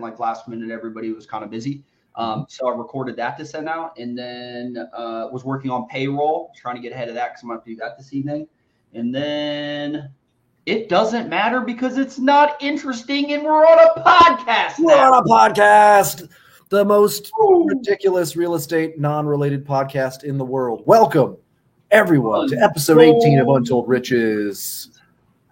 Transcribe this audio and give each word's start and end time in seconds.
and 0.00 0.10
like 0.10 0.18
last 0.18 0.48
minute 0.48 0.70
everybody 0.70 1.12
was 1.12 1.26
kind 1.26 1.44
of 1.44 1.50
busy. 1.50 1.84
Um, 2.16 2.46
so 2.48 2.68
I 2.68 2.76
recorded 2.76 3.16
that 3.16 3.38
to 3.38 3.46
send 3.46 3.68
out, 3.68 3.96
and 3.98 4.18
then 4.18 4.76
uh, 4.92 5.28
was 5.30 5.44
working 5.44 5.70
on 5.70 5.86
payroll, 5.86 6.50
trying 6.56 6.74
to 6.74 6.82
get 6.82 6.92
ahead 6.92 7.08
of 7.08 7.14
that 7.14 7.30
because 7.30 7.42
I'm 7.42 7.50
going 7.50 7.60
to 7.60 7.66
do 7.66 7.76
that 7.76 7.96
this 7.96 8.12
evening. 8.12 8.48
And 8.94 9.14
then 9.14 10.10
it 10.66 10.88
doesn't 10.88 11.28
matter 11.28 11.60
because 11.60 11.98
it's 11.98 12.18
not 12.18 12.60
interesting, 12.60 13.32
and 13.32 13.44
we're 13.44 13.64
on 13.64 13.78
a 13.78 14.02
podcast. 14.02 14.80
We're 14.80 14.96
now. 14.96 15.14
on 15.14 15.22
a 15.22 15.28
podcast, 15.28 16.28
the 16.68 16.84
most 16.84 17.30
ridiculous 17.38 18.34
real 18.34 18.56
estate 18.56 18.98
non-related 18.98 19.64
podcast 19.64 20.24
in 20.24 20.36
the 20.36 20.44
world. 20.44 20.82
Welcome, 20.86 21.36
everyone, 21.92 22.48
to 22.48 22.56
episode 22.58 23.00
18 23.00 23.38
of 23.38 23.48
Untold 23.48 23.88
Riches. 23.88 24.99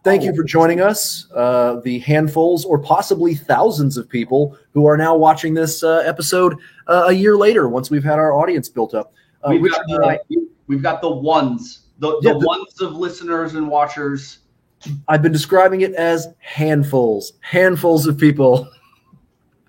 Thank 0.09 0.23
you 0.25 0.35
for 0.35 0.43
joining 0.43 0.81
us, 0.81 1.27
uh, 1.35 1.81
the 1.85 1.99
handfuls 1.99 2.65
or 2.65 2.79
possibly 2.79 3.35
thousands 3.35 3.99
of 3.99 4.09
people 4.09 4.57
who 4.73 4.87
are 4.87 4.97
now 4.97 5.15
watching 5.15 5.53
this 5.53 5.83
uh, 5.83 5.99
episode 6.07 6.55
uh, 6.87 7.05
a 7.09 7.13
year 7.13 7.37
later 7.37 7.69
once 7.69 7.91
we've 7.91 8.03
had 8.03 8.19
our 8.19 8.33
audience 8.33 8.71
built 8.71 8.95
up. 8.95 9.13
Uh, 9.45 9.51
we've, 9.51 9.63
Richard 9.65 9.85
got 9.87 10.09
I- 10.09 10.19
the, 10.31 10.49
we've 10.67 10.83
got 10.83 11.03
the 11.03 11.11
ones, 11.11 11.89
the, 11.99 12.19
Yeah, 12.23 12.33
the 12.33 12.39
the- 12.39 12.47
ones 12.47 12.81
of 12.81 12.95
listeners 12.95 13.55
and 13.55 13.69
watchers. 13.69 14.39
I've 15.09 15.21
been 15.21 15.33
describing 15.33 15.83
it 15.83 15.93
as 15.95 16.29
handfuls, 16.39 17.35
handfuls 17.41 18.07
of 18.07 18.17
people. 18.17 18.67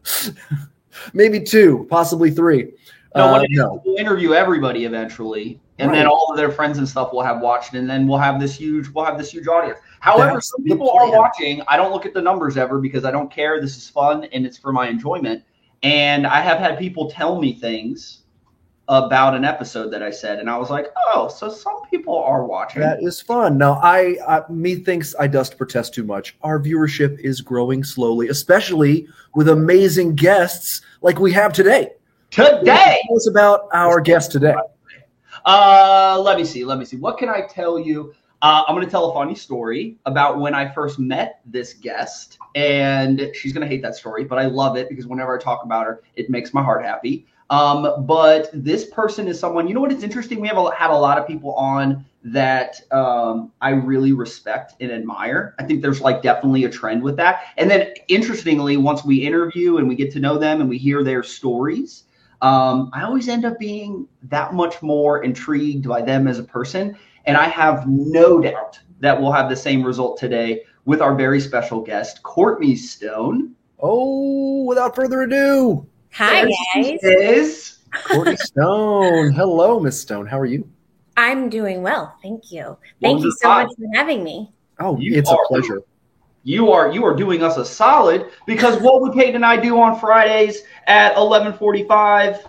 Maybe 1.13 1.41
two, 1.41 1.85
possibly 1.89 2.31
three. 2.31 2.71
No, 3.13 3.25
Uh, 3.25 3.31
what 3.33 3.43
it 3.43 3.51
is, 3.51 3.57
no. 3.57 3.81
we'll 3.85 3.97
interview 3.97 4.33
everybody 4.33 4.85
eventually, 4.85 5.59
and 5.79 5.93
then 5.93 6.07
all 6.07 6.27
of 6.31 6.37
their 6.37 6.51
friends 6.51 6.77
and 6.77 6.87
stuff 6.87 7.13
will 7.13 7.23
have 7.23 7.41
watched, 7.41 7.73
and 7.73 7.89
then 7.89 8.07
we'll 8.07 8.19
have 8.19 8.39
this 8.39 8.55
huge 8.55 8.89
we'll 8.89 9.05
have 9.05 9.17
this 9.17 9.31
huge 9.31 9.47
audience. 9.47 9.79
However, 9.99 10.33
That's 10.33 10.49
some 10.49 10.63
people 10.63 10.89
are 10.91 11.09
watching. 11.11 11.61
I 11.67 11.77
don't 11.77 11.91
look 11.91 12.05
at 12.05 12.13
the 12.13 12.21
numbers 12.21 12.57
ever 12.57 12.79
because 12.79 13.05
I 13.05 13.11
don't 13.11 13.31
care. 13.31 13.59
This 13.61 13.77
is 13.77 13.89
fun 13.89 14.25
and 14.25 14.45
it's 14.45 14.57
for 14.57 14.71
my 14.71 14.87
enjoyment. 14.87 15.43
And 15.83 16.27
I 16.27 16.41
have 16.41 16.59
had 16.59 16.77
people 16.77 17.09
tell 17.09 17.39
me 17.39 17.53
things 17.53 18.19
about 18.89 19.35
an 19.35 19.45
episode 19.45 19.91
that 19.91 20.01
I 20.01 20.09
said, 20.09 20.39
and 20.39 20.49
I 20.49 20.57
was 20.57 20.71
like, 20.71 20.87
oh, 21.07 21.27
so 21.27 21.47
some 21.47 21.81
people 21.91 22.17
are 22.17 22.43
watching. 22.43 22.81
That 22.81 23.03
is 23.03 23.21
fun. 23.21 23.57
Now, 23.57 23.73
I, 23.83 24.15
I 24.27 24.41
methinks 24.49 25.13
I 25.19 25.27
dust 25.27 25.57
protest 25.57 25.93
too 25.93 26.03
much. 26.03 26.35
Our 26.41 26.59
viewership 26.59 27.19
is 27.19 27.39
growing 27.39 27.83
slowly, 27.83 28.29
especially 28.29 29.07
with 29.35 29.47
amazing 29.47 30.15
guests 30.15 30.81
like 31.01 31.19
we 31.19 31.31
have 31.33 31.53
today. 31.53 31.91
Today, 32.31 32.99
Tell 33.07 33.15
us 33.15 33.27
about 33.27 33.69
our 33.73 34.01
guest 34.01 34.31
today. 34.31 34.55
Uh, 35.45 36.21
let 36.23 36.37
me 36.37 36.45
see. 36.45 36.65
Let 36.65 36.77
me 36.77 36.85
see. 36.85 36.97
What 36.97 37.17
can 37.17 37.29
I 37.29 37.41
tell 37.41 37.79
you? 37.79 38.13
Uh, 38.41 38.63
I'm 38.67 38.75
going 38.75 38.85
to 38.85 38.91
tell 38.91 39.11
a 39.11 39.13
funny 39.13 39.35
story 39.35 39.97
about 40.05 40.39
when 40.39 40.53
I 40.53 40.71
first 40.73 40.97
met 40.97 41.41
this 41.45 41.73
guest, 41.73 42.37
and 42.55 43.31
she's 43.33 43.51
going 43.51 43.67
to 43.67 43.67
hate 43.67 43.81
that 43.81 43.95
story, 43.95 44.23
but 44.23 44.39
I 44.39 44.45
love 44.45 44.77
it 44.77 44.87
because 44.87 45.07
whenever 45.07 45.37
I 45.37 45.41
talk 45.41 45.63
about 45.63 45.85
her, 45.85 46.01
it 46.15 46.29
makes 46.29 46.53
my 46.53 46.63
heart 46.63 46.83
happy. 46.83 47.25
Um, 47.49 48.05
but 48.05 48.49
this 48.53 48.85
person 48.85 49.27
is 49.27 49.39
someone. 49.39 49.67
You 49.67 49.73
know 49.73 49.81
what? 49.81 49.91
It's 49.91 50.03
interesting. 50.03 50.39
We 50.39 50.47
have 50.47 50.57
a, 50.57 50.71
had 50.73 50.91
a 50.91 50.97
lot 50.97 51.17
of 51.17 51.27
people 51.27 51.53
on 51.55 52.05
that 52.23 52.81
um, 52.91 53.51
I 53.61 53.71
really 53.71 54.13
respect 54.13 54.75
and 54.79 54.91
admire. 54.91 55.55
I 55.59 55.63
think 55.63 55.81
there's 55.81 56.01
like 56.01 56.21
definitely 56.21 56.65
a 56.65 56.69
trend 56.69 57.01
with 57.01 57.15
that. 57.17 57.45
And 57.57 57.69
then 57.69 57.93
interestingly, 58.07 58.77
once 58.77 59.03
we 59.03 59.17
interview 59.17 59.77
and 59.77 59.87
we 59.87 59.95
get 59.95 60.11
to 60.13 60.19
know 60.19 60.37
them 60.37 60.61
and 60.61 60.69
we 60.69 60.77
hear 60.77 61.03
their 61.03 61.23
stories, 61.23 62.03
um, 62.41 62.89
I 62.93 63.03
always 63.03 63.27
end 63.27 63.45
up 63.45 63.59
being 63.59 64.07
that 64.23 64.53
much 64.53 64.81
more 64.81 65.23
intrigued 65.23 65.87
by 65.87 66.01
them 66.01 66.27
as 66.27 66.39
a 66.39 66.43
person. 66.43 66.97
And 67.25 67.35
I 67.37 67.45
have 67.49 67.87
no 67.87 68.39
doubt 68.41 68.79
that 69.01 69.19
we'll 69.19 69.31
have 69.31 69.49
the 69.49 69.55
same 69.55 69.83
result 69.83 70.17
today 70.17 70.63
with 70.85 71.01
our 71.01 71.15
very 71.15 71.39
special 71.39 71.81
guest, 71.81 72.23
Courtney 72.23 72.75
Stone. 72.75 73.53
Oh, 73.79 74.63
without 74.65 74.95
further 74.95 75.21
ado, 75.21 75.85
Hi, 76.13 76.45
There 76.45 76.51
she 76.73 76.91
guys. 76.93 76.99
Is. 77.03 77.77
Courtney 78.05 78.35
Stone. 78.37 79.31
Hello, 79.35 79.79
Miss 79.79 79.99
Stone. 80.01 80.25
How 80.25 80.39
are 80.39 80.45
you? 80.45 80.67
I'm 81.17 81.49
doing 81.49 81.81
well. 81.83 82.15
Thank 82.23 82.51
you. 82.51 82.77
Thank 83.01 83.19
you 83.23 83.31
Wonderful. 83.31 83.31
so 83.41 83.49
much 83.49 83.67
for 83.77 83.85
having 83.97 84.23
me. 84.23 84.51
Oh, 84.79 84.97
You 84.99 85.15
it's 85.17 85.29
are- 85.29 85.35
a 85.43 85.47
pleasure. 85.47 85.81
You 86.43 86.71
are 86.71 86.91
you 86.91 87.03
are 87.05 87.15
doing 87.15 87.43
us 87.43 87.57
a 87.57 87.65
solid 87.65 88.27
because 88.45 88.81
what 88.81 89.01
would 89.01 89.13
Payton 89.13 89.35
and 89.35 89.45
I 89.45 89.57
do 89.57 89.79
on 89.79 89.99
Fridays 89.99 90.63
at 90.87 91.15
11:45? 91.15 92.45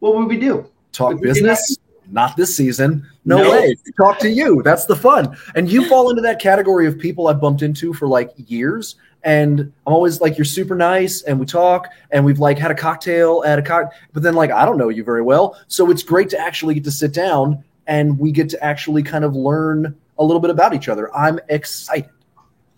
What 0.00 0.16
would 0.16 0.28
we 0.28 0.38
do? 0.38 0.66
Talk 0.92 1.14
Would 1.14 1.22
business? 1.22 1.78
Not 2.10 2.36
this 2.36 2.56
season. 2.56 3.06
No, 3.24 3.42
No. 3.42 3.50
way. 3.50 3.76
Talk 4.00 4.18
to 4.20 4.30
you. 4.30 4.62
That's 4.62 4.86
the 4.86 4.96
fun. 4.96 5.36
And 5.54 5.70
you 5.70 5.86
fall 5.88 6.08
into 6.10 6.22
that 6.22 6.40
category 6.40 6.86
of 6.86 6.98
people 6.98 7.28
I've 7.28 7.40
bumped 7.40 7.62
into 7.62 7.92
for 7.92 8.08
like 8.08 8.32
years. 8.36 8.96
And 9.24 9.60
I'm 9.60 9.92
always 9.92 10.20
like, 10.20 10.38
you're 10.38 10.44
super 10.44 10.76
nice, 10.76 11.22
and 11.22 11.40
we 11.40 11.44
talk, 11.44 11.88
and 12.12 12.24
we've 12.24 12.38
like 12.38 12.56
had 12.56 12.70
a 12.70 12.74
cocktail 12.74 13.42
at 13.44 13.58
a 13.58 13.62
cock. 13.62 13.92
But 14.12 14.22
then, 14.22 14.34
like, 14.34 14.52
I 14.52 14.64
don't 14.64 14.78
know 14.78 14.90
you 14.90 15.02
very 15.02 15.22
well, 15.22 15.58
so 15.66 15.90
it's 15.90 16.04
great 16.04 16.30
to 16.30 16.38
actually 16.38 16.74
get 16.74 16.84
to 16.84 16.92
sit 16.92 17.12
down 17.12 17.62
and 17.88 18.16
we 18.18 18.30
get 18.30 18.48
to 18.50 18.64
actually 18.64 19.02
kind 19.02 19.24
of 19.24 19.34
learn 19.34 19.96
a 20.18 20.24
little 20.24 20.40
bit 20.40 20.50
about 20.50 20.72
each 20.72 20.88
other. 20.88 21.14
I'm 21.14 21.40
excited. 21.48 22.08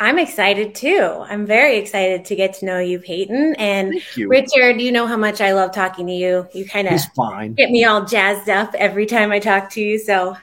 I'm 0.00 0.18
excited 0.18 0.74
too. 0.74 1.24
I'm 1.28 1.44
very 1.44 1.76
excited 1.76 2.24
to 2.24 2.34
get 2.34 2.54
to 2.54 2.64
know 2.64 2.78
you, 2.78 2.98
Payton. 2.98 3.54
And 3.58 4.00
you. 4.16 4.28
Richard, 4.28 4.80
you 4.80 4.90
know 4.92 5.06
how 5.06 5.18
much 5.18 5.42
I 5.42 5.52
love 5.52 5.72
talking 5.72 6.06
to 6.06 6.12
you. 6.12 6.48
You 6.54 6.64
kind 6.64 6.88
of 6.88 7.54
get 7.54 7.70
me 7.70 7.84
all 7.84 8.06
jazzed 8.06 8.48
up 8.48 8.74
every 8.76 9.04
time 9.04 9.30
I 9.30 9.38
talk 9.38 9.68
to 9.72 9.80
you. 9.82 9.98
So 9.98 10.38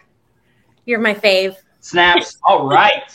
you're 0.85 0.99
my 0.99 1.15
fave. 1.15 1.55
Snaps. 1.81 2.37
All 2.47 2.67
right. 2.67 3.11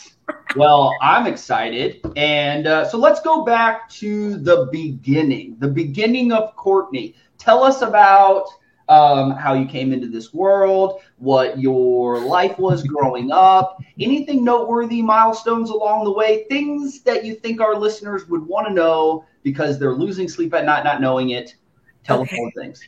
Well, 0.57 0.91
I'm 1.01 1.27
excited. 1.27 2.01
And 2.17 2.67
uh, 2.67 2.89
so 2.89 2.97
let's 2.97 3.21
go 3.21 3.43
back 3.43 3.89
to 3.91 4.37
the 4.37 4.67
beginning, 4.71 5.55
the 5.59 5.67
beginning 5.69 6.33
of 6.33 6.55
Courtney. 6.57 7.15
Tell 7.37 7.63
us 7.63 7.81
about 7.81 8.47
um, 8.93 9.31
how 9.31 9.53
you 9.53 9.65
came 9.65 9.91
into 9.91 10.07
this 10.07 10.33
world, 10.33 11.01
what 11.17 11.57
your 11.59 12.19
life 12.19 12.59
was 12.59 12.83
growing 12.83 13.31
up, 13.31 13.77
anything 13.99 14.43
noteworthy, 14.43 15.01
milestones 15.01 15.71
along 15.71 16.03
the 16.03 16.11
way, 16.11 16.45
things 16.49 17.01
that 17.01 17.25
you 17.25 17.33
think 17.33 17.59
our 17.59 17.75
listeners 17.75 18.27
would 18.27 18.45
want 18.45 18.67
to 18.67 18.73
know 18.73 19.25
because 19.41 19.79
they're 19.79 19.95
losing 19.95 20.27
sleep 20.27 20.53
at 20.53 20.65
night 20.65 20.83
not 20.83 21.01
knowing 21.01 21.31
it. 21.31 21.55
Tell 22.03 22.21
Okay. 22.21 22.35
us 22.35 22.39
more 22.39 22.51
things. 22.51 22.87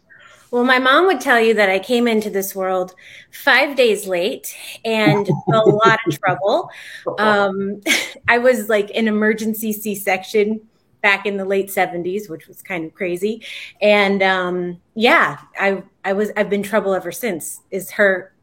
Well, 0.51 0.63
my 0.63 0.77
mom 0.77 1.07
would 1.07 1.19
tell 1.19 1.39
you 1.39 1.55
that 1.55 1.69
I 1.69 1.79
came 1.79 2.07
into 2.07 2.29
this 2.29 2.55
world 2.55 2.93
five 3.31 3.75
days 3.75 4.05
late 4.05 4.55
and 4.85 5.27
a 5.27 5.57
lot 5.57 5.99
of 6.07 6.19
trouble. 6.19 6.69
Um, 7.17 7.81
I 8.27 8.39
was 8.39 8.67
like 8.67 8.91
an 8.93 9.07
emergency 9.07 9.71
C 9.71 9.95
section 9.95 10.61
back 11.05 11.27
in 11.27 11.37
the 11.37 11.45
late 11.45 11.67
70s, 11.67 12.27
which 12.31 12.47
was 12.47 12.63
kind 12.63 12.83
of 12.83 12.95
crazy. 12.95 13.43
And 13.79 14.23
um, 14.23 14.81
yeah, 14.95 15.37
I, 15.55 15.83
I 16.03 16.13
was, 16.13 16.31
I've 16.35 16.49
been 16.49 16.63
trouble 16.63 16.95
ever 16.95 17.11
since, 17.11 17.61
is 17.69 17.91
her, 17.91 18.33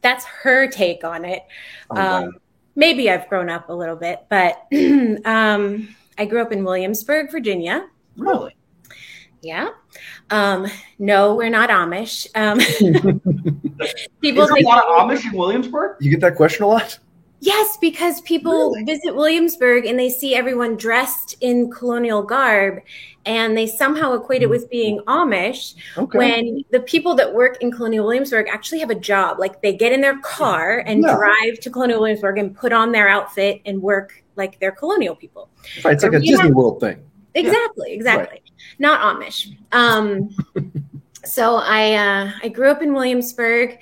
that's 0.00 0.24
her 0.24 0.66
take 0.66 1.04
on 1.04 1.24
it. 1.24 1.44
Oh, 1.90 1.94
wow. 1.94 2.24
Um, 2.24 2.32
maybe 2.74 3.08
I've 3.08 3.28
grown 3.28 3.48
up 3.48 3.68
a 3.68 3.72
little 3.72 3.94
bit, 3.94 4.26
but 4.28 4.66
um, 5.24 5.94
I 6.18 6.24
grew 6.24 6.42
up 6.42 6.50
in 6.50 6.64
Williamsburg, 6.64 7.30
Virginia. 7.30 7.86
Really? 8.16 8.56
Yeah. 9.40 9.68
Um, 10.30 10.66
no, 10.98 11.36
we're 11.36 11.50
not 11.50 11.70
Amish. 11.70 12.26
Um, 12.34 12.58
people 14.20 14.42
Is 14.42 14.48
there 14.48 14.56
a 14.56 14.62
lot 14.62 14.84
of 14.84 15.08
Amish 15.08 15.24
in 15.24 15.38
Williamsburg? 15.38 15.98
you 16.00 16.10
get 16.10 16.18
that 16.22 16.34
question 16.34 16.64
a 16.64 16.66
lot? 16.66 16.98
Yes, 17.40 17.76
because 17.80 18.20
people 18.22 18.72
Really? 18.72 18.84
visit 18.84 19.14
Williamsburg 19.14 19.86
and 19.86 19.98
they 19.98 20.08
see 20.10 20.34
everyone 20.34 20.76
dressed 20.76 21.36
in 21.40 21.70
colonial 21.70 22.22
garb, 22.22 22.80
and 23.26 23.56
they 23.56 23.66
somehow 23.66 24.12
equate 24.14 24.42
it 24.42 24.48
with 24.48 24.70
being 24.70 25.00
Amish. 25.06 25.74
Okay. 25.96 26.18
When 26.18 26.64
the 26.70 26.80
people 26.80 27.14
that 27.16 27.34
work 27.34 27.58
in 27.60 27.70
Colonial 27.70 28.04
Williamsburg 28.06 28.48
actually 28.50 28.78
have 28.78 28.90
a 28.90 28.94
job, 28.94 29.38
like 29.38 29.60
they 29.60 29.76
get 29.76 29.92
in 29.92 30.00
their 30.00 30.18
car 30.20 30.78
and 30.86 31.02
Yeah. 31.02 31.14
drive 31.14 31.60
to 31.60 31.70
Colonial 31.70 32.00
Williamsburg 32.00 32.38
and 32.38 32.56
put 32.56 32.72
on 32.72 32.90
their 32.92 33.08
outfit 33.08 33.60
and 33.66 33.82
work 33.82 34.22
like 34.36 34.58
they're 34.60 34.72
colonial 34.72 35.14
people. 35.14 35.50
right, 35.84 35.92
it's 35.94 36.02
like 36.02 36.12
a 36.14 36.24
Yeah. 36.24 36.36
Disney 36.36 36.52
World 36.52 36.80
thing. 36.80 37.02
Exactly, 37.34 37.92
exactly. 37.92 38.42
Not 38.78 39.00
Amish. 39.00 39.54
Um, 39.72 40.30
so 41.24 41.56
I 41.56 41.94
uh, 41.94 42.30
I 42.42 42.48
grew 42.48 42.70
up 42.70 42.80
in 42.82 42.94
Williamsburg. 42.94 43.78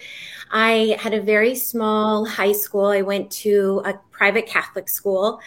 I 0.51 0.97
had 1.01 1.15
a 1.15 1.21
very 1.21 1.55
small 1.55 2.25
high 2.25 2.53
school. 2.53 2.87
I 2.87 3.03
went 3.03 3.31
to 3.33 3.83
a 3.85 3.95
private 4.11 4.47
Catholic 4.47 4.89
school, 4.89 5.41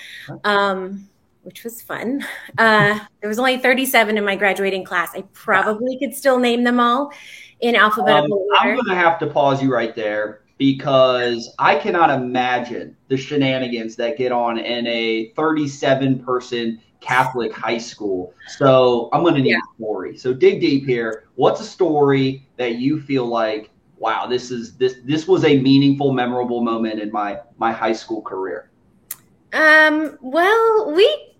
um, 0.43 1.07
which 1.43 1.63
was 1.63 1.81
fun. 1.81 2.25
Uh, 2.57 2.99
there 3.21 3.29
was 3.29 3.39
only 3.39 3.57
37 3.57 4.17
in 4.17 4.25
my 4.25 4.35
graduating 4.35 4.83
class. 4.83 5.11
I 5.15 5.21
probably 5.33 5.97
could 5.99 6.13
still 6.13 6.39
name 6.39 6.63
them 6.63 6.79
all 6.79 7.11
in 7.61 7.75
Um, 7.75 7.91
order. 7.97 8.11
I'm 8.59 8.75
going 8.75 8.85
to 8.89 8.95
have 8.95 9.19
to 9.19 9.27
pause 9.27 9.61
you 9.61 9.73
right 9.73 9.95
there 9.95 10.41
because 10.57 11.53
I 11.57 11.75
cannot 11.75 12.09
imagine 12.09 12.95
the 13.07 13.15
shenanigans 13.17 13.95
that 13.95 14.17
get 14.17 14.31
on 14.33 14.57
in 14.57 14.85
a 14.87 15.31
37 15.35 16.19
person 16.19 16.81
Catholic 16.99 17.53
high 17.53 17.77
school. 17.77 18.33
So 18.57 19.07
I'm 19.13 19.23
going 19.23 19.35
to 19.35 19.41
need 19.41 19.51
Yeah. 19.51 19.57
a 19.59 19.75
story. 19.81 20.17
So 20.17 20.33
dig 20.33 20.59
deep 20.59 20.85
here. 20.85 21.23
What's 21.35 21.61
a 21.61 21.65
story 21.65 22.45
that 22.57 22.75
you 22.75 22.99
feel 22.99 23.25
like, 23.25 23.69
wow, 23.99 24.25
this 24.25 24.49
is 24.51 24.75
this 24.77 24.97
this 25.03 25.27
was 25.27 25.45
a 25.45 25.59
meaningful, 25.59 26.13
memorable 26.13 26.61
moment 26.61 26.99
in 26.99 27.11
my 27.11 27.39
my 27.57 27.71
high 27.71 27.93
school 27.93 28.21
career? 28.21 28.69
Um, 29.51 30.17
well, 30.21 30.93
we, 30.95 31.33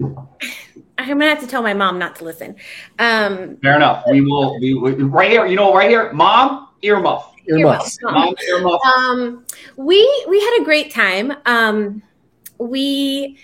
I'm 0.97 1.07
gonna 1.07 1.29
have 1.29 1.39
to 1.41 1.47
tell 1.47 1.61
my 1.61 1.73
mom 1.73 2.00
not 2.00 2.15
to 2.17 2.23
listen. 2.25 2.56
Um, 2.97 3.57
Fair 3.57 3.75
enough. 3.75 4.03
We 4.09 4.21
will. 4.21 4.59
We, 4.59 4.73
we 4.73 4.91
right 4.91 5.29
here. 5.29 5.45
You 5.45 5.56
know, 5.56 5.73
right 5.73 5.89
here, 5.89 6.11
mom, 6.13 6.69
earmuff. 6.83 7.25
Earmuffs. 7.47 7.97
Earmuffs. 8.00 8.00
Mom, 8.03 8.35
earmuff. 8.51 8.85
um, 8.85 9.45
we 9.77 10.25
we 10.27 10.39
had 10.39 10.59
a 10.61 10.63
great 10.63 10.91
time. 10.91 11.33
Um, 11.45 12.03
we, 12.57 13.38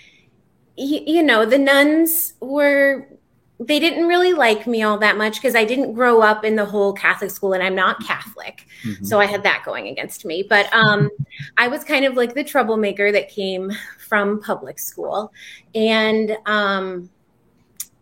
y- 0.76 1.02
you 1.06 1.22
know, 1.22 1.46
the 1.46 1.58
nuns 1.58 2.34
were 2.40 3.08
they 3.58 3.78
didn't 3.80 4.06
really 4.06 4.34
like 4.34 4.66
me 4.66 4.82
all 4.82 4.98
that 4.98 5.16
much 5.16 5.36
because 5.36 5.54
I 5.54 5.64
didn't 5.64 5.94
grow 5.94 6.20
up 6.20 6.44
in 6.44 6.56
the 6.56 6.64
whole 6.66 6.92
Catholic 6.92 7.30
school, 7.30 7.54
and 7.54 7.62
I'm 7.62 7.74
not 7.74 8.04
Catholic, 8.04 8.66
Mhm. 8.84 9.06
so 9.06 9.18
I 9.18 9.24
had 9.24 9.42
that 9.44 9.62
going 9.64 9.88
against 9.88 10.24
me. 10.26 10.44
But 10.48 10.72
um, 10.74 11.10
I 11.56 11.68
was 11.68 11.82
kind 11.82 12.04
of 12.04 12.14
like 12.14 12.34
the 12.34 12.44
troublemaker 12.44 13.12
that 13.12 13.30
came 13.30 13.72
from 13.98 14.40
public 14.42 14.78
school, 14.78 15.32
and 15.74 16.36
um, 16.46 17.10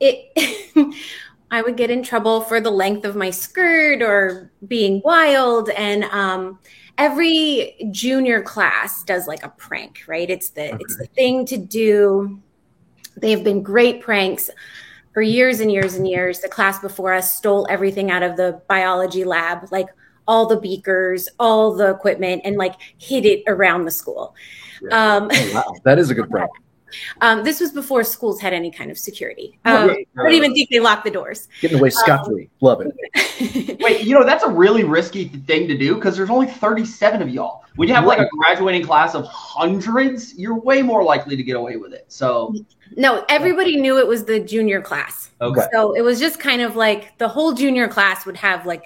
it. 0.00 0.32
I 1.50 1.62
would 1.62 1.76
get 1.76 1.88
in 1.88 2.02
trouble 2.02 2.40
for 2.40 2.60
the 2.60 2.70
length 2.70 3.04
of 3.04 3.14
my 3.14 3.30
skirt 3.30 4.02
or 4.02 4.50
being 4.66 5.00
wild, 5.04 5.68
and 5.70 6.02
um, 6.04 6.58
every 6.98 7.76
junior 7.92 8.42
class 8.42 9.04
does 9.04 9.28
like 9.28 9.44
a 9.44 9.50
prank, 9.50 10.00
right? 10.08 10.28
It's 10.28 10.48
the 10.48 10.74
it's 10.80 10.96
the 10.96 11.06
thing 11.14 11.46
to 11.46 11.56
do. 11.56 12.40
They've 13.16 13.44
been 13.44 13.62
great 13.62 14.00
pranks 14.00 14.50
for 15.14 15.22
years 15.22 15.61
and 15.61 15.72
years 15.72 15.94
and 15.94 16.06
years. 16.06 16.40
The 16.40 16.49
class 16.49 16.81
before 16.81 17.14
us 17.14 17.34
stole 17.34 17.66
everything 17.70 18.11
out 18.11 18.22
of 18.22 18.37
the 18.37 18.61
biology 18.69 19.25
lab, 19.25 19.69
like 19.70 19.87
all 20.26 20.46
the 20.46 20.58
beakers, 20.61 21.28
all 21.38 21.75
the 21.75 21.88
equipment, 21.90 22.43
and 22.44 22.56
like 22.56 22.75
hid 22.99 23.25
it 23.25 23.43
around 23.46 23.84
the 23.84 23.90
school. 23.90 24.34
Um, 24.90 25.31
Oh, 25.32 25.50
wow, 25.55 25.75
that 25.84 25.99
is 25.99 26.11
a 26.11 26.14
good 26.14 26.28
prank. 26.31 26.50
Um, 27.20 27.44
this 27.44 27.61
was 27.61 27.73
before 27.73 28.05
schools 28.05 28.41
had 28.41 28.52
any 28.52 28.70
kind 28.70 28.91
of 28.91 28.99
security. 28.99 29.58
Um, 29.64 29.88
Right, 29.88 30.08
I 30.19 30.23
don't 30.23 30.32
even 30.32 30.55
think 30.55 30.70
they 30.70 30.81
locked 30.81 31.05
the 31.05 31.11
doors. 31.11 31.49
Getting 31.61 31.79
away 31.79 31.91
scot 31.91 32.26
free. 32.26 32.49
Love 32.61 32.82
it. 32.82 33.81
Wait, 33.81 34.02
you 34.02 34.14
know 34.14 34.25
that's 34.25 34.44
a 34.44 34.50
really 34.50 34.85
risky 34.85 35.29
thing 35.29 35.69
to 35.69 35.76
do 35.76 35.94
because 35.94 36.17
there's 36.17 36.31
only 36.31 36.46
37 36.46 37.23
of 37.23 37.29
y'all. 37.29 37.64
When 37.76 37.88
you 37.88 37.94
have 37.94 38.05
like 38.06 38.20
a 38.20 38.29
graduating 38.38 38.85
class 38.85 39.14
of 39.14 39.26
hundreds, 39.26 40.35
you're 40.38 40.58
way 40.58 40.81
more 40.81 41.02
likely 41.02 41.37
to 41.37 41.43
get 41.43 41.56
away 41.56 41.76
with 41.76 41.93
it. 41.93 42.05
So, 42.06 42.55
no, 42.97 43.25
everybody 43.29 43.76
knew 43.76 43.99
it 43.99 44.06
was 44.06 44.25
the 44.25 44.38
junior 44.38 44.81
class. 44.81 45.31
okay. 45.40 45.62
So 45.73 45.93
it 45.93 46.02
was 46.02 46.20
just 46.20 46.38
kind 46.38 46.62
of 46.62 46.76
like 46.76 47.19
the 47.19 47.29
whole 47.29 47.52
junior 47.52 47.88
class 47.88 48.25
would 48.26 48.37
have 48.37 48.64
like 48.64 48.85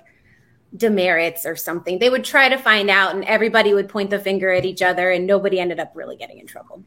demerits 0.76 1.46
or 1.46 1.56
something. 1.56 1.98
They 1.98 2.10
would 2.10 2.24
try 2.24 2.48
to 2.48 2.58
find 2.58 2.90
out, 2.90 3.14
and 3.14 3.24
everybody 3.24 3.74
would 3.74 3.88
point 3.88 4.10
the 4.10 4.18
finger 4.18 4.50
at 4.50 4.64
each 4.64 4.82
other, 4.82 5.10
and 5.10 5.26
nobody 5.26 5.60
ended 5.60 5.80
up 5.80 5.92
really 5.94 6.16
getting 6.16 6.38
in 6.38 6.46
trouble. 6.46 6.82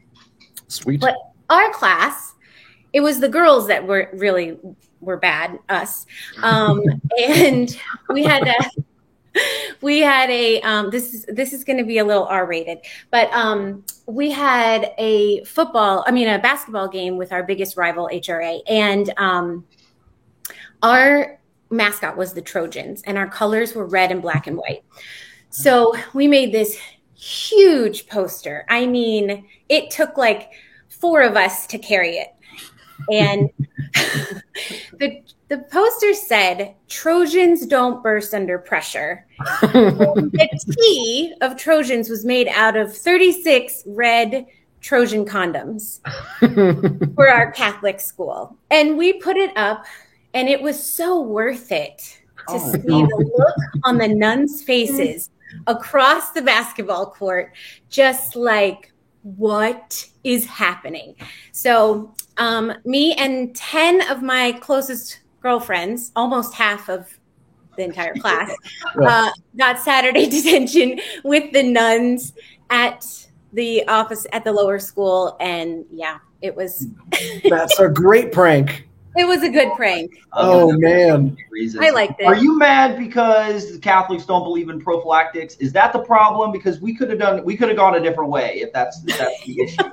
Sweet. 0.72 1.00
But 1.00 1.16
our 1.50 1.70
class, 1.72 2.34
it 2.92 3.00
was 3.00 3.20
the 3.20 3.28
girls 3.28 3.66
that 3.68 3.86
were 3.86 4.08
really 4.14 4.58
were 5.00 5.18
bad, 5.18 5.58
us, 5.68 6.06
um, 6.42 6.82
and 7.22 7.78
we 8.08 8.22
had 8.22 8.46
a 8.46 8.54
we 9.80 10.00
had 10.00 10.30
a 10.30 10.60
um, 10.62 10.90
this 10.90 11.12
is 11.12 11.26
this 11.26 11.52
is 11.52 11.64
going 11.64 11.78
to 11.78 11.84
be 11.84 11.98
a 11.98 12.04
little 12.04 12.24
R 12.24 12.46
rated, 12.46 12.78
but 13.10 13.30
um, 13.32 13.84
we 14.06 14.30
had 14.30 14.92
a 14.98 15.44
football, 15.44 16.04
I 16.06 16.10
mean 16.10 16.28
a 16.28 16.38
basketball 16.38 16.88
game 16.88 17.16
with 17.16 17.32
our 17.32 17.42
biggest 17.42 17.76
rival 17.76 18.08
HRA, 18.12 18.60
and 18.66 19.12
um, 19.18 19.66
our 20.82 21.38
mascot 21.70 22.16
was 22.16 22.32
the 22.32 22.42
Trojans, 22.42 23.02
and 23.06 23.18
our 23.18 23.28
colors 23.28 23.74
were 23.74 23.86
red 23.86 24.10
and 24.10 24.22
black 24.22 24.46
and 24.46 24.56
white. 24.56 24.84
So 25.50 25.94
we 26.14 26.28
made 26.28 26.50
this 26.52 26.78
huge 27.22 28.08
poster. 28.08 28.64
I 28.68 28.86
mean, 28.86 29.46
it 29.68 29.90
took 29.90 30.16
like 30.16 30.52
four 30.88 31.22
of 31.22 31.36
us 31.36 31.66
to 31.68 31.78
carry 31.78 32.16
it. 32.16 32.34
And 33.10 33.50
the 34.98 35.22
the 35.48 35.58
poster 35.70 36.14
said 36.14 36.74
Trojans 36.88 37.66
don't 37.66 38.02
burst 38.02 38.34
under 38.34 38.58
pressure. 38.58 39.26
the 39.60 40.74
T 40.78 41.34
of 41.42 41.56
Trojans 41.56 42.08
was 42.08 42.24
made 42.24 42.48
out 42.48 42.76
of 42.76 42.96
36 42.96 43.84
red 43.86 44.46
Trojan 44.80 45.24
condoms 45.24 46.00
for 47.14 47.28
our 47.28 47.52
Catholic 47.52 48.00
school. 48.00 48.56
And 48.70 48.96
we 48.96 49.14
put 49.14 49.36
it 49.36 49.56
up 49.56 49.84
and 50.34 50.48
it 50.48 50.60
was 50.60 50.82
so 50.82 51.20
worth 51.20 51.70
it 51.70 52.18
to 52.48 52.54
Oh, 52.54 52.72
see 52.72 52.78
the 52.78 53.32
look 53.38 53.84
on 53.84 53.98
the 53.98 54.08
nuns' 54.08 54.62
faces 54.62 55.30
across 55.66 56.32
the 56.32 56.42
basketball 56.42 57.06
court, 57.06 57.52
just 57.88 58.36
like, 58.36 58.92
what 59.22 60.06
is 60.24 60.46
happening? 60.46 61.14
So, 61.52 62.14
um, 62.38 62.72
me 62.84 63.14
and 63.14 63.54
10 63.54 64.10
of 64.10 64.22
my 64.22 64.52
closest 64.52 65.20
girlfriends, 65.40 66.12
almost 66.16 66.54
half 66.54 66.88
of 66.88 67.18
the 67.76 67.84
entire 67.84 68.14
class, 68.14 68.54
uh, 69.02 69.30
got 69.56 69.78
Saturday 69.78 70.26
detention 70.30 71.00
with 71.24 71.52
the 71.52 71.62
nuns 71.62 72.32
at 72.70 73.06
the 73.52 73.86
office 73.86 74.26
at 74.32 74.44
the 74.44 74.52
lower 74.52 74.78
school. 74.78 75.36
And 75.40 75.84
yeah, 75.90 76.18
it 76.40 76.54
was 76.56 76.86
That's 77.48 77.78
a 77.78 77.88
great 77.88 78.32
prank. 78.32 78.88
It 79.16 79.26
was 79.26 79.42
a 79.42 79.48
good 79.48 79.72
prank. 79.74 80.12
Oh, 80.32 80.70
oh 80.70 80.72
man. 80.72 81.36
Reasons. 81.50 81.84
I 81.84 81.90
liked 81.90 82.20
it. 82.20 82.24
Are 82.24 82.36
you 82.36 82.58
mad 82.58 82.98
because 82.98 83.78
Catholics 83.82 84.24
don't 84.24 84.44
believe 84.44 84.70
in 84.70 84.80
prophylactics? 84.80 85.56
Is 85.56 85.72
that 85.72 85.92
the 85.92 85.98
problem? 85.98 86.52
Because 86.52 86.80
we 86.80 86.94
could 86.94 87.10
have 87.10 87.18
done, 87.18 87.44
we 87.44 87.56
could 87.56 87.68
have 87.68 87.76
gone 87.76 87.94
a 87.94 88.00
different 88.00 88.30
way 88.30 88.60
if 88.60 88.72
that's 88.72 89.02
if 89.06 89.18
that's 89.18 89.44
the 89.44 89.60
issue. 89.60 89.82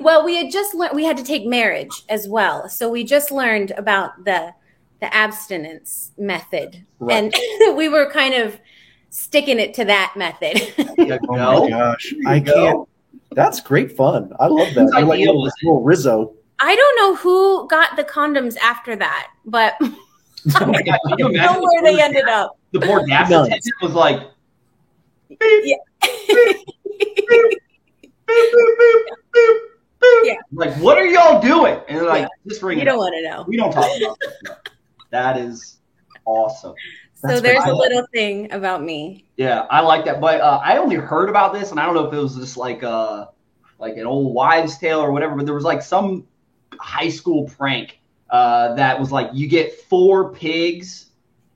Well, 0.00 0.24
we 0.24 0.36
had 0.36 0.50
just 0.50 0.74
learned 0.74 0.96
we 0.96 1.04
had 1.04 1.16
to 1.18 1.22
take 1.22 1.46
marriage 1.46 2.02
as 2.08 2.26
well. 2.26 2.68
So 2.68 2.90
we 2.90 3.04
just 3.04 3.30
learned 3.30 3.70
about 3.72 4.24
the 4.24 4.52
the 5.00 5.14
abstinence 5.14 6.10
method. 6.18 6.84
Right. 6.98 7.32
And 7.60 7.76
we 7.76 7.88
were 7.88 8.10
kind 8.10 8.34
of 8.34 8.58
sticking 9.10 9.58
it 9.58 9.74
to 9.74 9.84
that 9.84 10.14
method. 10.16 10.74
Yeah, 10.98 11.18
Oh 11.28 11.68
my 11.68 11.70
gosh. 11.70 12.14
I 12.26 12.38
go. 12.40 12.52
can't. 12.54 12.88
That's 13.32 13.60
great 13.60 13.96
fun. 13.96 14.32
I 14.40 14.46
love 14.46 14.74
that. 14.74 14.82
Whose 14.82 14.92
You're 14.92 15.02
like 15.02 15.20
little, 15.20 15.42
little 15.42 15.82
Rizzo. 15.82 16.34
I 16.60 16.76
don't 16.76 16.96
know 16.96 17.16
who 17.16 17.66
got 17.68 17.96
the 17.96 18.04
condoms 18.04 18.56
after 18.58 18.94
that, 18.96 19.28
but 19.44 19.74
Oh 20.60 20.66
my 20.66 20.82
God, 20.82 20.98
can 21.06 21.18
you 21.18 21.26
I 21.28 21.46
know 21.46 21.60
where 21.60 21.82
the 21.82 21.90
they 21.96 22.02
ended 22.02 22.28
up. 22.28 22.58
The 22.72 22.80
poor 22.80 23.04
gas 23.04 23.30
attendant 23.30 23.62
was 23.82 23.92
like, 23.92 24.20
boop. 25.30 25.76
Yeah. 30.24 30.36
Like, 30.52 30.74
what 30.76 30.96
are 30.96 31.06
y'all 31.06 31.42
doing? 31.42 31.78
And 31.88 31.98
they're 31.98 32.06
like, 32.06 32.28
just 32.48 32.62
ring 32.62 32.78
you 32.78 32.84
don't 32.84 32.98
want 32.98 33.14
to 33.14 33.22
know. 33.22 33.44
We 33.46 33.56
don't 33.56 33.72
talk 33.72 33.84
about 33.98 34.16
that. 34.44 34.68
That 35.10 35.36
is 35.36 35.78
awesome. 36.24 36.74
So 37.16 37.38
there's 37.40 37.64
a 37.64 37.72
like. 37.72 37.90
little 37.90 38.06
thing 38.12 38.50
about 38.52 38.82
me. 38.82 39.26
Yeah, 39.36 39.66
I 39.70 39.80
like 39.80 40.06
that. 40.06 40.20
But 40.20 40.40
uh, 40.40 40.60
I 40.64 40.78
only 40.78 40.96
heard 40.96 41.28
about 41.28 41.52
this, 41.52 41.70
and 41.70 41.78
I 41.78 41.84
don't 41.84 41.94
know 41.94 42.06
if 42.06 42.14
it 42.14 42.18
was 42.18 42.36
just 42.36 42.56
like 42.56 42.82
uh, 42.82 43.26
like 43.78 43.98
an 43.98 44.06
old 44.06 44.32
wives' 44.34 44.78
tale 44.78 45.00
or 45.00 45.12
whatever. 45.12 45.34
But 45.36 45.44
there 45.44 45.54
was 45.54 45.64
like 45.64 45.82
some 45.82 46.26
high 46.80 47.08
school 47.08 47.48
prank 47.56 48.00
uh, 48.30 48.74
that 48.76 48.98
was 48.98 49.10
like 49.10 49.28
you 49.32 49.48
get 49.48 49.74
four 49.82 50.32
pigs, 50.32 51.06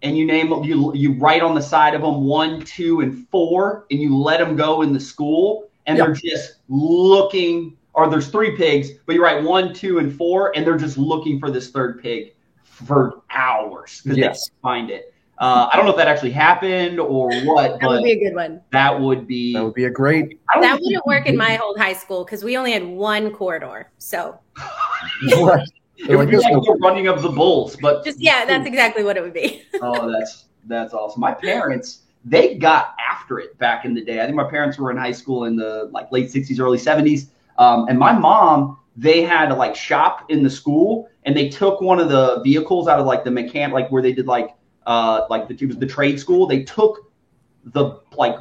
and 0.02 0.16
you 0.18 0.26
name 0.26 0.52
you 0.64 0.92
you 0.94 1.12
write 1.14 1.40
on 1.42 1.54
the 1.54 1.62
side 1.62 1.94
of 1.94 2.02
them 2.02 2.24
one, 2.24 2.60
two, 2.62 3.00
and 3.00 3.26
four, 3.28 3.86
and 3.90 4.00
you 4.00 4.16
let 4.18 4.38
them 4.40 4.56
go 4.56 4.82
in 4.82 4.92
the 4.92 5.00
school, 5.00 5.68
and 5.86 5.96
Yeah. 5.96 6.06
they're 6.06 6.14
just 6.14 6.56
looking. 6.68 7.76
Or 7.96 8.10
there's 8.10 8.26
three 8.26 8.56
pigs, 8.56 8.90
but 9.06 9.14
you 9.14 9.22
write 9.22 9.44
one, 9.44 9.72
two, 9.72 10.00
and 10.00 10.12
four, 10.12 10.50
and 10.56 10.66
they're 10.66 10.76
just 10.76 10.98
looking 10.98 11.38
for 11.38 11.48
this 11.48 11.70
third 11.70 12.02
pig 12.02 12.32
for 12.64 13.22
hours 13.30 14.00
because 14.02 14.18
Yes. 14.18 14.48
they 14.48 14.50
can't 14.50 14.62
find 14.62 14.90
it. 14.90 15.14
Uh, 15.38 15.68
I 15.72 15.76
don't 15.76 15.84
know 15.84 15.92
if 15.92 15.96
that 15.98 16.08
actually 16.08 16.32
happened 16.32 16.98
or 16.98 17.28
what, 17.44 17.72
That 17.72 17.80
but 17.82 17.88
would 17.90 18.02
be 18.02 18.10
a 18.12 18.18
good 18.18 18.34
one. 18.34 18.60
that 18.72 19.00
would 19.00 19.28
be. 19.28 19.52
That 19.54 19.62
would 19.64 19.74
be 19.74 19.84
a 19.84 19.90
great. 19.90 20.40
That 20.60 20.80
wouldn't 20.80 21.06
work 21.06 21.26
in 21.26 21.36
my 21.36 21.56
old 21.58 21.78
high 21.78 21.92
school 21.92 22.24
because 22.24 22.42
we 22.42 22.56
only 22.56 22.72
had 22.72 22.84
one 22.84 23.30
corridor. 23.30 23.92
So 23.98 24.40
Right. 25.42 25.68
It 25.96 26.16
would 26.16 26.28
be 26.28 26.36
Like, 26.36 26.52
like 26.52 26.62
the 26.64 26.78
running 26.80 27.06
of 27.06 27.22
the 27.22 27.28
bulls, 27.28 27.76
but 27.76 28.04
just 28.04 28.20
yeah, 28.20 28.44
that's 28.44 28.66
exactly 28.66 29.04
what 29.04 29.16
it 29.16 29.22
would 29.22 29.32
be. 29.32 29.62
oh, 29.80 30.10
that's 30.10 30.46
that's 30.66 30.92
awesome. 30.92 31.20
My 31.20 31.32
parents 31.32 32.00
they 32.24 32.56
got 32.56 32.94
after 32.98 33.38
it 33.38 33.56
back 33.58 33.84
in 33.84 33.94
the 33.94 34.02
day. 34.02 34.20
I 34.20 34.24
think 34.24 34.34
my 34.34 34.48
parents 34.48 34.78
were 34.78 34.90
in 34.90 34.96
high 34.96 35.12
school 35.12 35.44
in 35.44 35.56
the 35.56 35.88
like 35.92 36.10
late 36.10 36.30
'60s, 36.30 36.58
early 36.58 36.78
'70s, 36.78 37.28
um, 37.58 37.86
and 37.88 37.98
my 37.98 38.12
mom 38.12 38.78
they 38.96 39.22
had 39.22 39.46
to 39.46 39.54
like 39.54 39.74
shop 39.74 40.30
in 40.30 40.42
the 40.42 40.50
school, 40.50 41.08
and 41.24 41.36
they 41.36 41.48
took 41.48 41.80
one 41.80 42.00
of 42.00 42.08
the 42.08 42.40
vehicles 42.42 42.88
out 42.88 42.98
of 42.98 43.06
like 43.06 43.24
the 43.24 43.30
mechanic, 43.30 43.72
like 43.72 43.90
where 43.90 44.02
they 44.02 44.12
did 44.12 44.26
like 44.26 44.50
uh 44.86 45.26
like 45.30 45.48
the 45.48 45.54
it 45.54 45.66
was 45.66 45.78
the 45.78 45.86
trade 45.86 46.18
school. 46.18 46.46
They 46.46 46.64
took 46.64 47.10
the 47.66 48.00
like 48.16 48.36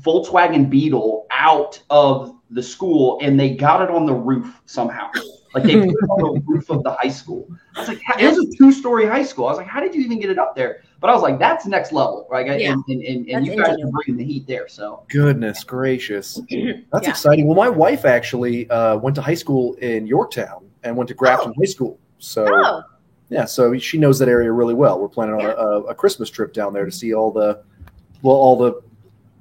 Volkswagen 0.00 0.68
Beetle 0.68 1.26
out 1.30 1.80
of 1.90 2.36
the 2.50 2.62
school 2.62 3.18
and 3.22 3.38
they 3.38 3.54
got 3.54 3.80
it 3.82 3.90
on 3.90 4.06
the 4.06 4.14
roof 4.14 4.60
somehow. 4.66 5.10
Like 5.54 5.64
they 5.64 5.74
put 5.80 5.88
it 5.88 5.94
on 6.10 6.34
the 6.34 6.42
roof 6.46 6.70
of 6.70 6.82
the 6.84 6.92
high 6.92 7.08
school. 7.08 7.48
I 7.76 7.80
was 7.80 7.88
like, 7.88 8.00
it 8.18 8.26
was 8.26 8.38
a 8.38 8.56
two-story 8.56 9.06
high 9.06 9.24
school. 9.24 9.46
I 9.46 9.50
was 9.50 9.58
like, 9.58 9.66
how 9.66 9.80
did 9.80 9.94
you 9.94 10.00
even 10.02 10.20
get 10.20 10.30
it 10.30 10.38
up 10.38 10.54
there? 10.54 10.82
But 11.00 11.10
I 11.10 11.14
was 11.14 11.22
like, 11.22 11.38
that's 11.38 11.66
next 11.66 11.92
level, 11.92 12.26
right? 12.30 12.46
Yeah. 12.60 12.72
And, 12.72 12.84
and, 12.88 13.02
and, 13.02 13.28
and 13.28 13.46
you 13.46 13.56
guys 13.56 13.76
are 13.82 13.90
bringing 13.90 14.16
the 14.18 14.24
heat 14.24 14.46
there. 14.46 14.68
So 14.68 15.04
Goodness 15.08 15.64
gracious. 15.64 16.34
That's 16.50 16.50
Yeah. 16.50 17.10
exciting. 17.10 17.46
Well, 17.46 17.56
my 17.56 17.70
wife 17.70 18.04
actually 18.04 18.68
uh, 18.70 18.96
went 18.98 19.14
to 19.16 19.22
high 19.22 19.34
school 19.34 19.74
in 19.76 20.06
Yorktown 20.06 20.68
and 20.84 20.96
went 20.96 21.08
to 21.08 21.14
Grafton 21.14 21.54
High 21.58 21.64
School. 21.64 21.98
So 22.18 22.46
Oh, 22.48 22.82
yeah, 23.30 23.46
so 23.46 23.76
she 23.78 23.96
knows 23.96 24.18
that 24.18 24.28
area 24.28 24.52
really 24.52 24.74
well. 24.74 25.00
We're 25.00 25.08
planning 25.08 25.36
on 25.36 25.40
Yeah. 25.40 25.52
a, 25.56 25.80
a 25.84 25.94
Christmas 25.94 26.28
trip 26.28 26.52
down 26.52 26.74
there 26.74 26.84
to 26.84 26.92
see 26.92 27.14
all 27.14 27.30
the 27.32 27.62
well, 28.22 28.36
all 28.36 28.56
the 28.58 28.82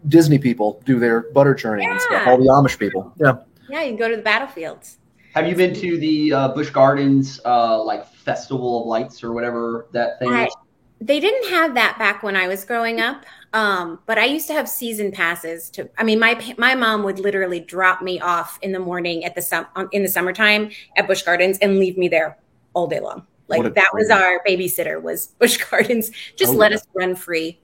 Disney 0.07 0.37
people 0.39 0.81
do 0.85 0.97
their 0.97 1.29
butter 1.33 1.53
churning 1.53 1.89
and 1.89 1.99
stuff. 1.99 2.25
All 2.25 2.37
the 2.37 2.45
Amish 2.45 2.79
people. 2.79 3.13
Yeah. 3.19 3.33
yeah, 3.69 3.81
you 3.81 3.89
can 3.89 3.97
go 3.97 4.07
to 4.09 4.15
the 4.15 4.21
battlefields. 4.21 4.97
Have 5.35 5.47
you 5.47 5.55
been 5.55 5.73
to 5.75 5.97
the 5.97 6.33
uh, 6.33 6.47
Busch 6.49 6.69
Gardens 6.69 7.39
uh, 7.45 7.83
like 7.83 8.07
Festival 8.07 8.81
of 8.81 8.87
Lights 8.87 9.23
or 9.23 9.31
whatever 9.33 9.87
that 9.91 10.19
thing 10.19 10.29
I- 10.33 10.45
is? 10.47 10.55
They 11.01 11.21
didn't 11.21 11.49
have 11.51 11.75
that 11.75 11.97
back 11.97 12.23
when 12.23 12.35
I 12.35 12.49
was 12.49 12.65
growing 12.65 12.99
up. 12.99 13.25
Um, 13.53 13.99
but 14.05 14.17
I 14.17 14.25
used 14.25 14.47
to 14.47 14.53
have 14.53 14.67
season 14.67 15.11
passes 15.13 15.69
to. 15.71 15.89
I 15.97 16.03
mean, 16.03 16.19
my 16.19 16.53
my 16.57 16.75
mom 16.75 17.03
would 17.03 17.19
literally 17.19 17.61
drop 17.61 18.01
me 18.01 18.19
off 18.19 18.59
in 18.61 18.73
the 18.73 18.79
morning 18.79 19.23
at 19.23 19.33
the 19.33 19.41
sum 19.41 19.65
in 19.93 20.03
the 20.03 20.09
summertime 20.09 20.71
at 20.97 21.07
Busch 21.07 21.23
Gardens 21.23 21.57
and 21.59 21.79
leave 21.79 21.97
me 21.97 22.09
there 22.09 22.37
all 22.73 22.85
day 22.85 22.99
long. 22.99 23.25
Like 23.47 23.73
that 23.75 23.89
was 23.93 24.09
our 24.09 24.41
babysitter 24.47 25.01
was 25.01 25.27
Busch 25.39 25.57
Gardens. 25.69 26.11
Just 26.35 26.53
Oh, 26.53 26.57
let 26.57 26.71
yeah. 26.71 26.77
us 26.77 26.83
run 26.93 27.15
free 27.15 27.59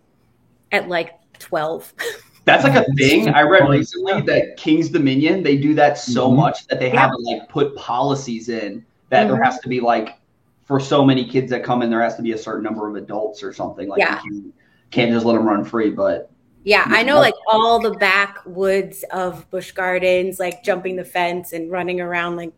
at 0.72 0.88
like 0.88 1.12
twelve. 1.38 1.94
That's 2.46 2.64
like 2.64 2.76
a 2.76 2.86
thing. 2.94 3.28
I 3.30 3.42
read 3.42 3.68
recently 3.68 4.22
that 4.22 4.56
King's 4.58 4.90
Dominion 4.90 5.42
they 5.44 5.58
do 5.58 5.74
that 5.74 5.98
so 5.98 6.30
Mhm. 6.32 6.36
much 6.38 6.68
that 6.68 6.80
they 6.80 6.90
have 6.90 7.12
to 7.12 7.18
like 7.18 7.50
put 7.50 7.76
policies 7.76 8.50
in 8.50 8.86
that 9.10 9.28
there 9.28 9.38
Mhm. 9.38 9.44
has 9.46 9.60
to 9.60 9.68
be 9.70 9.80
like 9.80 10.18
for 10.64 10.80
so 10.80 11.04
many 11.04 11.26
kids 11.26 11.50
that 11.52 11.64
come 11.64 11.82
in 11.82 11.90
there 11.90 12.02
has 12.02 12.16
to 12.16 12.22
be 12.22 12.32
a 12.34 12.38
certain 12.38 12.64
number 12.64 12.88
of 12.88 12.96
adults 12.96 13.44
or 13.44 13.52
something 13.52 13.88
like 13.90 14.00
Yeah. 14.00 14.20
you 14.26 14.54
can't 14.92 15.12
just 15.12 15.26
let 15.26 15.34
them 15.34 15.48
run 15.48 15.64
free. 15.64 15.90
But 15.90 16.30
Yeah, 16.64 16.84
I 16.88 17.04
know 17.04 17.20
like 17.20 17.36
all 17.48 17.80
the 17.80 17.92
backwoods 17.92 19.04
of 19.12 19.50
Busch 19.52 19.72
Gardens, 19.72 20.40
like 20.40 20.64
jumping 20.64 20.96
the 20.96 21.06
fence 21.06 21.52
and 21.54 21.72
running 21.72 22.00
around 22.02 22.36
like 22.38 22.52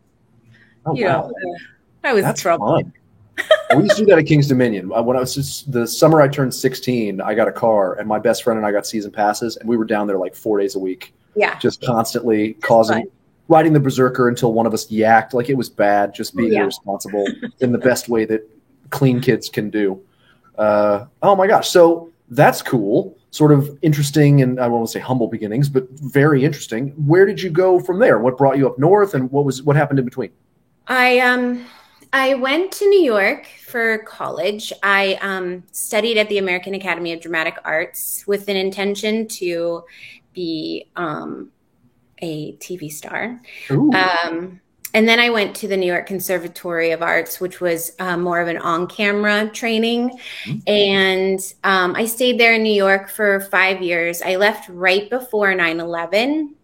Oh, 0.86 0.96
you 0.96 1.06
wow. 1.06 1.28
know. 1.28 1.56
I 2.04 2.14
was 2.14 2.24
That's 2.24 2.42
trouble. 2.42 2.68
fun. 2.68 2.94
We 3.76 3.84
used 3.84 3.98
to 3.98 4.04
do 4.04 4.06
that 4.08 4.18
at 4.20 4.26
King's 4.26 4.48
Dominion. 4.48 4.92
Uh, 4.94 5.02
When 5.04 5.18
I 5.18 5.20
was 5.20 5.36
just, 5.36 5.72
the 5.72 5.88
summer 5.88 6.22
I 6.22 6.28
turned 6.28 6.54
16, 6.54 7.22
I 7.22 7.34
got 7.34 7.48
a 7.48 7.52
car, 7.52 7.98
and 8.00 8.08
my 8.08 8.20
best 8.20 8.44
friend 8.44 8.58
and 8.58 8.66
I 8.66 8.72
got 8.72 8.86
season 8.88 9.12
passes, 9.12 9.58
and 9.58 9.68
we 9.70 9.78
were 9.78 9.86
down 9.86 10.08
there 10.08 10.18
like 10.18 10.36
four 10.36 10.60
days 10.60 10.76
a 10.76 10.80
week, 10.80 11.14
Yeah. 11.36 11.58
just 11.60 11.82
constantly 11.84 12.54
causing, 12.56 12.96
fun. 13.04 13.08
riding 13.48 13.74
the 13.74 13.80
berserker 13.80 14.28
until 14.30 14.54
one 14.54 14.66
of 14.66 14.74
us 14.74 14.88
yacked. 14.92 15.34
Like 15.34 15.50
it 15.50 15.56
was 15.58 15.70
bad, 15.70 16.14
just 16.14 16.36
being 16.36 16.54
Yeah. 16.54 16.62
irresponsible 16.64 17.26
in 17.60 17.72
the 17.72 17.78
best 17.78 18.10
way 18.10 18.26
that 18.26 18.48
clean 18.90 19.20
kids 19.22 19.50
can 19.50 19.70
do. 19.70 20.00
Uh, 20.58 21.06
oh 21.22 21.36
my 21.36 21.46
gosh! 21.48 21.70
So 21.70 22.10
that's 22.30 22.62
cool. 22.62 23.16
Sort 23.32 23.52
of 23.52 23.78
interesting, 23.84 24.42
and 24.42 24.60
I 24.60 24.68
won't 24.68 24.90
say 24.90 25.00
humble 25.00 25.28
beginnings, 25.28 25.70
but 25.70 25.88
very 25.92 26.44
interesting. 26.44 26.90
Where 27.06 27.26
did 27.26 27.42
you 27.42 27.50
go 27.52 27.80
from 27.80 28.00
there? 28.00 28.18
What 28.18 28.38
brought 28.38 28.58
you 28.58 28.66
up 28.68 28.80
north, 28.80 29.14
and 29.14 29.30
what 29.32 29.46
was 29.46 29.62
what 29.62 29.76
happened 29.76 30.00
in 30.00 30.06
between? 30.06 30.32
I 30.88 31.20
um 31.20 31.64
I 32.14 32.36
went 32.36 32.72
to 32.74 32.86
New 32.88 33.02
York 33.02 33.48
for 33.66 34.00
college. 34.00 34.72
I 34.84 35.16
um, 35.22 35.64
studied 35.72 36.18
at 36.18 36.30
the 36.30 36.38
American 36.38 36.74
Academy 36.74 37.14
of 37.14 37.22
Dramatic 37.22 37.58
Arts 37.64 38.26
with 38.28 38.48
an 38.50 38.56
intention 38.58 39.28
to 39.30 39.84
be 40.34 40.90
um, 40.96 41.52
a 42.20 42.54
TV 42.58 42.92
star. 42.92 43.42
Um, 43.94 44.62
and 44.94 45.08
then 45.08 45.20
I 45.20 45.30
went 45.30 45.56
to 45.58 45.68
the 45.68 45.78
New 45.78 45.86
York 45.86 46.08
Conservatory 46.08 46.92
of 46.92 47.02
Arts, 47.02 47.40
which 47.40 47.60
was 47.62 47.92
uh, 48.00 48.18
more 48.18 48.40
of 48.40 48.48
an 48.48 48.58
on 48.58 48.88
camera 48.88 49.50
training. 49.50 50.18
Mhm. 50.46 50.64
And 50.68 51.40
um, 51.64 51.96
I 51.96 52.06
stayed 52.06 52.40
there 52.40 52.54
in 52.54 52.64
New 52.64 52.74
York 52.74 53.10
for 53.10 53.42
five 53.42 53.82
years. 53.82 54.22
I 54.22 54.38
left 54.38 54.70
right 54.70 55.10
before 55.10 55.54
9 55.54 55.80
11. 55.80 56.56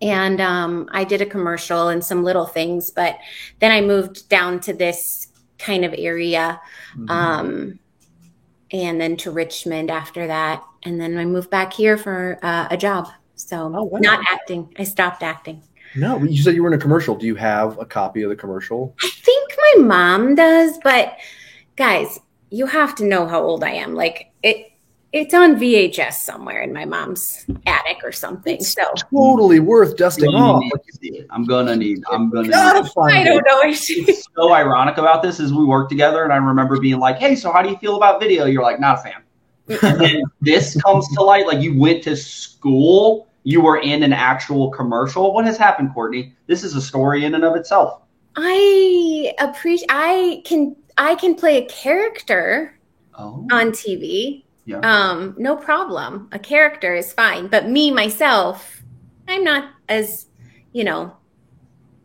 And 0.00 0.40
um, 0.40 0.88
I 0.92 1.04
did 1.04 1.20
a 1.22 1.26
commercial 1.26 1.88
and 1.88 2.04
some 2.04 2.22
little 2.22 2.46
things, 2.46 2.90
but 2.90 3.18
then 3.58 3.72
I 3.72 3.80
moved 3.80 4.28
down 4.28 4.60
to 4.60 4.72
this 4.72 5.28
kind 5.58 5.84
of 5.84 5.94
area 5.96 6.60
Mhm. 6.96 7.10
um, 7.10 7.78
and 8.72 9.00
then 9.00 9.16
to 9.18 9.30
Richmond 9.30 9.90
after 9.90 10.26
that. 10.26 10.62
And 10.84 11.00
then 11.00 11.18
I 11.18 11.24
moved 11.24 11.50
back 11.50 11.72
here 11.72 11.96
for 11.96 12.38
uh, 12.42 12.68
a 12.70 12.76
job. 12.76 13.08
So 13.34 13.72
Oh, 13.74 13.84
wow. 13.84 13.98
not 14.00 14.20
acting. 14.28 14.72
I 14.78 14.84
stopped 14.84 15.22
acting. 15.22 15.62
No, 15.94 16.18
you 16.22 16.42
said 16.42 16.54
you 16.54 16.62
were 16.62 16.72
in 16.72 16.78
a 16.78 16.82
commercial. 16.82 17.14
Do 17.14 17.26
you 17.26 17.34
have 17.34 17.78
a 17.78 17.84
copy 17.84 18.22
of 18.22 18.30
the 18.30 18.36
commercial? 18.36 18.94
I 19.02 19.10
think 19.22 19.52
my 19.76 19.84
mom 19.84 20.34
does, 20.34 20.78
but 20.82 21.16
guys, 21.76 22.18
you 22.50 22.66
have 22.66 22.94
to 22.96 23.04
know 23.04 23.26
how 23.26 23.42
old 23.42 23.62
I 23.62 23.72
am. 23.72 23.94
Like 23.94 24.32
it 24.42 24.71
it's 25.12 25.34
on 25.34 25.56
VHS 25.56 26.14
somewhere 26.14 26.62
in 26.62 26.72
my 26.72 26.84
mom's 26.84 27.44
attic 27.66 27.98
or 28.02 28.12
something. 28.12 28.60
So 28.62 28.82
Totally 29.12 29.60
worth 29.60 29.96
dusting 29.96 30.28
I'm 30.28 30.34
gonna 30.34 30.52
off. 30.54 30.62
need 30.62 30.70
to 30.70 30.92
see 30.98 31.18
it. 31.18 31.26
I'm 31.30 31.44
gonna 31.44 31.76
need. 31.76 32.02
I'm 32.10 32.30
gonna. 32.30 32.48
Gotta 32.48 32.82
Need. 32.82 32.92
find 32.92 33.16
I 33.16 33.20
it. 33.20 33.24
don't 33.26 33.44
know. 33.46 33.60
I 33.62 33.68
It's 33.68 34.26
so 34.34 34.52
ironic 34.52 34.96
about 34.98 35.22
this 35.22 35.38
is 35.40 35.52
we 35.52 35.64
worked 35.64 35.90
together, 35.90 36.24
and 36.24 36.32
I 36.32 36.36
remember 36.36 36.80
being 36.80 36.98
like, 36.98 37.18
"Hey, 37.18 37.34
so 37.36 37.52
how 37.52 37.60
do 37.62 37.68
you 37.68 37.76
feel 37.76 37.96
about 37.96 38.20
video?" 38.20 38.46
You're 38.46 38.62
like, 38.62 38.80
"Not 38.80 38.98
a 38.98 39.02
fan." 39.02 39.22
and 39.82 40.00
then 40.00 40.22
this 40.40 40.80
comes 40.82 41.06
to 41.14 41.22
light. 41.22 41.46
Like 41.46 41.60
you 41.60 41.78
went 41.78 42.02
to 42.04 42.16
school, 42.16 43.28
you 43.44 43.60
were 43.60 43.78
in 43.78 44.02
an 44.02 44.12
actual 44.12 44.70
commercial. 44.70 45.32
What 45.34 45.44
has 45.44 45.56
happened, 45.56 45.92
Courtney? 45.94 46.34
This 46.46 46.64
is 46.64 46.74
a 46.74 46.80
story 46.80 47.24
in 47.24 47.34
and 47.34 47.44
of 47.44 47.54
itself. 47.54 48.00
I 48.36 49.34
appreciate 49.38 49.86
I 49.90 50.42
can 50.44 50.74
I 50.98 51.14
can 51.16 51.34
play 51.34 51.58
a 51.58 51.66
character 51.66 52.78
Oh, 53.18 53.46
on 53.52 53.72
TV. 53.72 54.44
Yeah. 54.64 54.78
Um, 54.78 55.34
no 55.38 55.56
problem. 55.56 56.28
A 56.32 56.38
character 56.38 56.94
is 56.94 57.12
fine. 57.12 57.48
But 57.48 57.68
me 57.68 57.90
myself, 57.90 58.82
I'm 59.28 59.44
not 59.44 59.70
as, 59.88 60.26
you 60.72 60.84
know, 60.84 61.16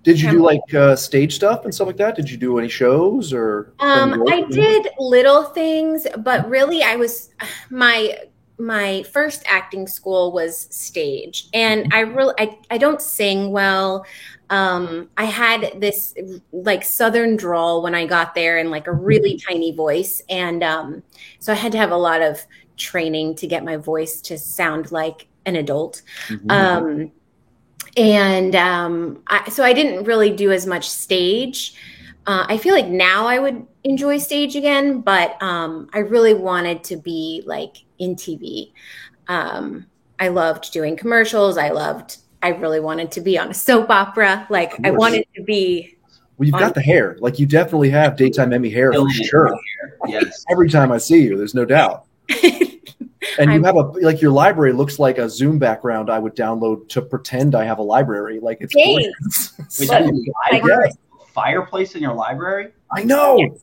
Did 0.04 0.22
you 0.22 0.32
do 0.32 0.44
like 0.44 0.74
uh, 0.74 0.96
stage 0.96 1.36
stuff 1.36 1.66
and 1.66 1.74
stuff 1.74 1.88
like 1.88 1.98
that? 1.98 2.16
Did 2.16 2.30
you 2.30 2.38
do 2.38 2.58
any 2.58 2.70
shows 2.70 3.34
or? 3.34 3.74
Um, 3.80 4.24
I 4.28 4.42
did 4.50 4.88
little 5.00 5.44
things, 5.44 6.08
but 6.20 6.50
really, 6.50 6.82
I 6.82 6.96
was 6.96 7.30
my 7.70 8.18
my 8.60 9.04
first 9.04 9.44
acting 9.46 9.86
school 9.86 10.32
was 10.32 10.68
stage, 10.72 11.50
and 11.54 11.94
I 11.94 12.00
really 12.00 12.34
I, 12.40 12.58
I 12.72 12.78
don't 12.78 13.02
sing 13.02 13.52
well. 13.52 14.06
Um, 14.50 15.10
I 15.18 15.26
had 15.26 15.82
this 15.82 16.14
like 16.52 16.84
southern 16.84 17.36
drawl 17.36 17.82
when 17.82 17.94
I 17.94 18.06
got 18.06 18.36
there, 18.36 18.58
and 18.58 18.72
like 18.72 18.88
a 18.88 18.94
really 18.94 19.40
tiny 19.48 19.72
voice, 19.72 20.22
and 20.30 20.64
um, 20.64 21.04
so 21.40 21.52
I 21.52 21.56
had 21.56 21.72
to 21.74 21.78
have 21.78 21.92
a 21.92 21.98
lot 21.98 22.22
of 22.22 22.40
training 22.78 23.36
to 23.36 23.48
get 23.48 23.66
my 23.66 23.78
voice 23.78 24.22
to 24.22 24.38
sound 24.38 24.92
like 24.92 25.28
an 25.46 25.56
adult. 25.56 26.02
Mhm. 26.30 26.52
Um, 26.52 27.12
and 27.98 28.56
um, 28.56 29.24
I, 29.28 29.50
so 29.50 29.64
I 29.64 29.74
didn't 29.74 30.06
really 30.06 30.30
do 30.30 30.52
as 30.52 30.66
much 30.66 30.90
stage. 30.90 31.74
Uh, 32.28 32.46
I 32.48 32.58
feel 32.58 32.74
like 32.74 32.88
now 32.88 33.26
I 33.26 33.40
would 33.40 33.66
enjoy 33.84 34.18
stage 34.18 34.56
again, 34.56 35.02
but 35.02 35.42
um, 35.42 35.90
I 35.94 36.00
really 36.00 36.34
wanted 36.34 36.84
to 36.86 36.98
be 36.98 37.42
like 37.46 37.78
in 38.00 38.16
TV. 38.16 38.74
Um, 39.28 39.88
I 40.20 40.28
loved 40.28 40.72
doing 40.72 40.96
commercials. 40.98 41.58
I 41.58 41.70
loved. 41.70 42.18
I 42.44 42.50
really 42.50 42.80
wanted 42.80 43.12
to 43.14 43.22
be 43.22 43.38
on 43.38 43.50
a 43.50 43.54
soap 43.54 43.90
opera. 43.90 44.46
Like 44.50 44.74
I 44.86 44.92
wanted 44.92 45.26
to 45.36 45.44
be. 45.44 45.98
well, 46.38 46.48
you've 46.48 46.60
got 46.60 46.76
the 46.76 46.82
hair. 46.82 47.18
Like 47.20 47.40
you 47.40 47.46
definitely 47.46 47.90
have 47.90 48.16
daytime 48.16 48.54
Emmy 48.54 48.70
hair 48.70 48.94
for 48.94 49.10
sure. 49.10 49.44
right 49.46 49.60
here. 50.08 50.22
Yes. 50.22 50.46
Every 50.50 50.70
time 50.70 50.92
I 50.92 50.98
see 51.00 51.22
you, 51.24 51.38
there's 51.38 51.56
no 51.56 51.66
doubt. 51.66 52.06
And 53.40 53.50
you 53.52 53.56
I'm- 53.56 53.64
have 53.66 53.76
a 53.76 53.82
like 53.82 54.22
your 54.22 54.32
library 54.32 54.74
looks 54.74 55.00
like 55.00 55.18
a 55.18 55.30
Zoom 55.30 55.60
background 55.60 56.10
I 56.10 56.18
would 56.18 56.36
download 56.36 56.88
to 56.90 57.02
pretend 57.02 57.54
I 57.56 57.66
have 57.66 57.78
a 57.78 57.84
library. 57.84 58.40
Like 58.40 58.60
it's 58.62 58.74
gorgeous. 58.74 59.54
Wait, 59.80 59.90
that's 59.90 59.92
a 59.92 60.12
Like- 60.52 60.64
library? 60.64 60.92
fireplace 61.34 61.94
in 61.96 62.02
your 62.02 62.14
library? 62.14 62.72
I 62.92 63.04
know. 63.04 63.60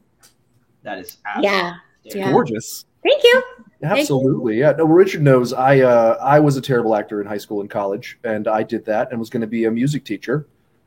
That 0.82 0.98
is 0.98 1.16
Yeah. 1.40 1.74
Yeah. 2.04 2.30
Gorgeous. 2.30 2.84
Thank 3.02 3.24
you. 3.24 3.42
Absolutely. 3.84 4.58
Yeah. 4.58 4.72
No, 4.72 4.84
Richard 4.84 5.22
knows 5.22 5.52
I 5.52 5.80
uh, 5.80 6.18
I 6.20 6.40
was 6.40 6.56
a 6.56 6.60
terrible 6.60 6.94
actor 6.94 7.20
in 7.20 7.26
high 7.26 7.38
school 7.38 7.60
and 7.60 7.70
college, 7.70 8.18
and 8.24 8.48
I 8.48 8.62
did 8.62 8.84
that 8.86 9.10
and 9.10 9.18
was 9.18 9.30
going 9.30 9.42
to 9.42 9.46
be 9.46 9.64
a 9.64 9.70
music 9.70 10.04
teacher. 10.04 10.46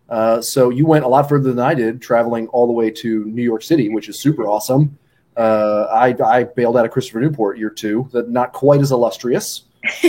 Uh, 0.10 0.42
so 0.42 0.70
you 0.70 0.86
went 0.86 1.04
a 1.04 1.08
lot 1.08 1.28
further 1.28 1.50
than 1.50 1.60
I 1.60 1.74
did, 1.74 2.02
traveling 2.02 2.48
all 2.48 2.66
the 2.66 2.74
way 2.74 2.90
to 2.92 3.26
New 3.26 3.44
York 3.44 3.62
City, 3.62 3.90
which 3.90 4.08
is 4.10 4.18
super 4.18 4.48
awesome. 4.48 4.98
Uh, 5.36 5.88
I, 5.92 6.16
I 6.24 6.44
bailed 6.46 6.78
out 6.78 6.86
of 6.86 6.92
Christopher 6.92 7.20
Newport 7.20 7.58
year 7.58 7.70
two, 7.70 8.10
that 8.12 8.30
not 8.30 8.54
quite 8.54 8.80
as 8.80 8.92
illustrious, 8.92 9.66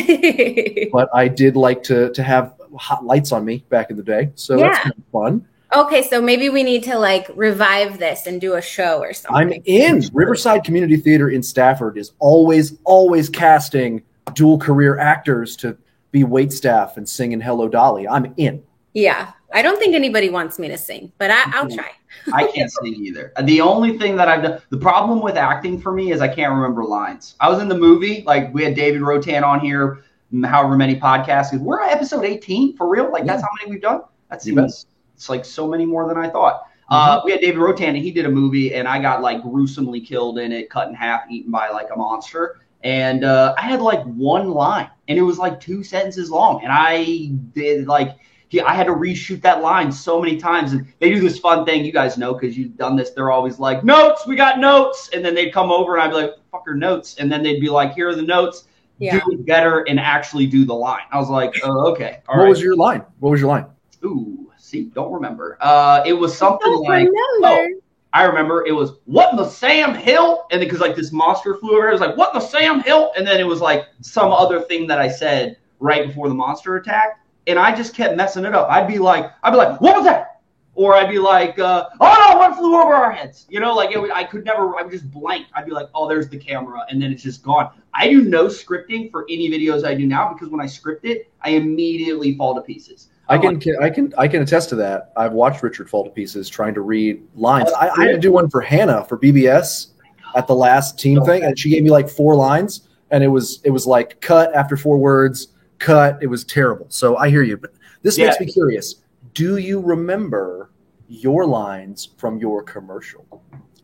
but 0.92 1.08
I 1.12 1.28
did 1.28 1.56
like 1.56 1.82
to 1.84 2.10
to 2.12 2.22
have 2.22 2.54
hot 2.76 3.04
lights 3.04 3.32
on 3.32 3.44
me 3.44 3.64
back 3.68 3.90
in 3.90 3.96
the 3.96 4.02
day. 4.02 4.30
So 4.34 4.56
that's 4.56 4.78
kind 4.78 4.94
of 4.96 5.04
fun. 5.12 5.46
Okay, 5.74 6.02
so 6.02 6.20
maybe 6.20 6.48
we 6.48 6.62
need 6.62 6.82
to 6.84 6.98
like 6.98 7.30
revive 7.34 7.98
this 7.98 8.26
and 8.26 8.40
do 8.40 8.54
a 8.54 8.62
show 8.62 9.00
or 9.00 9.12
something. 9.12 9.36
I'm 9.36 9.62
in. 9.64 10.02
Riverside 10.12 10.64
Community 10.64 10.96
Theater 10.96 11.30
in 11.30 11.42
Stafford 11.42 11.98
is 11.98 12.12
always, 12.18 12.78
always 12.84 13.28
casting 13.28 14.02
dual 14.34 14.58
career 14.58 14.98
actors 14.98 15.56
to 15.56 15.76
be 16.10 16.24
wait 16.24 16.52
staff 16.52 16.96
and 16.96 17.08
sing 17.08 17.32
in 17.32 17.40
Hello 17.40 17.68
Dolly. 17.68 18.08
I'm 18.08 18.32
in. 18.36 18.62
Yeah, 18.94 19.32
I 19.52 19.62
don't 19.62 19.78
think 19.78 19.94
anybody 19.94 20.30
wants 20.30 20.58
me 20.58 20.68
to 20.68 20.78
sing, 20.78 21.12
but 21.18 21.30
I, 21.30 21.42
I'll 21.46 21.66
mm-hmm. 21.66 21.76
try. 21.76 21.90
I 22.32 22.50
can't 22.50 22.70
sing 22.70 22.94
either. 22.94 23.32
Uh, 23.36 23.42
the 23.42 23.60
only 23.60 23.98
thing 23.98 24.16
that 24.16 24.28
I've 24.28 24.42
done, 24.42 24.60
the 24.70 24.78
problem 24.78 25.20
with 25.20 25.36
acting 25.36 25.80
for 25.80 25.92
me 25.92 26.12
is 26.12 26.20
I 26.20 26.28
can't 26.28 26.52
remember 26.52 26.84
lines. 26.84 27.36
I 27.40 27.48
was 27.50 27.60
in 27.60 27.68
the 27.68 27.76
movie, 27.76 28.22
like 28.26 28.52
we 28.52 28.64
had 28.64 28.74
David 28.74 29.02
Rotan 29.02 29.44
on 29.44 29.60
here, 29.60 30.02
however 30.44 30.76
many 30.76 30.98
podcasts. 30.98 31.56
We're 31.56 31.82
at 31.82 31.92
episode 31.92 32.24
18 32.24 32.76
for 32.76 32.88
real. 32.88 33.10
Like 33.12 33.24
that's 33.24 33.42
how 33.42 33.48
many 33.58 33.70
we've 33.70 33.82
done. 33.82 34.02
That 34.30 34.44
You 34.44 34.54
bet. 34.54 34.70
seems 34.70 34.86
it's 35.18 35.28
like 35.28 35.44
so 35.44 35.66
many 35.66 35.84
more 35.84 36.06
than 36.06 36.16
I 36.16 36.28
thought. 36.30 36.62
Uh, 36.90 37.20
we 37.24 37.32
had 37.32 37.40
David 37.40 37.58
Rotan, 37.58 37.88
and 37.88 37.98
he 37.98 38.12
did 38.12 38.24
a 38.24 38.30
movie, 38.30 38.72
and 38.74 38.86
I 38.86 39.02
got 39.02 39.20
like 39.20 39.42
gruesomely 39.42 40.00
killed 40.00 40.38
in 40.38 40.52
it, 40.52 40.70
cut 40.70 40.86
in 40.86 40.94
half, 40.94 41.22
eaten 41.28 41.50
by 41.50 41.70
like 41.70 41.88
a 41.92 41.96
monster. 41.96 42.60
And 42.84 43.24
uh, 43.24 43.56
I 43.58 43.62
had 43.62 43.82
like 43.82 44.04
one 44.04 44.50
line, 44.50 44.88
and 45.08 45.18
it 45.18 45.22
was 45.22 45.36
like 45.36 45.58
two 45.58 45.82
sentences 45.82 46.30
long, 46.30 46.62
and 46.62 46.72
I 46.72 47.30
did 47.52 47.88
like. 47.88 48.16
He, 48.50 48.62
I 48.62 48.72
had 48.72 48.86
to 48.86 48.92
reshoot 48.92 49.42
that 49.42 49.60
line 49.60 49.92
so 49.92 50.22
many 50.22 50.38
times, 50.38 50.72
and 50.72 50.86
they 51.00 51.10
do 51.10 51.20
this 51.20 51.38
fun 51.38 51.66
thing. 51.66 51.84
You 51.84 51.92
guys 51.92 52.16
know 52.16 52.32
because 52.32 52.56
you've 52.56 52.76
done 52.76 52.94
this. 52.94 53.10
They're 53.10 53.32
always 53.32 53.58
like, 53.58 53.82
"Notes, 53.82 54.24
we 54.24 54.36
got 54.36 54.60
notes," 54.60 55.10
and 55.12 55.24
then 55.24 55.34
they'd 55.34 55.50
come 55.50 55.72
over, 55.72 55.96
and 55.96 56.02
I'd 56.02 56.10
be 56.10 56.14
like, 56.14 56.34
"Fucker, 56.54 56.78
notes," 56.78 57.16
and 57.18 57.30
then 57.30 57.42
they'd 57.42 57.60
be 57.60 57.68
like, 57.68 57.92
"Here 57.92 58.08
are 58.08 58.14
the 58.14 58.22
notes." 58.22 58.68
Yeah. 59.00 59.18
Do 59.18 59.32
it 59.32 59.46
better 59.46 59.80
and 59.88 60.00
actually 60.00 60.46
do 60.46 60.64
the 60.64 60.74
line. 60.74 61.04
I 61.12 61.18
was 61.18 61.28
like, 61.28 61.54
"Oh, 61.64 61.90
okay, 61.92 62.22
all 62.28 62.36
what 62.36 62.44
right." 62.44 62.48
was 62.48 62.62
your 62.62 62.76
line? 62.76 63.04
What 63.18 63.30
was 63.30 63.40
your 63.40 63.50
line? 63.50 63.66
Ooh, 64.04 64.47
see, 64.68 64.84
don't 64.84 65.12
remember. 65.12 65.56
Uh, 65.60 66.02
it 66.06 66.12
was 66.12 66.36
something 66.36 66.72
like 66.88 67.08
remember. 67.40 67.80
I 68.12 68.24
remember 68.24 68.64
it 68.66 68.72
was 68.72 68.92
what 69.04 69.30
in 69.30 69.36
the 69.36 69.48
Sam 69.48 69.94
Hill, 69.94 70.46
and 70.50 70.60
because 70.60 70.80
like 70.80 70.96
this 70.96 71.12
monster 71.12 71.56
flew 71.56 71.76
over, 71.76 71.88
it 71.88 71.92
was 71.92 72.00
like 72.00 72.16
what 72.16 72.34
in 72.34 72.40
the 72.40 72.46
Sam 72.46 72.80
Hill, 72.80 73.12
and 73.16 73.26
then 73.26 73.38
it 73.40 73.46
was 73.46 73.60
like 73.60 73.86
some 74.00 74.32
other 74.32 74.60
thing 74.60 74.86
that 74.86 74.98
I 74.98 75.08
said 75.08 75.58
right 75.78 76.06
before 76.06 76.28
the 76.28 76.34
monster 76.34 76.76
attacked, 76.76 77.20
and 77.46 77.58
I 77.58 77.74
just 77.74 77.94
kept 77.94 78.16
messing 78.16 78.44
it 78.44 78.54
up. 78.54 78.68
I'd 78.70 78.88
be 78.88 78.98
like, 78.98 79.30
I'd 79.42 79.50
be 79.50 79.56
like, 79.56 79.80
what 79.80 79.96
was 79.96 80.04
that? 80.06 80.40
Or 80.74 80.94
I'd 80.94 81.10
be 81.10 81.18
like, 81.18 81.58
uh, 81.58 81.88
oh 82.00 82.26
no, 82.30 82.38
one 82.38 82.54
flew 82.54 82.80
over 82.80 82.94
our 82.94 83.10
heads. 83.10 83.46
You 83.50 83.58
know, 83.60 83.74
like 83.74 83.90
it, 83.92 84.00
would- 84.00 84.12
I 84.12 84.24
could 84.24 84.44
never. 84.44 84.78
I 84.78 84.82
would 84.82 84.92
just 84.92 85.10
blank. 85.10 85.46
I'd 85.54 85.66
be 85.66 85.72
like, 85.72 85.88
oh, 85.94 86.08
there's 86.08 86.28
the 86.28 86.38
camera, 86.38 86.86
and 86.88 87.02
then 87.02 87.12
it's 87.12 87.22
just 87.22 87.42
gone. 87.42 87.70
I 87.92 88.08
do 88.08 88.22
no 88.22 88.46
scripting 88.46 89.10
for 89.10 89.26
any 89.28 89.50
videos 89.50 89.84
I 89.84 89.94
do 89.94 90.06
now 90.06 90.32
because 90.32 90.48
when 90.48 90.60
I 90.60 90.66
script 90.66 91.04
it, 91.04 91.30
I 91.42 91.50
immediately 91.50 92.36
fall 92.36 92.54
to 92.54 92.62
pieces. 92.62 93.08
I 93.28 93.38
can, 93.38 93.60
I 93.80 93.90
can, 93.90 94.14
I 94.16 94.28
can 94.28 94.42
attest 94.42 94.70
to 94.70 94.76
that. 94.76 95.12
I've 95.16 95.32
watched 95.32 95.62
Richard 95.62 95.90
fall 95.90 96.04
to 96.04 96.10
pieces 96.10 96.48
trying 96.48 96.74
to 96.74 96.80
read 96.80 97.22
lines. 97.34 97.70
I, 97.72 97.88
I 97.90 98.04
had 98.04 98.12
to 98.12 98.18
do 98.18 98.32
one 98.32 98.48
for 98.48 98.60
Hannah 98.60 99.04
for 99.04 99.18
BBS 99.18 99.88
at 100.34 100.46
the 100.46 100.54
last 100.54 100.98
team 100.98 101.22
thing, 101.24 101.44
and 101.44 101.58
she 101.58 101.70
gave 101.70 101.82
me 101.82 101.90
like 101.90 102.08
four 102.08 102.34
lines, 102.34 102.88
and 103.10 103.22
it 103.22 103.28
was, 103.28 103.60
it 103.64 103.70
was 103.70 103.86
like 103.86 104.20
cut 104.20 104.54
after 104.54 104.76
four 104.76 104.98
words, 104.98 105.48
cut. 105.78 106.18
It 106.22 106.26
was 106.26 106.44
terrible. 106.44 106.86
So 106.88 107.16
I 107.16 107.28
hear 107.28 107.42
you, 107.42 107.56
but 107.56 107.72
this 108.02 108.18
makes 108.18 108.40
me 108.40 108.46
curious. 108.46 108.96
Do 109.34 109.58
you 109.58 109.80
remember 109.80 110.70
your 111.08 111.46
lines 111.46 112.08
from 112.16 112.38
your 112.38 112.62
commercial? 112.62 113.26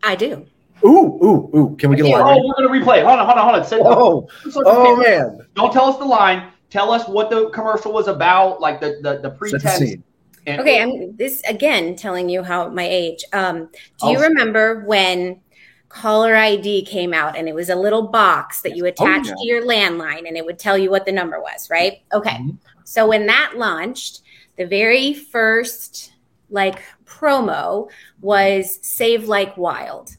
I 0.02 0.16
do. 0.16 0.46
Ooh, 0.84 1.18
ooh, 1.22 1.50
ooh! 1.56 1.76
Can 1.76 1.90
we 1.90 1.96
get 1.96 2.04
a 2.04 2.08
line? 2.08 2.22
oh, 2.22 2.26
line? 2.26 2.42
we're 2.44 2.68
gonna 2.68 2.68
replay. 2.68 3.04
Hold 3.04 3.20
on, 3.20 3.26
hold 3.26 3.38
on, 3.38 3.44
hold 3.44 3.60
on. 3.60 3.66
Sit 3.66 3.78
down. 3.78 3.86
Oh, 3.86 4.28
oh 4.66 4.96
man! 4.96 5.46
Don't 5.54 5.72
tell 5.72 5.86
us 5.86 5.96
the 5.96 6.04
line. 6.04 6.50
Tell 6.74 6.90
us 6.90 7.06
what 7.06 7.30
the 7.30 7.50
commercial 7.50 7.92
was 7.92 8.08
about, 8.08 8.60
like 8.60 8.80
the 8.80 8.98
the, 9.00 9.12
the 9.18 9.20
Set 9.20 9.22
the 9.22 9.30
pretense. 9.30 9.78
scene. 9.78 10.02
and- 10.48 10.60
Okay, 10.60 10.82
I'm 10.82 11.16
this 11.16 11.40
again 11.44 11.94
telling 11.94 12.28
you 12.28 12.42
how 12.42 12.68
my 12.68 12.82
age. 12.84 13.24
Um, 13.32 13.68
do 14.00 14.10
you 14.10 14.18
Oh. 14.18 14.22
remember 14.22 14.82
when 14.84 15.40
caller 15.88 16.34
ID 16.34 16.84
came 16.84 17.14
out 17.14 17.36
and 17.36 17.48
it 17.48 17.54
was 17.54 17.68
a 17.70 17.76
little 17.76 18.02
box 18.08 18.60
that 18.62 18.74
you 18.74 18.86
attached 18.86 19.28
yeah. 19.28 19.34
to 19.34 19.46
your 19.46 19.62
landline 19.64 20.26
and 20.26 20.36
it 20.36 20.44
would 20.44 20.58
tell 20.58 20.76
you 20.76 20.90
what 20.90 21.06
the 21.06 21.12
number 21.12 21.38
was, 21.40 21.70
right? 21.70 22.02
Okay. 22.12 22.38
Mhm. 22.38 22.56
So 22.82 23.06
when 23.06 23.26
that 23.26 23.52
launched, 23.56 24.22
the 24.58 24.66
very 24.66 25.14
first 25.14 26.10
like 26.50 26.82
promo 27.06 27.88
was 28.20 28.80
Save 28.82 29.28
Like 29.28 29.56
Wild. 29.56 30.16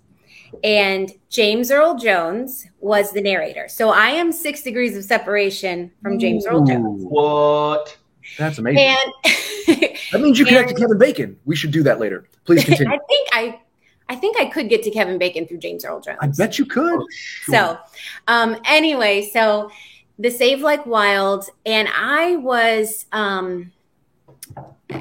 And 0.64 1.12
James 1.30 1.72
Earl 1.72 1.98
Jones 1.98 2.68
was 2.80 3.12
the 3.12 3.22
narrator. 3.22 3.68
So 3.68 3.90
I 3.90 4.10
am 4.10 4.32
six 4.32 4.62
degrees 4.62 4.96
of 4.96 5.04
separation 5.04 5.92
from 6.02 6.20
James 6.20 6.46
Earl 6.46 6.66
Jones. 6.66 7.04
What? 7.04 7.98
That's 8.38 8.58
amazing. 8.58 8.84
And 8.84 9.14
that 10.12 10.22
means 10.22 10.40
you 10.40 10.46
connect 10.46 10.70
to 10.70 10.76
Kevin 10.76 10.98
Bacon. 10.98 11.38
We 11.46 11.56
should 11.56 11.72
do 11.72 11.84
that 11.84 12.00
later. 12.00 12.28
Please 12.46 12.64
continue. 12.66 12.94
I 12.94 13.00
think 13.08 13.30
I 13.34 13.60
I 14.08 14.16
think 14.16 14.38
I 14.38 14.46
could 14.46 14.70
get 14.70 14.84
to 14.84 14.92
Kevin 14.92 15.18
Bacon 15.18 15.48
through 15.48 15.58
James 15.58 15.84
Earl 15.84 16.00
Jones. 16.00 16.20
I 16.22 16.28
bet 16.28 16.60
you 16.60 16.66
could. 16.66 17.02
So, 17.46 17.78
um, 18.28 18.58
anyway, 18.66 19.28
so 19.34 19.72
the 20.20 20.30
Save 20.30 20.62
Like 20.62 20.86
Wild, 20.86 21.50
and 21.66 21.90
I 21.92 22.36
was, 22.36 23.06
um, 23.12 23.72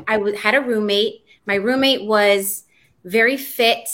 I 0.09 0.17
w- 0.17 0.37
had 0.37 0.55
a 0.55 0.61
roommate. 0.61 1.25
My 1.47 1.57
roommate 1.57 2.07
was 2.07 2.65
very 3.05 3.37
fit, 3.37 3.89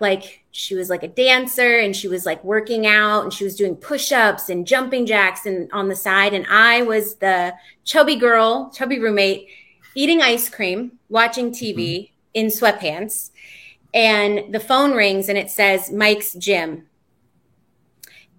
like 0.00 0.41
she 0.52 0.74
was 0.74 0.88
like 0.88 1.02
a 1.02 1.08
dancer, 1.08 1.78
and 1.78 1.96
she 1.96 2.08
was 2.08 2.24
like 2.24 2.42
working 2.44 2.86
out, 2.86 3.24
and 3.24 3.32
she 3.32 3.44
was 3.44 3.56
doing 3.56 3.74
push-ups 3.74 4.48
and 4.48 4.66
jumping 4.66 5.06
jacks, 5.06 5.46
and 5.46 5.70
on 5.72 5.88
the 5.88 5.96
side, 5.96 6.34
and 6.34 6.46
I 6.48 6.82
was 6.82 7.16
the 7.16 7.54
chubby 7.84 8.16
girl, 8.16 8.70
chubby 8.74 8.98
roommate, 8.98 9.48
eating 9.94 10.22
ice 10.22 10.48
cream, 10.48 10.98
watching 11.08 11.50
TV 11.50 11.74
mm-hmm. 11.74 12.12
in 12.34 12.46
sweatpants. 12.46 13.30
And 13.94 14.54
the 14.54 14.60
phone 14.60 14.92
rings 14.92 15.28
and 15.28 15.36
it 15.36 15.50
says 15.50 15.92
Mike's 15.92 16.32
gym 16.32 16.86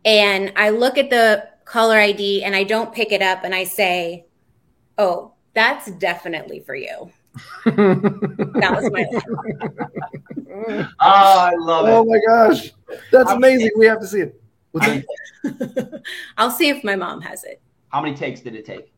and 0.06 0.52
I 0.56 0.69
look 0.69 0.97
at 0.97 1.10
the 1.10 1.47
caller 1.65 1.97
ID 1.97 2.43
and 2.43 2.56
I 2.56 2.63
don't 2.63 2.93
pick 2.93 3.12
it 3.12 3.21
up 3.21 3.43
and 3.43 3.56
I 3.56 3.63
say, 3.63 4.26
"Oh, 4.97 5.34
that's 5.54 5.91
definitely 5.91 6.60
for 6.60 6.76
you." 6.76 7.12
That 7.65 8.72
was 8.76 8.91
my 8.91 9.06
line. 9.12 9.80
Oh, 10.65 10.89
I 11.00 11.56
love 11.58 11.86
oh 11.86 11.88
it. 11.88 11.91
Oh 11.91 12.06
my 12.06 12.19
gosh, 12.28 12.72
that's 13.12 13.30
I'm- 13.30 13.38
amazing. 13.38 13.72
We 13.76 13.88
have 13.88 14.00
to 14.02 14.08
see 14.08 14.22
it. 14.22 14.41
What's 14.72 14.86
that? 14.88 16.02
I'll 16.38 16.52
see 16.52 16.69
if 16.69 16.84
my 16.84 16.96
mom 16.96 17.22
has 17.22 17.43
it. 17.43 17.60
How 17.89 18.02
many 18.02 18.15
takes 18.15 18.41
did 18.41 18.56
it 18.56 18.65
take? 18.65 18.93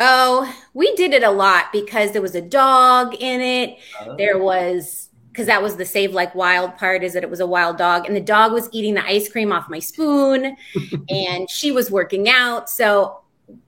Oh, 0.00 0.52
we 0.74 0.94
did 0.96 1.12
it 1.12 1.22
a 1.22 1.30
lot 1.30 1.66
because 1.72 2.12
there 2.12 2.22
was 2.22 2.34
a 2.34 2.40
dog 2.40 3.14
in 3.20 3.40
it. 3.40 3.78
Uh-huh. 4.00 4.16
There 4.16 4.38
was 4.38 5.10
because 5.30 5.46
that 5.46 5.62
was 5.62 5.76
the 5.76 5.84
save 5.84 6.12
like 6.12 6.34
wild 6.34 6.76
part 6.76 7.02
is 7.02 7.14
that 7.14 7.22
it 7.22 7.30
was 7.30 7.40
a 7.40 7.46
wild 7.46 7.78
dog 7.78 8.06
and 8.06 8.14
the 8.14 8.20
dog 8.20 8.52
was 8.52 8.68
eating 8.72 8.94
the 8.94 9.04
ice 9.06 9.30
cream 9.30 9.50
off 9.50 9.68
my 9.68 9.78
spoon 9.78 10.56
and 11.08 11.48
she 11.48 11.72
was 11.72 11.90
working 11.90 12.28
out 12.28 12.68
so 12.68 13.18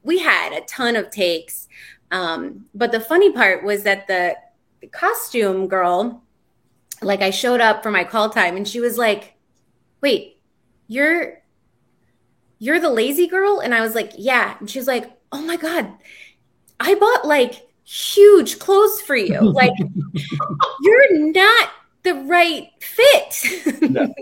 we 0.03 0.19
had 0.19 0.53
a 0.53 0.61
ton 0.67 0.95
of 0.95 1.11
takes 1.11 1.69
um, 2.15 2.67
but 2.75 2.93
the 2.93 3.01
funny 3.01 3.33
part 3.33 3.65
was 3.65 3.83
that 3.83 4.07
the, 4.07 4.37
the 4.81 4.87
costume 4.87 5.67
girl 5.69 6.23
like 7.03 7.21
i 7.21 7.31
showed 7.31 7.61
up 7.61 7.83
for 7.83 7.91
my 7.91 8.05
call 8.05 8.31
time 8.31 8.57
and 8.57 8.69
she 8.69 8.81
was 8.81 8.97
like 8.97 9.35
wait 10.01 10.39
you're 10.87 11.43
you're 12.59 12.81
the 12.81 12.91
lazy 12.91 13.27
girl? 13.27 13.61
And 13.61 13.75
i 13.75 13.81
was 13.81 13.95
like 13.95 14.13
yeah. 14.17 14.57
And 14.61 14.71
she 14.71 14.79
was 14.79 14.87
like 14.87 15.11
oh 15.33 15.43
my 15.43 15.57
god 15.57 15.93
i 16.81 16.95
bought 16.95 17.27
like 17.27 17.67
huge 17.85 18.59
clothes 18.59 19.01
for 19.03 19.17
you. 19.17 19.41
Like 19.55 19.73
you're 20.83 21.19
not 21.33 21.69
the 22.03 22.15
right 22.15 22.69
fit. 22.81 23.81
No. 23.91 24.13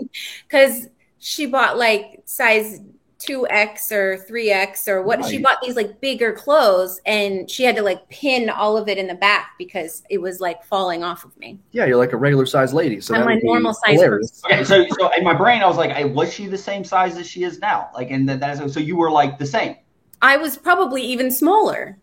because 0.47 0.87
she 1.19 1.45
bought 1.45 1.77
like 1.77 2.23
size 2.25 2.79
2x 3.27 3.91
or 3.91 4.17
3x 4.29 4.87
or 4.87 5.01
what 5.01 5.23
she 5.25 5.37
bought 5.39 5.57
these 5.61 5.75
like 5.75 5.99
bigger 6.01 6.33
clothes 6.33 6.99
and 7.05 7.49
she 7.49 7.63
had 7.63 7.75
to 7.75 7.81
like 7.81 8.07
pin 8.09 8.49
all 8.49 8.75
of 8.77 8.87
it 8.87 8.97
in 8.97 9.07
the 9.07 9.15
back 9.15 9.51
because 9.57 10.03
it 10.09 10.19
was 10.19 10.39
like 10.39 10.63
falling 10.63 11.03
off 11.03 11.23
of 11.25 11.35
me 11.37 11.59
Yeah, 11.71 11.85
you're 11.85 11.97
like 11.97 12.13
a 12.13 12.17
regular 12.17 12.45
sized 12.45 12.73
lady. 12.73 12.99
So 13.01 13.15
I'm 13.15 13.27
a 13.27 13.39
normal 13.43 13.73
size 13.73 13.93
hilarious. 14.01 14.41
Okay, 14.45 14.63
so 14.63 14.85
so 14.99 15.11
in 15.17 15.23
my 15.23 15.33
brain, 15.33 15.61
I 15.61 15.67
was 15.67 15.77
like, 15.77 15.91
I, 15.91 16.03
was 16.05 16.33
she 16.33 16.47
the 16.47 16.57
same 16.57 16.83
size 16.83 17.17
as 17.17 17.27
she 17.27 17.43
is 17.43 17.59
now? 17.59 17.89
Like, 17.93 18.11
and 18.11 18.27
that, 18.29 18.39
that 18.39 18.61
is, 18.61 18.73
so 18.73 18.79
you 18.79 18.95
were 18.97 19.11
like 19.11 19.37
the 19.37 19.45
same. 19.45 19.75
i 20.21 20.37
was 20.37 20.57
probably 20.57 21.01
even 21.01 21.29
smaller 21.31 21.97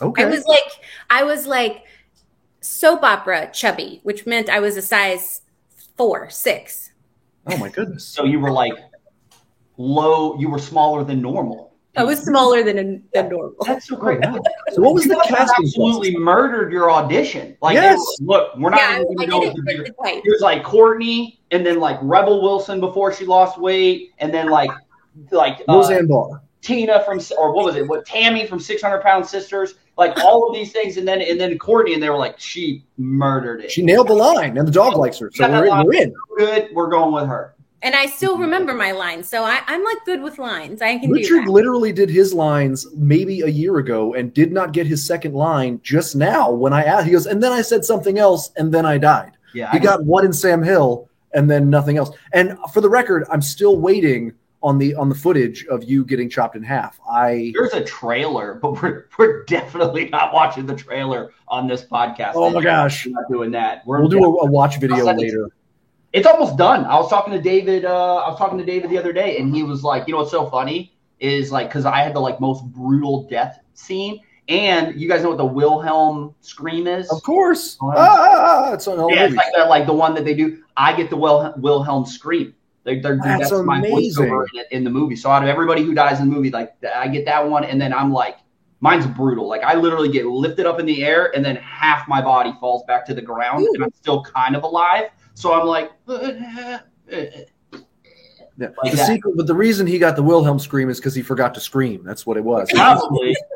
Okay. 0.00 0.24
i 0.24 0.26
was 0.26 0.44
like 0.46 0.70
i 1.10 1.22
was 1.22 1.46
like 1.46 1.84
soap 2.60 3.02
opera 3.02 3.50
chubby 3.52 4.00
which 4.02 4.26
meant 4.26 4.48
i 4.50 4.58
was 4.58 4.76
a 4.76 4.82
size 4.82 5.42
four 5.96 6.28
six 6.30 6.90
oh 7.46 7.56
my 7.58 7.68
goodness. 7.68 8.04
So 8.04 8.24
you 8.24 8.40
were 8.40 8.50
like 8.50 8.72
low. 9.76 10.36
You 10.38 10.50
were 10.50 10.58
smaller 10.58 11.04
than 11.04 11.20
normal. 11.22 11.72
i 11.96 12.02
was 12.02 12.18
smaller 12.20 12.62
than, 12.64 13.04
than 13.14 13.28
normal 13.28 13.54
That's 13.66 13.86
so 13.88 13.96
great. 13.96 14.20
wow. 14.20 14.38
So 14.72 14.82
what 14.82 14.94
was 14.94 15.04
You 15.04 15.10
the 15.10 15.16
must 15.16 15.30
have 15.30 15.38
casting 15.38 15.64
absolutely 15.66 16.10
process? 16.12 16.24
murdered 16.24 16.72
your 16.72 16.90
audition. 16.90 17.56
Like, 17.62 17.74
Yes. 17.74 17.98
were, 18.20 18.26
look, 18.26 18.56
we're 18.58 18.70
not 18.70 18.80
yeah 18.80 19.00
even 19.02 19.14
going 19.14 19.28
to 19.28 19.32
go 19.34 19.40
didn't 19.40 19.64
the 19.64 19.92
the 20.02 20.08
It 20.24 20.30
was 20.30 20.40
like 20.40 20.64
Courtney, 20.64 21.40
and 21.52 21.64
then 21.64 21.78
like 21.80 21.98
Rebel 22.02 22.42
Wilson 22.42 22.80
before 22.80 23.12
she 23.12 23.24
lost 23.24 23.60
weight, 23.60 24.10
and 24.18 24.32
then 24.34 24.48
like 24.48 24.70
like 25.30 25.60
uh, 25.68 25.74
Roseanne 25.74 26.06
Barr. 26.08 26.42
Tina 26.62 27.04
from 27.04 27.20
or 27.38 27.52
what 27.54 27.64
was 27.66 27.76
it? 27.76 27.86
What 27.86 28.04
Tammy 28.06 28.46
from 28.46 28.58
Six 28.58 28.82
Hundred 28.82 29.02
Pound 29.02 29.24
Sisters? 29.26 29.74
Like 29.96 30.18
all 30.18 30.48
of 30.48 30.54
these 30.54 30.72
things, 30.72 30.96
and 30.96 31.06
then 31.06 31.20
and 31.22 31.38
then 31.38 31.56
Courtney, 31.58 31.94
and 31.94 32.02
they 32.02 32.10
were 32.10 32.16
like, 32.18 32.40
she 32.40 32.82
murdered 32.96 33.60
it. 33.60 33.70
She 33.70 33.82
nailed 33.82 34.08
the 34.08 34.14
line, 34.14 34.56
and 34.58 34.66
the 34.66 34.72
dog 34.72 34.96
likes 34.96 35.18
her. 35.20 35.30
So 35.32 35.48
we're 35.48 35.66
in. 35.66 35.86
We're 35.86 35.92
in. 36.02 36.14
good. 36.36 36.68
We're 36.72 36.88
going 36.90 37.12
with 37.14 37.26
her. 37.28 37.53
And 37.84 37.94
I 37.94 38.06
still 38.06 38.32
mm-hmm. 38.32 38.42
remember 38.42 38.74
my 38.74 38.90
lines, 38.92 39.28
so 39.28 39.44
I, 39.44 39.60
I'm 39.66 39.84
like 39.84 40.04
good 40.04 40.22
with 40.22 40.38
lines. 40.38 40.82
I 40.82 40.98
can 40.98 41.10
Richard 41.10 41.40
do 41.40 41.44
that. 41.44 41.50
literally 41.50 41.92
did 41.92 42.10
his 42.10 42.34
lines 42.34 42.86
maybe 42.96 43.42
a 43.42 43.48
year 43.48 43.78
ago 43.78 44.14
and 44.14 44.32
did 44.34 44.50
not 44.50 44.72
get 44.72 44.86
his 44.86 45.06
second 45.06 45.34
line 45.34 45.78
just 45.82 46.16
now 46.16 46.50
when 46.50 46.72
I 46.72 46.82
asked. 46.82 47.04
He 47.04 47.12
goes, 47.12 47.26
and 47.26 47.42
then 47.42 47.52
I 47.52 47.60
said 47.60 47.84
something 47.84 48.18
else, 48.18 48.50
and 48.56 48.72
then 48.72 48.86
I 48.86 48.98
died. 48.98 49.32
Yeah, 49.52 49.70
He 49.70 49.78
got 49.78 50.04
one 50.04 50.24
in 50.24 50.32
Sam 50.32 50.62
Hill 50.62 51.08
and 51.34 51.50
then 51.50 51.68
nothing 51.68 51.96
else. 51.98 52.10
And 52.32 52.56
for 52.72 52.80
the 52.80 52.88
record, 52.88 53.24
I'm 53.30 53.42
still 53.42 53.78
waiting 53.78 54.32
on 54.62 54.78
the 54.78 54.94
on 54.94 55.10
the 55.10 55.14
footage 55.14 55.66
of 55.66 55.84
you 55.84 56.04
getting 56.04 56.30
chopped 56.30 56.56
in 56.56 56.62
half. 56.62 56.98
I 57.08 57.52
There's 57.54 57.74
a 57.74 57.84
trailer, 57.84 58.54
but 58.54 58.80
we're 58.82 59.06
we're 59.18 59.44
definitely 59.44 60.08
not 60.08 60.32
watching 60.32 60.64
the 60.64 60.74
trailer 60.74 61.32
on 61.48 61.68
this 61.68 61.84
podcast. 61.84 62.32
oh 62.34 62.50
my 62.50 62.62
gosh, 62.62 63.06
We're 63.06 63.12
not 63.12 63.30
doing 63.30 63.50
that. 63.50 63.86
We're 63.86 64.00
we'll 64.00 64.08
do 64.08 64.24
a, 64.24 64.28
a 64.28 64.46
watch 64.46 64.80
video 64.80 65.06
I'll 65.06 65.08
it 65.08 65.18
later. 65.18 65.50
It's 66.14 66.26
almost 66.28 66.56
done. 66.56 66.84
I 66.84 66.94
was 66.94 67.10
talking 67.10 67.32
to 67.32 67.40
David. 67.40 67.84
Uh, 67.84 68.16
I 68.18 68.28
was 68.30 68.38
talking 68.38 68.56
to 68.56 68.64
David 68.64 68.88
the 68.88 68.96
other 68.98 69.12
day, 69.12 69.36
and 69.38 69.54
he 69.54 69.64
was 69.64 69.82
like, 69.82 70.06
"You 70.06 70.12
know 70.14 70.18
what's 70.18 70.30
so 70.30 70.48
funny 70.48 70.94
is 71.18 71.50
like 71.50 71.68
because 71.68 71.84
I 71.84 71.98
had 72.02 72.14
the 72.14 72.20
like 72.20 72.40
most 72.40 72.64
brutal 72.66 73.26
death 73.28 73.58
scene, 73.74 74.20
and 74.48 74.94
you 74.98 75.08
guys 75.08 75.22
know 75.24 75.30
what 75.30 75.38
the 75.38 75.44
Wilhelm 75.44 76.34
scream 76.40 76.86
is? 76.86 77.10
Of 77.10 77.20
course, 77.24 77.76
Oh, 77.82 77.92
ah, 77.96 77.96
ah, 77.98 78.64
ah, 78.68 78.72
it's 78.74 78.86
on 78.86 79.00
all 79.00 79.10
yeah, 79.10 79.24
it's 79.26 79.34
like 79.34 79.52
that, 79.56 79.68
like 79.68 79.86
the 79.86 79.92
one 79.92 80.14
that 80.14 80.24
they 80.24 80.34
do. 80.34 80.62
I 80.76 80.94
get 80.94 81.10
the 81.10 81.16
Wil- 81.16 81.52
Wilhelm 81.56 82.06
scream. 82.06 82.54
They, 82.84 83.00
they're, 83.00 83.16
That's 83.16 83.50
that's 83.50 83.62
my 83.64 83.78
amazing. 83.78 84.26
voiceover 84.26 84.44
in, 84.54 84.64
in 84.70 84.84
the 84.84 84.90
movie. 84.90 85.16
So 85.16 85.30
out 85.30 85.42
of 85.42 85.48
everybody 85.48 85.82
who 85.82 85.94
dies 85.94 86.20
in 86.20 86.28
the 86.28 86.34
movie, 86.34 86.50
like 86.50 86.74
I 86.94 87.08
get 87.08 87.24
that 87.24 87.48
one, 87.48 87.64
and 87.64 87.80
then 87.80 87.92
I'm 87.92 88.12
like, 88.12 88.36
mine's 88.80 89.06
brutal. 89.06 89.48
Like 89.48 89.62
I 89.62 89.74
literally 89.74 90.10
get 90.10 90.26
lifted 90.26 90.64
up 90.66 90.78
in 90.78 90.86
the 90.86 91.04
air, 91.04 91.34
and 91.34 91.44
then 91.44 91.56
half 91.56 92.06
my 92.06 92.20
body 92.20 92.54
falls 92.60 92.84
back 92.86 93.04
to 93.06 93.14
the 93.14 93.22
ground, 93.22 93.66
and 93.74 93.82
I'm 93.82 93.92
still 93.94 94.22
kind 94.22 94.54
of 94.54 94.62
alive. 94.62 95.10
So 95.34 95.52
I'm 95.52 95.66
like, 95.66 95.90
uh, 96.08 96.12
uh, 96.12 96.78
uh, 97.12 97.26
Yeah. 98.56 98.68
like 98.82 98.90
the 98.92 98.96
that. 98.96 99.06
secret, 99.06 99.36
but 99.36 99.46
the 99.46 99.54
reason 99.54 99.86
he 99.86 99.98
got 99.98 100.16
the 100.16 100.22
Wilhelm 100.22 100.58
scream 100.58 100.88
is 100.88 100.98
because 100.98 101.14
he 101.14 101.22
forgot 101.22 101.54
to 101.54 101.60
scream. 101.60 102.02
That's 102.04 102.24
what 102.26 102.36
it 102.36 102.44
was. 102.44 102.70
probably. 102.72 103.36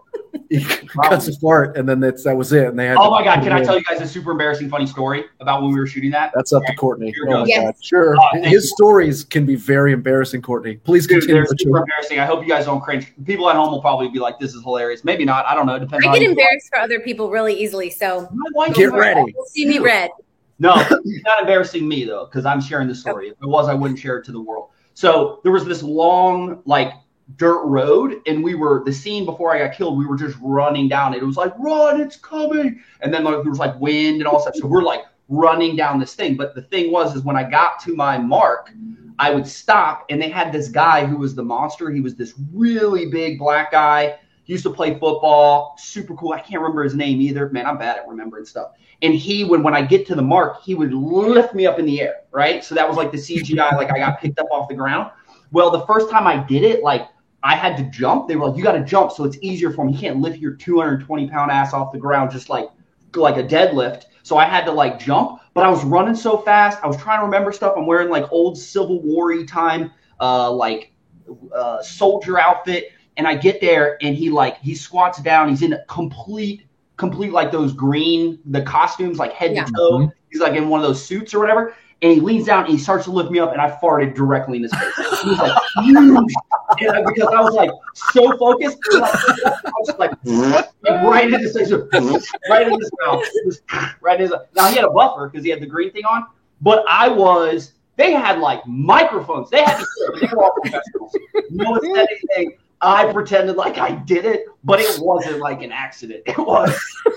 He 0.50 0.60
cuts 0.64 1.26
a 1.28 1.38
fart, 1.40 1.76
and 1.76 1.86
then 1.88 2.00
that's 2.00 2.24
that 2.24 2.34
was 2.36 2.52
it. 2.52 2.68
And 2.68 2.78
they 2.78 2.86
had. 2.86 2.96
Oh 2.98 3.10
my 3.10 3.22
god! 3.24 3.42
Can 3.42 3.52
I 3.52 3.62
tell 3.62 3.76
you 3.78 3.84
guys 3.84 4.00
a 4.00 4.06
super 4.06 4.30
embarrassing 4.30 4.68
funny 4.70 4.86
story 4.86 5.24
about 5.40 5.62
when 5.62 5.72
we 5.72 5.78
were 5.78 5.86
shooting 5.86 6.10
that? 6.12 6.32
That's 6.34 6.52
up 6.54 6.62
to 6.64 6.74
Courtney. 6.74 7.12
Here 7.12 7.26
Oh 7.28 7.40
my. 7.40 7.46
Yes. 7.46 7.64
god, 7.64 7.84
sure. 7.84 8.16
Uh, 8.16 8.36
His 8.42 8.52
you. 8.52 8.60
stories 8.60 9.24
can 9.24 9.44
be 9.44 9.56
very 9.56 9.92
embarrassing, 9.92 10.40
Courtney. 10.42 10.76
Please 10.76 11.06
Dude, 11.06 11.20
continue. 11.20 11.44
they're 11.44 11.56
super 11.58 11.78
embarrassing. 11.78 12.18
I 12.18 12.24
hope 12.26 12.42
you 12.42 12.48
guys 12.48 12.64
don't 12.66 12.80
cringe. 12.80 13.12
People 13.26 13.48
at 13.50 13.56
home 13.56 13.70
will 13.72 13.80
probably 13.82 14.08
be 14.08 14.18
like, 14.20 14.38
"This 14.38 14.54
is 14.54 14.62
hilarious." 14.62 15.02
Maybe 15.04 15.24
not. 15.24 15.44
I 15.46 15.54
don't 15.54 15.66
know. 15.66 15.74
It 15.74 15.80
depends. 15.80 16.06
I 16.06 16.12
get 16.14 16.22
how 16.24 16.30
embarrassed 16.30 16.68
for 16.70 16.78
other 16.78 17.00
people 17.00 17.30
really 17.30 17.54
easily, 17.54 17.90
so 17.90 18.28
My 18.32 18.50
wife 18.54 18.74
Get 18.74 18.92
ready. 18.92 19.20
you'll 19.34 19.46
see 19.46 19.66
me 19.66 19.78
red. 19.78 20.10
No, 20.59 20.75
it's 20.77 21.25
not 21.25 21.40
embarrassing 21.40 21.87
me 21.87 22.05
though, 22.05 22.27
because 22.27 22.44
I'm 22.44 22.61
sharing 22.61 22.88
the 22.88 22.94
story. 22.94 23.29
If 23.29 23.37
it 23.40 23.47
was, 23.47 23.68
I 23.68 23.75
wouldn't 23.75 23.99
share 23.99 24.18
it 24.18 24.25
to 24.25 24.33
the 24.33 24.40
world. 24.40 24.71
So 24.94 25.40
there 25.44 25.53
was 25.53 25.64
this 25.64 25.83
long, 25.83 26.62
like 26.64 26.92
dirt 27.37 27.62
road, 27.64 28.21
and 28.27 28.42
we 28.42 28.55
were 28.55 28.83
the 28.85 28.92
scene 28.92 29.25
before 29.25 29.55
I 29.55 29.59
got 29.59 29.77
killed. 29.77 29.97
We 29.97 30.07
were 30.07 30.16
just 30.16 30.37
running 30.40 30.88
down 30.88 31.14
it. 31.14 31.23
It 31.23 31.27
was 31.27 31.37
like, 31.37 31.53
"Run, 31.59 32.01
it's 32.01 32.16
coming!" 32.16 32.81
And 33.01 33.14
then 33.14 33.23
like, 33.23 33.42
there 33.42 33.51
was 33.51 33.61
like 33.61 33.79
wind 33.79 34.16
and 34.16 34.27
all 34.27 34.40
stuff. 34.40 34.57
So 34.57 34.66
we're 34.66 34.83
like 34.83 35.03
running 35.29 35.77
down 35.77 36.01
this 36.01 36.14
thing. 36.14 36.37
But 36.37 36.55
the 36.55 36.62
thing 36.62 36.90
was, 36.90 37.14
is 37.14 37.23
when 37.23 37.37
I 37.37 37.49
got 37.49 37.79
to 37.85 37.94
my 37.94 38.18
mark, 38.18 38.73
I 39.21 39.31
would 39.33 39.47
stop, 39.47 40.07
and 40.11 40.21
they 40.21 40.29
had 40.29 40.53
this 40.53 40.68
guy 40.68 41.05
who 41.05 41.18
was 41.18 41.35
the 41.35 41.44
monster. 41.44 41.90
He 41.90 42.01
was 42.01 42.16
this 42.16 42.35
really 42.53 43.07
big 43.07 43.38
black 43.38 43.71
guy. 43.71 44.18
He 44.48 44.54
used 44.54 44.64
to 44.64 44.72
play 44.72 44.92
football, 44.92 45.76
super 45.78 46.14
cool. 46.14 46.32
I 46.32 46.40
can't 46.40 46.62
remember 46.62 46.82
his 46.82 46.94
name 46.94 47.20
either. 47.20 47.50
Man, 47.50 47.66
I'm 47.66 47.76
bad 47.76 47.98
at 47.98 48.08
remembering 48.08 48.46
stuff. 48.46 48.70
And 49.02 49.12
he 49.12 49.44
would, 49.44 49.62
when 49.62 49.74
I 49.74 49.82
get 49.82 50.06
to 50.06 50.14
the 50.14 50.22
mark, 50.22 50.62
he 50.62 50.74
would 50.74 50.94
lift 50.94 51.54
me 51.54 51.66
up 51.66 51.78
in 51.78 51.84
the 51.84 52.00
air, 52.00 52.22
right? 52.32 52.64
So 52.64 52.74
that 52.74 52.88
was 52.88 52.96
like 52.96 53.12
the 53.12 53.18
CGI, 53.18 53.72
like 53.76 53.92
I 53.92 53.98
got 53.98 54.18
picked 54.18 54.38
up 54.38 54.46
off 54.50 54.70
the 54.70 54.74
ground. 54.74 55.11
Well, 55.52 55.70
the 55.70 55.84
first 55.84 56.08
time 56.08 56.26
I 56.26 56.38
did 56.38 56.62
it, 56.62 56.82
like 56.82 57.08
I 57.42 57.56
had 57.56 57.76
to 57.76 57.82
jump. 57.90 58.26
They 58.26 58.37
were 58.37 58.48
like, 58.48 58.56
"You 58.56 58.64
got 58.64 58.72
to 58.72 58.84
jump, 58.84 59.12
so 59.12 59.24
it's 59.24 59.37
easier 59.42 59.70
for 59.70 59.84
him. 59.84 59.92
You 59.92 59.98
can't 59.98 60.20
lift 60.20 60.38
your 60.38 60.54
220 60.54 61.28
pound 61.28 61.50
ass 61.50 61.74
off 61.74 61.92
the 61.92 61.98
ground 61.98 62.30
just 62.30 62.48
like 62.48 62.70
like 63.14 63.37
a 63.37 63.44
deadlift." 63.44 64.04
So 64.22 64.38
I 64.38 64.46
had 64.46 64.64
to 64.64 64.72
like 64.72 64.98
jump, 64.98 65.42
but 65.52 65.66
I 65.66 65.68
was 65.68 65.84
running 65.84 66.14
so 66.14 66.38
fast. 66.38 66.78
I 66.82 66.87
was 66.87 66.96
trying 66.96 67.20
to 67.20 67.26
remember 67.26 67.52
stuff. 67.52 67.74
I'm 67.76 67.87
wearing 67.87 68.08
like 68.08 68.24
old 68.32 68.56
Civil 68.56 69.02
War 69.02 69.44
time, 69.44 69.92
uh, 70.20 70.50
like 70.50 70.92
uh, 71.54 71.82
soldier 71.82 72.38
outfit, 72.38 72.92
and 73.18 73.26
I 73.28 73.37
get 73.37 73.61
there, 73.61 73.98
and 74.00 74.14
he 74.16 74.31
like 74.31 74.59
he 74.61 74.74
squats 74.74 75.20
down. 75.20 75.48
He's 75.50 75.62
in 75.62 75.74
a 75.74 75.85
complete 75.87 76.62
complete 76.96 77.33
like 77.33 77.52
those 77.52 77.72
green 77.72 78.38
the 78.46 78.62
costumes 78.62 79.18
like 79.18 79.33
head 79.33 79.54
Yeah. 79.54 79.64
to 79.64 79.72
toe. 79.72 79.90
Mm-hmm. 79.98 80.11
He's 80.31 80.40
like 80.40 80.54
in 80.54 80.68
one 80.68 80.81
of 80.81 80.87
those 80.87 81.04
suits 81.04 81.35
or 81.35 81.38
whatever. 81.40 81.74
And 82.00 82.12
he 82.12 82.20
leans 82.20 82.46
down 82.46 82.62
and 82.64 82.70
he 82.72 82.78
starts 82.78 83.04
to 83.07 83.11
lift 83.11 83.31
me 83.33 83.40
up, 83.40 83.50
and 83.52 83.61
I 83.61 83.70
farted 83.83 84.14
directly 84.14 84.59
in 84.59 84.62
his 84.62 84.72
face. 84.72 85.20
He 85.22 85.31
was 85.31 85.38
like 85.38 85.62
huge, 85.85 86.33
and 86.81 86.90
I- 86.92 87.02
because 87.04 87.28
I 87.35 87.40
was 87.40 87.54
like 87.54 87.70
so 88.12 88.37
focused, 88.38 88.78
and 88.92 89.02
I 89.04 89.09
I 89.09 89.70
was 89.81 89.87
just 89.88 89.98
like 89.98 90.12
right 91.04 91.24
in 91.33 91.40
his 91.40 91.57
face, 91.57 91.72
right 92.48 92.68
in 92.68 92.78
his 92.78 92.90
mouth, 93.04 93.24
right 94.00 94.20
in 94.20 94.31
his. 94.31 94.35
Now 94.54 94.68
he 94.68 94.76
had 94.76 94.85
a 94.85 94.90
buffer 94.90 95.28
because 95.28 95.44
he 95.44 95.50
had 95.50 95.61
the 95.61 95.66
green 95.66 95.90
thing 95.92 96.04
on, 96.04 96.26
but 96.61 96.85
I 96.88 97.09
was. 97.09 97.72
They 97.96 98.12
had 98.12 98.38
like 98.38 98.64
microphones. 98.64 99.50
They 99.50 99.61
had 99.64 99.78
to. 99.78 99.87
They 100.20 100.28
were 100.33 100.44
all 100.44 100.52
professionals. 100.62 101.16
No 101.50 101.70
one 101.72 101.81
said 101.96 102.07
anything. 102.37 102.57
I 102.80 103.12
pretended 103.12 103.56
like 103.56 103.78
I 103.78 103.90
did 103.92 104.24
it, 104.24 104.46
but 104.64 104.80
it 104.80 105.00
wasn't 105.00 105.38
like 105.40 105.62
an 105.62 105.72
accident. 105.72 106.22
It 106.26 106.38
was. 106.38 106.70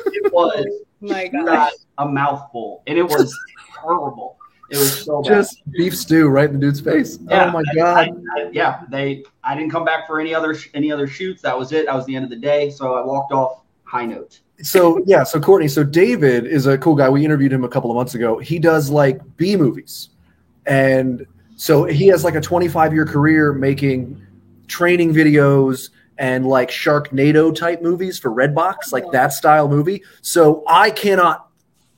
It 0.07 0.33
was 0.33 0.65
My 1.01 1.29
not 1.33 1.71
a 1.97 2.07
mouthful, 2.07 2.83
and 2.87 2.97
it 2.97 3.03
was 3.03 3.35
terrible. 3.81 4.37
It 4.69 4.77
was 4.77 5.03
so 5.03 5.21
bad. 5.21 5.29
Just 5.29 5.61
beef 5.71 5.97
stew 5.97 6.27
right 6.29 6.47
in 6.47 6.53
the 6.53 6.59
dude's 6.59 6.79
face. 6.79 7.17
Yeah, 7.27 7.47
oh 7.47 7.51
my 7.51 7.59
I- 7.71 7.75
god. 7.75 8.09
I- 8.37 8.41
I- 8.41 8.49
yeah, 8.51 8.83
they. 8.89 9.23
I 9.43 9.55
didn't 9.55 9.71
come 9.71 9.83
back 9.85 10.07
for 10.07 10.19
any 10.19 10.33
other 10.33 10.55
any 10.73 10.91
other 10.91 11.07
shoots. 11.07 11.41
That 11.41 11.57
was 11.57 11.71
it. 11.71 11.85
That 11.87 11.95
was 11.95 12.05
the 12.05 12.15
end 12.15 12.23
of 12.23 12.29
the 12.31 12.37
day. 12.37 12.69
So 12.69 12.93
I 12.95 13.05
walked 13.05 13.31
off 13.33 13.61
high 13.83 14.05
note. 14.05 14.39
so 14.61 15.03
yeah, 15.05 15.23
so 15.23 15.39
Courtney, 15.39 15.67
so 15.67 15.83
David 15.83 16.45
is 16.47 16.65
a 16.67 16.77
cool 16.77 16.95
guy. 16.95 17.09
We 17.09 17.25
interviewed 17.25 17.51
him 17.51 17.63
a 17.65 17.69
couple 17.69 17.89
of 17.91 17.95
months 17.95 18.13
ago. 18.15 18.37
He 18.39 18.57
does 18.59 18.89
like 18.89 19.19
B 19.37 19.55
movies, 19.57 20.09
and 20.65 21.25
so 21.57 21.83
he 21.85 22.07
has 22.07 22.23
like 22.23 22.35
a 22.35 22.41
25 22.41 22.93
year 22.93 23.05
career 23.05 23.53
making 23.53 24.25
training 24.71 25.13
videos 25.13 25.89
and 26.17 26.47
like 26.47 26.69
Sharknado 26.69 27.53
type 27.53 27.81
movies 27.81 28.17
for 28.17 28.31
Redbox, 28.31 28.91
like 28.91 29.05
that 29.11 29.33
style 29.33 29.67
movie. 29.67 30.03
So 30.21 30.63
I 30.67 30.89
cannot 30.91 31.47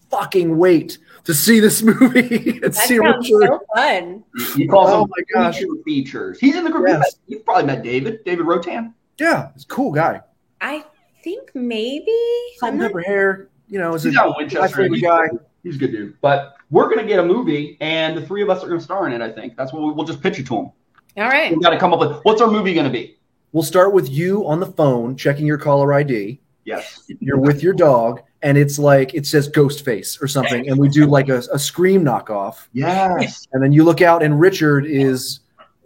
fucking 0.10 0.58
wait 0.58 0.98
to 1.26 1.34
see 1.34 1.60
this 1.60 1.82
movie 2.02 2.60
and 2.62 2.64
That 2.64 2.76
see 2.76 2.98
sounds 2.98 3.30
Richard. 3.30 3.48
so 3.48 3.60
fun. 3.76 4.24
He 4.56 4.68
calls 4.68 4.90
Oh 4.92 5.02
them 5.02 5.10
my 5.10 5.24
gosh. 5.44 5.58
feature 5.60 5.84
features. 5.86 6.40
He's 6.40 6.56
in 6.56 6.64
the 6.64 6.70
group. 6.72 6.88
You've, 6.88 6.98
Yes. 6.98 7.00
met- 7.00 7.20
you've 7.28 7.46
probably 7.46 7.66
met 7.66 7.84
David. 7.84 8.24
David 8.26 8.46
Rotan. 8.46 8.94
Yeah, 9.20 9.50
he's 9.54 9.64
a 9.64 9.68
cool 9.68 9.92
guy. 9.92 10.22
I 10.62 10.84
think 11.24 11.52
maybe. 11.54 12.12
Salt 12.58 12.74
I'm 12.74 12.80
not- 12.80 12.88
pepper 12.88 13.02
hair. 13.02 13.50
You 13.70 13.80
know, 13.80 13.94
is 13.96 14.04
He's 14.04 14.16
a 14.16 14.22
out 14.22 14.36
Winchester. 14.38 14.88
He's, 14.88 15.02
guy. 15.02 15.28
he's 15.64 15.76
a 15.78 15.80
good 15.80 15.92
dude. 15.92 16.20
But 16.22 16.56
we're 16.70 16.90
gonna 16.90 17.08
get 17.08 17.20
a 17.20 17.26
movie, 17.26 17.78
and 17.82 18.16
the 18.16 18.22
three 18.26 18.42
of 18.44 18.50
us 18.50 18.64
are 18.64 18.68
gonna 18.68 18.80
star 18.82 19.08
in 19.08 19.14
it. 19.14 19.22
I 19.22 19.32
think 19.32 19.56
that's 19.58 19.74
what 19.74 19.82
we, 19.84 19.92
we'll 19.94 20.06
just 20.06 20.22
pitch 20.22 20.38
it 20.38 20.46
to 20.48 20.56
him. 20.58 20.72
All 21.18 21.24
right. 21.30 21.52
We've 21.52 21.62
got 21.62 21.72
to 21.72 21.80
come 21.80 21.94
up 21.94 22.00
with 22.00 22.20
what's 22.24 22.42
our 22.42 22.50
movie 22.50 22.74
gonna 22.74 22.90
be. 22.90 23.18
We'll 23.52 23.64
start 23.64 23.94
with 23.94 24.10
you 24.10 24.48
on 24.48 24.60
the 24.60 24.66
phone 24.66 25.16
checking 25.16 25.46
your 25.46 25.58
caller 25.60 25.94
ID. 25.94 26.40
Yes. 26.66 27.04
You're 27.20 27.40
with 27.40 27.62
your 27.62 27.74
dog, 27.74 28.22
and 28.42 28.58
it's 28.58 28.80
like 28.80 29.14
it 29.14 29.28
says 29.28 29.48
ghost 29.48 29.84
face 29.86 30.18
or 30.22 30.28
something, 30.28 30.68
and 30.70 30.80
we 30.80 30.88
do 30.90 31.06
like 31.06 31.30
a, 31.30 31.44
a 31.54 31.60
scream 31.60 32.04
knockoff, 32.04 32.68
Yes. 32.74 33.48
and 33.54 33.62
then 33.62 33.72
you 33.74 33.84
look 33.84 34.02
out, 34.02 34.24
and 34.24 34.40
Richard 34.40 34.86
is 34.86 35.42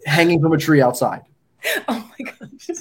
hanging 0.05 0.39
from 0.41 0.53
a 0.53 0.57
tree 0.57 0.81
outside. 0.81 1.23
Oh 1.89 2.09
my 2.19 2.25
gosh. 2.31 2.77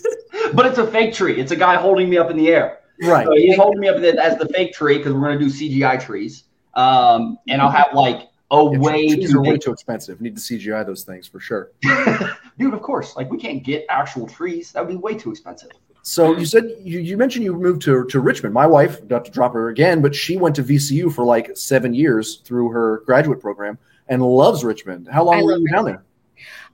But 0.54 0.66
it's 0.66 0.78
a 0.78 0.86
fake 0.86 1.12
tree. 1.14 1.40
It's 1.40 1.50
a 1.50 1.56
guy 1.56 1.74
holding 1.76 2.08
me 2.08 2.18
up 2.18 2.30
in 2.30 2.36
the 2.36 2.48
air. 2.48 2.78
Right. 3.02 3.26
So 3.26 3.32
he's 3.34 3.56
holding 3.56 3.80
me 3.80 3.88
up 3.88 3.96
as 3.96 4.38
the 4.38 4.46
fake 4.48 4.72
tree 4.74 4.98
because 4.98 5.12
we're 5.12 5.20
gonna 5.22 5.38
do 5.38 5.46
CGI 5.46 6.00
trees. 6.00 6.44
Um, 6.74 7.38
and 7.48 7.60
I'll 7.60 7.70
have 7.70 7.88
like 7.94 8.28
a 8.50 8.56
Yeah, 8.72 8.78
way 8.78 9.08
trees 9.08 9.30
to 9.32 9.38
are 9.38 9.42
way 9.42 9.58
too 9.58 9.72
expensive. 9.72 10.20
Need 10.20 10.36
to 10.36 10.42
CGI 10.42 10.86
those 10.86 11.02
things 11.04 11.26
for 11.26 11.40
sure. 11.40 11.72
dude. 12.58 12.74
Of 12.74 12.82
course, 12.82 13.16
like 13.16 13.30
we 13.30 13.38
can't 13.38 13.62
get 13.62 13.84
actual 13.88 14.26
trees. 14.26 14.72
That 14.72 14.86
would 14.86 14.92
be 14.92 14.96
way 14.96 15.14
too 15.14 15.30
expensive. 15.30 15.70
So 16.02 16.36
you 16.36 16.46
said 16.46 16.70
you, 16.80 17.00
you 17.00 17.16
mentioned 17.16 17.44
you 17.44 17.52
moved 17.54 17.82
to, 17.82 18.04
to 18.04 18.20
Richmond. 18.20 18.54
My 18.54 18.66
wife, 18.66 19.02
not 19.10 19.24
to 19.24 19.30
drop 19.32 19.52
her 19.54 19.70
again, 19.70 20.00
but 20.00 20.14
she 20.14 20.36
went 20.36 20.54
to 20.56 20.62
VCU 20.62 21.12
for 21.12 21.24
like 21.24 21.56
seven 21.56 21.92
years 21.92 22.36
through 22.44 22.68
her 22.70 23.02
graduate 23.06 23.40
program 23.40 23.76
and 24.08 24.22
loves 24.22 24.62
Richmond. 24.62 25.08
How 25.10 25.24
long 25.24 25.40
I 25.40 25.42
were 25.42 25.52
love 25.52 25.60
you 25.62 25.68
down 25.72 25.84
there? 25.86 26.04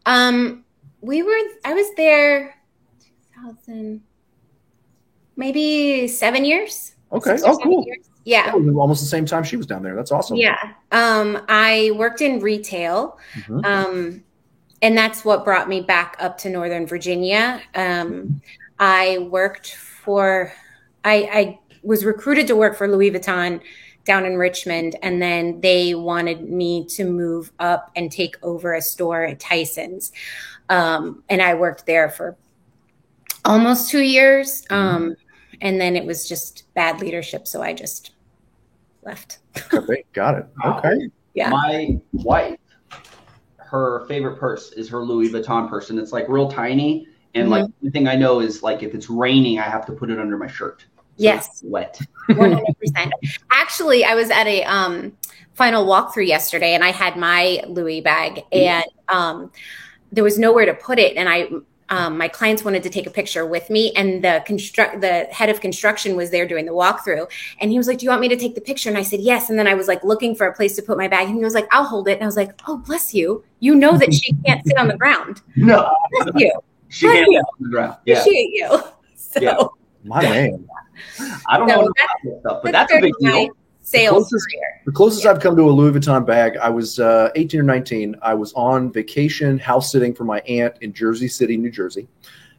Um, 0.04 0.64
we 1.00 1.22
were. 1.22 1.38
I 1.64 1.72
was 1.72 1.86
there. 1.96 2.54
2000, 3.34 4.02
maybe 5.36 6.06
seven 6.08 6.44
years. 6.44 6.94
Okay. 7.10 7.30
Six 7.30 7.42
or 7.44 7.48
Oh, 7.48 7.52
seven 7.54 7.72
cool. 7.72 7.84
years. 7.86 8.10
Yeah. 8.24 8.52
Almost 8.52 9.00
the 9.00 9.08
same 9.08 9.26
time 9.26 9.42
she 9.42 9.56
was 9.56 9.66
down 9.66 9.82
there. 9.82 9.96
That's 9.96 10.12
awesome. 10.12 10.36
Yeah. 10.36 10.58
Um, 10.92 11.42
I 11.48 11.90
worked 11.96 12.20
in 12.20 12.40
retail. 12.40 13.18
Mhm. 13.34 13.64
Um, 13.64 14.24
and 14.80 14.96
that's 14.96 15.24
what 15.24 15.44
brought 15.44 15.68
me 15.68 15.80
back 15.80 16.16
up 16.18 16.38
to 16.38 16.50
Northern 16.50 16.86
Virginia. 16.86 17.60
Um, 17.74 18.40
I 18.78 19.18
worked 19.30 19.74
for, 19.74 20.52
I, 21.04 21.14
I 21.32 21.58
was 21.82 22.04
recruited 22.04 22.46
to 22.48 22.56
work 22.56 22.76
for 22.76 22.88
Louis 22.88 23.10
Vuitton 23.10 23.60
down 24.04 24.24
in 24.24 24.36
Richmond, 24.36 24.96
and 25.02 25.22
then 25.22 25.60
they 25.60 25.94
wanted 25.94 26.48
me 26.48 26.84
to 26.86 27.04
move 27.04 27.52
up 27.60 27.92
and 27.94 28.10
take 28.10 28.36
over 28.42 28.74
a 28.74 28.82
store 28.82 29.24
at 29.24 29.38
Tyson's. 29.38 30.10
Um, 30.68 31.22
and 31.28 31.40
I 31.40 31.54
worked 31.54 31.86
there 31.86 32.08
for 32.08 32.36
almost 33.44 33.90
two 33.90 34.02
years. 34.02 34.64
Um, 34.70 35.16
and 35.60 35.80
then 35.80 35.96
it 35.96 36.04
was 36.04 36.28
just 36.28 36.64
bad 36.74 37.00
leadership, 37.00 37.46
so 37.46 37.62
I 37.62 37.72
just 37.72 38.11
left. 39.02 39.38
Okay, 39.72 40.04
got 40.12 40.36
it. 40.38 40.46
Okay. 40.64 41.08
Yeah. 41.34 41.50
My 41.50 41.98
wife, 42.12 42.58
her 43.58 44.06
favorite 44.06 44.38
purse 44.38 44.72
is 44.72 44.88
her 44.90 45.02
Louis 45.04 45.30
Vuitton 45.30 45.68
purse, 45.68 45.90
and 45.90 45.98
it's 45.98 46.12
like 46.12 46.28
real 46.28 46.50
tiny. 46.50 47.06
And 47.34 47.44
Mm-hmm. 47.44 47.50
like 47.52 47.70
the 47.82 47.90
thing 47.90 48.06
I 48.08 48.14
know 48.16 48.40
is 48.40 48.62
like 48.62 48.82
if 48.82 48.94
it's 48.94 49.08
raining, 49.08 49.58
I 49.58 49.62
have 49.62 49.86
to 49.86 49.92
put 49.92 50.10
it 50.10 50.18
under 50.18 50.36
my 50.36 50.46
shirt. 50.46 50.80
So 50.80 50.86
Yes. 51.16 51.48
it's 51.48 51.62
wet. 51.64 51.98
100%. 52.30 53.10
Actually, 53.50 54.04
I 54.04 54.14
was 54.14 54.30
at 54.30 54.46
a 54.46 54.62
um, 54.64 55.12
final 55.54 55.86
walkthrough 55.86 56.26
yesterday 56.26 56.74
and 56.74 56.84
I 56.84 56.90
had 56.90 57.16
my 57.16 57.62
Louis 57.66 58.02
bag 58.02 58.42
and 58.52 58.84
um, 59.08 59.50
there 60.10 60.24
was 60.24 60.38
nowhere 60.38 60.66
to 60.66 60.74
put 60.74 60.98
it. 60.98 61.16
And 61.16 61.26
I, 61.28 61.48
um, 61.92 62.16
my 62.16 62.26
clients 62.26 62.64
wanted 62.64 62.82
to 62.84 62.90
take 62.90 63.06
a 63.06 63.10
picture 63.10 63.44
with 63.46 63.68
me 63.68 63.92
and 63.94 64.24
the 64.24 64.42
construct, 64.46 65.00
the 65.02 65.24
head 65.30 65.50
of 65.50 65.60
construction 65.60 66.16
was 66.16 66.30
there 66.30 66.46
doing 66.48 66.64
the 66.64 66.72
walkthrough 66.72 67.30
and 67.60 67.70
he 67.70 67.76
was 67.76 67.86
like, 67.86 67.98
do 67.98 68.04
you 68.06 68.10
want 68.10 68.22
me 68.22 68.28
to 68.28 68.36
take 68.36 68.54
the 68.54 68.60
picture? 68.62 68.88
And 68.88 68.96
I 68.96 69.02
said, 69.02 69.20
yes. 69.20 69.50
And 69.50 69.58
then 69.58 69.66
I 69.68 69.74
was 69.74 69.88
like 69.88 70.02
looking 70.02 70.34
for 70.34 70.46
a 70.46 70.54
place 70.54 70.74
to 70.76 70.82
put 70.82 70.96
my 70.96 71.06
bag 71.06 71.26
and 71.28 71.36
he 71.36 71.44
was 71.44 71.54
like, 71.54 71.68
I'll 71.70 71.84
hold 71.84 72.08
it. 72.08 72.14
And 72.14 72.22
I 72.22 72.26
was 72.26 72.36
like, 72.36 72.58
oh, 72.66 72.78
bless 72.78 73.12
you. 73.12 73.44
You 73.60 73.74
know 73.74 73.96
that 73.98 74.12
she 74.14 74.32
can't 74.46 74.66
sit 74.66 74.76
on 74.78 74.88
the 74.88 74.96
ground. 74.96 75.42
No, 75.56 75.94
Bless 76.12 76.28
you. 76.42 76.52
she 76.88 77.06
Bless 77.06 77.16
can't 77.18 77.30
you. 77.32 77.38
on 77.38 77.44
the 77.60 77.68
ground. 77.68 77.96
Yeah, 78.06 78.20
Appreciate 78.20 78.50
you. 78.52 78.80
So 79.16 79.40
Yeah. 79.40 79.56
My 80.04 80.22
man. 80.22 80.66
I 81.48 81.58
don't 81.58 81.68
So 81.68 81.74
know 81.76 81.92
that's- 81.96 82.40
stuff, 82.40 82.60
but 82.62 82.72
that's 82.72 82.92
a 82.92 83.00
big 83.00 83.12
deal. 83.20 83.48
Sales 83.82 84.28
closest- 84.28 84.46
career. 84.50 84.80
The 84.86 84.92
closest 84.92 85.26
I've 85.26 85.40
come 85.40 85.56
to 85.56 85.62
a 85.62 85.70
Louis 85.70 85.92
Vuitton 85.98 86.26
bag, 86.26 86.56
I 86.56 86.68
was 86.68 86.98
uh, 86.98 87.30
18 87.36 87.60
or 87.60 87.64
19. 87.64 88.16
I 88.22 88.34
was 88.34 88.52
on 88.54 88.90
vacation 88.92 89.58
house 89.58 89.92
sitting 89.92 90.14
for 90.14 90.24
my 90.24 90.40
aunt 90.40 90.74
in 90.80 90.92
Jersey 90.92 91.28
City, 91.28 91.56
New 91.56 91.70
Jersey. 91.70 92.08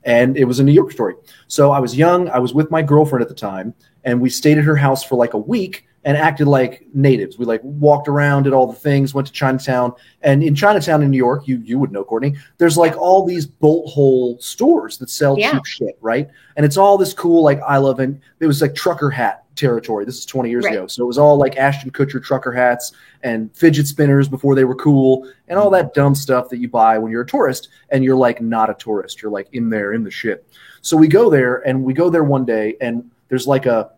And 0.05 0.35
it 0.37 0.43
was 0.45 0.59
a 0.59 0.63
New 0.63 0.73
York 0.73 0.91
story. 0.91 1.15
So 1.47 1.71
I 1.71 1.79
was 1.79 1.95
young. 1.97 2.29
I 2.29 2.39
was 2.39 2.53
with 2.53 2.69
my 2.71 2.81
girlfriend 2.81 3.23
at 3.23 3.29
the 3.29 3.35
time. 3.35 3.73
And 4.03 4.19
we 4.19 4.29
stayed 4.29 4.57
at 4.57 4.63
her 4.65 4.75
house 4.75 5.03
for 5.03 5.15
like 5.15 5.33
a 5.33 5.37
week 5.37 5.85
and 6.05 6.17
acted 6.17 6.47
like 6.47 6.85
natives. 6.93 7.37
We 7.37 7.45
like 7.45 7.61
walked 7.63 8.09
around, 8.09 8.43
did 8.43 8.51
all 8.51 8.67
the 8.67 8.77
things, 8.77 9.13
went 9.13 9.27
to 9.27 9.33
Chinatown. 9.33 9.93
And 10.21 10.43
in 10.43 10.55
Chinatown 10.55 11.01
in 11.03 11.09
New 11.11 11.17
York, 11.17 11.47
you 11.47 11.57
you 11.59 11.79
would 11.79 11.93
know, 11.93 12.03
Courtney, 12.03 12.35
there's 12.57 12.77
like 12.77 12.97
all 12.97 13.25
these 13.25 13.45
bolt 13.45 13.89
hole 13.89 14.37
stores 14.41 14.97
that 14.97 15.09
sell 15.09 15.39
Yeah. 15.39 15.53
cheap 15.53 15.65
shit, 15.65 15.97
right? 16.01 16.27
And 16.57 16.65
it's 16.65 16.75
all 16.75 16.97
this 16.97 17.13
cool, 17.13 17.41
like 17.41 17.61
I 17.65 17.77
love 17.77 17.99
and 18.01 18.19
it 18.41 18.47
was 18.47 18.61
like 18.61 18.75
trucker 18.75 19.09
hat 19.09 19.42
territory. 19.55 20.05
This 20.05 20.17
is 20.17 20.25
20 20.25 20.49
years 20.49 20.65
Right. 20.65 20.73
ago. 20.73 20.87
So 20.87 21.03
it 21.03 21.07
was 21.07 21.17
all 21.17 21.37
like 21.37 21.57
Ashton 21.57 21.91
Kutcher 21.91 22.21
trucker 22.23 22.51
hats 22.51 22.91
and 23.23 23.55
fidget 23.55 23.87
spinners 23.87 24.27
before 24.27 24.55
they 24.55 24.63
were 24.65 24.75
cool 24.75 25.27
and 25.47 25.57
all 25.59 25.69
that 25.71 25.93
dumb 25.93 26.15
stuff 26.15 26.49
that 26.49 26.57
you 26.57 26.67
buy 26.69 26.97
when 26.97 27.11
you're 27.11 27.21
a 27.21 27.25
tourist 27.27 27.69
and 27.89 28.03
you're 28.03 28.15
like 28.15 28.41
not 28.41 28.69
a 28.69 28.73
tourist. 28.73 29.21
You're 29.21 29.31
like 29.31 29.47
in 29.53 29.69
there 29.69 29.93
in 29.93 30.03
the 30.03 30.11
shit. 30.11 30.47
So 30.81 30.97
we 30.97 31.07
go 31.07 31.29
there 31.29 31.65
and 31.67 31.83
we 31.83 31.93
go 31.93 32.09
there 32.09 32.23
one 32.23 32.45
day 32.45 32.75
and 32.81 33.09
there's 33.29 33.47
like 33.47 33.65
a 33.65 33.91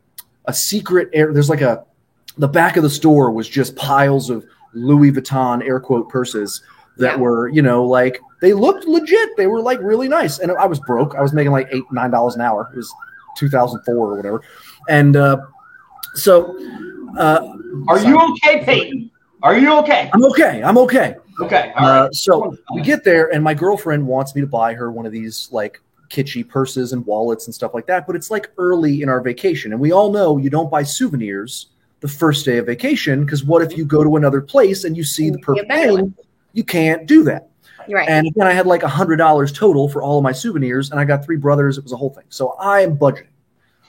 a 0.48 0.54
secret 0.54 1.10
air 1.14 1.34
there's 1.34 1.50
like 1.50 1.62
a 1.62 1.84
the 2.38 2.48
back 2.48 2.78
of 2.78 2.84
the 2.84 2.90
store 2.90 3.32
was 3.32 3.48
just 3.50 3.76
piles 3.76 4.30
of 4.30 4.46
Louis 4.74 5.12
Vuitton 5.12 5.64
air 5.66 5.80
quote 5.80 6.10
purses 6.10 6.62
that 6.98 7.16
Yeah. 7.16 7.22
were, 7.22 7.48
you 7.50 7.62
know, 7.62 7.84
like 7.86 8.20
they 8.42 8.54
looked 8.54 8.86
legit. 8.86 9.30
They 9.38 9.48
were 9.48 9.62
like 9.62 9.80
really 9.82 10.08
nice. 10.10 10.40
And 10.40 10.52
I 10.52 10.66
was 10.66 10.80
broke. 10.82 11.16
I 11.16 11.22
was 11.22 11.34
making 11.34 11.52
like 11.54 11.68
eight, 11.72 11.84
nine 11.92 12.12
dollars 12.12 12.36
an 12.36 12.42
hour. 12.42 12.70
It 12.74 12.78
was 12.78 12.94
2004 13.38 13.96
or 13.96 14.16
whatever. 14.16 14.42
And 14.90 15.16
uh, 15.16 15.38
so 16.14 16.58
uh, 17.18 17.56
Are 17.88 18.00
you 18.00 18.20
okay, 18.34 18.64
Payton? 18.64 19.12
Are 19.44 19.58
you 19.58 19.78
okay? 19.80 20.10
I'm 20.14 20.24
okay. 20.26 20.64
I'm 20.64 20.78
okay. 20.80 21.16
Okay. 21.42 21.74
All 21.78 21.86
Uh, 21.86 22.04
right. 22.04 22.16
so 22.16 22.56
we 22.74 22.82
get 22.82 23.04
there, 23.04 23.34
and 23.34 23.44
my 23.44 23.54
girlfriend 23.54 24.06
wants 24.08 24.34
me 24.36 24.42
to 24.42 24.48
buy 24.48 24.74
her 24.74 24.92
one 24.92 25.06
of 25.06 25.12
these 25.12 25.50
like 25.52 25.82
kitschy 26.10 26.48
purses 26.48 26.94
and 26.94 27.06
wallets 27.06 27.46
and 27.48 27.54
stuff 27.54 27.74
like 27.74 27.86
that. 27.88 28.08
But 28.08 28.16
it's 28.16 28.32
like 28.32 28.52
early 28.58 29.02
in 29.02 29.10
our 29.10 29.22
vacation, 29.22 29.72
and 29.72 29.82
we 29.82 29.92
all 29.92 30.12
know 30.12 30.38
you 30.38 30.50
don't 30.50 30.72
buy 30.72 30.84
souvenirs 30.84 31.68
the 32.00 32.08
first 32.08 32.46
day 32.46 32.58
of 32.58 32.66
vacation 32.66 33.26
because 33.26 33.44
what 33.44 33.62
if 33.62 33.78
you 33.78 33.86
go 33.86 34.04
to 34.04 34.16
another 34.16 34.42
place 34.42 34.84
and 34.84 34.96
you 34.96 35.04
see 35.04 35.30
the 35.30 35.40
perfect 35.40 35.72
thing? 35.72 36.14
You 36.54 36.64
can't 36.64 37.06
do 37.06 37.24
that. 37.24 37.50
Right. 37.90 38.08
And 38.10 38.26
again, 38.28 38.48
I 38.48 38.52
had 38.54 38.66
like 38.66 38.84
a 38.84 38.88
hundred 38.88 39.18
dollars 39.18 39.52
total 39.52 39.90
for 39.90 40.02
all 40.02 40.18
of 40.18 40.24
my 40.24 40.32
souvenirs, 40.32 40.90
and 40.92 41.00
I 41.00 41.06
got 41.06 41.24
three 41.24 41.38
brothers. 41.38 41.78
It 41.78 41.84
was 41.84 41.92
a 41.94 41.98
whole 41.98 42.10
thing. 42.10 42.24
So 42.30 42.56
I 42.60 42.82
am 42.82 42.98
budgeting. 42.98 43.28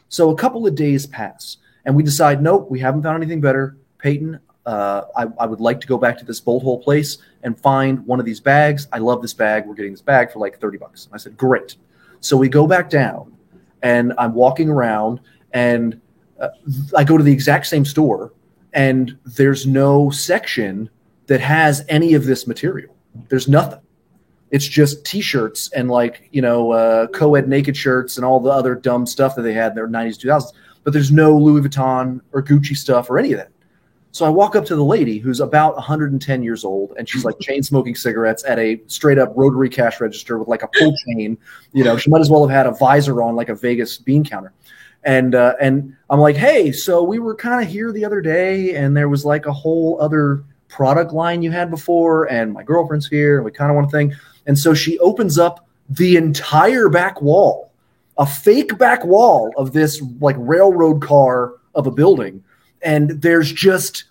So 0.09 0.31
a 0.31 0.37
couple 0.37 0.67
of 0.67 0.75
days 0.75 1.07
pass, 1.07 1.59
and 1.85 1.95
we 1.95 2.03
decide, 2.03 2.43
nope, 2.43 2.71
we 2.71 2.79
haven't 2.81 3.03
found 3.03 3.23
anything 3.23 3.41
better. 3.41 3.77
Payton, 3.99 4.41
uh, 4.67 5.03
I, 5.17 5.27
I 5.39 5.47
would 5.47 5.61
like 5.61 5.81
to 5.81 5.87
go 5.87 5.99
back 5.99 6.19
to 6.19 6.25
this 6.25 6.41
bolt 6.41 6.63
hole 6.63 6.83
place 6.83 7.19
and 7.43 7.59
find 7.59 8.05
one 8.07 8.19
of 8.19 8.27
these 8.27 8.41
bags. 8.41 8.89
I 8.93 8.99
love 8.99 9.23
this 9.23 9.33
bag. 9.33 9.67
We're 9.67 9.75
getting 9.75 9.93
this 9.93 10.03
bag 10.03 10.33
for 10.33 10.41
like 10.41 10.61
30 10.61 10.79
bucks. 10.79 11.09
I 11.13 11.17
said, 11.17 11.37
great. 11.37 11.77
So 12.21 12.37
we 12.37 12.49
go 12.49 12.67
back 12.67 12.91
down, 12.91 13.37
and 13.83 14.13
I'm 14.19 14.35
walking 14.35 14.69
around, 14.69 15.21
and 15.53 16.01
uh, 16.41 16.49
I 16.97 17.05
go 17.05 17.17
to 17.17 17.23
the 17.23 17.33
exact 17.33 17.67
same 17.67 17.85
store, 17.85 18.33
and 18.73 19.17
there's 19.25 19.67
no 19.67 20.11
section 20.11 20.91
that 21.27 21.41
has 21.41 21.85
any 21.89 22.15
of 22.15 22.27
this 22.27 22.47
material. 22.47 22.95
There's 23.29 23.49
nothing. 23.49 23.81
It's 24.51 24.67
just 24.67 25.05
T-shirts 25.05 25.71
and 25.73 25.91
like 25.91 26.29
you 26.33 26.43
know 26.43 26.73
uh, 26.73 27.07
co-ed 27.09 27.49
naked 27.49 27.77
shirts 27.77 28.17
and 28.17 28.25
all 28.25 28.41
the 28.41 28.51
other 28.51 28.75
dumb 28.75 29.07
stuff 29.07 29.35
that 29.37 29.43
they 29.43 29.53
had 29.53 29.73
in 29.73 29.75
their 29.75 29.89
90s, 29.89 30.19
2000s. 30.19 30.53
But 30.85 30.93
there's 30.93 31.11
no 31.11 31.37
Louis 31.37 31.63
Vuitton 31.63 32.21
or 32.33 32.43
Gucci 32.43 32.77
stuff 32.77 33.11
or 33.11 33.19
any 33.19 33.33
of 33.33 33.39
that. 33.39 33.51
So 34.17 34.25
I 34.25 34.31
walk 34.31 34.57
up 34.57 34.65
to 34.67 34.77
the 34.77 34.85
lady 34.85 35.19
who's 35.19 35.41
about 35.41 35.75
110 35.75 36.43
years 36.43 36.65
old, 36.65 36.95
and 36.97 37.07
she's 37.07 37.23
like 37.23 37.39
chain 37.39 37.63
smoking 37.63 37.95
cigarettes 37.95 38.45
at 38.49 38.59
a 38.59 38.81
straight 38.87 39.19
up 39.19 39.31
rotary 39.37 39.69
cash 39.69 40.01
register 40.01 40.39
with 40.39 40.49
like 40.49 40.63
a 40.63 40.69
pull 40.69 40.95
chain. 41.07 41.37
You 41.75 41.85
know, 41.85 41.99
she 41.99 42.09
might 42.09 42.23
as 42.23 42.31
well 42.31 42.47
have 42.47 42.57
had 42.57 42.67
a 42.67 42.71
visor 42.71 43.21
on 43.23 43.37
like 43.37 43.51
a 43.51 43.55
Vegas 43.55 43.99
bean 43.99 44.25
counter. 44.25 44.55
And 45.05 45.35
uh, 45.35 45.57
and 45.61 45.95
I'm 46.09 46.19
like, 46.19 46.37
hey, 46.37 46.73
so 46.73 47.03
we 47.03 47.19
were 47.19 47.35
kind 47.35 47.63
of 47.63 47.71
here 47.71 47.93
the 47.93 48.07
other 48.07 48.23
day, 48.23 48.75
and 48.75 48.97
there 48.97 49.11
was 49.11 49.27
like 49.27 49.45
a 49.45 49.53
whole 49.53 50.01
other 50.01 50.45
product 50.69 51.13
line 51.13 51.43
you 51.43 51.51
had 51.51 51.71
before, 51.71 52.25
and 52.33 52.55
my 52.55 52.63
girlfriend's 52.63 53.07
here, 53.07 53.37
and 53.37 53.45
we 53.45 53.51
kind 53.51 53.71
of 53.71 53.75
want 53.75 53.91
to 53.91 53.95
think. 53.95 54.15
And 54.47 54.59
so 54.59 54.75
she 54.75 54.99
opens 55.01 55.39
up 55.39 55.67
the 55.89 56.17
entire 56.17 56.89
back 56.89 57.21
wall, 57.23 57.71
a 58.19 58.27
fake 58.27 58.77
back 58.79 59.05
wall 59.05 59.53
of 59.57 59.73
this 59.73 60.03
like 60.21 60.37
railroad 60.39 61.03
car 61.03 61.55
of 61.75 61.87
a 61.87 61.91
building, 61.91 62.43
and 62.83 63.11
there's 63.23 63.53
just 63.53 64.05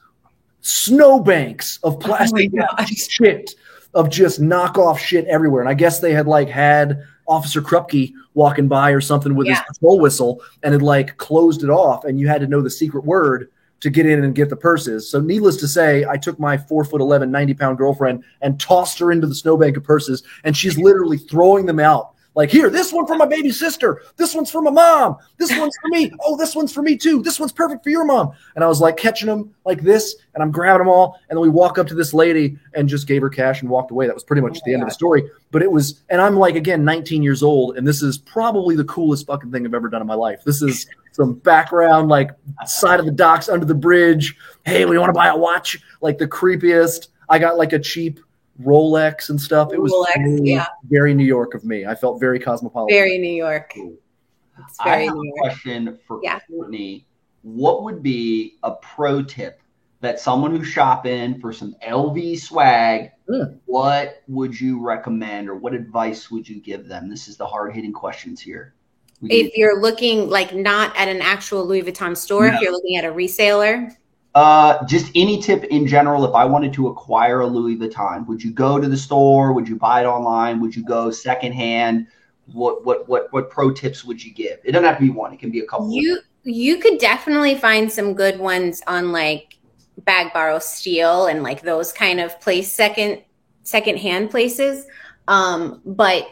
snowbanks 0.61 1.79
of 1.83 1.95
oh 1.95 1.97
plastic 1.97 2.51
shit 3.09 3.55
of 3.93 4.09
just 4.09 4.41
knockoff 4.41 4.97
shit 4.97 5.25
everywhere. 5.25 5.61
And 5.61 5.69
I 5.69 5.73
guess 5.73 5.99
they 5.99 6.11
had 6.13 6.27
like 6.27 6.49
had 6.49 7.01
Officer 7.27 7.61
Krupke 7.61 8.13
walking 8.33 8.67
by 8.67 8.91
or 8.91 9.01
something 9.01 9.35
with 9.35 9.47
Yeah. 9.47 9.53
his 9.55 9.77
patrol 9.77 9.99
whistle 9.99 10.41
and 10.63 10.73
had 10.73 10.81
like 10.81 11.17
closed 11.17 11.63
it 11.63 11.69
off, 11.69 12.03
and 12.05 12.19
you 12.19 12.27
had 12.27 12.41
to 12.41 12.47
know 12.47 12.61
the 12.61 12.69
secret 12.69 13.05
word 13.05 13.49
to 13.81 13.89
get 13.89 14.05
in 14.05 14.23
and 14.23 14.33
get 14.33 14.49
the 14.49 14.55
purses. 14.55 15.09
So, 15.09 15.19
needless 15.19 15.57
to 15.57 15.67
say, 15.67 16.05
I 16.05 16.17
took 16.17 16.39
my 16.39 16.57
four 16.57 16.83
foot 16.83 17.01
11, 17.01 17.29
90 17.29 17.53
pound 17.53 17.77
girlfriend 17.77 18.23
and 18.41 18.59
tossed 18.59 18.99
her 18.99 19.11
into 19.11 19.27
the 19.27 19.35
snowbank 19.35 19.77
of 19.77 19.83
purses, 19.83 20.23
and 20.43 20.55
she's 20.55 20.77
literally 20.77 21.17
throwing 21.17 21.65
them 21.65 21.79
out. 21.79 22.14
Like, 22.35 22.51
here, 22.51 22.69
this 22.69 22.91
one 22.91 23.07
for 23.07 23.15
my 23.15 23.25
baby 23.25 23.49
sister. 23.49 24.01
This 24.17 24.35
one's 24.35 24.51
for 24.51 24.61
my 24.61 24.69
mom. 24.69 25.17
This 25.37 25.57
one's 25.57 25.75
for 25.81 25.87
me. 25.89 26.11
Oh, 26.27 26.35
this 26.35 26.55
one's 26.55 26.73
for 26.73 26.81
me 26.81 26.97
too. 26.97 27.21
This 27.21 27.39
one's 27.39 27.51
perfect 27.51 27.83
for 27.83 27.89
your 27.91 28.03
mom. 28.03 28.31
And 28.55 28.63
I 28.63 28.67
was 28.67 28.81
like 28.81 28.97
catching 28.97 29.27
them 29.27 29.53
like 29.63 29.81
this, 29.81 30.15
and 30.33 30.41
I'm 30.41 30.49
grabbing 30.49 30.79
them 30.79 30.87
all. 30.87 31.19
And 31.29 31.37
then 31.37 31.41
we 31.41 31.49
walk 31.49 31.77
up 31.77 31.85
to 31.87 31.93
this 31.93 32.13
lady 32.13 32.57
and 32.73 32.89
just 32.89 33.05
gave 33.07 33.21
her 33.21 33.29
cash 33.29 33.61
and 33.61 33.69
walked 33.69 33.91
away. 33.91 34.07
That 34.07 34.15
was 34.15 34.23
pretty 34.23 34.41
much 34.41 34.57
oh 34.57 34.61
the 34.65 34.73
end 34.73 34.81
of 34.81 34.89
the 34.89 34.93
story. 34.93 35.29
But 35.51 35.61
it 35.61 35.71
was, 35.71 36.01
and 36.09 36.19
I'm 36.19 36.35
like, 36.35 36.55
again, 36.55 36.83
19 36.83 37.21
years 37.21 37.43
old, 37.43 37.77
and 37.77 37.87
this 37.87 38.01
is 38.01 38.17
probably 38.17 38.75
the 38.75 38.85
coolest 38.85 39.27
fucking 39.27 39.51
thing 39.51 39.65
I've 39.65 39.73
ever 39.73 39.89
done 39.89 40.01
in 40.01 40.07
my 40.07 40.15
life. 40.15 40.43
This 40.43 40.61
is 40.61 40.87
some 41.11 41.33
background, 41.33 42.09
like 42.09 42.31
side 42.65 42.99
of 42.99 43.05
the 43.05 43.11
docks 43.11 43.49
under 43.49 43.65
the 43.65 43.75
bridge. 43.75 44.35
Hey, 44.65 44.85
we 44.85 44.97
want 44.97 45.09
to 45.09 45.13
buy 45.13 45.27
a 45.27 45.37
watch? 45.37 45.79
Like 46.01 46.17
the 46.17 46.27
creepiest. 46.27 47.09
I 47.29 47.39
got 47.39 47.57
like 47.57 47.73
a 47.73 47.79
cheap 47.79 48.19
Rolex 48.61 49.29
and 49.29 49.39
stuff. 49.39 49.73
It 49.73 49.81
was 49.81 49.91
Rolex, 49.91 50.23
very, 50.37 50.41
yeah. 50.49 50.65
very 50.89 51.13
New 51.13 51.25
York 51.25 51.53
of 51.55 51.65
me. 51.65 51.85
I 51.85 51.95
felt 51.95 52.19
very 52.19 52.39
cosmopolitan. 52.39 52.95
Very 52.95 53.17
New 53.17 53.33
York. 53.33 53.73
It's 53.75 54.79
I 54.79 54.99
have 55.03 55.13
New 55.13 55.21
a 55.21 55.25
York. 55.25 55.37
question 55.39 55.99
for 56.07 56.19
Yeah. 56.23 56.39
Courtney. 56.49 57.05
What 57.43 57.83
would 57.83 58.01
be 58.01 58.55
a 58.63 58.71
pro 58.71 59.21
tip 59.21 59.61
that 60.01 60.19
someone 60.19 60.55
who's 60.55 60.67
shopping 60.67 61.39
for 61.39 61.51
some 61.51 61.75
LV 61.85 62.37
swag, 62.37 63.11
Hmm. 63.27 63.55
what 63.65 64.21
would 64.27 64.59
you 64.59 64.79
recommend 64.81 65.49
or 65.49 65.55
what 65.55 65.73
advice 65.73 66.29
would 66.31 66.47
you 66.47 66.61
give 66.61 66.87
them? 66.87 67.09
This 67.09 67.27
is 67.27 67.37
the 67.37 67.45
hard 67.45 67.73
hitting 67.73 67.91
questions 67.93 68.39
here. 68.39 68.73
We 69.21 69.29
If 69.31 69.43
need- 69.45 69.53
you're 69.55 69.81
looking 69.81 70.29
like 70.29 70.53
not 70.53 70.95
at 70.97 71.07
an 71.07 71.21
actual 71.21 71.65
Louis 71.65 71.81
Vuitton 71.83 72.15
store, 72.15 72.47
No. 72.47 72.53
if 72.55 72.61
you're 72.61 72.71
looking 72.71 72.95
at 72.97 73.05
a 73.05 73.11
reseller, 73.11 73.91
uh, 74.35 74.85
just 74.85 75.11
any 75.15 75.41
tip 75.41 75.63
in 75.63 75.87
general, 75.87 76.25
if 76.25 76.35
I 76.35 76.43
wanted 76.43 76.73
to 76.73 76.89
acquire 76.89 77.39
a 77.39 77.47
Louis 77.47 77.77
Vuitton, 77.77 78.27
would 78.27 78.43
you 78.43 78.51
go 78.51 78.79
to 78.79 78.87
the 78.87 78.97
store? 78.97 79.53
Would 79.53 79.67
you 79.67 79.77
buy 79.77 80.01
it 80.01 80.05
online? 80.05 80.59
Would 80.59 80.75
you 80.75 80.83
go 80.83 81.09
secondhand? 81.09 82.07
What 82.51 82.85
what 82.85 83.07
what 83.07 83.31
what 83.31 83.49
pro 83.49 83.71
tips 83.71 84.03
would 84.03 84.23
you 84.23 84.33
give? 84.33 84.59
It 84.65 84.73
doesn't 84.73 84.83
have 84.83 84.97
to 84.97 85.03
be 85.03 85.09
one. 85.09 85.33
It 85.33 85.39
can 85.39 85.51
be 85.51 85.61
a 85.61 85.65
couple. 85.65 85.89
you 85.91 86.19
you 86.43 86.77
could 86.77 86.99
definitely 86.99 87.55
find 87.55 87.91
some 87.91 88.13
good 88.13 88.37
ones 88.37 88.83
on 88.85 89.11
like 89.11 89.57
Bag 89.99 90.33
Borrow 90.33 90.59
Steal 90.59 91.27
and 91.27 91.41
like 91.41 91.61
those 91.61 91.93
kind 91.93 92.19
of 92.19 92.39
place 92.41 92.71
second 92.71 93.23
second 93.63 93.97
hand 93.97 94.29
places 94.29 94.85
um 95.27 95.81
but 95.85 96.27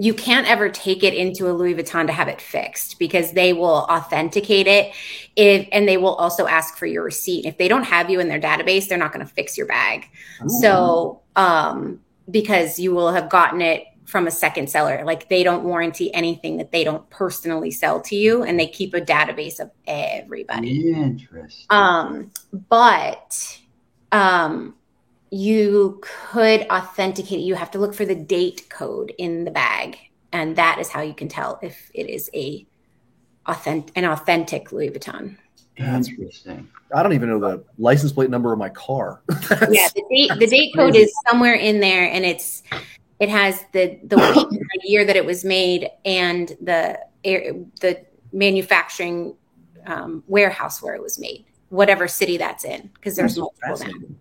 you 0.00 0.14
can't 0.14 0.48
ever 0.48 0.70
take 0.70 1.04
it 1.04 1.12
into 1.12 1.50
a 1.50 1.52
Louis 1.52 1.74
Vuitton 1.74 2.06
to 2.06 2.12
have 2.12 2.26
it 2.26 2.40
fixed 2.40 2.98
because 2.98 3.32
they 3.32 3.52
will 3.52 3.86
authenticate 3.90 4.66
it 4.66 4.94
if 5.36 5.68
and 5.72 5.86
they 5.86 5.98
will 5.98 6.14
also 6.14 6.46
ask 6.46 6.78
for 6.78 6.86
your 6.86 7.04
receipt. 7.04 7.44
If 7.44 7.58
they 7.58 7.68
don't 7.68 7.82
have 7.82 8.08
you 8.08 8.18
in 8.18 8.26
their 8.26 8.40
database, 8.40 8.88
they're 8.88 8.96
not 8.96 9.12
going 9.12 9.26
to 9.26 9.30
fix 9.30 9.58
your 9.58 9.66
bag. 9.66 10.08
Ooh. 10.42 10.48
So, 10.48 11.20
um, 11.36 12.00
because 12.30 12.78
you 12.78 12.94
will 12.94 13.12
have 13.12 13.28
gotten 13.28 13.60
it 13.60 13.84
from 14.06 14.26
a 14.26 14.30
second 14.30 14.70
seller. 14.70 15.04
Like 15.04 15.28
they 15.28 15.42
don't 15.42 15.64
warranty 15.64 16.12
anything 16.14 16.56
that 16.56 16.72
they 16.72 16.82
don't 16.82 17.08
personally 17.10 17.70
sell 17.70 18.00
to 18.00 18.16
you 18.16 18.42
and 18.42 18.58
they 18.58 18.68
keep 18.68 18.94
a 18.94 19.02
database 19.02 19.60
of 19.60 19.70
everybody. 19.86 20.94
Interesting. 20.94 21.66
Um, 21.68 22.30
but 22.52 23.58
um 24.12 24.74
you 25.30 26.00
could 26.02 26.66
authenticate 26.70 27.40
you 27.40 27.54
have 27.54 27.70
to 27.70 27.78
look 27.78 27.94
for 27.94 28.04
the 28.04 28.14
date 28.14 28.68
code 28.68 29.12
in 29.18 29.44
the 29.44 29.50
bag 29.50 29.96
and 30.32 30.56
that 30.56 30.78
is 30.78 30.88
how 30.88 31.00
you 31.00 31.14
can 31.14 31.28
tell 31.28 31.58
if 31.62 31.90
it 31.94 32.08
is 32.08 32.30
a 32.34 32.66
authentic 33.46 33.96
an 33.96 34.04
authentic 34.04 34.72
louis 34.72 34.90
vuitton. 34.90 35.36
Interesting. 35.76 36.68
I 36.94 37.02
don't 37.02 37.14
even 37.14 37.30
know 37.30 37.40
the 37.40 37.64
license 37.78 38.12
plate 38.12 38.28
number 38.28 38.52
of 38.52 38.58
my 38.58 38.68
car. 38.70 39.22
Yeah 39.70 39.88
the 39.94 40.04
date 40.10 40.38
the 40.38 40.46
date 40.46 40.72
code 40.74 40.96
is 40.96 41.12
somewhere 41.28 41.54
in 41.54 41.80
there 41.80 42.10
and 42.10 42.24
it's 42.24 42.62
it 43.18 43.28
has 43.28 43.64
the 43.72 43.98
the 44.04 44.16
week 44.16 44.48
the 44.50 44.80
year 44.84 45.04
that 45.04 45.16
it 45.16 45.24
was 45.24 45.44
made 45.44 45.88
and 46.04 46.56
the 46.60 46.98
the 47.22 48.04
manufacturing 48.32 49.34
um, 49.86 50.22
warehouse 50.26 50.82
where 50.82 50.94
it 50.94 51.02
was 51.02 51.18
made 51.18 51.44
whatever 51.68 52.08
city 52.08 52.36
that's 52.36 52.64
in 52.64 52.90
because 52.94 53.16
there's 53.16 53.38
multiple 53.38 53.76
now 53.78 54.16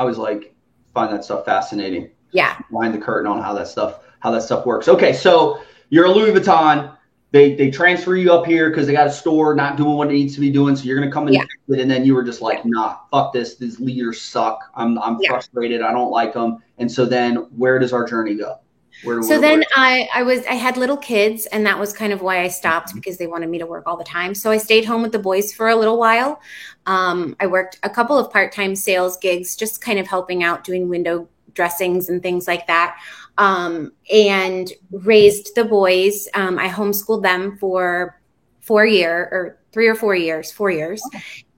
I 0.00 0.04
was 0.04 0.16
like, 0.16 0.54
find 0.94 1.12
that 1.12 1.24
stuff 1.24 1.44
fascinating. 1.44 2.10
Yeah. 2.32 2.56
Behind 2.70 2.94
the 2.94 2.98
curtain 2.98 3.30
on 3.30 3.42
how 3.42 3.52
that 3.52 3.68
stuff 3.68 4.00
how 4.20 4.30
that 4.30 4.42
stuff 4.42 4.64
works. 4.64 4.88
Okay, 4.88 5.12
so 5.12 5.60
you're 5.90 6.06
a 6.06 6.10
Louis 6.10 6.32
Vuitton. 6.32 6.96
They 7.32 7.54
they 7.54 7.70
transfer 7.70 8.16
you 8.16 8.32
up 8.32 8.46
here 8.46 8.70
because 8.70 8.86
they 8.86 8.94
got 8.94 9.06
a 9.06 9.12
store 9.12 9.54
not 9.54 9.76
doing 9.76 9.96
what 9.96 10.08
it 10.08 10.12
needs 10.12 10.34
to 10.36 10.40
be 10.40 10.50
doing. 10.50 10.74
So 10.74 10.84
you're 10.84 10.98
gonna 10.98 11.12
come 11.12 11.28
in 11.28 11.34
yeah. 11.34 11.44
and 11.68 11.90
then 11.90 12.06
you 12.06 12.14
were 12.14 12.22
just 12.22 12.40
like, 12.40 12.64
nah, 12.64 12.96
fuck 13.10 13.34
this. 13.34 13.56
These 13.56 13.78
leaders 13.78 14.22
suck. 14.22 14.70
I'm 14.74 14.98
I'm 15.00 15.18
yeah. 15.20 15.28
frustrated. 15.28 15.82
I 15.82 15.92
don't 15.92 16.10
like 16.10 16.32
them. 16.32 16.62
And 16.78 16.90
so 16.90 17.04
then 17.04 17.36
where 17.54 17.78
does 17.78 17.92
our 17.92 18.06
journey 18.06 18.36
go? 18.36 18.58
Where, 19.02 19.22
so 19.22 19.30
where, 19.30 19.40
then 19.40 19.58
where? 19.58 19.66
I, 19.76 20.08
I 20.14 20.22
was 20.22 20.44
I 20.46 20.54
had 20.54 20.76
little 20.76 20.96
kids 20.96 21.46
and 21.46 21.64
that 21.66 21.78
was 21.78 21.92
kind 21.92 22.12
of 22.12 22.22
why 22.22 22.42
I 22.42 22.48
stopped 22.48 22.88
mm-hmm. 22.88 22.98
because 22.98 23.18
they 23.18 23.26
wanted 23.26 23.48
me 23.48 23.58
to 23.58 23.66
work 23.66 23.84
all 23.86 23.96
the 23.96 24.04
time. 24.04 24.34
So 24.34 24.50
I 24.50 24.58
stayed 24.58 24.84
home 24.84 25.02
with 25.02 25.12
the 25.12 25.18
boys 25.18 25.52
for 25.52 25.68
a 25.68 25.76
little 25.76 25.98
while. 25.98 26.40
Um, 26.86 27.36
I 27.40 27.46
worked 27.46 27.78
a 27.82 27.90
couple 27.90 28.18
of 28.18 28.32
part-time 28.32 28.76
sales 28.76 29.16
gigs, 29.18 29.56
just 29.56 29.80
kind 29.80 29.98
of 29.98 30.06
helping 30.06 30.42
out 30.42 30.64
doing 30.64 30.88
window 30.88 31.28
dressings 31.54 32.08
and 32.08 32.22
things 32.22 32.46
like 32.46 32.66
that. 32.66 32.98
Um, 33.38 33.92
and 34.12 34.70
raised 34.90 35.54
the 35.54 35.64
boys. 35.64 36.28
Um, 36.34 36.58
I 36.58 36.68
homeschooled 36.68 37.22
them 37.22 37.56
for 37.58 38.20
four 38.60 38.84
year 38.84 39.28
or 39.32 39.58
three 39.72 39.88
or 39.88 39.94
four 39.94 40.14
years, 40.14 40.52
four 40.52 40.70
years. 40.70 41.02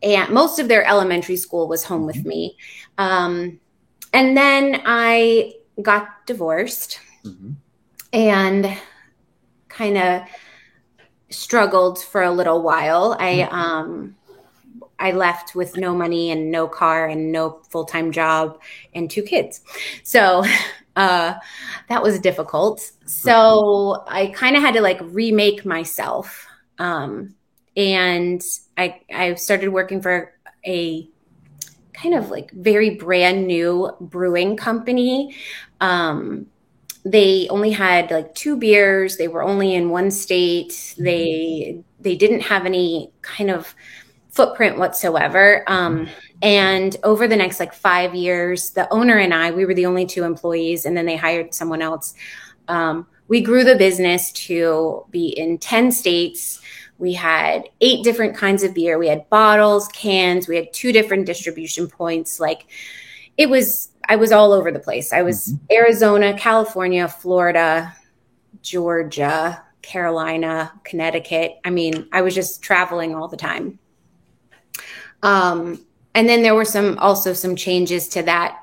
And 0.02 0.32
most 0.32 0.58
of 0.58 0.68
their 0.68 0.84
elementary 0.84 1.36
school 1.36 1.68
was 1.68 1.84
home 1.84 2.06
with 2.06 2.16
mm-hmm. 2.16 2.28
me. 2.28 2.56
Um, 2.98 3.60
and 4.12 4.36
then 4.36 4.82
I 4.84 5.54
got 5.80 6.26
divorced 6.26 7.00
mm-hmm. 7.24 7.52
and 8.12 8.78
kind 9.68 9.98
of 9.98 10.22
struggled 11.30 12.02
for 12.02 12.22
a 12.22 12.30
little 12.30 12.62
while. 12.62 13.16
I 13.18 13.34
mm-hmm. 13.34 13.54
um 13.54 14.16
I 14.98 15.12
left 15.12 15.54
with 15.54 15.76
no 15.76 15.94
money 15.94 16.30
and 16.30 16.50
no 16.50 16.68
car 16.68 17.08
and 17.08 17.32
no 17.32 17.60
full-time 17.70 18.12
job 18.12 18.60
and 18.94 19.10
two 19.10 19.22
kids. 19.22 19.62
So 20.02 20.44
uh 20.96 21.34
that 21.88 22.02
was 22.02 22.18
difficult. 22.18 22.90
So 23.06 24.04
I 24.06 24.28
kind 24.28 24.56
of 24.56 24.62
had 24.62 24.74
to 24.74 24.80
like 24.80 25.00
remake 25.02 25.64
myself. 25.64 26.46
Um 26.78 27.34
and 27.76 28.42
I 28.76 29.00
I 29.12 29.34
started 29.34 29.70
working 29.70 30.02
for 30.02 30.34
a 30.66 31.08
kind 31.92 32.14
of 32.14 32.30
like 32.30 32.50
very 32.52 32.90
brand 32.90 33.46
new 33.46 33.94
brewing 34.00 34.56
company 34.56 35.34
um, 35.80 36.46
they 37.04 37.48
only 37.50 37.70
had 37.70 38.10
like 38.10 38.34
two 38.34 38.56
beers. 38.56 39.16
They 39.16 39.28
were 39.28 39.42
only 39.42 39.74
in 39.74 39.90
one 39.90 40.10
state. 40.10 40.70
Mm-hmm. 40.70 41.04
they 41.04 41.84
they 42.00 42.16
didn't 42.16 42.40
have 42.40 42.66
any 42.66 43.12
kind 43.22 43.50
of 43.50 43.74
footprint 44.30 44.78
whatsoever. 44.78 45.64
Um, 45.66 46.08
and 46.40 46.96
over 47.04 47.28
the 47.28 47.36
next 47.36 47.60
like 47.60 47.72
five 47.72 48.14
years 48.14 48.70
the 48.70 48.92
owner 48.92 49.18
and 49.18 49.32
i 49.32 49.52
we 49.52 49.64
were 49.64 49.74
the 49.74 49.86
only 49.86 50.04
two 50.04 50.24
employees 50.24 50.84
and 50.84 50.96
then 50.96 51.06
they 51.06 51.16
hired 51.16 51.54
someone 51.54 51.82
else. 51.82 52.14
Um, 52.68 53.06
we 53.28 53.40
grew 53.40 53.64
the 53.64 53.76
business 53.76 54.32
to 54.32 55.06
be 55.10 55.28
in 55.28 55.58
10 55.58 55.92
states. 55.92 56.60
We 56.98 57.14
had 57.14 57.68
eight 57.80 58.04
different 58.04 58.36
kinds 58.36 58.62
of 58.62 58.74
beer. 58.74 58.98
We 58.98 59.08
had 59.08 59.28
bottles 59.30 59.88
cans. 59.88 60.46
We 60.46 60.56
had 60.56 60.72
two 60.72 60.92
different 60.92 61.26
distribution 61.26 61.88
points. 61.88 62.38
Like 62.38 62.66
it 63.36 63.48
was 63.48 63.90
I 64.08 64.16
was 64.16 64.32
all 64.32 64.52
over 64.52 64.70
the 64.70 64.78
place. 64.78 65.12
I 65.12 65.22
was 65.22 65.48
mm-hmm. 65.48 65.64
Arizona, 65.72 66.36
California, 66.36 67.08
Florida, 67.08 67.94
Georgia, 68.62 69.62
Carolina, 69.82 70.72
Connecticut. 70.84 71.58
I 71.64 71.70
mean, 71.70 72.08
I 72.12 72.22
was 72.22 72.34
just 72.34 72.62
traveling 72.62 73.14
all 73.14 73.28
the 73.28 73.36
time. 73.36 73.78
Um, 75.22 75.84
and 76.14 76.28
then 76.28 76.42
there 76.42 76.54
were 76.54 76.64
some 76.64 76.98
also 76.98 77.32
some 77.32 77.56
changes 77.56 78.08
to 78.08 78.22
that 78.24 78.58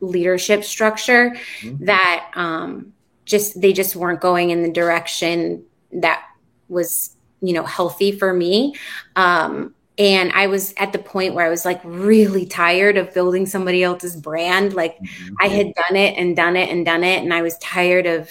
leadership 0.00 0.64
structure 0.64 1.36
mm-hmm. 1.60 1.84
that 1.84 2.30
um, 2.34 2.92
just 3.24 3.60
they 3.60 3.72
just 3.72 3.96
weren't 3.96 4.20
going 4.20 4.50
in 4.50 4.62
the 4.62 4.72
direction 4.72 5.64
that 5.92 6.24
was 6.68 7.16
you 7.40 7.52
know 7.52 7.64
healthy 7.64 8.12
for 8.12 8.32
me. 8.32 8.74
Um, 9.16 9.74
and 9.98 10.32
i 10.32 10.46
was 10.46 10.72
at 10.78 10.92
the 10.92 10.98
point 10.98 11.34
where 11.34 11.44
i 11.44 11.50
was 11.50 11.64
like 11.64 11.80
really 11.84 12.46
tired 12.46 12.96
of 12.96 13.12
building 13.12 13.44
somebody 13.44 13.82
else's 13.82 14.16
brand 14.16 14.72
like 14.72 14.96
mm-hmm. 14.98 15.34
i 15.40 15.48
had 15.48 15.72
done 15.74 15.96
it 15.96 16.16
and 16.16 16.36
done 16.36 16.56
it 16.56 16.70
and 16.70 16.86
done 16.86 17.04
it 17.04 17.22
and 17.22 17.34
i 17.34 17.42
was 17.42 17.58
tired 17.58 18.06
of 18.06 18.30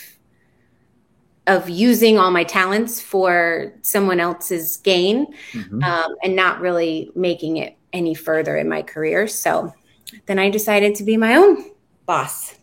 of 1.47 1.69
using 1.69 2.17
all 2.17 2.32
my 2.32 2.43
talents 2.43 3.02
for 3.02 3.74
someone 3.82 4.19
else's 4.19 4.78
gain 4.78 5.26
mm-hmm. 5.52 5.84
um, 5.84 6.15
and 6.24 6.36
not 6.36 6.62
really 6.62 7.12
making 7.15 7.58
it 7.58 7.76
any 7.93 8.13
further 8.13 8.58
in 8.58 8.67
my 8.67 8.82
career 8.82 9.28
so 9.28 9.74
then 10.26 10.39
i 10.39 10.50
decided 10.50 10.95
to 10.95 11.04
be 11.04 11.17
my 11.17 11.36
own 11.36 11.71
boss 12.06 12.56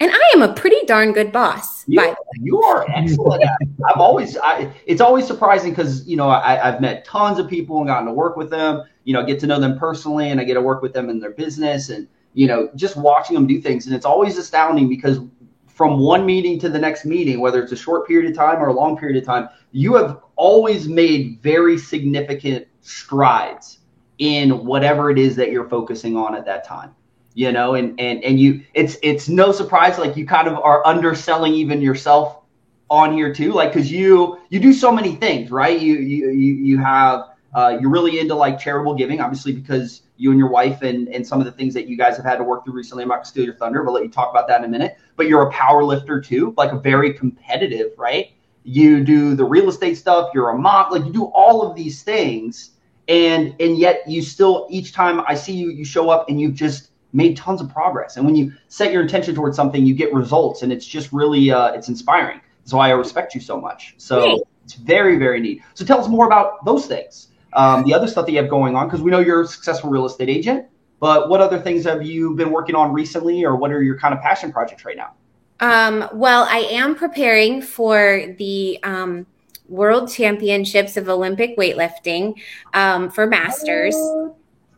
and 0.00 0.10
I 0.10 0.30
am 0.34 0.40
a 0.40 0.52
pretty 0.54 0.84
darn 0.86 1.12
good 1.12 1.30
boss. 1.30 1.86
You, 1.86 2.16
you 2.40 2.62
are 2.62 2.90
excellent. 2.90 3.44
I've 3.88 4.00
always, 4.00 4.36
I, 4.38 4.72
it's 4.86 5.02
always 5.02 5.26
surprising 5.26 5.72
because 5.72 6.06
you 6.08 6.16
know 6.16 6.28
I, 6.28 6.56
have 6.56 6.80
met 6.80 7.04
tons 7.04 7.38
of 7.38 7.48
people 7.48 7.78
and 7.78 7.86
gotten 7.86 8.06
to 8.06 8.12
work 8.12 8.36
with 8.36 8.50
them. 8.50 8.84
You 9.04 9.12
know, 9.12 9.24
get 9.24 9.38
to 9.40 9.46
know 9.46 9.60
them 9.60 9.78
personally, 9.78 10.30
and 10.30 10.40
I 10.40 10.44
get 10.44 10.54
to 10.54 10.62
work 10.62 10.80
with 10.80 10.94
them 10.94 11.10
in 11.10 11.20
their 11.20 11.32
business, 11.32 11.90
and 11.90 12.08
you 12.32 12.46
know, 12.46 12.70
just 12.74 12.96
watching 12.96 13.34
them 13.34 13.46
do 13.46 13.60
things. 13.60 13.86
And 13.86 13.94
it's 13.94 14.06
always 14.06 14.38
astounding 14.38 14.88
because 14.88 15.20
from 15.66 15.98
one 15.98 16.24
meeting 16.24 16.58
to 16.60 16.68
the 16.68 16.78
next 16.78 17.04
meeting, 17.04 17.40
whether 17.40 17.62
it's 17.62 17.72
a 17.72 17.76
short 17.76 18.06
period 18.06 18.30
of 18.30 18.36
time 18.36 18.62
or 18.62 18.68
a 18.68 18.72
long 18.72 18.96
period 18.96 19.18
of 19.18 19.24
time, 19.24 19.48
you 19.72 19.94
have 19.96 20.20
always 20.36 20.88
made 20.88 21.40
very 21.42 21.76
significant 21.76 22.66
strides 22.80 23.80
in 24.18 24.64
whatever 24.64 25.10
it 25.10 25.18
is 25.18 25.36
that 25.36 25.50
you're 25.50 25.68
focusing 25.68 26.16
on 26.16 26.34
at 26.34 26.44
that 26.46 26.66
time 26.66 26.94
you 27.40 27.50
know 27.50 27.74
and 27.74 27.98
and 27.98 28.22
and 28.22 28.38
you 28.38 28.62
it's 28.74 28.98
it's 29.02 29.26
no 29.26 29.50
surprise 29.50 29.98
like 29.98 30.14
you 30.14 30.26
kind 30.26 30.46
of 30.46 30.58
are 30.58 30.86
underselling 30.86 31.54
even 31.54 31.80
yourself 31.80 32.42
on 32.90 33.14
here 33.14 33.32
too 33.32 33.52
like 33.52 33.72
because 33.72 33.90
you 33.90 34.38
you 34.50 34.60
do 34.60 34.74
so 34.74 34.92
many 34.92 35.14
things 35.14 35.50
right? 35.50 35.80
You 35.80 35.94
you 35.94 36.28
you, 36.30 36.78
have 36.78 37.30
uh, 37.54 37.78
you're 37.80 37.90
really 37.90 38.20
into 38.20 38.34
like 38.34 38.58
charitable 38.58 38.94
giving 38.94 39.22
obviously 39.22 39.52
because 39.52 40.02
you 40.18 40.30
and 40.30 40.38
your 40.38 40.50
wife 40.50 40.82
and 40.82 41.08
and 41.08 41.26
some 41.26 41.40
of 41.40 41.46
the 41.46 41.52
things 41.52 41.72
that 41.72 41.86
you 41.88 41.96
guys 41.96 42.14
have 42.16 42.26
had 42.26 42.36
to 42.36 42.44
work 42.44 42.64
through 42.64 42.74
recently. 42.74 43.04
I'm 43.04 43.08
not 43.08 43.24
to 43.24 43.30
steal 43.30 43.44
your 43.44 43.54
thunder 43.54 43.82
but 43.84 43.92
let 43.92 44.02
you 44.02 44.10
talk 44.10 44.28
about 44.30 44.46
that 44.48 44.58
in 44.58 44.66
a 44.66 44.68
minute. 44.68 44.98
But 45.16 45.26
you're 45.26 45.42
a 45.48 45.50
power 45.50 45.82
lifter 45.82 46.20
too 46.20 46.52
like 46.58 46.72
a 46.72 46.78
very 46.78 47.14
competitive 47.14 47.92
right? 47.96 48.32
You 48.64 49.02
do 49.02 49.34
the 49.34 49.44
real 49.44 49.70
estate 49.70 49.94
stuff 49.94 50.30
you're 50.34 50.50
a 50.50 50.58
mom 50.58 50.90
like 50.90 51.06
you 51.06 51.12
do 51.12 51.24
all 51.26 51.62
of 51.62 51.74
these 51.74 52.02
things 52.02 52.72
and 53.08 53.54
and 53.60 53.78
yet 53.78 54.02
you 54.06 54.20
still 54.20 54.68
each 54.70 54.92
time 54.92 55.22
i 55.26 55.34
see 55.34 55.52
you 55.52 55.70
you 55.70 55.84
show 55.84 56.10
up 56.10 56.28
and 56.28 56.40
you 56.40 56.52
just 56.52 56.89
made 57.12 57.36
tons 57.36 57.60
of 57.60 57.68
progress. 57.72 58.16
And 58.16 58.24
when 58.24 58.36
you 58.36 58.52
set 58.68 58.92
your 58.92 59.02
intention 59.02 59.34
towards 59.34 59.56
something, 59.56 59.84
you 59.84 59.94
get 59.94 60.12
results, 60.12 60.62
and 60.62 60.72
it's 60.72 60.86
just 60.86 61.12
really 61.12 61.50
uh, 61.50 61.72
it's 61.72 61.88
inspiring. 61.88 62.40
That's 62.62 62.72
why 62.72 62.88
I 62.88 62.92
respect 62.92 63.34
you 63.34 63.40
so 63.40 63.60
much. 63.60 63.94
So 63.98 64.22
Great. 64.22 64.42
it's 64.64 64.74
very 64.74 65.18
very 65.18 65.40
neat. 65.40 65.62
So 65.74 65.84
tell 65.84 66.00
us 66.00 66.08
more 66.08 66.26
about 66.26 66.64
those 66.64 66.86
things, 66.86 67.28
um, 67.54 67.84
the 67.84 67.94
other 67.94 68.06
stuff 68.06 68.26
that 68.26 68.32
you 68.32 68.38
have 68.38 68.50
going 68.50 68.76
on, 68.76 68.86
because 68.86 69.02
we 69.02 69.10
know 69.10 69.20
you're 69.20 69.42
a 69.42 69.46
successful 69.46 69.90
real 69.90 70.06
estate 70.06 70.28
agent. 70.28 70.66
But 71.00 71.30
what 71.30 71.40
other 71.40 71.58
things 71.58 71.84
have 71.84 72.04
you 72.04 72.34
been 72.34 72.50
working 72.50 72.74
on 72.74 72.92
recently, 72.92 73.44
or 73.44 73.56
what 73.56 73.72
are 73.72 73.82
your 73.82 73.98
kind 73.98 74.12
of 74.12 74.20
passion 74.20 74.52
projects 74.52 74.84
right 74.84 74.96
now? 74.96 75.14
Um, 75.60 76.08
well, 76.12 76.46
I 76.48 76.58
am 76.70 76.94
preparing 76.94 77.62
for 77.62 78.34
the 78.38 78.78
um, 78.82 79.26
World 79.68 80.10
Championships 80.10 80.96
of 80.96 81.08
Olympic 81.08 81.56
weightlifting 81.56 82.34
um, 82.74 83.10
for 83.10 83.26
masters. 83.26 83.94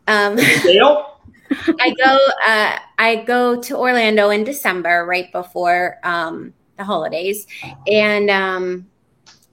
Um, 0.07 0.37
I 1.79 1.93
go 1.97 2.19
uh, 2.47 2.79
I 2.97 3.23
go 3.25 3.61
to 3.61 3.77
Orlando 3.77 4.29
in 4.29 4.43
December, 4.43 5.05
right 5.05 5.31
before 5.31 5.97
um, 6.03 6.53
the 6.77 6.83
holidays, 6.83 7.47
and 7.87 8.29
um, 8.29 8.87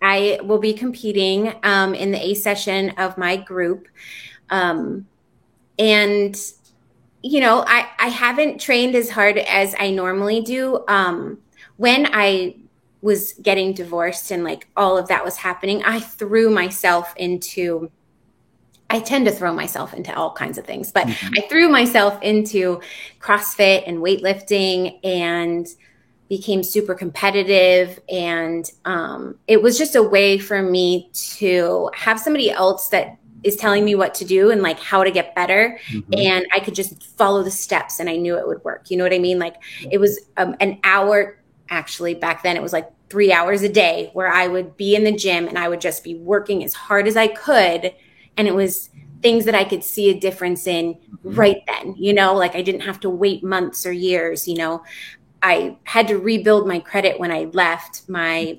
I 0.03 0.39
will 0.43 0.59
be 0.59 0.73
competing 0.73 1.55
um, 1.63 1.95
in 1.95 2.11
the 2.11 2.19
A 2.19 2.35
session 2.35 2.91
of 2.91 3.19
my 3.19 3.37
group. 3.37 3.89
Um, 4.49 5.07
and, 5.79 6.35
you 7.23 7.41
know, 7.41 7.65
I, 7.67 7.89
I 7.99 8.09
haven't 8.09 8.61
trained 8.61 8.95
as 8.95 9.11
hard 9.11 9.39
as 9.39 9.75
I 9.79 9.91
normally 9.91 10.41
do. 10.41 10.85
Um, 10.89 11.39
when 11.77 12.09
I 12.13 12.57
was 13.03 13.35
getting 13.35 13.73
divorced 13.75 14.31
and 14.31 14.43
like 14.43 14.69
all 14.77 14.99
of 14.99 15.09
that 15.09 15.25
was 15.25 15.37
happening, 15.37 15.83
I 15.85 16.01
threw 16.01 16.51
myself 16.51 17.15
into. 17.17 17.91
I 18.91 19.01
tend 19.01 19.25
to 19.27 19.33
throw 19.33 19.55
myself 19.55 19.95
into 19.95 20.15
all 20.15 20.33
kinds 20.33 20.59
of 20.59 20.67
things, 20.67 20.93
but 20.93 21.07
mm-hmm. 21.07 21.35
I 21.39 21.49
threw 21.49 21.69
myself 21.69 22.21
into 22.23 22.81
CrossFit 23.21 23.85
and 23.87 23.99
weightlifting 23.99 24.99
and 25.05 25.67
became 26.31 26.63
super 26.63 26.95
competitive 26.95 28.01
and 28.09 28.71
um, 28.85 29.37
it 29.49 29.61
was 29.61 29.77
just 29.77 29.97
a 29.97 30.03
way 30.03 30.39
for 30.39 30.63
me 30.63 31.11
to 31.13 31.91
have 31.93 32.21
somebody 32.21 32.51
else 32.51 32.89
that 32.89 33.19
is 33.43 33.57
telling 33.57 33.85
me 33.85 33.97
what 33.97 34.15
to 34.15 34.25
do 34.25 34.51
and 34.51 34.63
like 34.63 34.79
how 34.79 35.03
to 35.03 35.11
get 35.11 35.35
better 35.35 35.79
mm-hmm. 35.89 36.15
and 36.15 36.47
i 36.53 36.61
could 36.61 36.75
just 36.75 37.03
follow 37.17 37.43
the 37.43 37.51
steps 37.51 37.99
and 37.99 38.09
i 38.11 38.15
knew 38.15 38.37
it 38.37 38.47
would 38.47 38.63
work 38.65 38.91
you 38.91 38.99
know 38.99 39.03
what 39.03 39.15
i 39.15 39.19
mean 39.19 39.39
like 39.39 39.57
it 39.91 39.99
was 39.99 40.21
um, 40.37 40.55
an 40.61 40.79
hour 40.85 41.39
actually 41.71 42.15
back 42.15 42.43
then 42.43 42.55
it 42.55 42.63
was 42.63 42.73
like 42.73 42.91
three 43.09 43.33
hours 43.33 43.63
a 43.63 43.69
day 43.69 44.11
where 44.13 44.29
i 44.29 44.47
would 44.47 44.77
be 44.77 44.95
in 44.95 45.05
the 45.05 45.13
gym 45.13 45.49
and 45.49 45.59
i 45.59 45.69
would 45.69 45.81
just 45.81 46.05
be 46.05 46.15
working 46.17 46.63
as 46.63 46.75
hard 46.75 47.09
as 47.09 47.17
i 47.17 47.27
could 47.27 47.95
and 48.37 48.49
it 48.49 48.55
was 48.55 48.91
things 49.23 49.45
that 49.45 49.55
i 49.55 49.65
could 49.65 49.85
see 49.85 50.11
a 50.11 50.19
difference 50.19 50.67
in 50.67 50.95
mm-hmm. 50.95 51.35
right 51.35 51.63
then 51.67 51.95
you 51.97 52.13
know 52.13 52.35
like 52.35 52.55
i 52.55 52.63
didn't 52.63 52.81
have 52.81 53.01
to 53.01 53.11
wait 53.11 53.45
months 53.45 53.85
or 53.85 53.93
years 53.93 54.49
you 54.49 54.57
know. 54.57 54.83
I 55.43 55.79
had 55.85 56.09
to 56.09 56.19
rebuild 56.19 56.67
my 56.67 56.81
credit 56.81 57.19
when 57.19 57.31
I 57.31 57.45
left 57.53 58.09
my 58.09 58.59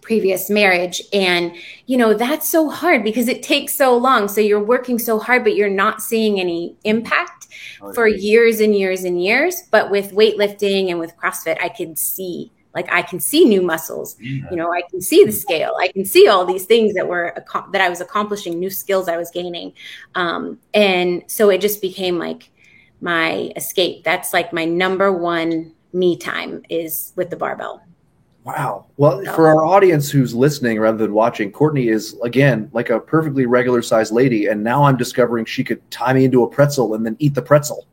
previous 0.00 0.50
marriage. 0.50 1.02
And 1.12 1.54
you 1.86 1.96
know 1.96 2.14
that's 2.14 2.48
so 2.48 2.68
hard 2.68 3.04
because 3.04 3.28
it 3.28 3.42
takes 3.42 3.74
so 3.74 3.96
long. 3.96 4.28
So 4.28 4.40
you're 4.40 4.62
working 4.62 4.98
so 4.98 5.18
hard 5.18 5.44
but 5.44 5.54
you're 5.54 5.70
not 5.70 6.02
seeing 6.02 6.40
any 6.40 6.76
impact 6.84 7.48
for 7.94 8.08
years 8.08 8.60
and 8.60 8.74
years 8.74 9.04
and 9.04 9.22
years. 9.22 9.62
But 9.70 9.90
with 9.90 10.12
weightlifting 10.12 10.90
and 10.90 10.98
with 10.98 11.16
crossfit 11.16 11.58
i 11.60 11.68
can 11.68 11.94
see 11.96 12.50
like 12.74 12.90
i 12.92 13.02
can 13.02 13.20
see 13.20 13.44
new 13.44 13.62
muscles 13.62 14.16
you 14.20 14.56
know 14.56 14.72
i 14.72 14.82
can 14.90 15.00
see 15.00 15.24
the 15.24 15.32
scale 15.32 15.74
i 15.80 15.88
can 15.88 16.04
see 16.04 16.28
all 16.28 16.44
these 16.44 16.64
things 16.64 16.94
that 16.94 17.06
were 17.06 17.34
that 17.72 17.80
i 17.80 17.88
was 17.88 18.00
accomplishing 18.00 18.58
new 18.58 18.70
skills 18.70 19.08
i 19.08 19.16
was 19.16 19.30
gaining 19.30 19.72
um, 20.14 20.58
and 20.74 21.22
so 21.26 21.50
it 21.50 21.60
just 21.60 21.80
became 21.80 22.18
like 22.18 22.50
my 23.00 23.52
escape 23.56 24.04
that's 24.04 24.32
like 24.32 24.52
my 24.52 24.64
number 24.64 25.12
one 25.12 25.72
me 25.92 26.16
time 26.16 26.62
is 26.68 27.12
with 27.16 27.30
the 27.30 27.36
barbell. 27.36 27.82
Wow. 28.44 28.86
Well, 28.96 29.24
for 29.36 29.46
our 29.46 29.64
audience 29.64 30.10
who's 30.10 30.34
listening 30.34 30.80
rather 30.80 30.98
than 30.98 31.12
watching, 31.12 31.52
Courtney 31.52 31.88
is 31.88 32.16
again 32.24 32.68
like 32.72 32.90
a 32.90 32.98
perfectly 32.98 33.46
regular 33.46 33.82
sized 33.82 34.12
lady, 34.12 34.46
and 34.46 34.64
now 34.64 34.82
I'm 34.82 34.96
discovering 34.96 35.44
she 35.44 35.62
could 35.62 35.88
tie 35.92 36.12
me 36.12 36.24
into 36.24 36.42
a 36.42 36.48
pretzel 36.48 36.94
and 36.94 37.06
then 37.06 37.16
eat 37.20 37.34
the 37.34 37.42
pretzel. 37.42 37.86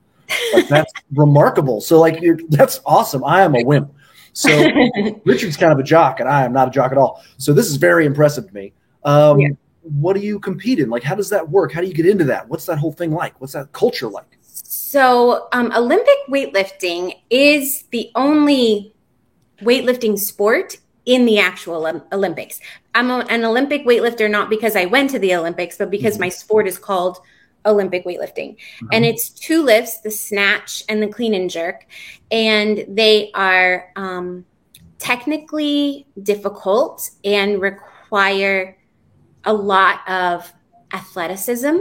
Like 0.53 0.67
that's 0.67 0.91
remarkable. 1.13 1.81
So 1.81 1.99
like 1.99 2.23
that's 2.49 2.81
awesome. 2.85 3.23
I 3.23 3.41
am 3.41 3.55
a 3.55 3.63
wimp. 3.63 3.93
So 4.39 4.71
Richard's 5.25 5.57
kind 5.57 5.73
of 5.73 5.79
a 5.79 5.83
jock, 5.83 6.21
and 6.21 6.29
I 6.29 6.45
am 6.45 6.53
not 6.53 6.69
a 6.69 6.71
jock 6.71 6.93
at 6.93 6.97
all. 6.97 7.21
So 7.37 7.51
this 7.51 7.67
is 7.67 7.75
very 7.75 8.05
impressive 8.05 8.47
to 8.47 8.53
me. 8.53 8.71
Um, 9.03 9.37
yeah. 9.37 9.49
What 9.81 10.13
do 10.15 10.21
you 10.21 10.39
compete 10.39 10.79
in? 10.79 10.89
Like, 10.89 11.03
how 11.03 11.15
does 11.15 11.29
that 11.29 11.49
work? 11.49 11.73
How 11.73 11.81
do 11.81 11.87
you 11.87 11.93
get 11.93 12.05
into 12.05 12.23
that? 12.25 12.47
What's 12.47 12.65
that 12.67 12.77
whole 12.77 12.93
thing 12.93 13.11
like? 13.11 13.39
What's 13.41 13.51
that 13.51 13.73
culture 13.73 14.07
like? 14.07 14.37
So, 14.41 15.49
um, 15.51 15.73
Olympic 15.75 16.15
weightlifting 16.29 17.15
is 17.29 17.83
the 17.91 18.11
only 18.15 18.93
weightlifting 19.61 20.17
sport 20.17 20.77
in 21.05 21.25
the 21.25 21.39
actual 21.39 22.01
Olympics. 22.13 22.61
I'm 22.95 23.11
a, 23.11 23.19
an 23.29 23.43
Olympic 23.43 23.85
weightlifter 23.85 24.29
not 24.29 24.49
because 24.49 24.77
I 24.77 24.85
went 24.85 25.09
to 25.09 25.19
the 25.19 25.35
Olympics, 25.35 25.77
but 25.77 25.89
because 25.89 26.13
mm-hmm. 26.13 26.23
my 26.23 26.29
sport 26.29 26.65
is 26.65 26.77
called 26.77 27.19
Olympic 27.65 28.05
weightlifting. 28.05 28.55
Mm-hmm. 28.55 28.87
And 28.91 29.05
it's 29.05 29.29
two 29.29 29.63
lifts 29.63 30.01
the 30.01 30.11
snatch 30.11 30.83
and 30.89 31.01
the 31.01 31.07
clean 31.07 31.33
and 31.33 31.49
jerk. 31.49 31.85
And 32.31 32.85
they 32.87 33.31
are 33.33 33.91
um, 33.95 34.45
technically 34.97 36.07
difficult 36.21 37.09
and 37.23 37.61
require 37.61 38.77
a 39.45 39.53
lot 39.53 40.07
of 40.07 40.51
athleticism 40.93 41.77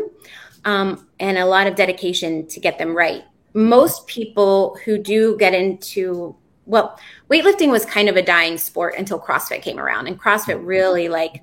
um, 0.64 1.06
and 1.18 1.38
a 1.38 1.46
lot 1.46 1.66
of 1.66 1.74
dedication 1.74 2.46
to 2.48 2.60
get 2.60 2.78
them 2.78 2.96
right. 2.96 3.24
Most 3.54 4.06
people 4.06 4.78
who 4.84 4.98
do 4.98 5.36
get 5.38 5.54
into 5.54 6.36
well, 6.68 7.00
weightlifting 7.30 7.70
was 7.70 7.86
kind 7.86 8.10
of 8.10 8.16
a 8.16 8.22
dying 8.22 8.58
sport 8.58 8.94
until 8.98 9.18
CrossFit 9.18 9.62
came 9.62 9.78
around, 9.78 10.06
and 10.06 10.20
CrossFit 10.20 10.60
really 10.62 11.08
like 11.08 11.42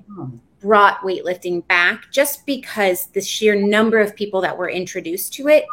brought 0.66 1.00
weightlifting 1.02 1.66
back 1.68 2.10
just 2.10 2.44
because 2.44 3.06
the 3.08 3.20
sheer 3.20 3.54
number 3.54 4.00
of 4.00 4.16
people 4.16 4.40
that 4.40 4.58
were 4.58 4.68
introduced 4.68 5.32
to 5.34 5.46
it. 5.46 5.64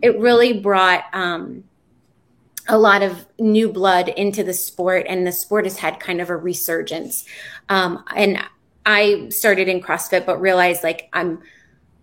It 0.00 0.18
really 0.18 0.54
brought 0.54 1.04
um, 1.12 1.64
a 2.68 2.78
lot 2.78 3.02
of 3.02 3.26
new 3.38 3.70
blood 3.70 4.08
into 4.08 4.42
the 4.42 4.54
sport, 4.54 5.04
and 5.06 5.26
the 5.26 5.32
sport 5.32 5.66
has 5.66 5.76
had 5.76 6.00
kind 6.00 6.20
of 6.20 6.30
a 6.30 6.36
resurgence. 6.36 7.26
Um, 7.68 8.04
and 8.16 8.42
I 8.86 9.28
started 9.28 9.68
in 9.68 9.82
CrossFit, 9.82 10.24
but 10.24 10.40
realized 10.40 10.82
like 10.82 11.10
I'm 11.12 11.42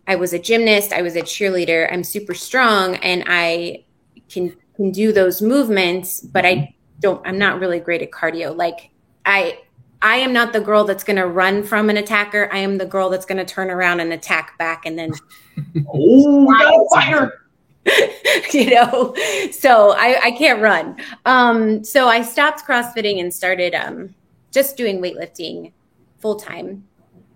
I 0.07 0.15
was 0.15 0.33
a 0.33 0.39
gymnast, 0.39 0.93
I 0.93 1.01
was 1.01 1.15
a 1.15 1.21
cheerleader, 1.21 1.91
I'm 1.91 2.03
super 2.03 2.33
strong 2.33 2.95
and 2.97 3.23
I 3.27 3.85
can 4.29 4.55
can 4.75 4.91
do 4.91 5.11
those 5.11 5.41
movements, 5.41 6.19
but 6.19 6.45
I 6.45 6.55
mm-hmm. 6.55 6.73
don't 6.99 7.27
I'm 7.27 7.39
not 7.39 7.59
really 7.59 7.79
great 7.79 8.03
at 8.03 8.11
cardio. 8.11 8.55
Like 8.55 8.91
I 9.25 9.59
I 10.01 10.17
am 10.17 10.31
not 10.31 10.53
the 10.53 10.61
girl 10.61 10.85
that's 10.85 11.03
going 11.03 11.17
to 11.17 11.27
run 11.27 11.63
from 11.63 11.89
an 11.89 11.97
attacker. 11.97 12.49
I 12.53 12.59
am 12.59 12.77
the 12.77 12.85
girl 12.85 13.09
that's 13.09 13.25
going 13.25 13.37
to 13.37 13.45
turn 13.45 13.69
around 13.69 13.99
and 13.99 14.13
attack 14.13 14.57
back 14.57 14.85
and 14.85 14.97
then 14.97 15.13
oh, 15.93 16.87
fire. 16.93 17.45
you 18.53 18.69
know, 18.69 19.15
so 19.51 19.91
I, 19.91 20.19
I 20.23 20.31
can't 20.31 20.61
run. 20.61 20.97
Um, 21.25 21.83
so 21.83 22.07
I 22.07 22.21
stopped 22.21 22.65
CrossFitting 22.65 23.19
and 23.19 23.33
started 23.33 23.73
um, 23.73 24.13
just 24.51 24.77
doing 24.77 25.01
weightlifting 25.01 25.71
full 26.19 26.35
time. 26.35 26.85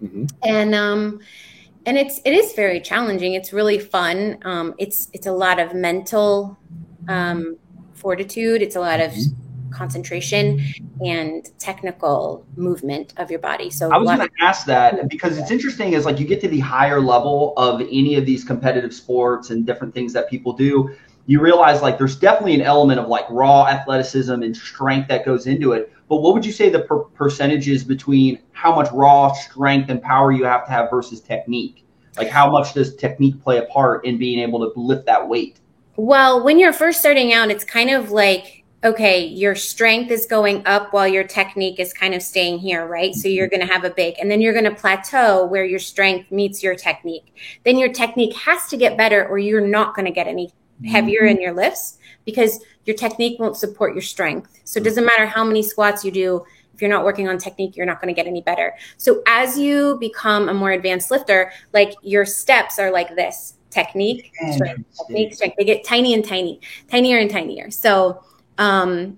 Mm-hmm. 0.03 0.25
And 0.43 0.75
um, 0.75 1.21
and 1.85 1.97
it's 1.97 2.19
it 2.25 2.33
is 2.33 2.53
very 2.53 2.79
challenging. 2.81 3.33
It's 3.33 3.53
really 3.53 3.79
fun. 3.79 4.37
Um, 4.43 4.75
it's 4.77 5.09
it's 5.13 5.27
a 5.27 5.31
lot 5.31 5.59
of 5.59 5.73
mental 5.73 6.57
um, 7.07 7.57
fortitude. 7.93 8.61
It's 8.61 8.75
a 8.75 8.81
lot 8.81 8.99
of 8.99 9.11
mm-hmm. 9.11 9.42
Concentration 9.73 10.63
and 11.05 11.49
technical 11.59 12.45
movement 12.55 13.13
of 13.17 13.29
your 13.29 13.39
body. 13.39 13.69
So 13.69 13.91
I 13.91 13.97
was 13.97 14.07
going 14.07 14.19
to 14.19 14.29
ask 14.41 14.65
that 14.67 15.09
because 15.09 15.37
it's 15.37 15.51
interesting. 15.51 15.93
Is 15.93 16.05
like 16.05 16.19
you 16.19 16.25
get 16.25 16.41
to 16.41 16.47
the 16.47 16.59
higher 16.59 17.01
level 17.01 17.53
of 17.57 17.81
any 17.81 18.15
of 18.15 18.25
these 18.25 18.43
competitive 18.43 18.93
sports 18.93 19.49
and 19.49 19.65
different 19.65 19.93
things 19.93 20.13
that 20.13 20.29
people 20.29 20.53
do. 20.53 20.95
You 21.25 21.39
realize 21.39 21.81
like 21.81 21.97
there's 21.97 22.17
definitely 22.17 22.55
an 22.55 22.61
element 22.61 22.99
of 22.99 23.07
like 23.07 23.25
raw 23.29 23.67
athleticism 23.67 24.43
and 24.43 24.55
strength 24.55 25.07
that 25.07 25.25
goes 25.25 25.47
into 25.47 25.71
it. 25.71 25.91
But 26.09 26.17
what 26.17 26.33
would 26.33 26.45
you 26.45 26.51
say 26.51 26.69
the 26.69 26.81
per- 26.81 26.99
percentages 26.99 27.83
between 27.83 28.39
how 28.51 28.75
much 28.75 28.91
raw 28.91 29.31
strength 29.31 29.89
and 29.89 30.01
power 30.01 30.31
you 30.31 30.43
have 30.43 30.65
to 30.65 30.71
have 30.71 30.89
versus 30.89 31.21
technique? 31.21 31.85
Like 32.17 32.27
how 32.27 32.51
much 32.51 32.73
does 32.73 32.95
technique 32.95 33.41
play 33.41 33.57
a 33.57 33.63
part 33.63 34.05
in 34.05 34.17
being 34.17 34.39
able 34.39 34.59
to 34.59 34.79
lift 34.79 35.05
that 35.05 35.27
weight? 35.27 35.59
Well, 35.95 36.43
when 36.43 36.59
you're 36.59 36.73
first 36.73 36.99
starting 36.99 37.33
out, 37.33 37.49
it's 37.49 37.63
kind 37.63 37.89
of 37.89 38.11
like 38.11 38.62
okay, 38.83 39.25
your 39.25 39.55
strength 39.55 40.11
is 40.11 40.25
going 40.25 40.65
up 40.65 40.91
while 40.91 41.07
your 41.07 41.23
technique 41.23 41.79
is 41.79 41.93
kind 41.93 42.13
of 42.13 42.21
staying 42.21 42.59
here, 42.59 42.85
right? 42.85 43.11
Mm-hmm. 43.11 43.19
So 43.19 43.27
you're 43.27 43.47
mm-hmm. 43.47 43.57
going 43.57 43.67
to 43.67 43.73
have 43.73 43.83
a 43.83 43.89
big, 43.89 44.15
and 44.19 44.29
then 44.29 44.41
you're 44.41 44.53
going 44.53 44.65
to 44.65 44.75
plateau 44.75 45.45
where 45.45 45.65
your 45.65 45.79
strength 45.79 46.31
meets 46.31 46.61
your 46.61 46.75
technique. 46.75 47.35
Then 47.63 47.77
your 47.77 47.91
technique 47.91 48.35
has 48.35 48.67
to 48.67 48.77
get 48.77 48.97
better, 48.97 49.27
or 49.27 49.39
you're 49.39 49.65
not 49.65 49.95
going 49.95 50.05
to 50.05 50.11
get 50.11 50.27
any 50.27 50.51
heavier 50.85 51.21
mm-hmm. 51.21 51.37
in 51.37 51.41
your 51.41 51.53
lifts 51.53 51.97
because 52.25 52.59
your 52.85 52.95
technique 52.95 53.39
won't 53.39 53.55
support 53.57 53.93
your 53.93 54.01
strength. 54.01 54.59
So 54.65 54.79
it 54.79 54.83
doesn't 54.83 55.05
matter 55.05 55.25
how 55.25 55.43
many 55.43 55.63
squats 55.63 56.03
you 56.03 56.11
do. 56.11 56.43
If 56.73 56.81
you're 56.81 56.89
not 56.89 57.05
working 57.05 57.29
on 57.29 57.37
technique, 57.37 57.77
you're 57.77 57.85
not 57.85 58.01
going 58.01 58.13
to 58.13 58.19
get 58.19 58.27
any 58.27 58.41
better. 58.41 58.73
So 58.97 59.21
as 59.27 59.57
you 59.57 59.97
become 59.99 60.49
a 60.49 60.53
more 60.53 60.71
advanced 60.71 61.11
lifter, 61.11 61.51
like 61.71 61.93
your 62.01 62.25
steps 62.25 62.79
are 62.79 62.91
like 62.91 63.15
this 63.15 63.55
technique, 63.69 64.31
strength, 64.51 64.85
technique, 64.97 65.33
strength. 65.35 65.55
They 65.57 65.65
get 65.65 65.83
tiny 65.83 66.13
and 66.13 66.25
tiny, 66.25 66.59
tinier 66.89 67.17
and 67.17 67.29
tinier. 67.29 67.71
So 67.71 68.23
um, 68.57 69.17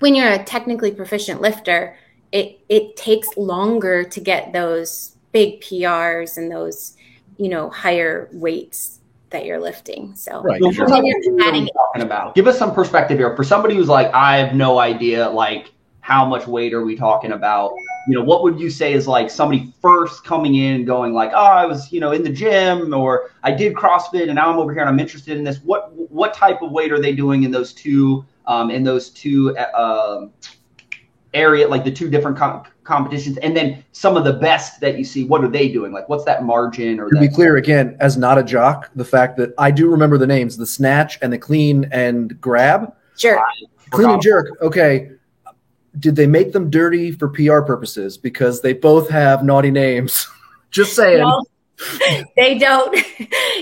when 0.00 0.14
you're 0.14 0.30
a 0.30 0.42
technically 0.42 0.92
proficient 0.92 1.40
lifter, 1.40 1.96
it 2.32 2.60
it 2.68 2.96
takes 2.96 3.28
longer 3.36 4.04
to 4.04 4.20
get 4.20 4.52
those 4.52 5.16
big 5.32 5.60
PRs 5.60 6.36
and 6.36 6.50
those, 6.50 6.96
you 7.36 7.48
know, 7.48 7.70
higher 7.70 8.28
weights 8.32 9.00
that 9.30 9.44
you're 9.44 9.60
lifting. 9.60 10.14
So, 10.14 10.42
right. 10.42 10.60
so 10.60 10.72
talking 10.72 12.02
about. 12.02 12.34
Give 12.34 12.46
us 12.46 12.58
some 12.58 12.74
perspective 12.74 13.18
here 13.18 13.34
for 13.36 13.44
somebody 13.44 13.76
who's 13.76 13.88
like, 13.88 14.12
I 14.12 14.38
have 14.38 14.54
no 14.54 14.78
idea, 14.78 15.28
like 15.28 15.72
how 16.00 16.24
much 16.24 16.46
weight 16.46 16.74
are 16.74 16.84
we 16.84 16.96
talking 16.96 17.32
about? 17.32 17.72
You 18.08 18.14
know, 18.14 18.24
what 18.24 18.42
would 18.42 18.58
you 18.58 18.70
say 18.70 18.92
is 18.92 19.06
like 19.06 19.30
somebody 19.30 19.72
first 19.80 20.24
coming 20.24 20.56
in 20.56 20.74
and 20.76 20.86
going 20.86 21.12
like, 21.12 21.30
oh, 21.32 21.36
I 21.36 21.66
was, 21.66 21.92
you 21.92 22.00
know, 22.00 22.10
in 22.12 22.24
the 22.24 22.30
gym 22.30 22.92
or 22.92 23.30
I 23.42 23.52
did 23.52 23.74
CrossFit 23.74 24.24
and 24.24 24.34
now 24.34 24.50
I'm 24.50 24.58
over 24.58 24.72
here 24.72 24.80
and 24.80 24.88
I'm 24.88 24.98
interested 24.98 25.36
in 25.36 25.44
this. 25.44 25.58
What 25.58 25.92
what 26.10 26.34
type 26.34 26.62
of 26.62 26.72
weight 26.72 26.90
are 26.90 27.00
they 27.00 27.14
doing 27.14 27.44
in 27.44 27.50
those 27.50 27.72
two 27.72 28.24
um, 28.50 28.68
in 28.70 28.82
those 28.82 29.10
two 29.10 29.56
uh, 29.56 30.26
area, 31.32 31.68
like 31.68 31.84
the 31.84 31.92
two 31.92 32.10
different 32.10 32.36
com- 32.36 32.64
competitions, 32.82 33.36
and 33.38 33.56
then 33.56 33.82
some 33.92 34.16
of 34.16 34.24
the 34.24 34.32
best 34.32 34.80
that 34.80 34.98
you 34.98 35.04
see. 35.04 35.24
What 35.24 35.44
are 35.44 35.48
they 35.48 35.68
doing? 35.68 35.92
Like, 35.92 36.08
what's 36.08 36.24
that 36.24 36.42
margin? 36.42 36.98
Or 36.98 37.08
To 37.08 37.14
that, 37.14 37.20
be 37.20 37.28
clear, 37.28 37.56
again, 37.56 37.96
as 38.00 38.16
not 38.16 38.38
a 38.38 38.42
jock, 38.42 38.90
the 38.96 39.04
fact 39.04 39.36
that 39.36 39.54
I 39.56 39.70
do 39.70 39.88
remember 39.88 40.18
the 40.18 40.26
names, 40.26 40.56
the 40.56 40.66
snatch 40.66 41.16
and 41.22 41.32
the 41.32 41.38
clean 41.38 41.88
and 41.92 42.38
grab. 42.40 42.92
Sure. 43.16 43.40
Clean 43.90 44.10
and 44.10 44.20
jerk. 44.20 44.60
Okay. 44.60 45.12
Did 46.00 46.16
they 46.16 46.26
make 46.26 46.52
them 46.52 46.70
dirty 46.70 47.12
for 47.12 47.28
PR 47.28 47.60
purposes? 47.60 48.18
Because 48.18 48.60
they 48.62 48.72
both 48.72 49.08
have 49.10 49.44
naughty 49.44 49.70
names. 49.70 50.28
Just 50.72 50.96
saying. 50.96 51.20
No, 51.20 51.44
they 52.36 52.58
don't. 52.58 52.98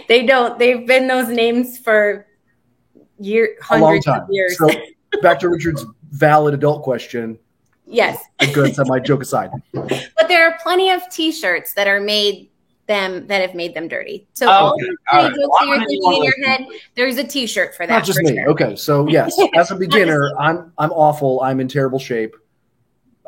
They 0.09 0.25
don't. 0.25 0.59
They've 0.59 0.87
been 0.87 1.07
those 1.07 1.29
names 1.29 1.77
for 1.77 2.28
year 3.19 3.57
a 3.71 3.79
long 3.79 3.83
hundreds 3.83 4.07
time. 4.07 4.23
of 4.23 4.29
years. 4.31 4.57
So 4.59 4.69
back 5.23 5.39
to 5.41 5.49
Richard's 5.49 5.85
valid 6.11 6.55
adult 6.55 6.83
question. 6.83 7.39
yes. 7.87 8.23
Good, 8.53 8.75
set 8.75 8.87
my 8.87 8.99
joke 8.99 9.23
aside. 9.23 9.51
But 9.73 10.29
there 10.29 10.47
are 10.49 10.59
plenty 10.63 10.91
of 10.91 11.03
T-shirts 11.11 11.73
that 11.75 11.87
are 11.87 12.01
made 12.01 12.51
them 12.87 13.27
that 13.27 13.41
have 13.43 13.55
made 13.55 13.75
them 13.75 13.87
dirty. 13.89 14.27
So 14.35 14.47
Oh, 14.47 14.51
all 14.51 14.73
okay. 14.75 14.85
the 14.87 14.97
All 15.13 15.19
right. 15.23 15.29
jokes 15.31 15.39
Well, 15.39 15.51
that 15.61 15.67
you're 15.69 15.87
thinking 15.89 16.13
in 16.15 16.23
your 16.25 16.47
head, 16.47 16.67
there's 16.97 17.19
a 17.19 17.25
T-shirt 17.25 17.75
for 17.75 17.87
that. 17.87 17.93
Not 17.93 18.05
just 18.05 18.19
me. 18.21 18.35
sure. 18.35 18.49
Okay, 18.51 18.77
so 18.77 19.07
yes, 19.17 19.39
as 19.55 19.71
a 19.71 19.77
beginner, 19.77 20.31
I'm 20.39 20.73
I'm 20.79 20.91
awful. 20.93 21.41
I'm 21.43 21.61
in 21.61 21.69
terrible 21.69 21.99
shape. 21.99 22.35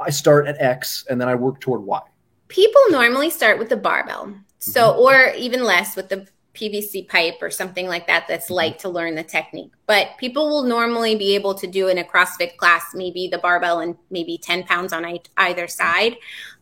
I 0.01 0.09
start 0.11 0.47
at 0.47 0.61
X 0.61 1.05
and 1.11 1.21
then 1.21 1.29
I 1.29 1.35
work 1.35 1.61
toward 1.61 1.83
Y. 1.83 2.01
People 2.49 2.81
normally 2.91 3.29
start 3.31 3.59
with 3.59 3.69
the 3.69 3.77
barbell, 3.77 4.35
so 4.59 4.81
Mm-hmm. 4.93 5.01
or 5.01 5.35
even 5.37 5.63
less 5.65 5.95
with 5.95 6.09
the 6.09 6.27
PVC 6.55 7.09
pipe 7.09 7.37
or 7.41 7.51
something 7.51 7.87
like 7.87 8.07
that. 8.07 8.27
That's 8.29 8.47
Mm-hmm. 8.47 8.55
light 8.55 8.79
to 8.81 8.89
learn 8.89 9.15
the 9.15 9.23
technique. 9.23 9.73
But 9.87 10.09
people 10.19 10.49
will 10.49 10.65
normally 10.65 11.15
be 11.17 11.35
able 11.35 11.55
to 11.55 11.67
do 11.67 11.89
in 11.89 11.99
a 11.99 12.05
CrossFit 12.05 12.57
class, 12.57 12.87
maybe 12.95 13.29
the 13.29 13.39
barbell 13.39 13.81
and 13.81 13.97
maybe 14.11 14.39
ten 14.39 14.65
pounds 14.65 14.93
on 14.93 15.05
either 15.37 15.69
side. 15.69 16.17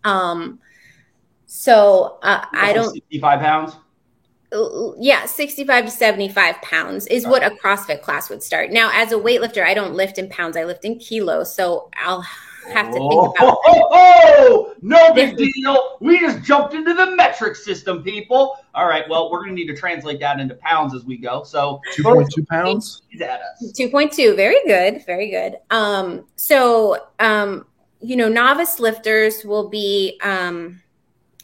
Um, 0.04 0.60
so 1.46 2.18
uh, 2.22 2.44
I 2.52 2.72
don't. 2.72 2.92
65 2.92 3.40
pounds. 3.40 3.76
Yeah 4.98 5.26
65 5.26 5.84
to 5.84 5.90
75 5.90 6.62
pounds 6.62 7.06
is 7.08 7.26
what 7.26 7.42
a 7.42 7.50
crossfit 7.50 8.00
class 8.00 8.30
would 8.30 8.42
start 8.42 8.70
now 8.70 8.90
as 8.94 9.12
a 9.12 9.14
weightlifter 9.14 9.62
i 9.62 9.74
don't 9.74 9.92
lift 9.92 10.16
in 10.16 10.26
pounds 10.30 10.56
i 10.56 10.64
lift 10.64 10.86
in 10.86 10.98
kilos 10.98 11.54
so 11.54 11.90
i'll 11.98 12.24
have 12.70 12.86
to 12.86 12.92
think 12.92 13.02
Oh, 13.02 13.30
about 13.38 13.58
oh, 13.66 13.88
oh, 13.92 14.74
no 14.82 15.12
big 15.14 15.36
deal. 15.36 15.96
We 16.00 16.18
just 16.20 16.42
jumped 16.42 16.74
into 16.74 16.94
the 16.94 17.14
metric 17.16 17.56
system, 17.56 18.02
people. 18.02 18.56
All 18.74 18.86
right, 18.86 19.08
well, 19.08 19.30
we're 19.30 19.40
going 19.40 19.50
to 19.50 19.54
need 19.54 19.66
to 19.68 19.76
translate 19.76 20.20
that 20.20 20.40
into 20.40 20.54
pounds 20.56 20.94
as 20.94 21.04
we 21.04 21.16
go. 21.16 21.42
So, 21.42 21.80
Two 21.94 22.02
point 22.02 22.30
two 22.34 22.44
pounds. 22.46 23.02
He's 23.08 23.20
at 23.20 23.40
us. 23.40 23.72
2.2 23.78 24.36
very 24.36 24.58
good 24.66 25.04
very 25.06 25.30
good 25.30 25.56
um 25.70 26.24
so 26.36 27.06
um 27.20 27.66
you 28.00 28.16
know 28.16 28.28
novice 28.28 28.78
lifters 28.78 29.44
will 29.44 29.68
be 29.68 30.18
um 30.22 30.80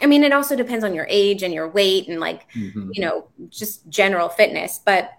i 0.01 0.07
mean 0.07 0.23
it 0.23 0.33
also 0.33 0.55
depends 0.55 0.85
on 0.85 0.95
your 0.95 1.07
age 1.09 1.43
and 1.43 1.53
your 1.53 1.69
weight 1.69 2.09
and 2.09 2.21
like 2.21 2.49
Mhm. 2.53 2.91
you 2.93 3.03
know, 3.03 3.27
just 3.49 3.89
general 3.89 4.29
fitness. 4.29 4.81
But 4.85 5.11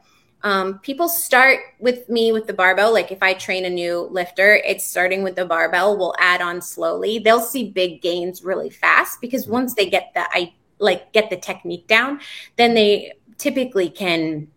um, 0.43 0.79
people 0.79 1.09
start 1.09 1.59
with 1.79 2.07
me 2.07 2.31
with 2.31 2.45
the 2.47 2.53
barbell. 2.53 2.93
Like 2.93 3.11
if 3.11 3.23
I 3.23 3.33
train 3.33 3.65
a 3.65 3.69
new 3.69 4.07
lifter, 4.11 4.55
it's 4.55 4.85
starting 4.85 5.23
with 5.23 5.35
the 5.35 5.45
barbell. 5.45 5.97
We'll 5.97 6.15
add 6.19 6.41
on 6.41 6.61
slowly. 6.61 7.19
They'll 7.19 7.41
see 7.41 7.71
big 7.71 8.01
gains 8.01 8.43
really 8.43 8.69
fast 8.69 9.21
because 9.21 9.47
once 9.47 9.73
they 9.73 9.89
get 9.89 10.11
the 10.13 10.21
I 10.31 10.53
like 10.79 11.11
get 11.13 11.29
the 11.29 11.37
technique 11.37 11.87
down, 11.87 12.19
then 12.57 12.73
they 12.75 13.13
typically 13.37 13.89
can 13.89 14.47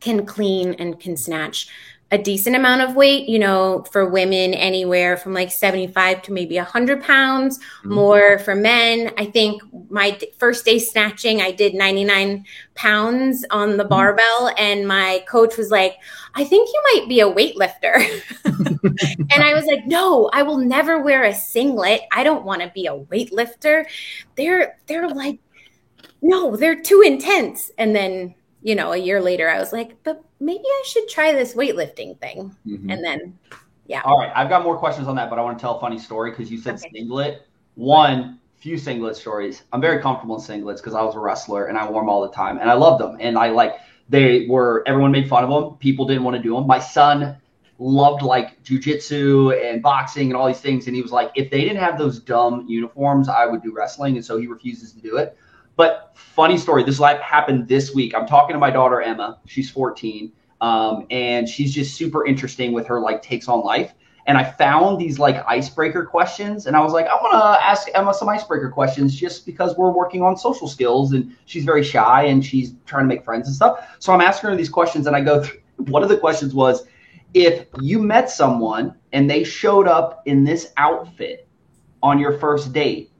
can 0.00 0.26
clean 0.26 0.74
and 0.74 1.00
can 1.00 1.16
snatch 1.16 1.68
a 2.12 2.18
decent 2.18 2.54
amount 2.54 2.80
of 2.82 2.94
weight, 2.94 3.28
you 3.28 3.38
know, 3.38 3.84
for 3.90 4.08
women 4.08 4.54
anywhere 4.54 5.16
from 5.16 5.34
like 5.34 5.50
75 5.50 6.22
to 6.22 6.32
maybe 6.32 6.56
100 6.56 7.02
pounds, 7.02 7.58
Mhm. 7.84 7.90
more 7.90 8.38
for 8.38 8.54
men. 8.54 9.10
I 9.18 9.24
think 9.24 9.60
my 9.90 10.16
first 10.38 10.64
day 10.64 10.78
snatching, 10.78 11.42
I 11.42 11.50
did 11.50 11.74
99 11.74 12.44
pounds 12.76 13.44
on 13.50 13.76
the 13.76 13.84
Mhm. 13.84 13.88
barbell, 13.88 14.54
and 14.56 14.86
my 14.86 15.24
coach 15.28 15.56
was 15.56 15.72
like, 15.72 15.96
I 16.36 16.44
think 16.44 16.68
you 16.72 16.82
might 16.94 17.08
be 17.08 17.18
a 17.18 17.28
weightlifter. 17.32 17.94
and 18.44 19.42
I 19.42 19.54
was 19.54 19.64
like, 19.64 19.84
no, 19.86 20.30
I 20.32 20.44
will 20.44 20.58
never 20.58 21.02
wear 21.02 21.24
a 21.24 21.34
singlet. 21.34 22.02
I 22.12 22.22
don't 22.22 22.44
want 22.44 22.62
to 22.62 22.70
be 22.72 22.86
a 22.86 22.94
weightlifter. 22.96 23.84
They're, 24.36 24.76
they're 24.86 25.08
like, 25.08 25.40
no, 26.22 26.54
they're 26.56 26.80
too 26.80 27.02
intense. 27.04 27.72
And 27.78 27.96
then, 27.96 28.34
you 28.66 28.74
know, 28.74 28.90
a 28.90 28.96
year 28.96 29.22
later, 29.22 29.48
I 29.48 29.60
was 29.60 29.72
like, 29.72 29.94
but 30.02 30.24
maybe 30.40 30.64
I 30.66 30.82
should 30.84 31.08
try 31.08 31.32
this 31.32 31.54
weightlifting 31.54 32.18
thing. 32.18 32.52
Mhm. 32.66 32.92
And 32.92 33.04
then, 33.04 33.38
yeah. 33.86 34.02
All 34.04 34.18
right, 34.18 34.32
I've 34.34 34.48
got 34.48 34.64
more 34.64 34.76
questions 34.76 35.06
on 35.06 35.14
that, 35.14 35.30
but 35.30 35.38
I 35.38 35.42
want 35.42 35.56
to 35.56 35.62
tell 35.62 35.76
a 35.76 35.80
funny 35.80 36.00
story 36.00 36.30
because 36.30 36.50
you 36.50 36.58
said 36.58 36.74
Okay. 36.74 36.90
singlet. 36.92 37.42
One, 37.76 38.40
few 38.56 38.76
singlet 38.76 39.14
stories. 39.14 39.62
I'm 39.72 39.80
very 39.80 40.02
comfortable 40.02 40.34
in 40.34 40.42
singlets 40.42 40.78
because 40.78 40.94
I 40.94 41.02
was 41.04 41.14
a 41.14 41.20
wrestler 41.20 41.66
and 41.66 41.78
I 41.78 41.88
wore 41.88 42.02
them 42.02 42.08
all 42.08 42.22
the 42.22 42.32
time, 42.32 42.58
and 42.58 42.68
I 42.68 42.72
loved 42.72 43.00
them. 43.00 43.16
And 43.20 43.38
I 43.38 43.50
like 43.50 43.76
they 44.08 44.48
were 44.48 44.82
everyone 44.84 45.12
made 45.12 45.28
fun 45.28 45.44
of 45.44 45.50
them. 45.50 45.76
People 45.78 46.04
didn't 46.04 46.24
want 46.24 46.36
to 46.36 46.42
do 46.42 46.54
them. 46.56 46.66
My 46.66 46.80
son 46.80 47.36
loved 47.78 48.22
like 48.22 48.60
jujitsu 48.64 49.54
and 49.64 49.80
boxing 49.80 50.26
and 50.30 50.36
all 50.36 50.48
these 50.48 50.60
things, 50.60 50.88
and 50.88 50.96
he 50.96 51.02
was 51.02 51.12
like, 51.12 51.30
if 51.36 51.52
they 51.52 51.60
didn't 51.60 51.78
have 51.78 51.98
those 51.98 52.18
dumb 52.18 52.64
uniforms, 52.66 53.28
I 53.28 53.46
would 53.46 53.62
do 53.62 53.72
wrestling, 53.72 54.16
and 54.16 54.24
so 54.24 54.38
he 54.38 54.48
refuses 54.48 54.92
to 54.94 55.00
do 55.00 55.18
it. 55.18 55.36
But 55.76 56.12
funny 56.14 56.58
story, 56.58 56.84
this 56.84 56.98
like 56.98 57.20
happened 57.20 57.68
this 57.68 57.94
week. 57.94 58.14
I'm 58.14 58.26
talking 58.26 58.54
to 58.54 58.58
my 58.58 58.70
daughter 58.70 59.00
Emma. 59.00 59.38
She's 59.46 59.70
14, 59.70 60.32
um, 60.60 61.06
and 61.10 61.48
she's 61.48 61.74
just 61.74 61.96
super 61.96 62.26
interesting 62.26 62.72
with 62.72 62.86
her 62.86 63.00
like 63.00 63.22
takes 63.22 63.48
on 63.48 63.62
life. 63.62 63.92
And 64.26 64.36
I 64.36 64.42
found 64.44 64.98
these 64.98 65.20
like 65.20 65.36
icebreaker 65.46 66.04
questions, 66.04 66.66
and 66.66 66.76
I 66.76 66.80
was 66.80 66.92
like, 66.92 67.06
I 67.06 67.14
want 67.14 67.32
to 67.32 67.64
ask 67.64 67.88
Emma 67.94 68.12
some 68.12 68.28
icebreaker 68.28 68.70
questions 68.70 69.14
just 69.14 69.46
because 69.46 69.76
we're 69.76 69.92
working 69.92 70.22
on 70.22 70.36
social 70.36 70.66
skills, 70.66 71.12
and 71.12 71.34
she's 71.44 71.64
very 71.64 71.84
shy 71.84 72.24
and 72.24 72.44
she's 72.44 72.74
trying 72.86 73.04
to 73.04 73.08
make 73.08 73.24
friends 73.24 73.46
and 73.46 73.54
stuff. 73.54 73.96
So 74.00 74.12
I'm 74.12 74.20
asking 74.20 74.50
her 74.50 74.56
these 74.56 74.68
questions, 74.68 75.06
and 75.06 75.14
I 75.14 75.20
go 75.20 75.42
through. 75.42 75.60
One 75.76 76.02
of 76.02 76.08
the 76.08 76.16
questions 76.16 76.54
was, 76.54 76.86
if 77.34 77.66
you 77.82 77.98
met 77.98 78.30
someone 78.30 78.94
and 79.12 79.28
they 79.28 79.44
showed 79.44 79.86
up 79.86 80.22
in 80.24 80.42
this 80.42 80.72
outfit 80.78 81.46
on 82.02 82.18
your 82.18 82.38
first 82.38 82.72
date, 82.72 83.10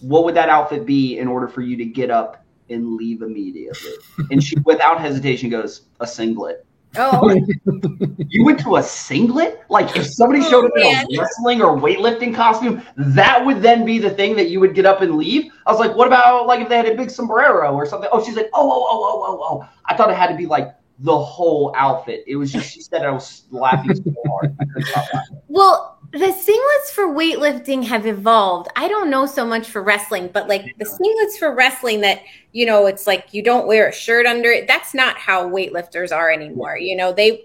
what 0.00 0.24
would 0.24 0.34
that 0.34 0.48
outfit 0.48 0.86
be 0.86 1.18
in 1.18 1.28
order 1.28 1.48
for 1.48 1.60
you 1.60 1.76
to 1.76 1.84
get 1.84 2.10
up 2.10 2.44
and 2.70 2.96
leave 2.96 3.22
immediately? 3.22 3.92
And 4.30 4.42
she, 4.42 4.56
without 4.64 5.00
hesitation, 5.00 5.50
goes, 5.50 5.82
a 6.00 6.06
singlet. 6.06 6.66
Oh, 6.96 7.28
You 8.28 8.44
went 8.44 8.60
to 8.60 8.76
a 8.76 8.82
singlet? 8.82 9.62
Like 9.68 9.94
if 9.96 10.06
somebody 10.06 10.42
showed 10.42 10.64
up 10.64 10.72
in 10.76 10.82
a 10.82 11.04
oh, 11.04 11.20
wrestling 11.20 11.62
or 11.62 11.76
weightlifting 11.76 12.34
costume, 12.34 12.82
that 12.96 13.44
would 13.44 13.62
then 13.62 13.84
be 13.84 13.98
the 13.98 14.10
thing 14.10 14.36
that 14.36 14.48
you 14.48 14.60
would 14.60 14.74
get 14.74 14.86
up 14.86 15.02
and 15.02 15.16
leave? 15.16 15.52
I 15.66 15.70
was 15.70 15.80
like, 15.80 15.94
what 15.94 16.06
about 16.06 16.46
like 16.46 16.60
if 16.60 16.68
they 16.68 16.76
had 16.76 16.86
a 16.86 16.94
big 16.94 17.10
sombrero 17.10 17.74
or 17.74 17.86
something? 17.86 18.08
Oh, 18.12 18.24
she's 18.24 18.36
like, 18.36 18.48
oh, 18.54 18.70
oh, 18.70 18.86
oh, 18.90 19.22
oh, 19.22 19.38
oh, 19.40 19.60
oh. 19.60 19.68
I 19.86 19.96
thought 19.96 20.10
it 20.10 20.16
had 20.16 20.28
to 20.28 20.36
be 20.36 20.46
like 20.46 20.74
the 21.00 21.16
whole 21.16 21.72
outfit. 21.76 22.24
It 22.26 22.36
was 22.36 22.52
just 22.52 22.72
she 22.72 22.80
said 22.80 23.04
I 23.04 23.10
was 23.10 23.44
laughing 23.50 23.94
so 23.94 24.14
hard. 24.26 24.56
I 24.60 24.64
couldn't 24.64 24.86
stop 24.86 25.14
laughing. 25.14 25.40
well, 25.48 25.97
the 26.12 26.18
singlets 26.18 26.90
for 26.92 27.08
weightlifting 27.08 27.84
have 27.84 28.06
evolved. 28.06 28.68
I 28.76 28.88
don't 28.88 29.10
know 29.10 29.26
so 29.26 29.44
much 29.44 29.68
for 29.68 29.82
wrestling, 29.82 30.30
but 30.32 30.48
like 30.48 30.74
the 30.78 30.84
singlets 30.86 31.38
for 31.38 31.54
wrestling 31.54 32.00
that, 32.00 32.22
you 32.52 32.64
know, 32.64 32.86
it's 32.86 33.06
like 33.06 33.34
you 33.34 33.42
don't 33.42 33.66
wear 33.66 33.88
a 33.88 33.92
shirt 33.92 34.24
under 34.24 34.50
it. 34.50 34.66
That's 34.66 34.94
not 34.94 35.18
how 35.18 35.48
weightlifters 35.48 36.14
are 36.14 36.30
anymore. 36.30 36.78
You 36.78 36.96
know, 36.96 37.12
they 37.12 37.44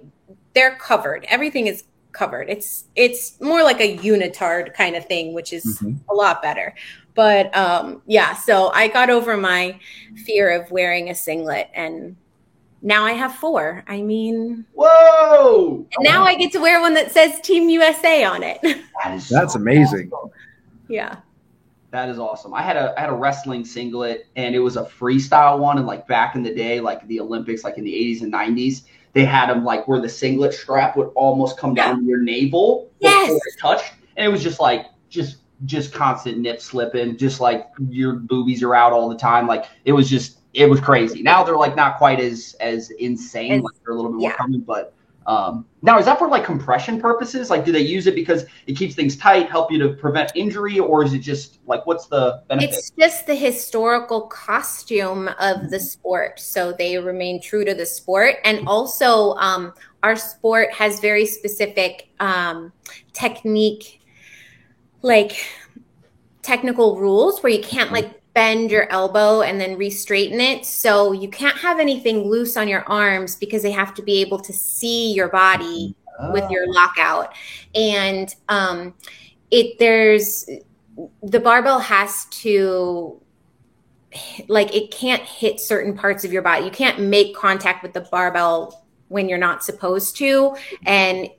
they're 0.54 0.76
covered. 0.78 1.26
Everything 1.30 1.68
is 1.68 1.84
covered. 2.14 2.50
It's 2.50 2.86
it's 2.96 3.40
more 3.42 3.64
like 3.64 3.82
a 3.82 3.98
unitard 3.98 4.74
kind 4.74 4.96
of 4.96 5.06
thing, 5.08 5.34
which 5.34 5.52
is 5.52 5.80
Mhm. 5.80 6.00
a 6.10 6.14
lot 6.14 6.42
better. 6.42 6.74
But 7.16 7.56
um 7.58 8.02
yeah, 8.06 8.34
so 8.34 8.70
I 8.70 8.88
got 8.88 9.10
over 9.10 9.36
my 9.36 9.78
fear 10.26 10.50
of 10.52 10.72
wearing 10.72 11.10
a 11.10 11.16
singlet 11.16 11.70
and 11.74 12.16
now 12.84 13.04
I 13.06 13.14
have 13.14 13.34
four. 13.36 13.84
I 13.88 14.02
mean, 14.02 14.66
Whoa! 14.74 15.88
and 15.96 16.04
now 16.04 16.24
I 16.24 16.36
get 16.36 16.52
to 16.52 16.60
wear 16.60 16.80
one 16.82 16.94
that 16.94 17.12
says 17.12 17.40
Team 17.42 17.70
USA 17.70 18.24
on 18.26 18.44
it. 18.44 18.60
That 19.04 19.16
is 19.16 19.28
That's 19.30 19.54
so 19.54 19.60
amazing. 19.60 20.12
awesome. 20.12 20.30
yeah. 20.88 21.18
That 21.92 22.10
is 22.10 22.18
awesome. 22.18 22.54
I 22.54 22.62
had 22.62 22.76
a 22.78 22.94
I 22.98 23.02
had 23.02 23.10
a 23.10 23.14
wrestling 23.16 23.66
singlet 23.66 24.28
and 24.36 24.56
it 24.56 24.60
was 24.60 24.78
a 24.78 24.84
freestyle 24.84 25.60
one 25.60 25.78
and 25.78 25.86
like 25.86 26.08
back 26.08 26.36
in 26.36 26.42
the 26.44 26.54
day, 26.54 26.80
like 26.80 27.06
the 27.08 27.20
Olympics, 27.20 27.64
like 27.64 27.78
in 27.78 27.84
the 27.84 27.92
80s 27.94 28.22
and 28.22 28.32
90s, 28.34 28.84
they 29.14 29.26
had 29.26 29.50
them 29.50 29.64
like 29.66 29.88
where 29.88 30.00
the 30.02 30.08
singlet 30.10 30.54
strap 30.54 30.96
would 30.98 31.10
almost 31.16 31.58
come 31.58 31.74
down 31.74 32.00
to 32.00 32.06
your 32.06 32.20
navel 32.20 32.90
Yes. 33.00 33.28
before 33.28 33.38
it 33.46 33.60
touched. 33.60 33.94
And 34.18 34.26
it 34.26 34.30
was 34.30 34.42
just 34.42 34.60
like 34.60 34.86
just 35.10 35.38
just 35.66 35.94
constant 35.94 36.40
nip 36.40 36.62
slipping, 36.62 37.16
just 37.18 37.40
like 37.40 37.68
your 37.90 38.14
boobies 38.14 38.64
are 38.64 38.74
out 38.74 38.92
all 38.94 39.08
the 39.10 39.18
time. 39.18 39.46
Like 39.48 39.66
it 39.86 39.92
was 39.92 40.10
just 40.10 40.40
it 40.54 40.70
was 40.70 40.80
crazy. 40.80 41.24
Now 41.24 41.44
they're 41.44 41.58
like 41.58 41.76
not 41.76 41.98
quite 41.98 42.20
as 42.20 42.56
as 42.60 42.92
insane, 42.92 43.62
like 43.62 43.76
they're 43.84 43.94
a 43.94 43.96
little 43.96 44.12
bit 44.12 44.20
more 44.20 44.30
yeah. 44.30 44.38
common, 44.38 44.62
but 44.62 44.94
um, 45.26 45.66
now, 45.82 46.00
is 46.00 46.06
that 46.06 46.20
for 46.20 46.28
like 46.28 46.44
compression 46.44 47.00
purposes? 47.00 47.50
Like, 47.50 47.66
do 47.66 47.72
they 47.72 47.82
use 47.82 48.08
it 48.08 48.16
because 48.16 48.46
it 48.68 48.76
keeps 48.76 48.96
things 48.96 49.16
tight, 49.16 49.50
help 49.50 49.72
you 49.72 49.80
to 49.80 49.94
prevent 49.94 50.32
injury, 50.36 50.80
or 50.80 51.04
is 51.04 51.14
it 51.14 51.20
just 51.20 51.60
like 51.66 51.86
what's 51.86 52.08
the 52.08 52.44
benefit? 52.50 52.70
It's 52.70 52.92
just 52.92 53.26
the 53.26 53.36
historical 53.36 54.22
costume 54.28 55.30
of 55.40 55.70
the 55.70 55.80
sport. 55.80 56.40
So 56.40 56.74
they 56.74 56.98
remain 56.98 57.42
true 57.42 57.64
to 57.66 57.74
the 57.74 57.86
sport. 57.86 58.36
And 58.44 58.68
also, 58.68 59.34
um, 59.36 59.74
our 60.04 60.16
sport 60.16 60.74
has 60.74 61.00
very 61.00 61.26
specific 61.26 62.10
um, 62.20 62.74
technique 63.14 64.02
like 65.02 65.46
technical 66.42 66.98
rules 66.98 67.44
where 67.44 67.52
you 67.52 67.62
can't 67.62 67.92
like 67.92 68.22
bend 68.34 68.72
your 68.72 68.90
elbow 68.92 69.42
and 69.42 69.62
then 69.62 69.78
re-straighten 69.78 70.42
it. 70.42 70.66
So 70.66 71.12
you 71.12 71.28
can't 71.30 71.58
have 71.58 71.80
anything 71.80 72.28
loose 72.28 72.58
on 72.58 72.68
your 72.68 72.84
arms 72.90 73.36
because 73.36 73.62
they 73.62 73.72
have 73.72 73.94
to 73.96 74.02
be 74.02 74.22
able 74.22 74.40
to 74.40 74.54
see 74.54 75.14
your 75.14 75.30
body 75.30 75.96
with 76.32 76.50
your 76.50 76.72
lockout. 76.72 77.34
And 77.76 78.34
um, 78.50 78.94
it 79.52 79.78
there's 79.80 80.50
the 81.22 81.40
barbell 81.40 81.80
has 81.80 82.26
to 82.26 83.20
like 84.48 84.76
it 84.76 84.92
can't 84.92 85.24
hit 85.24 85.60
certain 85.60 85.96
parts 85.96 86.24
of 86.24 86.32
your 86.32 86.42
body. 86.42 86.66
You 86.66 86.72
can't 86.72 87.00
make 87.00 87.36
contact 87.36 87.84
with 87.84 87.94
the 87.94 88.02
barbell 88.02 88.83
when 89.14 89.30
you're 89.30 89.38
not 89.38 89.64
supposed 89.64 90.18
to 90.18 90.56
and 90.88 91.30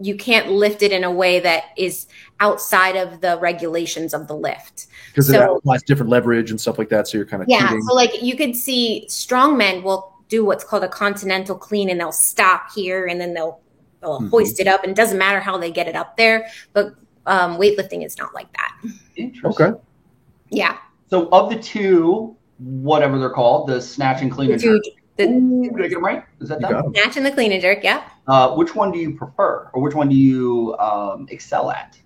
you 0.00 0.16
can't 0.16 0.50
lift 0.50 0.82
it 0.82 0.90
in 0.90 1.04
a 1.04 1.10
way 1.10 1.38
that 1.38 1.64
is 1.76 2.06
outside 2.40 2.96
of 2.96 3.20
the 3.20 3.38
regulations 3.40 4.14
of 4.14 4.26
the 4.26 4.34
lift 4.34 4.86
because 5.10 5.26
So- 5.28 5.34
it 5.34 5.56
applies 5.58 5.82
different 5.82 6.08
leverage 6.10 6.50
and 6.50 6.58
stuff 6.58 6.78
like 6.78 6.88
that. 6.88 7.06
So 7.06 7.18
you're 7.18 7.26
kind 7.26 7.42
of 7.42 7.48
yeah 7.50 7.68
cheating. 7.68 7.82
so 7.82 7.94
like 7.94 8.22
you 8.22 8.36
could 8.36 8.56
see 8.56 9.06
strong 9.08 9.58
men 9.58 9.82
will 9.82 10.14
do 10.28 10.44
what's 10.46 10.64
called 10.64 10.82
a 10.82 10.88
continental 10.88 11.56
clean 11.58 11.90
and 11.90 12.00
they'll 12.00 12.10
stop 12.12 12.72
here 12.74 13.04
and 13.06 13.20
then 13.20 13.34
they'll, 13.34 13.60
they'll 14.00 14.20
Mhm. 14.22 14.30
hoist 14.30 14.58
it 14.58 14.66
up 14.66 14.82
and 14.82 14.92
it 14.92 14.96
doesn't 14.96 15.18
matter 15.18 15.40
how 15.40 15.58
they 15.58 15.70
get 15.70 15.86
it 15.88 15.96
up 15.96 16.16
there 16.16 16.46
but 16.72 16.94
um, 17.26 17.58
weightlifting 17.58 18.02
is 18.04 18.16
not 18.16 18.32
like 18.34 18.50
that 18.54 18.72
Interesting. 19.16 19.66
okay. 19.66 19.78
yeah 20.48 20.78
So 21.10 21.28
of 21.32 21.50
the 21.50 21.56
two, 21.58 22.34
whatever 22.58 23.18
they're 23.18 23.28
called, 23.30 23.68
the 23.68 23.82
snatch 23.82 24.22
and 24.22 24.32
clean 24.32 24.48
the 24.48 24.54
and 24.54 24.62
two 24.62 24.80
jerk. 24.82 24.94
The 25.28 25.32
Ooh, 25.32 25.70
did 25.76 25.84
I 25.84 25.88
get 25.88 25.94
them 25.94 26.04
right? 26.04 26.24
Is 26.40 26.48
that 26.48 26.60
You 26.60 26.68
them? 26.68 26.72
got 26.76 26.84
'em. 26.86 26.94
snatch 26.94 27.16
and 27.16 27.26
the 27.26 27.30
clean 27.32 27.52
and 27.52 27.62
jerk 27.62 27.82
yeah 27.82 28.02
Uh, 28.26 28.54
which 28.54 28.74
one 28.74 28.90
do 28.92 28.98
you 28.98 29.14
prefer, 29.16 29.68
or 29.72 29.82
which 29.82 29.94
one 29.94 30.08
do 30.08 30.14
you 30.16 30.76
um, 30.78 31.26
excel 31.30 31.70
at? 31.70 31.98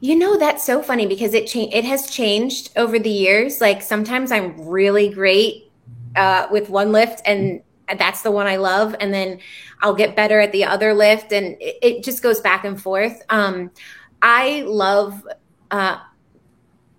You 0.00 0.16
know 0.16 0.36
that's 0.38 0.64
so 0.64 0.82
funny 0.82 1.06
because 1.06 1.32
it 1.34 1.46
cha- 1.46 1.70
it 1.72 1.84
has 1.84 2.10
changed 2.10 2.70
over 2.76 2.98
the 2.98 3.10
years. 3.10 3.60
Like 3.60 3.80
sometimes 3.82 4.32
I'm 4.32 4.66
really 4.68 5.08
great 5.08 5.70
uh, 6.16 6.46
with 6.50 6.68
one 6.68 6.92
lift, 6.92 7.22
and 7.26 7.62
that's 7.98 8.22
the 8.22 8.30
one 8.30 8.46
I 8.46 8.56
love, 8.56 8.94
and 9.00 9.12
then 9.14 9.40
I'll 9.82 9.94
get 9.94 10.14
better 10.16 10.40
at 10.40 10.52
the 10.52 10.64
other 10.64 10.92
lift, 10.94 11.32
and 11.32 11.56
it, 11.60 11.76
it 11.82 12.04
just 12.04 12.22
goes 12.22 12.40
back 12.40 12.64
and 12.64 12.80
forth. 12.80 13.22
Um, 13.30 13.70
I 14.22 14.62
love 14.66 15.26
uh, 15.70 15.98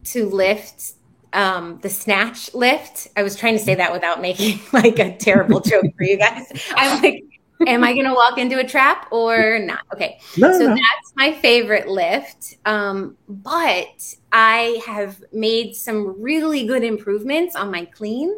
to 0.06 0.30
lift 0.30 0.94
um, 1.36 1.80
the 1.82 1.90
snatch 1.90 2.54
lift. 2.54 3.08
I 3.16 3.24
was 3.24 3.36
trying 3.36 3.58
to 3.58 3.64
say 3.64 3.76
that 3.76 3.92
without 3.92 4.22
making 4.22 4.60
like 4.74 4.98
a 5.00 5.16
terrible 5.18 5.60
joke 5.60 5.86
for 5.98 6.04
you 6.04 6.18
guys. 6.18 6.52
I'm 6.76 7.02
like, 7.04 7.24
am 7.68 7.84
I 7.84 7.94
going 7.94 8.06
to 8.08 8.14
walk 8.14 8.38
into 8.38 8.58
a 8.60 8.64
trap 8.64 9.08
or 9.12 9.60
not? 9.60 9.80
Okay. 9.94 10.20
No, 10.38 10.52
So 10.54 10.60
no. 10.68 10.76
that's 10.76 11.14
my 11.16 11.34
favorite 11.34 11.88
lift. 11.88 12.58
Um, 12.66 13.18
but 13.28 14.16
I 14.32 14.82
have 14.86 15.24
made 15.32 15.76
some 15.76 16.22
really 16.22 16.66
good 16.66 16.84
improvements 16.84 17.56
on 17.56 17.70
my 17.72 17.86
clean. 17.86 18.34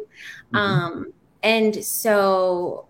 Mhm. 0.52 0.58
Um, 0.58 1.06
and 1.42 1.84
so 1.84 2.86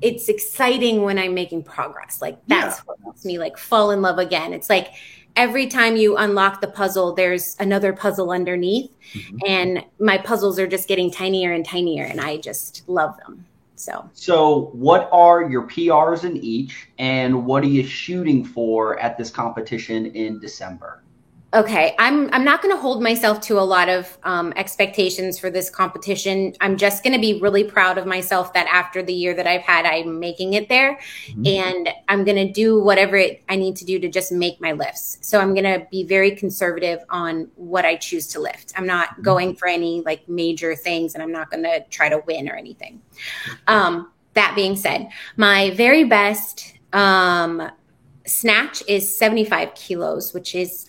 it's 0.00 0.28
exciting 0.28 1.02
when 1.02 1.18
I'm 1.18 1.34
making 1.34 1.64
progress. 1.64 2.22
Like 2.22 2.38
that's 2.46 2.78
Yeah. 2.78 2.82
what 2.86 2.98
makes 3.04 3.24
me 3.24 3.38
like 3.38 3.58
fall 3.58 3.90
in 3.90 4.00
love 4.02 4.18
again. 4.18 4.52
It's 4.52 4.70
like 4.70 4.92
every 5.38 5.68
time 5.68 5.96
you 5.96 6.16
unlock 6.16 6.60
the 6.60 6.66
puzzle, 6.66 7.14
there's 7.14 7.56
another 7.60 7.92
puzzle 7.92 8.32
underneath, 8.32 8.90
Mhm. 9.14 9.38
and 9.46 9.84
my 10.00 10.18
puzzles 10.18 10.58
are 10.58 10.66
just 10.66 10.88
getting 10.88 11.10
tinier 11.10 11.52
and 11.52 11.64
tinier, 11.64 12.04
and 12.04 12.20
I 12.20 12.38
just 12.38 12.82
love 12.88 13.16
them. 13.18 13.46
So 13.76 14.10
So, 14.12 14.70
what 14.72 15.08
are 15.12 15.48
your 15.48 15.62
PRs 15.62 16.24
in 16.24 16.36
each, 16.36 16.88
and 16.98 17.46
what 17.46 17.62
are 17.62 17.68
you 17.68 17.84
shooting 17.84 18.44
for 18.44 18.98
at 18.98 19.16
this 19.16 19.30
competition 19.30 20.06
in 20.06 20.40
December? 20.40 21.00
Okay, 21.54 21.94
I'm 21.98 22.28
I'm 22.34 22.44
not 22.44 22.60
going 22.60 22.74
to 22.74 22.80
hold 22.80 23.02
myself 23.02 23.40
to 23.42 23.58
a 23.58 23.62
lot 23.64 23.88
of 23.88 24.18
um, 24.22 24.52
expectations 24.54 25.38
for 25.38 25.48
this 25.48 25.70
competition. 25.70 26.52
I'm 26.60 26.76
just 26.76 27.02
going 27.02 27.14
to 27.14 27.18
be 27.18 27.40
really 27.40 27.64
proud 27.64 27.96
of 27.96 28.04
myself 28.04 28.52
that 28.52 28.66
after 28.70 29.02
the 29.02 29.14
year 29.14 29.32
that 29.32 29.46
I've 29.46 29.62
had, 29.62 29.86
I'm 29.86 30.20
making 30.20 30.52
it 30.52 30.68
there, 30.68 30.98
Mhm. 31.30 31.48
and 31.48 31.88
I'm 32.06 32.24
going 32.24 32.36
to 32.36 32.52
do 32.52 32.78
whatever 32.82 33.16
it, 33.16 33.42
I 33.48 33.56
need 33.56 33.76
to 33.76 33.86
do 33.86 33.98
to 33.98 34.08
just 34.10 34.30
make 34.30 34.60
my 34.60 34.72
lifts. 34.72 35.16
So 35.22 35.40
I'm 35.40 35.54
going 35.54 35.64
to 35.64 35.86
be 35.90 36.04
very 36.04 36.32
conservative 36.32 37.00
on 37.08 37.48
what 37.56 37.86
I 37.86 37.96
choose 37.96 38.26
to 38.28 38.40
lift. 38.40 38.74
I'm 38.76 38.86
not 38.86 39.22
going 39.22 39.54
for 39.56 39.68
any 39.68 40.02
like 40.04 40.28
major 40.28 40.76
things, 40.76 41.14
and 41.14 41.22
I'm 41.22 41.32
not 41.32 41.50
going 41.50 41.62
to 41.62 41.80
try 41.88 42.10
to 42.10 42.18
win 42.26 42.50
or 42.50 42.56
anything. 42.56 43.00
Um, 43.66 44.12
that 44.34 44.54
being 44.54 44.76
said, 44.76 45.08
my 45.38 45.70
very 45.70 46.04
best 46.04 46.74
um, 46.92 47.70
snatch 48.26 48.82
is 48.86 49.16
75 49.16 49.74
kilos, 49.74 50.34
which 50.34 50.54
is 50.54 50.86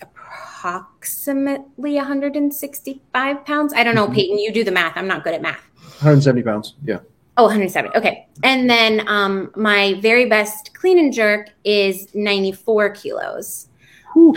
approximately 0.60 1.94
165 1.96 3.44
pounds. 3.46 3.72
I 3.72 3.82
don't 3.82 3.94
know, 3.94 4.06
Mhm. 4.06 4.14
Payton, 4.14 4.38
you 4.38 4.52
do 4.52 4.62
the 4.64 4.70
math. 4.70 4.96
I'm 4.96 5.06
not 5.06 5.24
good 5.24 5.34
at 5.34 5.42
math. 5.42 5.60
170 6.02 6.42
pounds. 6.42 6.74
Yeah. 6.84 6.98
Oh, 7.36 7.44
170. 7.44 7.96
Okay. 7.96 8.26
And 8.42 8.68
then 8.68 9.06
um, 9.08 9.50
my 9.56 9.94
very 10.00 10.26
best 10.26 10.74
clean 10.74 10.98
and 10.98 11.12
jerk 11.12 11.48
is 11.64 12.14
94 12.14 12.90
kilos, 12.90 13.68
Whew. 14.12 14.34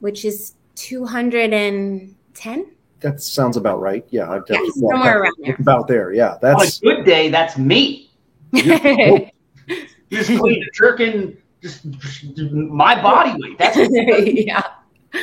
which 0.00 0.24
is 0.24 0.54
210. 0.76 2.66
That 3.00 3.20
sounds 3.20 3.56
about 3.56 3.80
right. 3.80 4.04
Yeah. 4.10 4.30
I've 4.30 4.42
Yeah, 4.48 4.56
definitely 4.56 4.88
somewhere 4.90 5.22
around 5.22 5.34
there. 5.44 5.56
About 5.58 5.88
there. 5.88 6.12
Yeah. 6.12 6.32
On 6.32 6.36
a 6.36 6.40
That's 6.40 6.78
good 6.78 7.04
day, 7.04 7.28
that's 7.30 7.58
me. 7.58 8.10
Just 10.12 10.28
clean, 10.38 10.62
jerking, 10.74 11.36
just, 11.62 11.90
just 11.90 12.52
my 12.52 13.00
body 13.00 13.32
weight. 13.40 13.56
That's 13.56 13.78
yeah. 14.46 14.62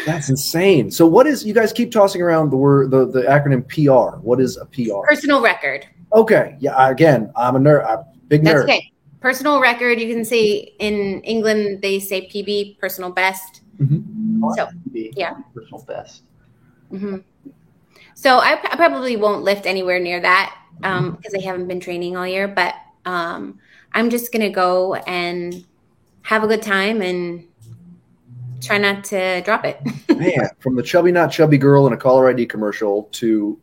That's 0.05 0.29
insane. 0.29 0.91
So 0.91 1.05
what 1.05 1.27
is 1.27 1.45
you 1.45 1.53
guys 1.53 1.71
keep 1.73 1.91
tossing 1.91 2.21
around 2.21 2.49
the 2.49 2.57
word 2.57 2.91
the, 2.91 3.05
the 3.05 3.21
acronym 3.23 3.67
PR. 3.67 4.17
What 4.19 4.39
is 4.39 4.57
a 4.57 4.65
PR? 4.65 5.05
Personal 5.07 5.41
record. 5.41 5.87
Okay. 6.13 6.55
Yeah. 6.59 6.89
Again, 6.89 7.31
I'm 7.35 7.55
a 7.55 7.59
nerd. 7.59 7.85
I'm 7.85 7.99
a 7.99 8.05
big 8.27 8.43
That's 8.43 8.59
nerd. 8.59 8.63
okay. 8.63 8.91
Personal 9.21 9.59
record. 9.59 9.99
You 9.99 10.13
can 10.13 10.23
say 10.23 10.73
in 10.79 11.21
England, 11.21 11.81
they 11.81 11.99
say 11.99 12.27
PB, 12.27 12.79
personal 12.79 13.11
best. 13.11 13.61
Mhm. 13.81 14.55
So, 14.55 14.67
Be 14.91 15.13
yeah. 15.15 15.35
personal 15.53 15.83
best. 15.85 16.23
hmm 16.89 17.17
So 18.15 18.37
I, 18.37 18.53
I 18.53 18.75
probably 18.75 19.17
won't 19.17 19.43
lift 19.43 19.65
anywhere 19.65 19.99
near 19.99 20.19
that 20.21 20.55
because 20.77 21.33
I 21.35 21.41
haven't 21.41 21.67
been 21.67 21.79
training 21.79 22.15
all 22.17 22.25
year. 22.27 22.47
But 22.47 22.75
um, 23.05 23.59
I'm 23.93 24.09
just 24.09 24.31
gonna 24.31 24.49
go 24.49 24.95
and 24.95 25.65
have 26.21 26.43
a 26.43 26.47
good 26.47 26.61
time 26.61 27.01
and 27.01 27.45
try 28.61 28.77
not 28.77 29.03
to 29.05 29.41
drop 29.41 29.65
it. 29.65 29.81
Man, 30.09 30.49
from 30.59 30.75
the 30.75 30.83
chubby 30.83 31.11
not 31.11 31.31
chubby 31.31 31.57
girl 31.57 31.87
in 31.87 31.93
a 31.93 31.97
caller 31.97 32.29
ID 32.29 32.45
commercial 32.45 33.03
to 33.13 33.59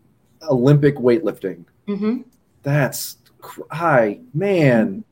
Olympic 0.48 0.96
weightlifting. 0.96 1.64
hmm 1.86 2.18
That's 2.62 3.16
cr- 3.40 3.62
hi, 3.70 4.20
man. 4.34 5.04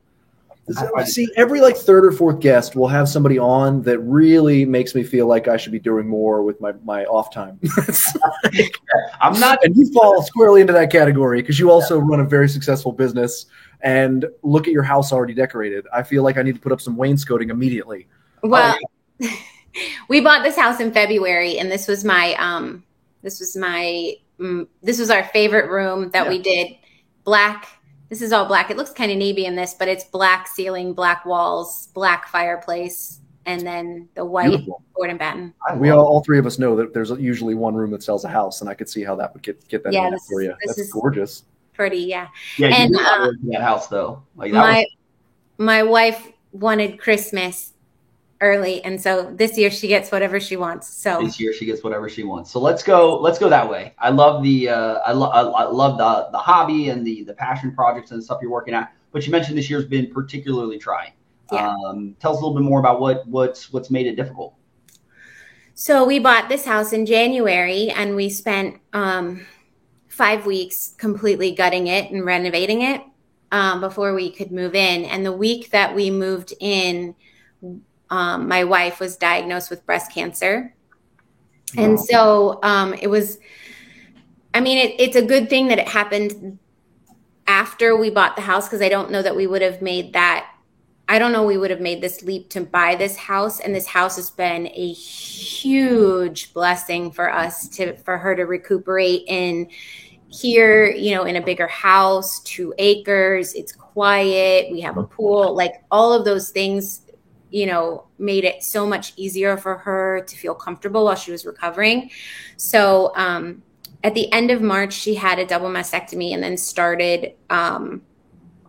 See, 1.05 1.27
every 1.35 1.61
like 1.61 1.77
third 1.77 2.05
or 2.05 2.11
fourth 2.11 2.39
guest 2.39 2.75
will 2.75 2.87
have 2.87 3.07
somebody 3.07 3.37
on 3.37 3.83
that 3.83 3.99
really 3.99 4.65
makes 4.65 4.95
me 4.95 5.03
feel 5.03 5.27
like 5.27 5.47
I 5.47 5.57
should 5.57 5.71
be 5.71 5.79
doing 5.79 6.07
more 6.07 6.41
with 6.41 6.59
my, 6.59 6.71
my 6.83 7.05
off 7.05 7.31
time. 7.31 7.59
I'm 9.21 9.39
not. 9.39 9.63
and 9.63 9.75
you 9.75 9.91
fall 9.93 10.23
squarely 10.23 10.61
into 10.61 10.73
that 10.73 10.91
category 10.91 11.41
because 11.43 11.59
you 11.59 11.69
also 11.69 11.99
run 11.99 12.19
a 12.19 12.25
very 12.25 12.49
successful 12.49 12.91
business 12.91 13.45
and 13.81 14.25
look 14.41 14.65
at 14.65 14.73
your 14.73 14.81
house 14.81 15.11
already 15.11 15.35
decorated. 15.35 15.85
I 15.93 16.01
feel 16.01 16.23
like 16.23 16.37
I 16.37 16.41
need 16.41 16.55
to 16.55 16.61
put 16.61 16.71
up 16.71 16.81
some 16.81 16.97
wainscoting 16.97 17.51
immediately. 17.51 18.07
Well, 18.41 18.75
we 20.09 20.21
bought 20.21 20.43
this 20.43 20.55
house 20.57 20.79
in 20.79 20.91
February, 20.91 21.57
and 21.59 21.71
this 21.71 21.87
was 21.87 22.03
my 22.03 22.33
um, 22.35 22.83
this 23.21 23.39
was 23.39 23.55
my 23.57 24.13
mm, 24.39 24.67
this 24.81 24.99
was 24.99 25.09
our 25.09 25.23
favorite 25.25 25.69
room 25.69 26.09
that 26.11 26.27
we 26.27 26.41
did 26.41 26.71
black. 27.23 27.67
This 28.09 28.21
is 28.21 28.31
all 28.31 28.45
black. 28.45 28.69
It 28.69 28.77
looks 28.77 28.91
kind 28.91 29.11
of 29.11 29.17
navy 29.17 29.45
in 29.45 29.55
this, 29.55 29.73
but 29.73 29.87
it's 29.87 30.03
black 30.03 30.47
ceiling, 30.47 30.93
black 30.93 31.25
walls, 31.25 31.87
black 31.93 32.27
fireplace, 32.27 33.19
and 33.47 33.65
then 33.65 34.07
the 34.13 34.23
white 34.23 34.49
Beautiful. 34.49 34.83
board 34.95 35.09
and 35.09 35.17
batten. 35.17 35.53
We 35.77 35.89
all, 35.89 36.05
all 36.05 36.23
three 36.23 36.37
of 36.37 36.45
us 36.45 36.59
know 36.59 36.75
that 36.75 36.93
there's 36.93 37.09
usually 37.11 37.55
one 37.55 37.73
room 37.73 37.89
that 37.91 38.03
sells 38.03 38.23
a 38.23 38.29
house, 38.29 38.61
and 38.61 38.69
I 38.69 38.75
could 38.75 38.87
see 38.89 39.03
how 39.03 39.15
that 39.15 39.33
would 39.33 39.41
get 39.41 39.67
get 39.67 39.83
that 39.83 39.93
Yeah, 39.93 40.09
this 40.11 40.27
for 40.27 40.41
you. 40.41 40.49
this 40.61 40.75
That's 40.75 40.79
is- 40.87 40.93
gorgeous. 40.93 41.43
Pretty, 41.73 41.97
yeah. 41.97 42.27
Yeah, 42.57 42.69
you 42.69 42.73
And, 42.73 42.93
do 42.93 43.01
not 43.01 43.21
uh, 43.21 43.31
that 43.51 43.61
house 43.61 43.87
though. 43.87 44.23
Like 44.37 44.53
that 44.53 44.59
My 44.59 44.85
my 45.57 45.83
wife 45.83 46.25
wanted 46.53 46.99
Christmas 46.99 47.73
early, 48.45 48.83
and 48.83 49.01
so 49.01 49.31
this 49.35 49.57
year 49.57 49.71
she 49.71 49.87
gets 49.87 50.11
whatever 50.11 50.39
she 50.39 50.55
wants. 50.55 50.87
So 50.87 51.21
this 51.21 51.39
year 51.39 51.51
she 51.51 51.65
gets 51.65 51.83
whatever 51.83 52.07
she 52.07 52.23
wants. 52.23 52.51
So 52.51 52.59
let's 52.59 52.83
go. 52.83 53.19
Let's 53.19 53.39
go 53.39 53.49
that 53.49 53.69
way. 53.69 53.93
I 53.97 54.09
love 54.09 54.43
the. 54.43 54.69
Uh, 54.69 54.95
I, 55.05 55.11
lo- 55.11 55.29
I, 55.29 55.63
love 55.63 55.97
the 55.97 56.31
the 56.31 56.37
hobby 56.37 56.89
and 56.89 57.05
the 57.05 57.23
the 57.23 57.33
passion 57.33 57.73
projects 57.73 58.11
and 58.11 58.23
stuff 58.23 58.39
you're 58.41 58.51
working 58.51 58.73
at. 58.73 58.93
But 59.11 59.25
you 59.25 59.31
mentioned 59.31 59.57
this 59.57 59.69
year's 59.69 59.85
been 59.85 60.11
particularly 60.13 60.77
trying. 60.77 61.13
Yeah. 61.51 61.73
Um, 61.87 62.15
tell 62.19 62.33
us 62.33 62.37
a 62.37 62.41
little 62.41 62.55
bit 62.55 62.63
more 62.63 62.79
about 62.79 62.99
what 62.99 63.27
what's 63.27 63.73
what's 63.73 63.89
made 63.89 64.07
it 64.07 64.15
difficult. 64.15 64.55
So 65.73 66.05
we 66.05 66.19
bought 66.19 66.47
this 66.47 66.65
house 66.65 66.93
in 66.93 67.05
January 67.05 67.89
and 67.89 68.15
we 68.15 68.29
spent 68.29 68.79
um, 68.93 69.45
five 70.07 70.45
weeks 70.45 70.95
completely 70.97 71.51
gutting 71.51 71.87
it 71.87 72.11
and 72.11 72.23
renovating 72.23 72.81
it 72.81 73.01
um, 73.51 73.81
before 73.81 74.13
we 74.13 74.31
could 74.31 74.51
move 74.51 74.73
in. 74.73 75.03
And 75.03 75.25
the 75.25 75.33
week 75.33 75.71
that 75.71 75.93
we 75.93 76.09
moved 76.09 76.53
in, 76.61 77.15
um, 78.09 78.47
my 78.47 78.63
wife 78.63 78.99
was 78.99 79.17
diagnosed 79.17 79.69
with 79.69 79.85
breast 79.85 80.11
cancer. 80.13 80.75
And 81.77 81.99
so 81.99 82.59
um, 82.63 82.93
it 82.93 83.07
was, 83.07 83.39
I 84.53 84.61
mean, 84.61 84.77
it, 84.77 84.95
it's 84.99 85.15
a 85.15 85.21
good 85.21 85.49
thing 85.49 85.67
that 85.67 85.79
it 85.79 85.87
happened 85.87 86.57
after 87.47 87.95
we 87.95 88.09
bought 88.09 88.35
the 88.35 88.41
house 88.41 88.67
because 88.67 88.81
I 88.81 88.89
don't 88.89 89.11
know 89.11 89.21
that 89.21 89.35
we 89.35 89.47
would 89.47 89.61
have 89.61 89.81
made 89.81 90.13
that. 90.13 90.51
I 91.07 91.19
don't 91.19 91.31
know 91.31 91.43
we 91.43 91.57
would 91.57 91.69
have 91.69 91.81
made 91.81 92.01
this 92.01 92.23
leap 92.23 92.49
to 92.51 92.61
buy 92.61 92.95
this 92.95 93.15
house, 93.15 93.59
and 93.59 93.75
this 93.75 93.85
house 93.85 94.15
has 94.15 94.31
been 94.31 94.67
a 94.67 94.93
huge 94.93 96.51
blessing 96.53 97.11
for 97.11 97.31
us 97.31 97.67
to 97.69 97.95
for 97.97 98.17
her 98.17 98.35
to 98.35 98.43
recuperate 98.43 99.23
in 99.27 99.69
here. 100.29 100.89
You 100.89 101.13
know, 101.13 101.25
in 101.25 101.35
a 101.35 101.41
bigger 101.41 101.67
house, 101.67 102.39
two 102.39 102.73
acres. 102.79 103.53
It's 103.53 103.71
quiet. 103.71 104.71
We 104.71 104.81
have 104.81 104.97
a 104.97 105.03
pool. 105.03 105.55
Like 105.55 105.83
all 105.91 106.11
of 106.11 106.25
those 106.25 106.49
things, 106.49 107.01
you 107.55 107.65
know, 107.65 108.03
made 108.17 108.43
it 108.43 108.61
so 108.61 108.85
much 108.85 109.13
easier 109.15 109.55
for 109.55 109.77
her 109.77 110.25
to 110.27 110.35
feel 110.35 110.53
comfortable 110.53 111.05
while 111.05 111.15
she 111.15 111.31
was 111.31 111.45
recovering. 111.45 112.11
So 112.57 113.13
um, 113.15 113.63
at 114.03 114.13
the 114.13 114.29
end 114.33 114.51
of 114.51 114.61
March, 114.61 114.91
she 114.91 115.15
had 115.15 115.39
a 115.39 115.45
double 115.45 115.69
mastectomy 115.69 116.33
and 116.33 116.43
then 116.43 116.57
started 116.57 117.31
um, 117.49 118.01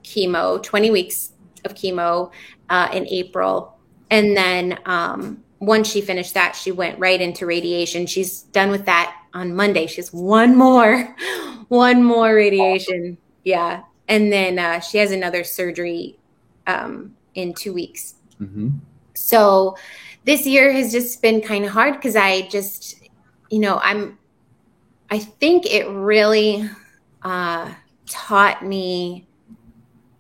chemo, 0.04 0.62
20 0.62 0.92
weeks 0.92 1.32
of 1.64 1.74
chemo 1.74 2.30
uh, 2.70 2.88
in 2.92 3.08
April. 3.08 3.76
And 4.12 4.36
then 4.36 4.78
um, 4.86 5.42
once 5.58 5.90
she 5.90 6.00
finished 6.00 6.34
that, 6.34 6.54
she 6.54 6.70
went 6.70 6.96
right 7.00 7.20
into 7.20 7.44
radiation. 7.44 8.06
She's 8.06 8.42
done 8.42 8.70
with 8.70 8.84
that 8.84 9.20
on 9.34 9.52
Monday. 9.52 9.88
She 9.88 9.96
has 9.96 10.12
one 10.12 10.54
more, 10.56 11.12
one 11.70 12.04
more 12.04 12.32
radiation. 12.32 13.18
Yeah. 13.42 13.82
And 14.06 14.32
then 14.32 14.60
uh, 14.60 14.78
she 14.78 14.98
has 14.98 15.10
another 15.10 15.42
surgery 15.42 16.20
um, 16.68 17.16
in 17.34 17.52
two 17.52 17.72
weeks. 17.72 18.14
Mm-hmm. 18.40 18.70
So 19.14 19.76
this 20.24 20.46
year 20.46 20.72
has 20.72 20.92
just 20.92 21.22
been 21.22 21.40
kind 21.40 21.64
of 21.64 21.70
hard 21.70 21.94
because 21.94 22.16
I 22.16 22.42
just, 22.42 23.08
you 23.50 23.58
know, 23.58 23.78
I'm 23.82 24.18
I 25.10 25.18
think 25.20 25.66
it 25.66 25.88
really 25.88 26.68
uh, 27.22 27.72
taught 28.06 28.64
me 28.64 29.28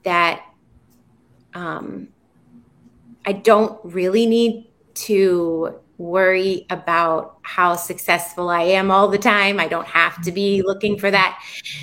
that 0.04 0.44
um, 1.54 2.08
I 3.24 3.32
don't 3.32 3.80
really 3.82 4.26
need 4.26 4.68
to 4.94 5.80
worry 5.98 6.66
about 6.70 7.38
how 7.42 7.74
successful 7.74 8.50
I 8.50 8.62
am 8.62 8.90
all 8.90 9.08
the 9.08 9.18
time. 9.18 9.58
I 9.58 9.66
don't 9.66 9.86
have 9.86 10.20
to 10.22 10.32
be 10.32 10.62
looking 10.62 10.98
for 10.98 11.10
that 11.10 11.42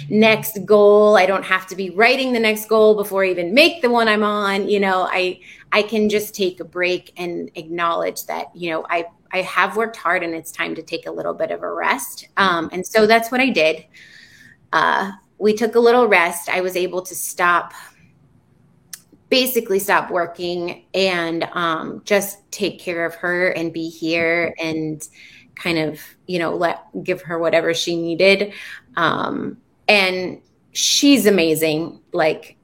next 0.09 0.66
goal. 0.66 1.18
I 1.18 1.26
don't 1.26 1.45
have 1.45 1.66
to 1.68 1.76
be 1.76 1.89
writing 1.89 2.34
the 2.34 2.39
next 2.39 2.70
goal 2.70 2.95
before 2.95 3.24
I 3.24 3.30
even 3.30 3.53
make 3.53 3.82
the 3.82 3.89
one 3.89 4.07
I'm 4.07 4.24
on. 4.24 4.70
You 4.70 4.80
know, 4.80 5.07
I 5.09 5.39
I 5.72 5.82
can 5.82 6.09
just 6.09 6.36
take 6.36 6.59
a 6.59 6.66
break 6.66 7.11
and 7.18 7.49
acknowledge 7.55 8.26
that, 8.28 8.55
you 8.55 8.70
know, 8.70 8.86
I 8.89 9.05
I 9.32 9.41
have 9.41 9.76
worked 9.76 9.97
hard 9.97 10.22
and 10.22 10.36
it's 10.36 10.51
time 10.51 10.76
to 10.76 10.84
take 10.84 11.07
a 11.07 11.11
little 11.11 11.34
bit 11.34 11.49
of 11.49 11.64
a 11.64 11.74
rest. 11.74 12.28
Um, 12.38 12.70
and 12.72 12.86
so 12.86 13.07
that's 13.07 13.32
what 13.32 13.41
I 13.41 13.49
did. 13.49 13.84
Uh, 14.72 15.11
we 15.39 15.53
took 15.53 15.74
a 15.74 15.80
little 15.80 16.07
rest. 16.07 16.49
I 16.49 16.61
was 16.61 16.76
able 16.78 17.01
to 17.01 17.16
stop, 17.16 17.74
basically 19.34 19.80
stop 19.80 20.12
working 20.12 20.86
and 20.94 21.44
um, 21.54 22.04
just 22.06 22.38
take 22.52 22.80
care 22.80 23.04
of 23.04 23.16
her 23.16 23.48
and 23.50 23.74
be 23.74 23.90
here 23.90 24.54
and 24.60 25.08
kind 25.56 25.80
of, 25.80 26.00
you 26.28 26.38
know, 26.38 26.56
let 26.56 26.86
give 27.04 27.20
her 27.20 27.40
whatever 27.40 27.74
she 27.74 28.00
needed. 28.00 28.54
Um, 28.96 29.58
and 29.88 30.40
she's 30.74 31.26
amazing. 31.26 32.00
Like, 32.12 32.58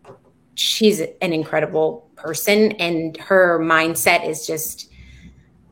she's 0.53 0.99
an 0.99 1.33
incredible 1.33 2.07
person, 2.15 2.73
and 2.73 3.17
her 3.17 3.57
mindset 3.57 4.27
is 4.27 4.45
just 4.45 4.91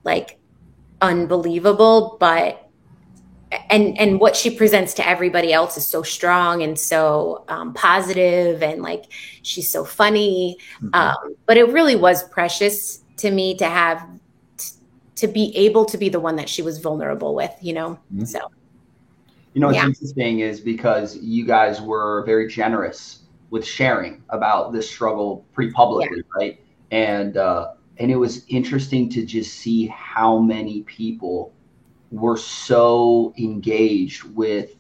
like 0.04 0.40
unbelievable, 1.00 2.18
but 2.20 2.67
and 3.70 3.98
and 3.98 4.20
what 4.20 4.36
she 4.36 4.50
presents 4.50 4.94
to 4.96 5.08
everybody 5.08 5.54
else 5.54 5.78
is 5.78 5.86
so 5.86 6.04
strong 6.04 6.62
and 6.64 6.78
so 6.78 7.46
um, 7.48 7.74
positive 7.74 8.62
and 8.62 8.82
like 8.82 9.06
she's 9.42 9.70
so 9.70 9.86
funny 9.86 10.58
mm-hmm. 10.82 10.90
um, 10.94 11.36
but 11.46 11.58
it 11.58 11.70
really 11.70 11.96
was 11.96 12.24
precious 12.30 13.04
to 13.18 13.32
me 13.32 13.56
to 13.56 13.66
have 13.66 14.06
t- 14.58 14.72
to 15.16 15.28
be 15.28 15.56
able 15.56 15.86
to 15.86 15.98
be 15.98 16.10
the 16.10 16.20
one 16.20 16.36
that 16.36 16.50
she 16.50 16.62
was 16.62 16.80
vulnerable 16.80 17.36
with 17.36 17.56
you 17.62 17.74
know 17.74 17.92
mm-hmm. 18.14 18.26
so 18.26 18.40
you 19.54 19.62
know 19.62 19.68
what's 19.68 19.78
yeah. 19.78 19.86
interesting 19.86 20.40
is 20.42 20.60
because 20.60 21.18
you 21.18 21.46
guys 21.46 21.82
were 21.82 22.24
very 22.26 22.48
generous 22.48 23.20
with 23.50 23.66
sharing 23.66 24.22
about 24.30 24.74
this 24.74 24.90
struggle 24.90 25.46
pretty 25.54 25.72
publicly 25.72 26.18
yeah. 26.18 26.24
right 26.36 26.60
and 26.92 27.38
uh, 27.38 27.72
and 28.00 28.12
it 28.12 28.18
was 28.18 28.46
interesting 28.50 29.10
to 29.10 29.26
just 29.26 29.56
see 29.56 29.88
how 29.88 30.38
many 30.38 30.82
people 30.84 31.54
were 32.12 32.38
so 32.38 33.34
engaged 33.38 34.24
with 34.24 34.72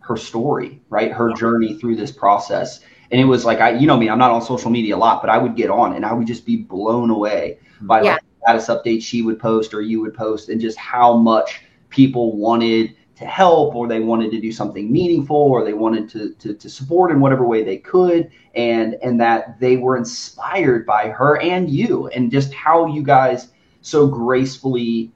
her 0.00 0.16
story, 0.16 0.80
right? 0.88 1.12
Her 1.12 1.32
journey 1.34 1.78
through 1.78 1.96
this 1.96 2.12
process. 2.12 2.80
And 3.10 3.20
it 3.20 3.24
was 3.24 3.44
like 3.44 3.60
I, 3.60 3.70
you 3.70 3.86
know 3.86 3.96
me, 3.96 4.08
I'm 4.08 4.18
not 4.18 4.30
on 4.30 4.42
social 4.42 4.70
media 4.70 4.96
a 4.96 4.98
lot, 4.98 5.22
but 5.22 5.30
I 5.30 5.38
would 5.38 5.56
get 5.56 5.70
on 5.70 5.94
and 5.94 6.04
I 6.04 6.12
would 6.12 6.26
just 6.26 6.44
be 6.44 6.56
blown 6.56 7.10
away 7.10 7.58
hmm. 7.78 7.86
by 7.86 8.02
yeah. 8.02 8.12
like 8.12 8.22
status 8.42 8.66
updates 8.68 9.02
she 9.02 9.22
would 9.22 9.38
post 9.38 9.74
or 9.74 9.82
you 9.82 10.00
would 10.00 10.14
post 10.14 10.48
and 10.48 10.60
just 10.60 10.78
how 10.78 11.16
much 11.16 11.62
people 11.88 12.36
wanted 12.36 12.94
to 13.16 13.24
help 13.24 13.74
or 13.74 13.88
they 13.88 14.00
wanted 14.00 14.30
to 14.30 14.40
do 14.40 14.52
something 14.52 14.92
meaningful 14.92 15.36
or 15.36 15.64
they 15.64 15.72
wanted 15.72 16.08
to, 16.08 16.34
to, 16.34 16.52
to 16.54 16.68
support 16.68 17.10
in 17.10 17.18
whatever 17.18 17.46
way 17.46 17.64
they 17.64 17.78
could 17.78 18.30
and 18.54 18.94
and 19.02 19.18
that 19.18 19.58
they 19.58 19.78
were 19.78 19.96
inspired 19.96 20.84
by 20.84 21.08
her 21.08 21.40
and 21.40 21.70
you 21.70 22.08
and 22.08 22.30
just 22.30 22.52
how 22.52 22.86
you 22.86 23.02
guys 23.02 23.48
so 23.80 24.06
gracefully 24.06 25.10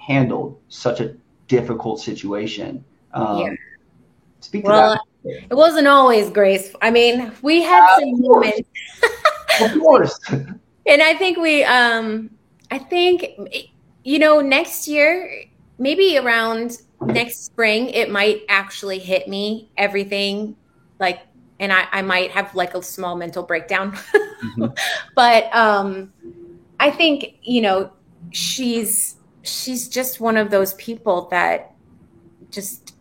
handled 0.00 0.58
such 0.68 1.00
a 1.00 1.14
difficult 1.46 2.00
situation. 2.00 2.84
Um, 3.12 3.38
yeah. 3.38 3.52
speak 4.40 4.64
well, 4.64 4.94
to 4.94 5.00
that. 5.24 5.42
it 5.50 5.54
wasn't 5.54 5.88
always 5.88 6.30
graceful 6.30 6.78
i 6.80 6.90
mean 6.90 7.32
we 7.42 7.60
had 7.60 7.82
uh, 7.82 7.98
some 7.98 8.20
moments. 8.22 8.68
of 9.60 9.72
course. 9.80 10.18
And 10.86 11.02
i 11.02 11.14
think 11.14 11.36
we 11.38 11.62
um 11.62 12.30
i 12.70 12.78
think 12.78 13.26
you 14.02 14.18
know 14.18 14.40
next 14.40 14.88
year 14.88 15.44
maybe 15.78 16.18
around 16.18 16.78
next 17.00 17.44
spring 17.44 17.90
it 17.90 18.10
might 18.10 18.42
actually 18.48 18.98
hit 18.98 19.28
me 19.28 19.70
everything 19.76 20.56
like 20.98 21.20
and 21.60 21.72
I, 21.72 21.86
I 21.92 22.02
might 22.02 22.30
have 22.30 22.54
like 22.54 22.74
a 22.74 22.82
small 22.82 23.16
mental 23.16 23.42
breakdown. 23.42 23.96
Mm-hmm. 24.40 24.72
but 25.14 25.54
um 25.54 26.14
i 26.80 26.90
think 26.90 27.34
you 27.42 27.60
know 27.60 27.92
she's 28.30 29.16
she's 29.42 29.88
just 29.88 30.20
one 30.20 30.36
of 30.36 30.50
those 30.50 30.74
people 30.74 31.28
that 31.30 31.74
just 32.50 32.94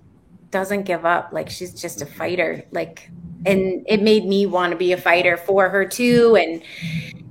doesn't 0.51 0.83
give 0.83 1.05
up. 1.05 1.29
Like 1.31 1.49
she's 1.49 1.73
just 1.73 2.01
a 2.01 2.05
mm-hmm. 2.05 2.17
fighter. 2.17 2.63
Like 2.71 3.09
and 3.45 3.85
it 3.87 4.01
made 4.01 4.25
me 4.25 4.45
want 4.45 4.71
to 4.71 4.77
be 4.77 4.91
a 4.91 4.97
fighter 4.97 5.37
for 5.37 5.69
her 5.69 5.85
too. 5.85 6.35
And 6.35 6.61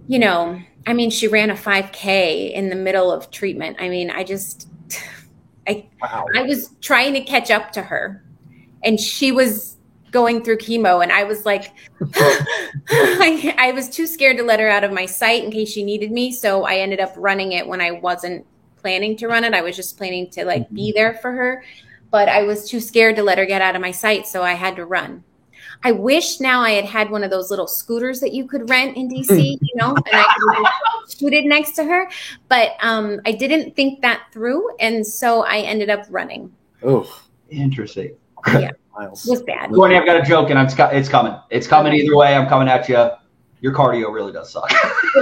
you 0.06 0.18
know 0.18 0.60
i 0.86 0.94
mean 0.94 1.10
she 1.10 1.28
ran 1.28 1.50
a 1.50 1.54
5k 1.54 2.50
in 2.52 2.70
the 2.70 2.76
middle 2.76 3.12
of 3.12 3.30
treatment. 3.30 3.76
I 3.78 3.88
mean 3.88 4.10
i 4.10 4.24
just 4.24 4.68
I 5.68 5.86
wow. 6.00 6.24
I 6.34 6.42
was 6.42 6.74
trying 6.80 7.12
to 7.14 7.20
catch 7.20 7.50
up 7.50 7.72
to 7.72 7.82
her, 7.82 8.24
and 8.82 8.98
she 8.98 9.32
was 9.32 9.76
going 10.10 10.42
through 10.42 10.56
chemo, 10.56 11.02
and 11.02 11.12
I 11.12 11.24
was 11.24 11.44
like, 11.44 11.74
I, 12.90 13.54
I 13.58 13.72
was 13.72 13.90
too 13.90 14.06
scared 14.06 14.38
to 14.38 14.42
let 14.42 14.60
her 14.60 14.68
out 14.70 14.82
of 14.82 14.92
my 14.92 15.04
sight 15.04 15.44
in 15.44 15.50
case 15.50 15.68
she 15.68 15.84
needed 15.84 16.10
me. 16.10 16.32
So 16.32 16.64
I 16.64 16.76
ended 16.76 17.00
up 17.00 17.12
running 17.18 17.52
it 17.52 17.66
when 17.66 17.82
I 17.82 17.90
wasn't 17.90 18.46
planning 18.78 19.16
to 19.18 19.28
run 19.28 19.44
it. 19.44 19.54
I 19.54 19.62
was 19.62 19.76
just 19.76 19.96
planning 19.96 20.30
to 20.30 20.44
like 20.44 20.62
mm-hmm. 20.62 20.74
be 20.74 20.92
there 20.92 21.14
for 21.14 21.32
her, 21.32 21.64
but 22.10 22.28
I 22.28 22.42
was 22.42 22.68
too 22.68 22.80
scared 22.80 23.16
to 23.16 23.22
let 23.22 23.38
her 23.38 23.46
get 23.46 23.62
out 23.62 23.76
of 23.76 23.82
my 23.82 23.90
sight, 23.90 24.26
so 24.26 24.42
I 24.42 24.54
had 24.54 24.76
to 24.76 24.86
run. 24.86 25.24
I 25.84 25.92
wish 25.92 26.40
now 26.40 26.60
I 26.60 26.70
had 26.70 26.84
had 26.84 27.10
one 27.10 27.22
of 27.22 27.30
those 27.30 27.50
little 27.50 27.68
scooters 27.68 28.20
that 28.20 28.32
you 28.32 28.48
could 28.48 28.68
rent 28.68 28.96
in 28.96 29.08
DC, 29.08 29.58
you 29.60 29.74
know, 29.76 29.94
and 29.94 30.04
I 30.12 30.70
could 31.04 31.18
shoot 31.18 31.32
it 31.32 31.44
next 31.44 31.72
to 31.72 31.84
her. 31.84 32.10
But 32.48 32.72
um, 32.80 33.20
I 33.24 33.32
didn't 33.32 33.76
think 33.76 34.02
that 34.02 34.22
through, 34.32 34.76
and 34.80 35.06
so 35.06 35.44
I 35.44 35.58
ended 35.58 35.88
up 35.88 36.04
running. 36.10 36.52
Oh, 36.82 37.22
interesting. 37.48 38.16
Yeah, 38.46 38.70
Miles. 38.98 39.26
it 39.26 39.30
was 39.30 39.42
bad. 39.42 39.70
Courtney, 39.70 39.96
I've 39.96 40.06
got 40.06 40.20
a 40.20 40.22
joke, 40.22 40.50
and 40.50 40.58
I'm 40.58 40.66
it's 40.92 41.08
coming. 41.08 41.34
It's 41.50 41.66
coming 41.66 41.92
either 41.92 42.16
way. 42.16 42.34
I'm 42.34 42.48
coming 42.48 42.68
at 42.68 42.88
you. 42.88 43.10
Your 43.60 43.72
cardio 43.72 44.12
really 44.12 44.32
does 44.32 44.52
suck. 44.52 44.70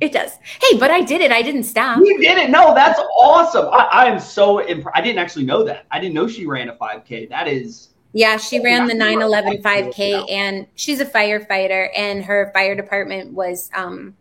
it 0.00 0.12
does. 0.12 0.38
Hey, 0.60 0.78
but 0.78 0.90
I 0.90 1.02
did 1.02 1.20
it. 1.20 1.30
I 1.30 1.42
didn't 1.42 1.64
stop. 1.64 1.98
You 1.98 2.18
did 2.20 2.38
it. 2.38 2.50
No, 2.50 2.74
that's 2.74 2.98
awesome. 3.18 3.66
I, 3.66 3.88
I 3.92 4.06
am 4.06 4.18
so 4.18 4.58
impressed. 4.58 4.96
I 4.96 5.00
didn't 5.00 5.18
actually 5.18 5.44
know 5.44 5.62
that. 5.64 5.86
I 5.90 6.00
didn't 6.00 6.14
know 6.14 6.26
she 6.26 6.46
ran 6.46 6.68
a 6.68 6.74
5K. 6.74 7.28
That 7.28 7.46
is 7.46 7.90
yeah, 8.12 8.36
she 8.38 8.60
ran 8.60 8.86
the 8.86 8.94
9/11 8.94 9.62
5K, 9.62 10.30
and 10.30 10.66
she's 10.74 11.00
a 11.00 11.06
firefighter, 11.06 11.90
and 11.96 12.24
her 12.24 12.50
fire 12.52 12.74
department 12.74 13.32
was, 13.32 13.70
um, 13.72 14.16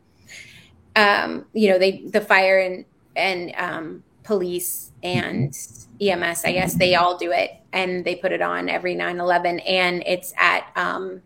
um, 0.96 1.46
you 1.54 1.70
know, 1.70 1.80
they 1.80 2.04
the 2.06 2.22
fire 2.22 2.60
and 2.60 2.86
and 3.16 3.54
um, 3.58 4.04
police 4.24 4.92
and 5.02 5.58
EMS, 6.00 6.46
I 6.46 6.52
guess 6.52 6.76
they 6.76 6.96
all 6.96 7.18
do 7.18 7.32
it, 7.32 7.52
and 7.74 8.06
they 8.06 8.16
put 8.16 8.32
it 8.32 8.44
on 8.44 8.70
every 8.70 8.96
9/11, 8.96 9.68
and 9.68 10.04
it's 10.06 10.34
at 10.38 10.72
um, 10.76 11.24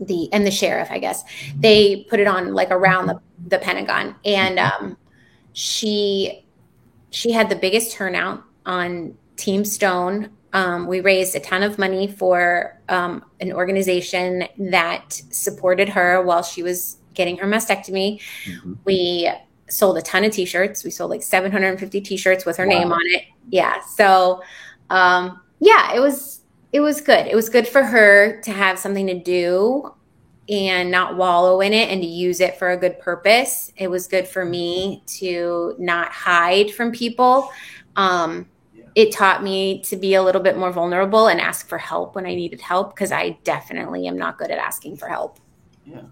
the 0.00 0.32
and 0.32 0.46
the 0.46 0.50
sheriff, 0.50 0.88
I 0.90 0.98
guess 0.98 1.24
they 1.58 2.06
put 2.08 2.20
it 2.20 2.26
on 2.26 2.54
like 2.54 2.70
around 2.70 3.06
the 3.06 3.20
the 3.46 3.58
Pentagon, 3.58 4.14
and 4.24 4.58
um, 4.58 4.96
she 5.52 6.46
she 7.10 7.32
had 7.32 7.48
the 7.48 7.56
biggest 7.56 7.92
turnout 7.92 8.44
on 8.66 9.16
Team 9.36 9.64
Stone. 9.64 10.30
Um, 10.52 10.86
we 10.86 11.00
raised 11.00 11.34
a 11.36 11.40
ton 11.40 11.62
of 11.62 11.78
money 11.78 12.06
for 12.06 12.80
um, 12.88 13.24
an 13.40 13.52
organization 13.52 14.44
that 14.58 15.20
supported 15.30 15.88
her 15.90 16.22
while 16.22 16.42
she 16.42 16.62
was 16.62 16.98
getting 17.14 17.36
her 17.38 17.46
mastectomy. 17.46 18.20
Mm-hmm. 18.44 18.74
We 18.84 19.30
sold 19.68 19.98
a 19.98 20.02
ton 20.02 20.24
of 20.24 20.32
t-shirts. 20.32 20.84
We 20.84 20.90
sold 20.90 21.10
like 21.10 21.22
750 21.22 22.00
t-shirts 22.00 22.46
with 22.46 22.56
her 22.56 22.66
wow. 22.66 22.78
name 22.78 22.92
on 22.92 23.02
it. 23.06 23.24
Yeah. 23.50 23.80
So, 23.82 24.42
um, 24.88 25.40
yeah, 25.60 25.94
it 25.94 26.00
was, 26.00 26.37
it 26.72 26.80
was 26.80 27.00
good. 27.00 27.26
It 27.26 27.34
was 27.34 27.48
good 27.48 27.66
for 27.66 27.82
her 27.82 28.40
to 28.42 28.52
have 28.52 28.78
something 28.78 29.06
to 29.06 29.18
do 29.18 29.94
and 30.48 30.90
not 30.90 31.16
wallow 31.16 31.60
in 31.60 31.72
it 31.72 31.90
and 31.90 32.00
to 32.00 32.08
use 32.08 32.40
it 32.40 32.58
for 32.58 32.70
a 32.70 32.76
good 32.76 32.98
purpose. 32.98 33.72
It 33.76 33.88
was 33.88 34.06
good 34.06 34.26
for 34.26 34.44
me 34.44 35.02
to 35.18 35.74
not 35.78 36.10
hide 36.10 36.70
from 36.70 36.92
people. 36.92 37.50
Um, 37.96 38.48
it 38.94 39.12
taught 39.12 39.42
me 39.42 39.80
to 39.82 39.96
be 39.96 40.14
a 40.14 40.22
little 40.22 40.42
bit 40.42 40.56
more 40.56 40.72
vulnerable 40.72 41.28
and 41.28 41.40
ask 41.40 41.68
for 41.68 41.78
help 41.78 42.14
when 42.14 42.26
I 42.26 42.34
needed 42.34 42.60
help 42.60 42.94
because 42.94 43.12
I 43.12 43.38
definitely 43.44 44.06
am 44.06 44.16
not 44.16 44.38
good 44.38 44.50
at 44.50 44.58
asking 44.58 44.96
for 44.96 45.08
help. 45.08 45.38
Yeah. 45.84 46.02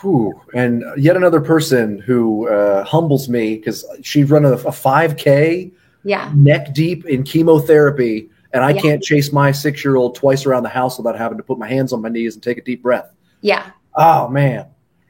Whew. 0.00 0.40
And 0.54 0.82
yet 0.96 1.16
another 1.16 1.40
person 1.40 2.00
who 2.00 2.48
uh, 2.48 2.84
humbles 2.84 3.28
me 3.28 3.56
because 3.56 3.84
she'd 4.02 4.30
run 4.30 4.44
a, 4.44 4.52
a 4.52 4.72
5K 4.72 5.72
yeah. 6.02 6.32
neck 6.34 6.74
deep 6.74 7.06
in 7.06 7.22
chemotherapy, 7.22 8.30
and 8.54 8.64
I 8.64 8.70
yeah. 8.70 8.80
can't 8.80 9.02
chase 9.02 9.32
my 9.32 9.50
six 9.50 9.84
year 9.84 9.96
old 9.96 10.14
twice 10.14 10.46
around 10.46 10.62
the 10.62 10.68
house 10.68 10.96
without 10.96 11.18
having 11.18 11.36
to 11.36 11.44
put 11.44 11.58
my 11.58 11.68
hands 11.68 11.92
on 11.92 12.00
my 12.00 12.08
knees 12.08 12.34
and 12.34 12.42
take 12.42 12.56
a 12.56 12.62
deep 12.62 12.82
breath. 12.82 13.12
Yeah. 13.40 13.70
Oh, 13.96 14.28
man. 14.28 14.66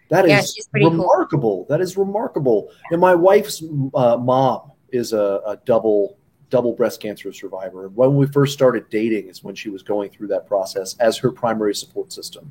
That 0.09 0.27
yeah, 0.27 0.41
is 0.41 0.69
remarkable. 0.73 1.65
Cool. 1.65 1.67
That 1.69 1.81
is 1.81 1.97
remarkable. 1.97 2.71
And 2.91 3.01
my 3.01 3.15
wife's 3.15 3.63
uh, 3.95 4.17
mom 4.17 4.73
is 4.91 5.13
a, 5.13 5.41
a 5.47 5.59
double 5.65 6.17
double 6.51 6.73
breast 6.73 7.01
cancer 7.01 7.33
survivor. 7.33 7.87
And 7.87 7.97
When 7.97 8.17
we 8.17 8.27
first 8.27 8.53
started 8.53 8.89
dating 8.89 9.29
is 9.29 9.43
when 9.43 9.55
she 9.55 9.71
was 9.71 9.83
going 9.83 10.11
through 10.11 10.29
that 10.29 10.47
process 10.47 10.95
as 11.01 11.17
her 11.19 11.31
primary 11.31 11.75
support 11.75 12.13
system 12.13 12.51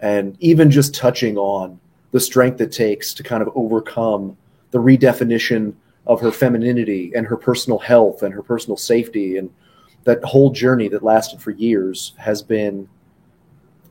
and 0.00 0.36
even 0.40 0.70
just 0.70 0.94
touching 0.94 1.36
on 1.36 1.78
the 2.10 2.20
strength 2.20 2.60
it 2.60 2.72
takes 2.72 3.14
to 3.14 3.22
kind 3.22 3.42
of 3.42 3.50
overcome 3.54 4.36
the 4.72 4.78
redefinition 4.78 5.74
of 6.06 6.20
her 6.20 6.32
femininity 6.32 7.12
and 7.14 7.26
her 7.26 7.36
personal 7.36 7.78
health 7.78 8.22
and 8.22 8.34
her 8.34 8.42
personal 8.42 8.76
safety 8.76 9.36
and 9.36 9.50
that 10.08 10.24
whole 10.24 10.50
journey 10.50 10.88
that 10.88 11.02
lasted 11.02 11.38
for 11.38 11.50
years 11.50 12.14
has 12.16 12.40
been 12.40 12.88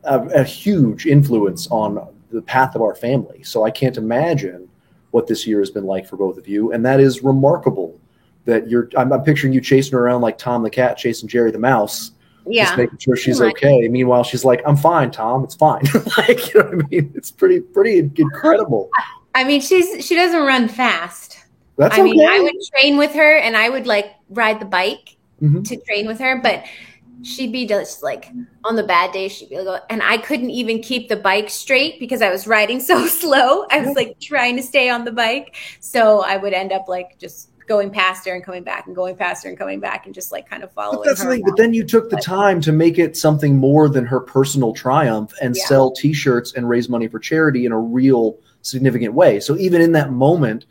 a, 0.03 0.20
a, 0.30 0.43
huge 0.43 1.05
influence 1.05 1.68
on 1.68 2.07
the 2.32 2.41
path 2.41 2.74
of 2.74 2.82
our 2.82 2.95
family. 2.95 3.43
So 3.43 3.63
I 3.63 3.70
can't 3.70 3.97
imagine 3.97 4.68
what 5.11 5.28
this 5.28 5.45
year 5.45 5.59
has 5.59 5.70
been 5.70 5.86
like 5.86 6.07
for 6.07 6.18
both 6.18 6.39
of 6.39 6.47
you, 6.47 6.72
and 6.72 6.84
that 6.84 6.99
is 6.99 7.22
remarkable. 7.22 7.99
That 8.45 8.68
you're, 8.68 8.89
I'm, 8.97 9.13
I'm 9.13 9.22
picturing 9.22 9.53
you 9.53 9.61
chasing 9.61 9.93
around 9.93 10.22
like 10.22 10.39
Tom 10.39 10.63
the 10.63 10.72
cat 10.72 10.97
chasing 10.97 11.30
Jerry 11.30 11.51
the 11.51 11.59
mouse, 11.59 12.13
yeah. 12.47 12.65
just 12.65 12.78
making 12.78 12.97
sure 12.97 13.15
she's 13.15 13.39
okay. 13.39 13.88
Meanwhile, 13.88 14.24
she's 14.24 14.43
like, 14.43 14.63
"I'm 14.65 14.76
fine, 14.76 15.11
Tom. 15.11 15.43
It's 15.43 15.53
fine." 15.53 15.84
like, 16.18 16.51
you 16.51 16.59
know 16.59 16.70
what 16.70 16.86
I 16.86 16.88
mean? 16.88 17.11
It's 17.13 17.30
pretty, 17.30 17.59
pretty 17.59 17.99
incredible. 17.99 18.89
I 19.36 19.43
mean, 19.43 19.61
she's 19.61 20.03
she 20.03 20.15
doesn't 20.15 20.41
run 20.41 20.68
fast. 20.68 21.38
That's 21.78 21.95
I 21.95 22.01
okay. 22.01 22.11
mean, 22.11 22.28
I 22.28 22.39
would 22.39 22.55
train 22.74 22.97
with 22.97 23.13
her, 23.13 23.38
and 23.38 23.55
I 23.55 23.70
would 23.70 23.86
like 23.86 24.15
ride 24.30 24.59
the 24.59 24.65
bike 24.65 25.16
mm-hmm. 25.41 25.63
to 25.63 25.77
train 25.81 26.07
with 26.07 26.19
her, 26.19 26.39
but 26.41 26.65
she'd 27.23 27.51
be 27.51 27.65
just 27.65 28.03
like 28.03 28.31
on 28.63 28.75
the 28.75 28.83
bad 28.83 29.11
days 29.11 29.31
she'd 29.31 29.49
be 29.49 29.59
like 29.59 29.81
and 29.89 30.03
i 30.03 30.19
couldn't 30.19 30.51
even 30.51 30.79
keep 30.79 31.09
the 31.09 31.15
bike 31.15 31.49
straight 31.49 31.99
because 31.99 32.21
i 32.21 32.29
was 32.29 32.45
riding 32.45 32.79
so 32.91 33.07
slow 33.07 33.65
i 33.71 33.81
was 33.81 33.95
like 33.95 34.19
trying 34.19 34.55
to 34.55 34.61
stay 34.61 34.88
on 34.88 35.03
the 35.03 35.11
bike 35.11 35.55
so 35.79 36.21
i 36.21 36.38
would 36.38 36.53
end 36.53 36.71
up 36.71 36.88
like 36.88 37.17
just 37.17 37.49
going 37.67 37.91
past 37.91 38.25
her 38.25 38.33
and 38.33 38.43
coming 38.43 38.63
back 38.63 38.88
and 38.88 38.95
going 38.95 39.15
past 39.15 39.43
her 39.43 39.49
and 39.49 39.57
coming 39.57 39.79
back 39.79 40.05
and 40.05 40.15
just 40.15 40.31
like 40.31 40.49
kind 40.49 40.63
of 40.63 40.71
following. 40.71 40.99
But 40.99 41.05
that's 41.05 41.21
the 41.21 41.29
thing. 41.29 41.43
But 41.45 41.57
then 41.57 41.73
you 41.73 41.83
took 41.83 42.09
the 42.09 42.17
time 42.17 42.61
to 42.61 42.71
make 42.71 42.97
it 42.97 43.15
something 43.15 43.57
more 43.57 43.89
than 43.89 44.05
her 44.05 44.19
personal 44.19 44.73
triumph 44.73 45.33
and 45.41 45.55
yeah. 45.55 45.65
sell 45.65 45.91
T-shirts 45.91 46.53
and 46.53 46.67
raise 46.67 46.89
money 46.89 47.07
for 47.07 47.19
charity 47.19 47.65
in 47.65 47.71
a 47.71 47.79
real 47.79 48.38
significant 48.61 49.13
way. 49.13 49.39
So 49.39 49.57
even 49.57 49.81
in 49.81 49.91
that 49.91 50.11
moment 50.11 50.65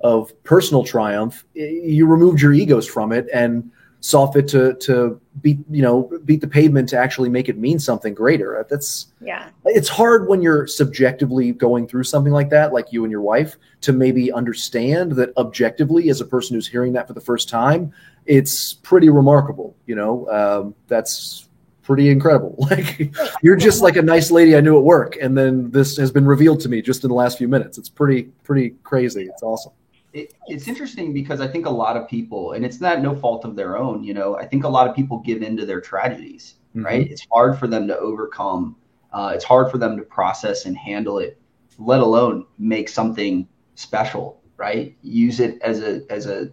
of 0.00 0.32
personal 0.42 0.84
triumph, 0.84 1.44
you 1.54 2.06
removed 2.06 2.42
your 2.42 2.52
egos 2.52 2.86
from 2.86 3.12
it 3.12 3.28
and 3.32 3.70
saw 4.00 4.30
fit 4.30 4.48
to 4.48 4.74
to 4.74 5.20
beat 5.42 5.58
you 5.70 5.82
know 5.82 6.10
beat 6.24 6.40
the 6.40 6.48
pavement 6.48 6.88
to 6.88 6.98
actually 6.98 7.28
make 7.28 7.48
it 7.48 7.58
mean 7.58 7.78
something 7.78 8.14
greater. 8.14 8.66
That's 8.68 9.08
yeah. 9.20 9.50
it's 9.66 9.88
hard 9.88 10.26
when 10.26 10.42
you're 10.42 10.66
subjectively 10.66 11.52
going 11.52 11.86
through 11.86 12.04
something 12.04 12.32
like 12.32 12.50
that 12.50 12.72
like 12.72 12.92
you 12.92 13.04
and 13.04 13.10
your 13.10 13.20
wife 13.20 13.56
to 13.82 13.92
maybe 13.92 14.32
understand 14.32 15.12
that 15.12 15.36
objectively 15.36 16.08
as 16.08 16.20
a 16.20 16.24
person 16.24 16.54
who's 16.54 16.66
hearing 16.66 16.92
that 16.94 17.06
for 17.06 17.12
the 17.12 17.20
first 17.20 17.48
time 17.48 17.92
it's 18.26 18.74
pretty 18.74 19.08
remarkable 19.08 19.76
you 19.86 19.94
know? 19.94 20.28
Um, 20.30 20.74
that's 20.88 21.48
pretty 21.82 22.10
incredible. 22.10 22.56
Like 22.70 23.14
you're 23.42 23.56
just 23.56 23.82
like 23.82 23.96
a 23.96 24.02
nice 24.02 24.30
lady 24.30 24.56
i 24.56 24.60
knew 24.60 24.78
at 24.78 24.84
work 24.84 25.16
and 25.20 25.36
then 25.36 25.70
this 25.70 25.96
has 25.96 26.10
been 26.10 26.24
revealed 26.24 26.60
to 26.60 26.68
me 26.68 26.80
just 26.82 27.04
in 27.04 27.08
the 27.08 27.16
last 27.16 27.38
few 27.38 27.48
minutes. 27.48 27.78
It's 27.78 27.88
pretty 27.88 28.24
pretty 28.44 28.70
crazy. 28.82 29.24
It's 29.24 29.42
awesome 29.42 29.72
it, 30.12 30.34
it's 30.46 30.66
interesting 30.66 31.12
because 31.12 31.40
I 31.40 31.48
think 31.48 31.66
a 31.66 31.70
lot 31.70 31.96
of 31.96 32.08
people, 32.08 32.52
and 32.52 32.64
it's 32.64 32.80
not 32.80 33.00
no 33.00 33.14
fault 33.14 33.44
of 33.44 33.56
their 33.56 33.76
own, 33.76 34.02
you 34.02 34.14
know, 34.14 34.36
I 34.36 34.46
think 34.46 34.64
a 34.64 34.68
lot 34.68 34.88
of 34.88 34.96
people 34.96 35.18
give 35.18 35.42
into 35.42 35.64
their 35.64 35.80
tragedies, 35.80 36.54
mm-hmm. 36.74 36.84
right? 36.84 37.10
It's 37.10 37.26
hard 37.30 37.58
for 37.58 37.66
them 37.66 37.86
to 37.88 37.98
overcome. 37.98 38.76
Uh, 39.12 39.32
it's 39.34 39.44
hard 39.44 39.70
for 39.70 39.78
them 39.78 39.96
to 39.96 40.02
process 40.02 40.66
and 40.66 40.76
handle 40.76 41.18
it, 41.18 41.40
let 41.78 42.00
alone 42.00 42.46
make 42.58 42.88
something 42.88 43.46
special, 43.74 44.40
right? 44.56 44.96
Use 45.02 45.40
it 45.40 45.60
as 45.62 45.80
a 45.80 46.02
as 46.10 46.26
a 46.26 46.50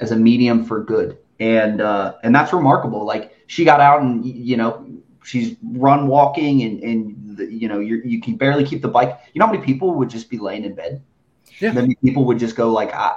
as 0.00 0.10
a 0.10 0.16
medium 0.16 0.64
for 0.64 0.82
good, 0.82 1.18
and 1.40 1.80
uh, 1.80 2.14
and 2.22 2.34
that's 2.34 2.52
remarkable. 2.52 3.04
Like 3.04 3.36
she 3.46 3.64
got 3.64 3.80
out 3.80 4.02
and 4.02 4.24
you 4.24 4.56
know 4.56 4.86
she's 5.22 5.56
run 5.62 6.06
walking 6.06 6.62
and 6.62 6.82
and 6.82 7.36
the, 7.38 7.52
you 7.52 7.68
know 7.68 7.80
you 7.80 8.02
you 8.04 8.20
can 8.20 8.36
barely 8.36 8.64
keep 8.64 8.82
the 8.82 8.88
bike. 8.88 9.18
You 9.32 9.38
know 9.38 9.46
how 9.46 9.52
many 9.52 9.64
people 9.64 9.94
would 9.94 10.10
just 10.10 10.28
be 10.28 10.38
laying 10.38 10.64
in 10.64 10.74
bed 10.74 11.02
yeah. 11.60 11.72
Then 11.72 11.94
people 12.02 12.24
would 12.24 12.38
just 12.38 12.56
go 12.56 12.70
like, 12.70 12.92
I, 12.92 13.14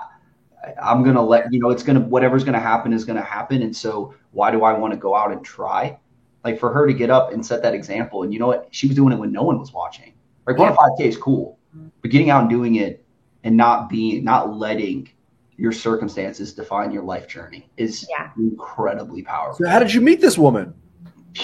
I'm 0.82 1.04
gonna 1.04 1.24
let 1.24 1.52
you 1.52 1.60
know 1.60 1.70
it's 1.70 1.84
gonna 1.84 2.02
whatever's 2.02 2.44
gonna 2.44 2.60
happen 2.60 2.94
is 2.94 3.06
gonna 3.06 3.22
happen, 3.22 3.62
and 3.62 3.76
so 3.76 4.14
why 4.32 4.52
do 4.52 4.64
I 4.64 4.74
want 4.74 4.94
to 4.94 5.00
go 5.00 5.16
out 5.16 5.32
and 5.32 5.44
try? 5.44 5.98
Like 6.44 6.60
for 6.60 6.72
her 6.72 6.88
to 6.88 6.94
get 6.94 7.10
up 7.10 7.32
and 7.34 7.46
set 7.46 7.62
that 7.64 7.74
example, 7.74 8.24
and 8.24 8.34
you 8.34 8.40
know 8.40 8.48
what, 8.48 8.68
she 8.72 8.88
was 8.88 8.96
doing 8.96 9.14
it 9.14 9.20
when 9.20 9.32
no 9.32 9.44
one 9.44 9.60
was 9.60 9.72
watching. 9.72 10.14
Like 10.46 10.58
one 10.58 10.72
yeah. 10.72 10.78
5K 11.00 11.06
is 11.08 11.18
cool, 11.18 11.58
but 12.02 12.12
getting 12.12 12.30
out 12.30 12.42
and 12.42 12.50
doing 12.50 12.76
it 12.76 13.04
and 13.44 13.56
not 13.56 13.90
being 13.90 14.24
not 14.24 14.56
letting 14.56 15.10
your 15.58 15.72
circumstances 15.72 16.54
define 16.54 16.92
your 16.92 17.04
life 17.04 17.28
journey 17.28 17.68
is 17.78 18.08
yeah. 18.10 18.30
incredibly 18.38 19.24
powerful. 19.24 19.66
So 19.66 19.70
how 19.70 19.80
did 19.80 19.94
you 19.94 20.02
meet 20.02 20.22
this 20.22 20.38
woman? 20.38 20.74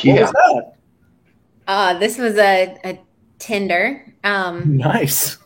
Yeah. 0.02 0.14
What 0.14 0.22
was 0.22 0.32
that? 0.32 0.74
Uh, 1.66 2.00
this 2.00 2.18
was 2.18 2.38
a, 2.38 2.78
a 2.84 3.00
Tinder. 3.40 4.14
Um, 4.24 4.78
nice. 4.78 5.38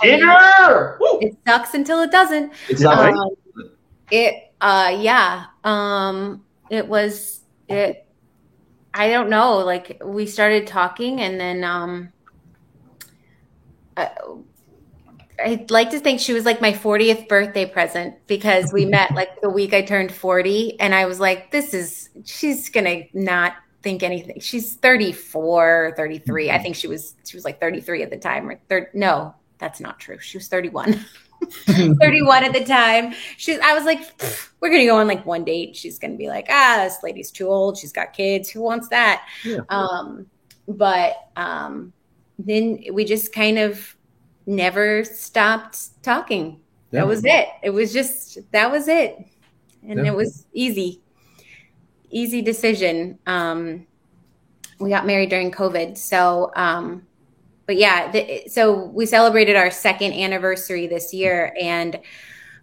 Dinner. 0.00 0.98
It 1.20 1.36
sucks 1.46 1.74
until 1.74 2.00
it 2.00 2.10
doesn't. 2.10 2.52
It's 2.68 2.80
not 2.80 2.98
um, 2.98 3.14
right. 3.14 3.70
It 4.10 4.52
uh 4.60 4.96
yeah. 4.98 5.46
Um 5.64 6.44
it 6.70 6.86
was 6.86 7.42
it 7.68 8.06
I 8.94 9.10
don't 9.10 9.30
know, 9.30 9.58
like 9.58 10.00
we 10.04 10.26
started 10.26 10.66
talking 10.66 11.20
and 11.20 11.38
then 11.38 11.64
um 11.64 12.12
I, 13.96 14.10
I'd 15.44 15.70
like 15.70 15.90
to 15.90 16.00
think 16.00 16.20
she 16.20 16.32
was 16.32 16.44
like 16.44 16.60
my 16.60 16.72
40th 16.72 17.28
birthday 17.28 17.66
present 17.66 18.14
because 18.26 18.72
we 18.72 18.86
met 18.86 19.12
like 19.14 19.40
the 19.40 19.50
week 19.50 19.72
I 19.74 19.82
turned 19.82 20.12
40 20.12 20.80
and 20.80 20.94
I 20.94 21.06
was 21.06 21.20
like 21.20 21.50
this 21.50 21.74
is 21.74 22.08
she's 22.24 22.68
going 22.68 22.86
to 22.86 23.18
not 23.18 23.54
think 23.82 24.02
anything. 24.02 24.40
She's 24.40 24.74
34, 24.76 25.94
33. 25.96 26.50
I 26.50 26.58
think 26.58 26.74
she 26.74 26.88
was 26.88 27.14
she 27.24 27.36
was 27.36 27.44
like 27.44 27.60
33 27.60 28.02
at 28.02 28.10
the 28.10 28.18
time 28.18 28.48
or 28.48 28.58
third 28.68 28.88
no, 28.94 29.34
that's 29.58 29.80
not 29.80 29.98
true. 29.98 30.18
She 30.18 30.38
was 30.38 30.48
31. 30.48 31.04
31 31.66 32.44
at 32.44 32.52
the 32.52 32.64
time. 32.64 33.14
She's 33.36 33.58
I 33.60 33.74
was 33.74 33.84
like, 33.84 34.00
we're 34.60 34.70
gonna 34.70 34.86
go 34.86 34.96
on 34.96 35.06
like 35.06 35.24
one 35.24 35.44
date. 35.44 35.76
She's 35.76 35.98
gonna 35.98 36.16
be 36.16 36.28
like, 36.28 36.46
ah, 36.50 36.80
this 36.84 37.02
lady's 37.02 37.30
too 37.30 37.48
old. 37.48 37.78
She's 37.78 37.92
got 37.92 38.12
kids. 38.12 38.48
Who 38.50 38.60
wants 38.60 38.88
that? 38.88 39.26
Yeah. 39.44 39.60
Um, 39.68 40.26
but 40.66 41.28
um, 41.36 41.92
then 42.38 42.82
we 42.92 43.04
just 43.04 43.32
kind 43.32 43.58
of 43.58 43.96
never 44.46 45.04
stopped 45.04 46.02
talking. 46.02 46.60
Yeah. 46.90 47.00
That 47.00 47.06
was 47.06 47.24
it. 47.24 47.48
It 47.62 47.70
was 47.70 47.92
just 47.92 48.38
that 48.52 48.70
was 48.70 48.88
it. 48.88 49.18
And 49.86 50.00
yeah. 50.00 50.12
it 50.12 50.14
was 50.14 50.46
easy. 50.52 51.00
Easy 52.10 52.42
decision. 52.42 53.18
Um, 53.26 53.86
we 54.80 54.90
got 54.90 55.06
married 55.06 55.30
during 55.30 55.50
COVID. 55.50 55.96
So 55.96 56.50
um 56.56 57.06
but 57.68 57.76
yeah, 57.76 58.10
the, 58.10 58.44
so 58.48 58.86
we 58.86 59.04
celebrated 59.04 59.54
our 59.54 59.70
second 59.70 60.14
anniversary 60.14 60.86
this 60.86 61.12
year, 61.12 61.54
and 61.60 62.00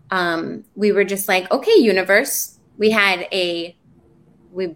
um, 0.09 0.65
we 0.73 0.91
were 0.91 1.03
just 1.03 1.27
like, 1.27 1.49
okay, 1.51 1.75
universe. 1.77 2.57
We 2.79 2.89
had 2.89 3.27
a 3.31 3.77
we 4.51 4.75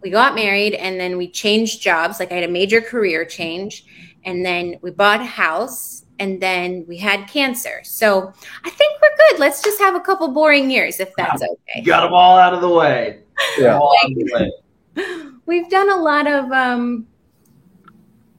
we 0.00 0.08
got 0.08 0.34
married, 0.34 0.72
and 0.72 0.98
then 0.98 1.18
we 1.18 1.30
changed 1.30 1.82
jobs. 1.82 2.18
Like 2.18 2.32
I 2.32 2.36
had 2.36 2.44
a 2.44 2.50
major 2.50 2.80
career 2.80 3.26
change, 3.26 3.84
and 4.24 4.44
then 4.44 4.76
we 4.80 4.90
bought 4.90 5.20
a 5.20 5.26
house, 5.26 6.06
and 6.18 6.40
then 6.40 6.86
we 6.88 6.96
had 6.96 7.28
cancer. 7.28 7.80
So 7.84 8.32
I 8.64 8.70
think 8.70 8.98
we're 9.02 9.16
good. 9.28 9.38
Let's 9.38 9.62
just 9.62 9.78
have 9.80 9.94
a 9.94 10.00
couple 10.00 10.28
boring 10.28 10.70
years 10.70 10.98
if 10.98 11.14
that's 11.14 11.42
okay. 11.68 11.82
Got 11.82 12.04
them 12.04 12.14
all 12.14 12.38
out 12.38 12.54
of 12.54 12.62
the 12.62 12.70
way. 12.70 13.20
Yeah. 13.58 13.76
All 13.76 13.94
out 14.02 14.12
of 14.12 14.16
the 14.16 14.50
way. 14.96 15.30
We've 15.44 15.68
done 15.68 15.90
a 15.90 15.96
lot 15.96 16.26
of 16.26 16.50
um 16.52 17.06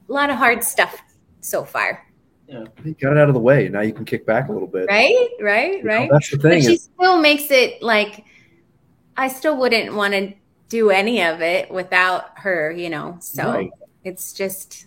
a 0.08 0.12
lot 0.12 0.28
of 0.28 0.34
hard 0.34 0.64
stuff 0.64 1.00
so 1.40 1.64
far. 1.64 2.06
Yeah. 2.48 2.64
You 2.84 2.94
got 2.94 3.12
it 3.12 3.18
out 3.18 3.28
of 3.28 3.34
the 3.34 3.40
way. 3.40 3.68
Now 3.68 3.80
you 3.82 3.92
can 3.92 4.04
kick 4.04 4.26
back 4.26 4.48
a 4.48 4.52
little 4.52 4.66
bit. 4.68 4.86
Right? 4.88 5.28
Right? 5.40 5.78
You 5.78 5.84
know, 5.84 5.94
Right? 5.94 6.10
that's 6.10 6.30
the 6.30 6.36
But 6.38 6.50
thing. 6.50 6.62
she 6.62 6.76
still 6.78 7.18
makes 7.18 7.50
it 7.50 7.80
like 7.82 8.24
I 9.16 9.28
still 9.28 9.56
wouldn't 9.56 9.94
want 9.94 10.14
to 10.14 10.32
do 10.68 10.90
any 10.90 11.22
of 11.22 11.40
it 11.42 11.70
without 11.70 12.38
her, 12.38 12.70
you 12.72 12.90
know. 12.90 13.16
So 13.20 13.44
Right. 13.52 13.70
it's 14.04 14.32
just 14.32 14.86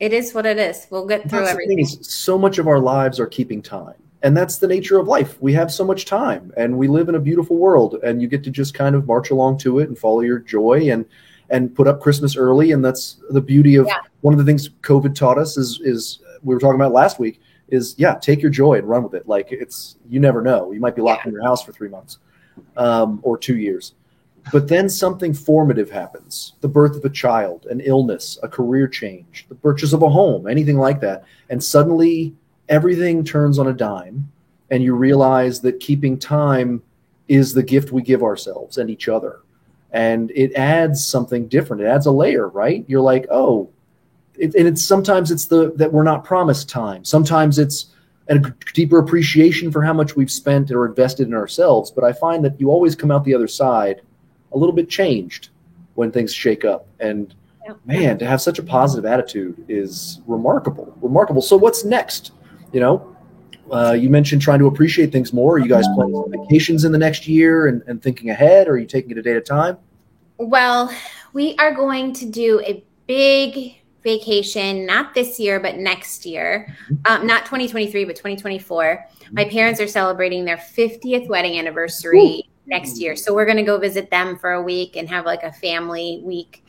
it 0.00 0.12
is 0.12 0.34
what 0.34 0.46
it 0.46 0.58
is. 0.58 0.86
We'll 0.90 1.06
get 1.06 1.28
through 1.30 1.40
That's 1.40 1.52
everything. 1.52 1.78
is, 1.78 1.98
so 2.02 2.36
much 2.36 2.58
of 2.58 2.66
our 2.66 2.80
lives 2.80 3.20
are 3.20 3.26
keeping 3.26 3.62
time. 3.62 3.94
And 4.24 4.36
that's 4.36 4.58
the 4.58 4.66
nature 4.66 4.98
of 4.98 5.06
life. 5.08 5.40
We 5.40 5.52
have 5.54 5.70
so 5.72 5.84
much 5.84 6.06
time 6.06 6.52
and 6.56 6.76
we 6.76 6.88
live 6.88 7.08
in 7.08 7.14
a 7.14 7.20
beautiful 7.20 7.56
world 7.56 7.96
and 8.04 8.20
you 8.20 8.28
get 8.28 8.42
to 8.44 8.50
just 8.50 8.74
kind 8.74 8.94
of 8.94 9.06
march 9.06 9.30
along 9.30 9.58
to 9.58 9.78
it 9.78 9.88
and 9.88 9.98
follow 9.98 10.20
your 10.20 10.38
joy 10.40 10.90
and 10.90 11.04
and 11.52 11.72
put 11.74 11.86
up 11.86 12.00
Christmas 12.00 12.36
early 12.36 12.72
and 12.72 12.84
that's 12.84 13.20
the 13.30 13.40
beauty 13.40 13.76
of 13.76 13.86
Yeah. 13.86 13.98
one 14.22 14.34
of 14.34 14.38
the 14.38 14.44
things 14.44 14.70
COVID 14.82 15.14
taught 15.14 15.38
us 15.38 15.56
is 15.56 15.80
is 15.84 16.18
we 16.42 16.54
were 16.54 16.60
talking 16.60 16.74
about 16.80 16.92
last 16.92 17.20
week 17.20 17.40
is 17.68 17.94
yeah, 17.96 18.14
take 18.16 18.42
your 18.42 18.50
joy 18.50 18.74
and 18.78 18.88
run 18.88 19.02
with 19.04 19.14
it. 19.14 19.28
Like 19.28 19.52
it's 19.52 19.96
you 20.08 20.18
never 20.18 20.42
know. 20.42 20.72
You 20.72 20.80
might 20.80 20.96
be 20.96 21.02
locked 21.02 21.26
in 21.26 21.32
your 21.32 21.42
house 21.44 21.62
for 21.62 21.72
3 21.72 21.88
months 21.88 22.18
um, 22.76 23.20
or 23.22 23.38
2 23.38 23.56
years. 23.56 23.94
But 24.50 24.66
then 24.66 24.88
something 24.88 25.32
formative 25.32 25.88
happens. 25.88 26.54
The 26.62 26.68
birth 26.68 26.96
of 26.96 27.04
a 27.04 27.08
child, 27.10 27.66
an 27.70 27.80
illness, 27.80 28.38
a 28.42 28.48
career 28.48 28.88
change, 28.88 29.46
the 29.48 29.54
purchase 29.54 29.92
of 29.92 30.02
a 30.02 30.08
home, 30.08 30.48
anything 30.48 30.78
like 30.78 31.00
that 31.00 31.24
and 31.50 31.62
suddenly 31.62 32.34
everything 32.68 33.24
turns 33.24 33.58
on 33.58 33.68
a 33.68 33.72
dime 33.72 34.30
and 34.70 34.82
you 34.82 34.94
realize 34.94 35.60
that 35.60 35.78
keeping 35.80 36.18
time 36.18 36.82
is 37.28 37.52
the 37.54 37.62
gift 37.62 37.92
we 37.92 38.02
give 38.02 38.22
ourselves 38.22 38.78
and 38.78 38.88
each 38.90 39.06
other 39.08 39.40
and 39.92 40.30
it 40.34 40.52
adds 40.54 41.04
something 41.04 41.48
different. 41.48 41.82
It 41.82 41.86
adds 41.86 42.06
a 42.06 42.10
layer 42.10 42.48
right? 42.48 42.84
You're 42.88 43.00
like 43.00 43.26
oh 43.30 43.70
it, 44.38 44.54
and 44.54 44.66
it's 44.66 44.84
sometimes 44.84 45.30
it's 45.30 45.46
the 45.46 45.72
that 45.76 45.92
we're 45.92 46.02
not 46.02 46.24
promised 46.24 46.68
time. 46.68 47.04
Sometimes 47.04 47.58
it's 47.58 47.86
a 48.28 48.38
deeper 48.72 48.98
appreciation 48.98 49.70
for 49.70 49.82
how 49.82 49.92
much 49.92 50.16
we've 50.16 50.30
spent 50.30 50.70
or 50.70 50.86
invested 50.86 51.26
in 51.26 51.34
ourselves 51.34 51.90
but 51.90 52.04
i 52.04 52.12
find 52.12 52.44
that 52.44 52.58
you 52.60 52.70
always 52.70 52.94
come 52.94 53.10
out 53.10 53.24
the 53.24 53.34
other 53.34 53.48
side 53.48 54.00
a 54.52 54.56
little 54.56 54.72
bit 54.74 54.88
changed 54.88 55.48
when 55.94 56.10
things 56.10 56.32
shake 56.32 56.64
up. 56.64 56.86
And 57.00 57.34
Yeah. 57.66 57.74
man 57.84 58.18
to 58.18 58.26
have 58.26 58.40
such 58.40 58.58
a 58.58 58.62
positive 58.62 59.04
attitude 59.04 59.64
is 59.68 60.20
remarkable 60.26 60.94
remarkable. 61.00 61.42
So 61.42 61.56
what's 61.56 61.84
next? 61.84 62.32
You 62.72 62.80
know 62.80 63.11
uh, 63.72 63.92
you 63.92 64.10
mentioned 64.10 64.42
trying 64.42 64.58
to 64.58 64.66
appreciate 64.66 65.10
things 65.10 65.32
more 65.32 65.54
are 65.54 65.58
you 65.58 65.68
guys 65.68 65.84
planning 65.94 66.24
vacations 66.28 66.84
in 66.84 66.92
the 66.92 66.98
next 66.98 67.26
year 67.26 67.66
and, 67.66 67.82
and 67.86 68.02
thinking 68.02 68.30
ahead 68.30 68.68
or 68.68 68.72
are 68.72 68.78
you 68.78 68.86
taking 68.86 69.10
it 69.10 69.18
a 69.18 69.22
day 69.22 69.32
at 69.32 69.36
a 69.36 69.40
time 69.40 69.76
Well, 70.38 70.92
we 71.32 71.54
are 71.56 71.72
going 71.72 72.12
to 72.14 72.26
do 72.26 72.60
a 72.60 72.84
big 73.06 73.76
vacation, 74.02 74.84
not 74.84 75.14
this 75.14 75.38
year, 75.38 75.60
but 75.60 75.76
next 75.76 76.26
year. 76.26 76.74
Um, 77.04 77.26
not 77.26 77.44
2023, 77.44 78.04
but 78.04 78.16
2024. 78.16 79.06
My 79.30 79.44
parents 79.44 79.80
are 79.80 79.86
celebrating 79.86 80.44
their 80.44 80.56
50th 80.56 81.28
wedding 81.28 81.58
anniversary 81.58 82.48
next 82.66 83.00
year. 83.00 83.16
So 83.16 83.34
we're 83.34 83.44
going 83.44 83.56
to 83.58 83.62
go 83.62 83.78
visit 83.78 84.10
them 84.10 84.38
for 84.38 84.52
a 84.52 84.62
week 84.62 84.96
and 84.96 85.08
have 85.08 85.24
like 85.24 85.42
a 85.42 85.52
family 85.52 86.20
week 86.24 86.64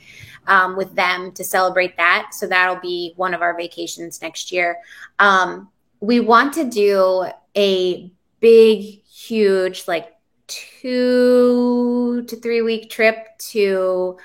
um, 0.47 0.75
with 0.75 0.93
them 0.95 1.31
to 1.33 1.43
celebrate 1.43 1.97
that. 1.97 2.29
So 2.33 2.47
that'll 2.47 2.79
be 2.79 3.13
one 3.15 3.33
of 3.33 3.41
our 3.41 3.55
vacations 3.55 4.21
next 4.21 4.51
year. 4.51 4.77
Um, 5.19 5.69
we 6.03 6.19
want 6.19 6.53
to 6.53 6.65
do 6.65 7.25
a 7.55 8.11
big, 8.41 9.01
huge, 9.05 9.87
like 9.87 10.13
two 10.47 12.25
to 12.27 12.35
three 12.35 12.61
week 12.61 12.89
trip 12.89 13.15
to 13.37 14.17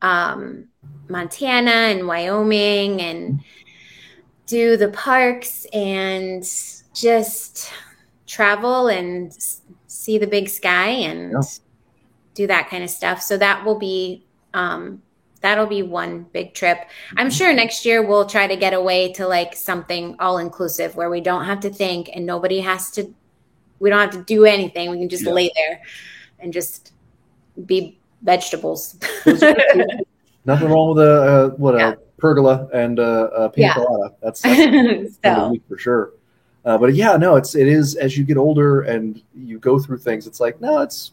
um, 0.00 0.68
Montana 1.08 1.72
and 1.72 2.06
Wyoming 2.06 3.00
and 3.00 3.40
do 4.46 4.76
the 4.76 4.90
parks 4.90 5.66
and 5.72 6.44
just 6.94 7.72
travel 8.28 8.86
and 8.86 9.36
see 9.88 10.18
the 10.18 10.28
big 10.28 10.48
sky 10.48 10.90
and 10.90 11.32
Yeah. 11.32 11.40
do 12.34 12.46
that 12.46 12.70
kind 12.70 12.84
of 12.84 12.90
stuff. 12.90 13.20
So 13.20 13.36
that 13.38 13.64
will 13.64 13.78
be 13.80 14.24
um, 14.52 15.02
that'll 15.44 15.66
be 15.66 15.82
one 15.82 16.22
big 16.32 16.54
trip. 16.54 16.78
I'm 17.18 17.28
sure 17.30 17.52
next 17.52 17.84
year 17.84 18.00
we'll 18.02 18.24
try 18.24 18.46
to 18.46 18.56
get 18.56 18.72
away 18.72 19.12
to 19.12 19.28
like 19.28 19.54
something 19.54 20.16
all 20.18 20.38
inclusive 20.38 20.96
where 20.96 21.10
we 21.10 21.20
don't 21.20 21.44
have 21.44 21.60
to 21.60 21.70
think 21.70 22.08
and 22.14 22.24
nobody 22.24 22.60
has 22.60 22.90
to 22.92 23.12
we 23.78 23.90
don't 23.90 24.00
have 24.00 24.12
to 24.12 24.24
do 24.24 24.46
anything. 24.46 24.90
We 24.90 24.98
can 24.98 25.10
just 25.10 25.24
Yeah. 25.26 25.32
lay 25.32 25.50
there 25.54 25.82
and 26.38 26.50
just 26.50 26.92
be 27.66 27.98
vegetables. 28.22 28.96
nothing 30.46 30.68
wrong 30.70 30.94
with 30.94 31.04
a 31.04 31.12
uh, 31.12 31.48
what 31.56 31.74
Yeah. 31.74 31.90
a 31.92 31.96
pergola 32.16 32.66
and 32.72 32.98
uh, 32.98 33.28
a 33.36 33.50
pina 33.50 33.66
Yeah. 33.66 33.74
colada 33.74 34.14
that's, 34.22 34.40
that's 34.42 35.16
for 35.18 35.20
so 35.22 35.56
for 35.68 35.78
sure 35.78 36.12
uh, 36.64 36.78
but 36.78 36.94
yeah 36.94 37.18
no 37.18 37.36
it's 37.36 37.54
it 37.54 37.68
is 37.68 37.96
as 37.96 38.16
you 38.16 38.24
get 38.24 38.38
older 38.38 38.82
and 38.82 39.20
you 39.34 39.58
go 39.58 39.78
through 39.78 39.98
things 39.98 40.26
it's 40.26 40.40
like 40.40 40.58
no 40.60 40.80
it's 40.80 41.12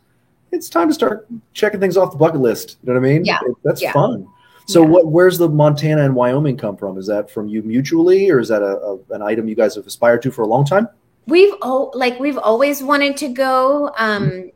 it's 0.51 0.69
time 0.69 0.87
to 0.87 0.93
start 0.93 1.27
checking 1.53 1.79
things 1.79 1.97
off 1.97 2.11
the 2.11 2.17
bucket 2.17 2.41
list 2.41 2.77
you 2.83 2.93
know 2.93 2.99
what 2.99 3.07
i 3.07 3.11
mean 3.13 3.25
Yeah. 3.25 3.39
That's 3.63 3.81
Yeah. 3.81 3.93
fun 3.93 4.27
so 4.67 4.81
Yeah. 4.83 4.89
what 4.89 5.07
where's 5.07 5.37
the 5.37 5.49
montana 5.49 6.03
and 6.03 6.15
wyoming 6.15 6.57
come 6.57 6.77
from 6.77 6.97
is 6.97 7.07
that 7.07 7.29
from 7.31 7.47
you 7.47 7.61
mutually 7.63 8.29
or 8.29 8.39
is 8.39 8.47
that 8.49 8.61
a, 8.61 8.77
a 8.79 8.97
an 9.15 9.21
item 9.21 9.47
you 9.47 9.55
guys 9.55 9.75
have 9.75 9.85
aspired 9.87 10.21
to 10.23 10.31
for 10.31 10.43
a 10.43 10.47
long 10.47 10.65
time 10.65 10.87
we've 11.27 11.53
oh 11.61 11.91
like 11.93 12.19
we've 12.19 12.37
always 12.37 12.81
wanted 12.83 13.15
to 13.17 13.29
go. 13.29 13.91
Um 13.97 14.51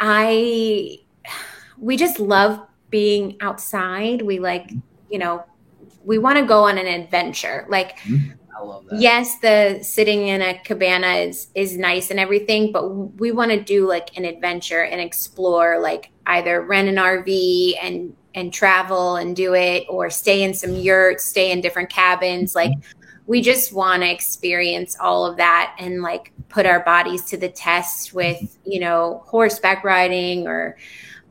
I 0.00 0.98
we 1.78 1.96
just 1.96 2.18
love 2.20 2.60
being 2.90 3.36
outside. 3.40 4.20
We 4.22 4.38
like, 4.38 4.70
you 5.10 5.18
know, 5.18 5.44
we 6.04 6.18
want 6.18 6.38
to 6.38 6.44
go 6.44 6.64
on 6.64 6.76
an 6.76 6.86
adventure. 6.86 7.66
Like 7.68 7.98
I 8.62 8.64
love 8.64 8.86
that. 8.88 9.00
yes 9.00 9.38
the 9.40 9.80
sitting 9.82 10.28
in 10.28 10.42
a 10.42 10.58
cabana 10.60 11.08
is 11.08 11.48
is 11.54 11.76
nice 11.76 12.10
and 12.10 12.18
everything 12.20 12.72
but 12.72 12.88
we 13.20 13.32
want 13.32 13.50
to 13.50 13.60
do 13.60 13.86
like 13.86 14.16
an 14.16 14.24
adventure 14.24 14.84
and 14.84 15.00
explore 15.00 15.80
like 15.80 16.10
either 16.26 16.62
rent 16.62 16.88
an 16.88 16.96
rv 16.96 17.74
and 17.82 18.14
and 18.34 18.52
travel 18.52 19.16
and 19.16 19.36
do 19.36 19.54
it 19.54 19.84
or 19.88 20.10
stay 20.10 20.42
in 20.42 20.54
some 20.54 20.74
yurts 20.74 21.24
stay 21.24 21.52
in 21.52 21.60
different 21.60 21.90
cabins. 21.90 22.54
Like 22.54 22.72
we 23.26 23.40
just 23.40 23.72
want 23.72 24.02
to 24.02 24.10
experience 24.10 24.96
all 25.00 25.24
of 25.26 25.36
that 25.36 25.76
and 25.78 26.02
like 26.02 26.32
put 26.48 26.66
our 26.66 26.80
bodies 26.80 27.24
to 27.26 27.36
the 27.36 27.48
test 27.48 28.12
with 28.12 28.58
you 28.64 28.80
know 28.80 29.22
horseback 29.26 29.84
riding 29.84 30.46
or 30.46 30.76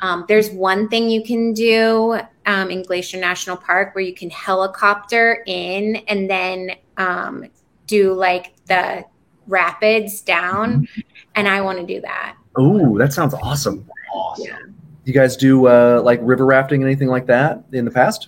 um, 0.03 0.25
there's 0.27 0.49
one 0.49 0.89
thing 0.89 1.11
you 1.11 1.23
can 1.23 1.53
do 1.53 2.19
um, 2.47 2.71
in 2.71 2.81
Glacier 2.81 3.19
National 3.19 3.55
Park 3.55 3.93
where 3.93 4.03
you 4.03 4.15
can 4.15 4.31
helicopter 4.31 5.43
in 5.45 5.97
and 6.07 6.27
then 6.27 6.71
um, 7.01 7.45
do 7.87 8.13
like 8.13 8.53
the 8.67 9.03
rapids 9.47 10.21
down. 10.21 10.87
And 11.35 11.47
I 11.47 11.61
want 11.61 11.79
to 11.79 11.85
do 11.85 11.99
that. 12.01 12.35
oh 12.57 12.97
that 12.97 13.11
sounds 13.13 13.33
awesome 13.33 13.87
Awesome. 14.13 14.45
Yeah. 14.45 14.57
you 15.05 15.13
guys 15.13 15.37
do 15.37 15.67
uh, 15.67 16.01
like 16.03 16.19
river 16.21 16.45
rafting 16.45 16.83
anything 16.83 17.07
like 17.07 17.25
that 17.27 17.63
in 17.71 17.85
the 17.85 17.91
past 17.91 18.27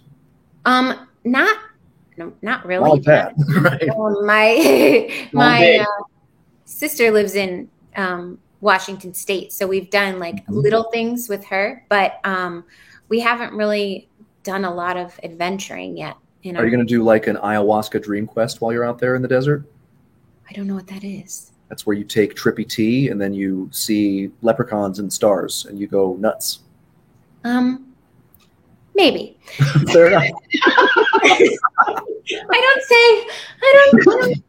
Um, 0.66 1.08
not, 1.26 1.58
no, 2.18 2.26
not 2.28 2.36
Not 2.42 2.66
really. 2.66 2.90
like 2.90 3.04
that 3.04 3.34
right 3.62 3.90
Um, 4.00 4.26
my 4.26 5.28
my 5.34 5.78
uh, 5.88 6.04
sister 6.66 7.12
lives 7.12 7.36
in 7.36 7.70
um, 7.96 8.40
Washington 8.62 9.14
State, 9.14 9.52
so 9.52 9.68
we've 9.68 9.90
done 9.90 10.20
like 10.20 10.38
Mhm. 10.48 10.64
little 10.64 10.86
things 10.92 11.28
with 11.30 11.44
her, 11.46 11.86
but 11.90 12.20
um, 12.24 12.64
we 13.10 13.20
haven't 13.20 13.54
really 13.54 14.08
done 14.44 14.64
a 14.66 14.74
lot 14.74 14.96
of 14.98 15.20
adventuring 15.24 15.98
yet. 15.98 16.16
You 16.44 16.54
know, 16.54 16.60
are 16.60 16.66
you 16.66 16.72
going 16.72 16.86
to 16.86 16.94
do 16.94 17.04
like 17.04 17.28
an 17.28 17.38
ayahuasca 17.38 18.04
dream 18.04 18.28
quest 18.28 18.60
while 18.62 18.72
you're 18.72 18.84
out 18.86 19.00
there 19.00 19.16
in 19.16 19.22
the 19.22 19.28
desert 19.28 19.66
I 20.50 20.54
don't 20.54 20.68
know 20.68 20.76
what 20.76 20.88
that 20.88 21.04
is. 21.04 21.52
That's 21.70 21.86
where 21.86 21.96
you 21.96 22.04
take 22.04 22.36
trippy 22.36 22.68
tea 22.70 23.08
and 23.10 23.20
then 23.20 23.34
you 23.34 23.70
see 23.72 24.30
leprechauns 24.42 25.00
and 25.00 25.12
stars 25.12 25.66
and 25.66 25.80
you 25.80 25.88
go 25.88 26.16
nuts. 26.16 26.60
Um, 27.46 27.94
maybe 28.94 29.38
Fair 29.92 30.08
enough. 30.12 30.24
I 31.24 31.58
don't 32.28 32.84
say 32.84 33.28
I 33.62 33.90
don't. 33.92 34.02
I 34.02 34.28
don't 34.28 34.44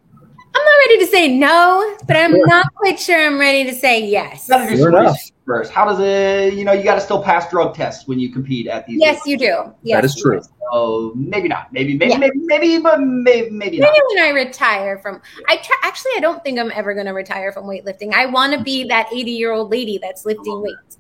I'm 0.57 0.65
not 0.65 0.79
ready 0.87 0.99
to 0.99 1.07
say 1.07 1.37
no, 1.37 1.97
but 2.07 2.17
I'm 2.17 2.39
not 2.43 2.73
quite 2.75 3.01
sure 3.01 3.27
I'm 3.27 3.41
ready 3.41 3.65
to 3.65 3.75
say 3.75 4.07
yes. 4.07 4.49
You 4.49 4.55
gotta 4.55 4.77
do 4.77 4.83
Fair 4.83 4.89
enough. 4.89 5.19
Research 5.47 5.69
first. 5.69 5.73
How 5.73 5.85
does 5.85 6.01
it? 6.01 6.55
You 6.55 6.65
know, 6.65 6.73
you 6.73 6.83
got 6.83 6.95
to 6.95 7.01
still 7.01 7.23
pass 7.23 7.49
drug 7.51 7.75
tests 7.75 8.07
when 8.07 8.19
you 8.19 8.31
compete 8.31 8.67
at 8.67 8.87
these. 8.87 9.01
Yes, 9.01 9.21
you 9.27 9.37
do. 9.37 9.73
Yes, 9.83 9.97
that 9.97 10.05
is 10.05 10.17
true. 10.21 10.41
So 10.73 11.13
maybe 11.15 11.49
not. 11.49 11.73
Maybe 11.73 11.97
maybe 11.97 12.13
Yeah. 12.13 12.19
maybe 12.19 12.39
maybe 12.39 12.79
but 12.79 13.01
maybe 13.01 13.51
maybe 13.51 13.79
not. 13.79 13.93
Maybe 13.93 14.05
when 14.15 14.25
I 14.25 14.31
retire 14.31 14.99
from, 14.99 15.21
I 15.49 15.57
try, 15.57 15.77
actually 15.83 16.13
I 16.17 16.21
don't 16.21 16.43
think 16.43 16.59
I'm 16.59 16.71
ever 16.73 16.95
going 16.95 17.07
to 17.07 17.13
retire 17.13 17.53
from 17.53 17.65
weightlifting. 17.65 18.13
I 18.13 18.27
want 18.27 18.53
to 18.55 18.63
be 18.63 18.85
that 18.85 19.09
80 19.13 19.31
year 19.31 19.53
old 19.53 19.71
lady 19.71 19.99
that's 19.99 20.25
lifting 20.25 20.63
weights. 20.63 20.99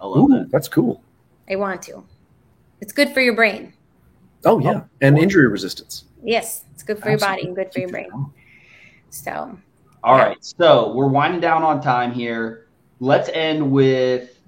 I 0.00 0.06
Ooh, 0.06 0.28
that. 0.28 0.48
that's 0.50 0.68
cool. 0.68 1.02
I 1.48 1.56
want 1.56 1.82
to. 1.82 2.04
It's 2.80 2.92
good 2.92 3.10
for 3.10 3.20
your 3.20 3.34
brain. 3.34 3.74
Oh 4.44 4.58
yeah, 4.58 4.80
oh, 4.82 4.88
and 5.00 5.18
injury 5.18 5.46
resistance. 5.46 6.04
Yes, 6.24 6.64
it's 6.72 6.82
good 6.82 6.98
for 6.98 7.10
Absolutely. 7.10 7.12
your 7.12 7.36
body 7.36 7.46
and 7.46 7.56
good 7.56 7.72
for 7.72 7.78
your 7.80 7.88
brain. 7.90 8.32
So, 9.10 9.56
all 10.02 10.16
yeah. 10.16 10.24
right. 10.24 10.36
So 10.40 10.92
we're 10.94 11.06
winding 11.06 11.40
down 11.40 11.62
on 11.62 11.80
time 11.80 12.12
here. 12.12 12.66
Let's 13.02 13.28
end 13.30 13.72
with 13.72 14.38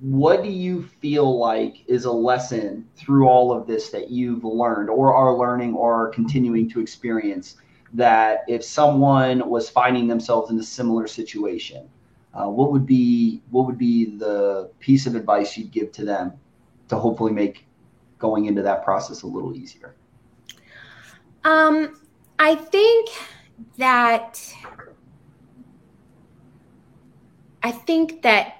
what 0.00 0.42
do 0.42 0.50
you 0.50 0.82
feel 0.82 1.38
like 1.38 1.82
is 1.88 2.04
a 2.04 2.12
lesson 2.12 2.86
through 2.94 3.26
all 3.26 3.50
of 3.50 3.66
this 3.66 3.88
that 3.88 4.10
you've 4.10 4.44
learned 4.44 4.90
or 4.90 5.14
are 5.14 5.34
learning 5.34 5.72
or 5.72 5.94
are 5.94 6.08
continuing 6.10 6.68
to 6.68 6.80
experience 6.80 7.56
that 7.94 8.40
if 8.48 8.62
someone 8.62 9.48
was 9.48 9.70
finding 9.70 10.08
themselves 10.08 10.50
in 10.50 10.58
a 10.58 10.62
similar 10.62 11.06
situation 11.06 11.88
uh, 12.34 12.46
what 12.46 12.70
would 12.70 12.84
be 12.84 13.40
what 13.48 13.64
would 13.64 13.78
be 13.78 14.14
the 14.18 14.70
piece 14.78 15.06
of 15.06 15.14
advice 15.14 15.56
you'd 15.56 15.70
give 15.70 15.90
to 15.92 16.04
them 16.04 16.34
to 16.88 16.96
hopefully 16.96 17.32
make 17.32 17.64
going 18.18 18.44
into 18.44 18.60
that 18.60 18.84
process 18.84 19.22
a 19.22 19.26
little 19.26 19.56
easier? 19.56 19.94
Um 21.44 21.98
i 22.38 22.54
think 22.54 23.08
that 23.78 24.38
i 27.66 27.70
think 27.70 28.22
that 28.22 28.56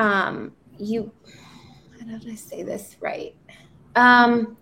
um, 0.00 0.52
you, 0.78 1.12
how 1.98 2.18
did 2.18 2.32
I 2.32 2.34
say 2.34 2.62
this 2.62 2.96
right? 3.00 3.34
Um, 3.94 4.56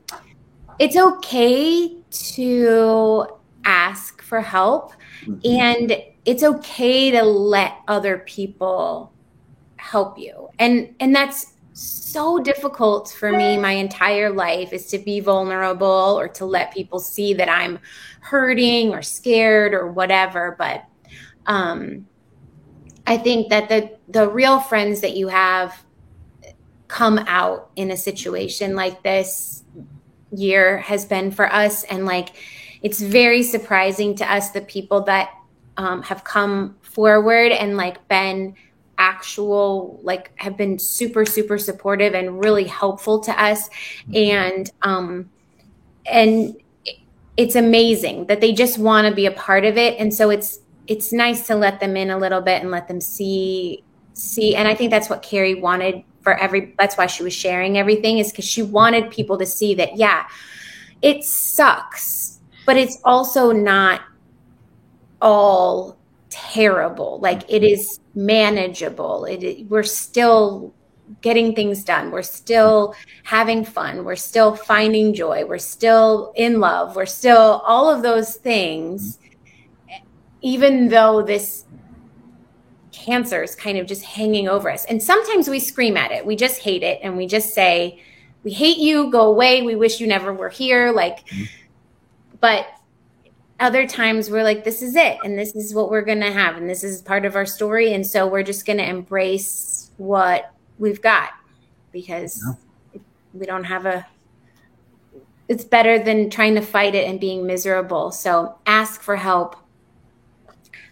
it's 0.78 0.96
okay 0.96 2.02
to 2.10 3.26
ask 3.64 4.20
for 4.22 4.40
help 4.40 4.92
mm-hmm. 5.22 5.38
and 5.44 6.02
it's 6.24 6.42
okay 6.42 7.10
to 7.12 7.22
let 7.22 7.78
other 7.86 8.18
people 8.18 9.12
help 9.76 10.18
you. 10.18 10.48
And, 10.58 10.94
and 10.98 11.14
that's 11.14 11.54
so 11.72 12.40
difficult 12.40 13.14
for 13.16 13.30
me 13.30 13.56
my 13.56 13.70
entire 13.70 14.30
life 14.30 14.72
is 14.72 14.86
to 14.86 14.98
be 14.98 15.20
vulnerable 15.20 16.18
or 16.18 16.26
to 16.26 16.44
let 16.44 16.74
people 16.74 16.98
see 16.98 17.32
that 17.34 17.48
I'm 17.48 17.78
hurting 18.20 18.92
or 18.92 19.02
scared 19.02 19.72
or 19.72 19.92
whatever. 19.92 20.56
But, 20.58 20.84
um, 21.46 22.07
I 23.08 23.16
think 23.16 23.48
that 23.48 23.68
the 23.68 23.90
the 24.08 24.28
real 24.28 24.60
friends 24.60 25.00
that 25.00 25.16
you 25.16 25.28
have 25.28 25.82
come 26.88 27.18
out 27.26 27.70
in 27.76 27.90
a 27.90 27.96
situation 27.96 28.74
like 28.74 29.02
this 29.02 29.62
year 30.30 30.78
has 30.78 31.04
been 31.04 31.30
for 31.30 31.50
us. 31.50 31.84
And 31.84 32.04
like 32.04 32.30
it's 32.82 33.00
very 33.00 33.42
surprising 33.42 34.14
to 34.16 34.30
us 34.30 34.50
the 34.50 34.60
people 34.60 35.02
that 35.02 35.30
um, 35.76 36.02
have 36.02 36.24
come 36.24 36.76
forward 36.82 37.52
and 37.52 37.76
like 37.76 38.06
been 38.08 38.54
actual 38.98 40.00
like 40.02 40.32
have 40.36 40.56
been 40.56 40.76
super 40.78 41.24
super 41.24 41.56
supportive 41.56 42.14
and 42.14 42.42
really 42.42 42.64
helpful 42.64 43.20
to 43.20 43.42
us. 43.42 43.70
And 44.12 44.70
um 44.82 45.30
and 46.04 46.56
it's 47.36 47.54
amazing 47.54 48.26
that 48.26 48.40
they 48.40 48.52
just 48.52 48.78
want 48.78 49.06
to 49.06 49.14
be 49.14 49.24
a 49.24 49.30
part 49.30 49.64
of 49.64 49.78
it. 49.78 49.94
And 49.98 50.12
so 50.12 50.28
it's 50.28 50.58
it's 50.88 51.12
nice 51.12 51.46
to 51.46 51.54
let 51.54 51.78
them 51.78 51.96
in 51.96 52.10
a 52.10 52.18
little 52.18 52.40
bit 52.40 52.62
and 52.62 52.70
let 52.70 52.88
them 52.88 53.00
see 53.00 53.84
see 54.14 54.56
and 54.56 54.66
i 54.66 54.74
think 54.74 54.90
that's 54.90 55.08
what 55.08 55.22
carrie 55.22 55.54
wanted 55.54 56.02
for 56.22 56.36
every 56.38 56.74
that's 56.78 56.96
why 56.96 57.06
she 57.06 57.22
was 57.22 57.32
sharing 57.32 57.78
everything 57.78 58.18
is 58.18 58.32
because 58.32 58.44
she 58.44 58.62
wanted 58.62 59.10
people 59.10 59.38
to 59.38 59.46
see 59.46 59.74
that 59.74 59.96
yeah 59.96 60.26
it 61.02 61.22
sucks 61.22 62.40
but 62.66 62.76
it's 62.76 62.98
also 63.04 63.52
not 63.52 64.02
all 65.20 65.98
terrible. 66.30 67.18
Like 67.20 67.42
it 67.48 67.62
is 67.62 68.00
manageable. 68.14 69.24
It 69.24 69.66
we're 69.68 69.82
still 69.82 70.74
getting 71.22 71.54
things 71.54 71.84
done. 71.84 72.10
We're 72.10 72.22
still 72.22 72.94
having 73.24 73.64
fun. 73.64 74.04
We're 74.04 74.16
still 74.16 74.54
finding 74.54 75.14
joy. 75.14 75.46
We're 75.46 75.58
still 75.58 76.32
in 76.36 76.60
love. 76.60 76.96
We're 76.96 77.06
still 77.06 77.62
all 77.64 77.88
of 77.90 78.02
those 78.02 78.36
things 78.36 79.18
even 80.42 80.88
though 80.88 81.22
this 81.22 81.64
cancer 82.92 83.42
is 83.42 83.54
kind 83.54 83.78
of 83.78 83.86
just 83.86 84.02
hanging 84.02 84.48
over 84.48 84.70
us. 84.70 84.84
And 84.84 85.02
sometimes 85.02 85.48
we 85.48 85.60
scream 85.60 85.96
at 85.96 86.12
it. 86.12 86.26
We 86.26 86.36
just 86.36 86.60
hate 86.60 86.82
it 86.82 87.00
and 87.02 87.16
we 87.16 87.26
just 87.26 87.54
say, 87.54 88.02
we 88.44 88.52
hate 88.52 88.78
you, 88.78 89.10
go 89.10 89.22
away. 89.22 89.62
We 89.62 89.74
wish 89.74 90.00
you 90.00 90.06
never 90.06 90.32
were 90.32 90.48
here. 90.48 90.92
Like, 90.92 91.26
mm-hmm. 91.26 91.44
but 92.40 92.66
other 93.60 93.86
times 93.86 94.30
we're 94.30 94.44
like, 94.44 94.64
this 94.64 94.82
is 94.82 94.94
it. 94.94 95.18
And 95.24 95.38
this 95.38 95.54
is 95.54 95.74
what 95.74 95.90
we're 95.90 96.02
going 96.02 96.20
to 96.20 96.32
have. 96.32 96.56
And 96.56 96.68
this 96.68 96.84
is 96.84 97.02
part 97.02 97.24
of 97.24 97.34
our 97.34 97.46
story. 97.46 97.92
And 97.92 98.06
so 98.06 98.26
we're 98.26 98.42
just 98.42 98.66
going 98.66 98.78
to 98.78 98.88
embrace 98.88 99.90
what 99.96 100.52
we've 100.78 101.02
got 101.02 101.30
because 101.92 102.42
yeah. 102.94 103.00
we 103.32 103.46
don't 103.46 103.64
have 103.64 103.86
a, 103.86 104.06
it's 105.48 105.64
better 105.64 105.98
than 105.98 106.30
trying 106.30 106.54
to 106.54 106.60
fight 106.60 106.94
it 106.94 107.08
and 107.08 107.18
being 107.18 107.46
miserable. 107.46 108.12
So 108.12 108.58
ask 108.66 109.02
for 109.02 109.16
help 109.16 109.56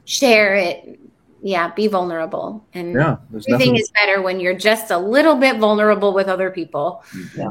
share 0.07 0.55
it. 0.55 0.99
Yeah 1.43 1.73
be 1.75 1.87
vulnerable. 1.87 2.67
And 2.73 2.95
yeah, 2.95 3.19
everything 3.29 3.53
nothing... 3.53 3.77
is 3.77 3.91
better 3.91 4.23
when 4.23 4.41
you're 4.41 4.57
just 4.57 4.91
a 4.91 4.99
little 4.99 5.37
bit 5.37 5.59
vulnerable 5.59 6.15
with 6.15 6.29
other 6.29 6.51
people. 6.51 7.05
Yeah. 7.37 7.51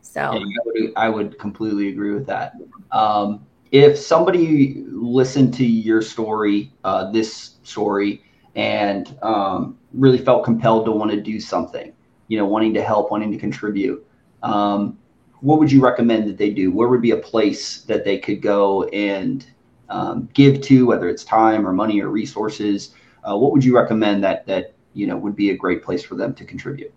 So 0.00 0.32
yeah, 0.32 0.38
I, 0.38 0.62
would, 0.64 0.92
I, 0.96 1.08
would, 1.10 1.38
completely 1.38 1.88
agree 1.88 2.12
with 2.12 2.26
that. 2.26 2.54
Um, 2.90 3.44
if 3.70 3.98
somebody 3.98 4.82
listened 4.86 5.52
to 5.54 5.66
your 5.66 6.00
story 6.00 6.72
uh, 6.84 7.10
this 7.10 7.56
story 7.62 8.22
and 8.54 9.18
um, 9.20 9.78
really 9.92 10.18
felt 10.18 10.42
compelled 10.44 10.86
to 10.86 10.92
want 10.92 11.10
to 11.10 11.20
do 11.20 11.38
something 11.38 11.92
you 12.28 12.38
know 12.38 12.46
wanting 12.46 12.72
to 12.72 12.82
help 12.82 13.10
wanting 13.10 13.30
to 13.30 13.38
contribute 13.38 14.06
um, 14.42 14.96
what 15.40 15.58
would 15.58 15.70
you 15.70 15.82
recommend 15.82 16.28
that 16.28 16.38
they 16.38 16.50
do? 16.50 16.70
Where 16.70 16.88
would 16.88 17.02
be 17.02 17.10
a 17.10 17.16
place 17.16 17.82
that 17.82 18.04
they 18.04 18.18
could 18.18 18.40
go 18.40 18.84
and 18.84 19.46
um, 19.88 20.28
give 20.34 20.60
to, 20.62 20.86
whether 20.86 21.08
it's 21.08 21.24
time 21.24 21.66
or 21.66 21.72
money 21.72 22.00
or 22.00 22.08
resources? 22.08 22.94
Uh, 23.28 23.36
what 23.36 23.52
would 23.52 23.64
you 23.64 23.76
recommend 23.76 24.22
that 24.24 24.46
that 24.46 24.74
you 24.94 25.06
know 25.06 25.16
would 25.16 25.36
be 25.36 25.50
a 25.50 25.56
great 25.56 25.82
place 25.82 26.04
for 26.04 26.14
them 26.14 26.34
to 26.34 26.44
contribute? 26.44 26.92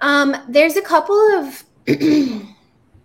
Um, 0.00 0.36
there's 0.48 0.76
a 0.76 0.82
couple 0.82 1.16
of 1.36 1.64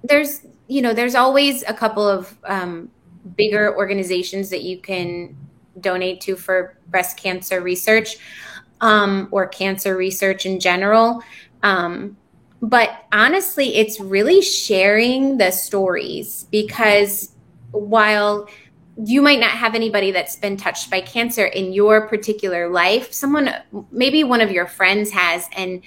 there's 0.04 0.46
you 0.68 0.82
know 0.82 0.94
there's 0.94 1.16
always 1.16 1.64
a 1.64 1.74
couple 1.74 2.08
of 2.08 2.38
um, 2.46 2.90
bigger 3.36 3.76
organizations 3.76 4.50
that 4.50 4.64
you 4.64 4.78
can 4.78 5.36
donate 5.80 6.22
to 6.22 6.36
for 6.36 6.78
breast 6.88 7.18
cancer 7.18 7.62
research 7.62 8.18
um, 8.82 9.28
or 9.32 9.48
cancer 9.48 9.96
research 9.96 10.46
in 10.46 10.60
general. 10.60 11.22
Um, 11.64 12.18
but 12.62 13.06
honestly, 13.12 13.76
it's 13.76 14.00
really 14.00 14.42
sharing 14.42 15.38
the 15.38 15.52
stories 15.52 16.46
because 16.52 17.34
while 17.72 18.48
you 18.96 19.22
might 19.24 19.40
not 19.40 19.52
have 19.52 19.74
anybody 19.74 20.12
that's 20.12 20.36
been 20.36 20.56
touched 20.56 20.92
by 20.92 21.02
cancer 21.02 21.46
in 21.46 21.74
your 21.74 22.08
particular 22.08 22.70
life. 22.70 23.12
Someone, 23.12 23.50
maybe 23.92 24.24
one 24.24 24.40
of 24.40 24.52
your 24.52 24.68
friends 24.68 25.10
has, 25.10 25.48
and 25.56 25.82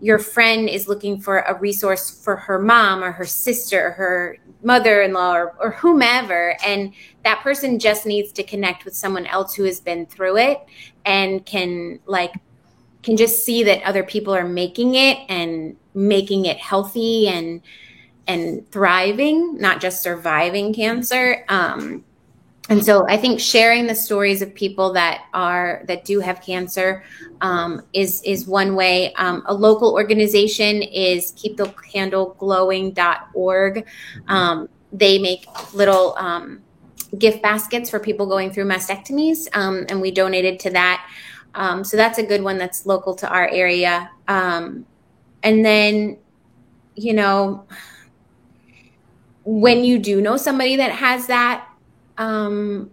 your 0.00 0.18
friend 0.18 0.68
is 0.68 0.86
looking 0.86 1.18
for 1.20 1.38
a 1.40 1.58
resource 1.58 2.22
for 2.22 2.36
her 2.36 2.58
mom 2.58 3.02
or 3.02 3.12
her 3.12 3.24
sister, 3.24 3.86
or 3.86 3.90
her 3.92 4.38
mother 4.62 5.00
in 5.00 5.14
law, 5.14 5.34
or, 5.34 5.54
or 5.58 5.70
whomever. 5.70 6.54
And 6.64 6.92
that 7.24 7.40
person 7.40 7.78
just 7.78 8.04
needs 8.04 8.30
to 8.32 8.42
connect 8.42 8.84
with 8.84 8.94
someone 8.94 9.26
else 9.26 9.54
who 9.54 9.64
has 9.64 9.80
been 9.80 10.04
through 10.04 10.36
it 10.36 10.60
and 11.06 11.44
can, 11.46 11.98
like, 12.04 12.34
can 13.02 13.16
just 13.16 13.44
see 13.44 13.62
that 13.64 13.82
other 13.84 14.02
people 14.02 14.34
are 14.34 14.46
making 14.46 14.96
it 14.96 15.16
and 15.30 15.76
making 15.94 16.44
it 16.44 16.58
healthy 16.58 17.26
and 17.28 17.62
and 18.26 18.70
thriving, 18.70 19.56
not 19.58 19.80
just 19.80 20.02
surviving 20.02 20.72
cancer. 20.72 21.44
Um, 21.48 22.04
and 22.70 22.82
so 22.84 23.04
I 23.08 23.16
think 23.16 23.40
sharing 23.40 23.88
the 23.88 23.96
stories 23.96 24.42
of 24.42 24.54
people 24.54 24.92
that 24.92 25.24
are 25.34 25.82
that 25.88 26.04
do 26.04 26.20
have 26.20 26.40
cancer 26.40 27.02
um, 27.40 27.82
is 27.92 28.22
is 28.22 28.46
one 28.46 28.76
way. 28.76 29.12
Um, 29.14 29.42
a 29.46 29.54
local 29.54 29.92
organization 29.92 30.82
is 30.82 31.32
keepthecandleglowing.org. 31.32 33.86
Um, 34.28 34.68
they 34.92 35.18
make 35.18 35.46
little 35.74 36.14
um, 36.16 36.62
gift 37.18 37.42
baskets 37.42 37.90
for 37.90 37.98
people 37.98 38.26
going 38.26 38.52
through 38.52 38.66
mastectomies, 38.66 39.48
um, 39.52 39.84
and 39.88 40.00
we 40.00 40.12
donated 40.12 40.60
to 40.60 40.70
that. 40.70 41.04
Um, 41.54 41.82
so 41.82 41.96
that's 41.96 42.18
a 42.18 42.22
good 42.22 42.42
one 42.42 42.56
that's 42.56 42.86
local 42.86 43.16
to 43.16 43.28
our 43.28 43.48
area. 43.48 44.08
Um, 44.28 44.86
and 45.42 45.64
then, 45.64 46.18
you 46.94 47.14
know, 47.14 47.66
when 49.44 49.84
you 49.84 49.98
do 49.98 50.20
know 50.20 50.36
somebody 50.36 50.76
that 50.76 50.92
has 50.92 51.26
that 51.26 51.66
um, 52.20 52.90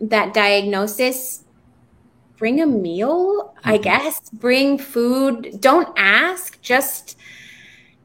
that 0.00 0.34
diagnosis, 0.34 1.44
bring 2.36 2.60
a 2.60 2.66
meal, 2.66 3.54
mm-hmm. 3.56 3.70
I 3.70 3.78
guess. 3.78 4.28
Bring 4.28 4.76
food. 4.76 5.60
Don't 5.60 5.88
ask. 5.96 6.60
Just 6.60 7.16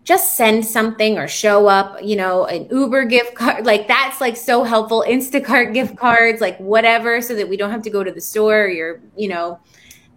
just 0.06 0.35
send 0.35 0.65
something 0.65 1.19
or 1.19 1.27
show 1.27 1.68
up, 1.68 2.01
you 2.01 2.15
know, 2.15 2.45
an 2.45 2.68
Uber 2.72 3.06
gift 3.06 3.35
card. 3.35 3.65
Like 3.72 3.88
that's 3.88 4.22
like 4.22 4.38
so 4.38 4.64
helpful. 4.64 5.03
Instacart 5.07 5.73
gift 5.73 5.97
cards, 5.97 6.41
like 6.41 6.57
whatever, 6.60 7.22
so 7.22 7.35
that 7.35 7.49
we 7.49 7.57
don't 7.57 7.72
have 7.72 7.84
to 7.84 7.89
go 7.89 8.03
to 8.03 8.11
the 8.11 8.22
store. 8.22 8.65
Or 8.65 9.01
you 9.18 9.27
know, 9.27 9.60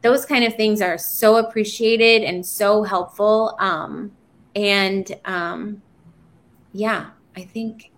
those 0.03 0.27
kind 0.27 0.45
of 0.45 0.55
things 0.57 0.83
are 0.83 0.99
so 0.99 1.37
appreciated 1.37 2.23
and 2.23 2.45
so 2.45 2.83
helpful. 2.83 3.57
Um, 3.59 4.13
and 4.55 5.11
um, 5.25 5.83
yeah, 6.75 7.11
I 7.35 7.43
think 7.45 7.92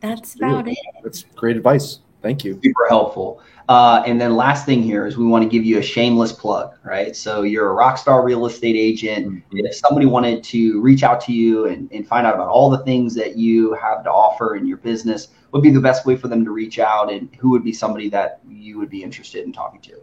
that's 0.00 0.34
about 0.34 0.64
Really? 0.64 0.72
it. 0.72 1.02
That's 1.02 1.22
great 1.36 1.56
advice. 1.56 2.00
Thank 2.22 2.44
you. 2.44 2.60
super 2.62 2.86
helpful. 2.88 3.42
Uh, 3.70 4.02
and 4.04 4.20
then 4.20 4.34
last 4.34 4.66
thing 4.66 4.82
here 4.82 5.06
is 5.06 5.16
we 5.16 5.24
want 5.24 5.44
to 5.44 5.48
give 5.48 5.64
you 5.64 5.78
a 5.78 5.82
shameless 5.82 6.32
plug, 6.32 6.74
right? 6.82 7.14
So 7.14 7.42
you're 7.42 7.70
a 7.70 7.72
rock 7.72 7.98
star 7.98 8.24
real 8.24 8.44
estate 8.46 8.76
agent. 8.76 9.28
Mm-hmm. 9.28 9.58
If 9.58 9.76
somebody 9.76 10.06
wanted 10.06 10.42
to 10.44 10.80
reach 10.80 11.02
out 11.02 11.20
to 11.22 11.32
you 11.32 11.66
and, 11.66 11.90
and 11.92 12.06
find 12.06 12.26
out 12.26 12.34
about 12.34 12.48
all 12.48 12.68
the 12.68 12.84
things 12.84 13.14
that 13.14 13.36
you 13.36 13.72
have 13.74 14.02
to 14.04 14.10
offer 14.10 14.56
in 14.56 14.66
your 14.66 14.78
business, 14.78 15.28
what 15.50 15.60
would 15.60 15.62
be 15.62 15.70
the 15.70 15.80
best 15.80 16.04
way 16.04 16.16
for 16.16 16.28
them 16.28 16.44
to 16.44 16.50
reach 16.50 16.78
out 16.78 17.12
and 17.12 17.34
who 17.36 17.50
would 17.50 17.62
be 17.62 17.72
somebody 17.72 18.08
that 18.10 18.40
you 18.48 18.78
would 18.78 18.90
be 18.90 19.02
interested 19.02 19.44
in 19.44 19.52
talking 19.52 19.80
to? 19.82 20.00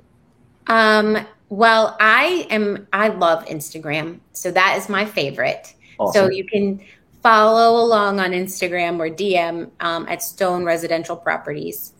Um, 0.67 1.25
well, 1.49 1.97
I 1.99 2.47
am 2.49 2.87
I 2.93 3.09
love 3.09 3.45
Instagram. 3.45 4.19
So 4.33 4.49
that 4.51 4.77
is 4.77 4.89
my 4.89 5.05
favorite. 5.05 5.75
Awesome. 5.99 6.25
So 6.25 6.31
you 6.31 6.45
can 6.45 6.81
follow 7.21 7.83
along 7.83 8.19
on 8.19 8.31
Instagram 8.31 8.99
or 8.99 9.13
DM 9.13 9.69
um, 9.79 10.07
at 10.07 10.21
Stone 10.21 10.63
Residential 10.63 11.15
Properties. 11.15 11.93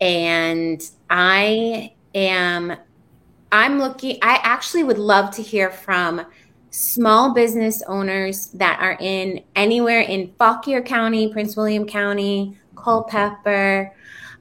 And 0.00 0.82
I 1.08 1.94
am, 2.14 2.76
I'm 3.52 3.78
looking, 3.78 4.18
I 4.22 4.38
actually 4.42 4.84
would 4.84 4.98
love 4.98 5.34
to 5.36 5.42
hear 5.42 5.70
from 5.70 6.26
small 6.70 7.32
business 7.32 7.82
owners 7.86 8.48
that 8.48 8.78
are 8.80 8.98
in 9.00 9.42
anywhere 9.54 10.00
in 10.00 10.32
Fauquier 10.38 10.82
County, 10.82 11.32
Prince 11.32 11.56
William 11.56 11.86
County, 11.86 12.58
Culpeper, 12.76 13.94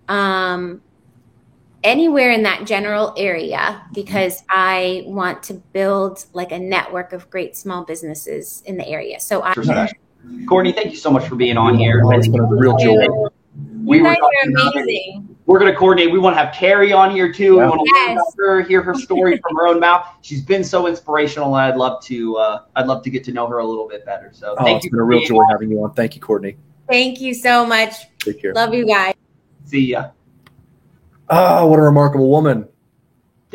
um, 0.10 0.82
anywhere 1.84 2.32
in 2.32 2.44
that 2.44 2.66
general 2.66 3.14
area 3.16 3.82
because 3.94 4.44
I 4.50 5.04
want 5.06 5.44
to 5.44 5.54
build 5.54 6.26
like 6.34 6.52
a 6.52 6.60
network 6.60 7.14
of 7.14 7.30
great 7.30 7.56
small 7.56 7.86
businesses 7.86 8.64
in 8.66 8.76
the 8.76 8.88
area. 8.88 9.20
So 9.20 9.42
I. 9.44 9.54
Courtney, 10.48 10.72
thank 10.72 10.92
you 10.92 10.98
so 10.98 11.10
much 11.10 11.28
for 11.28 11.36
being 11.36 11.58
on 11.58 11.78
here. 11.78 12.02
Oh, 12.06 12.12
it's 12.12 12.28
been 12.28 12.40
a 12.42 12.46
real 12.46 12.78
joy. 12.78 13.08
We 13.84 13.98
you 13.98 14.04
were 14.04 14.10
guys 14.10 14.18
are 14.18 14.22
talking 14.22 14.52
about 14.54 14.76
it. 14.76 14.82
amazing. 14.84 15.38
We're 15.48 15.60
going 15.60 15.72
to 15.72 15.78
coordinate. 15.78 16.12
We 16.12 16.18
want 16.18 16.36
to 16.36 16.44
have 16.44 16.54
Carrie 16.56 16.92
on 16.92 17.12
here 17.12 17.32
too. 17.32 17.56
Yeah. 17.58 17.64
We 17.64 17.78
want 17.78 17.82
to 17.82 17.92
Yes. 17.96 18.34
her, 18.38 18.62
hear 18.64 18.82
her 18.82 18.94
story 18.96 19.38
from 19.38 19.56
her 19.58 19.68
own 19.68 19.80
mouth. 19.80 20.08
She's 20.22 20.42
been 20.42 20.64
so 20.64 20.88
inspirational, 20.88 21.56
and 21.56 21.72
I'd 21.72 21.78
love 21.78 22.04
to. 22.06 22.36
Uh, 22.38 22.60
I'd 22.76 22.88
love 22.88 23.04
to 23.04 23.10
get 23.12 23.24
to 23.26 23.32
know 23.32 23.46
her 23.48 23.60
a 23.60 23.66
little 23.66 23.88
bit 23.88 24.06
better. 24.06 24.32
So 24.34 24.56
Oh, 24.58 24.64
thank 24.64 24.78
it's 24.78 24.86
you 24.86 24.92
been 24.92 25.00
a 25.00 25.04
real 25.04 25.24
joy 25.24 25.38
on. 25.38 25.52
having 25.52 25.70
you 25.70 25.84
on. 25.84 25.94
Thank 25.94 26.16
you, 26.16 26.22
Courtney. 26.22 26.58
Thank 26.90 27.22
you 27.22 27.34
so 27.36 27.66
much. 27.66 27.94
Take 28.20 28.42
care. 28.42 28.54
Love 28.54 28.74
you 28.74 28.86
guys. 28.88 29.14
See 29.66 29.82
ya. 29.92 30.10
Oh, 31.30 31.68
what 31.68 31.80
a 31.80 31.82
remarkable 31.84 32.30
woman. 32.30 32.68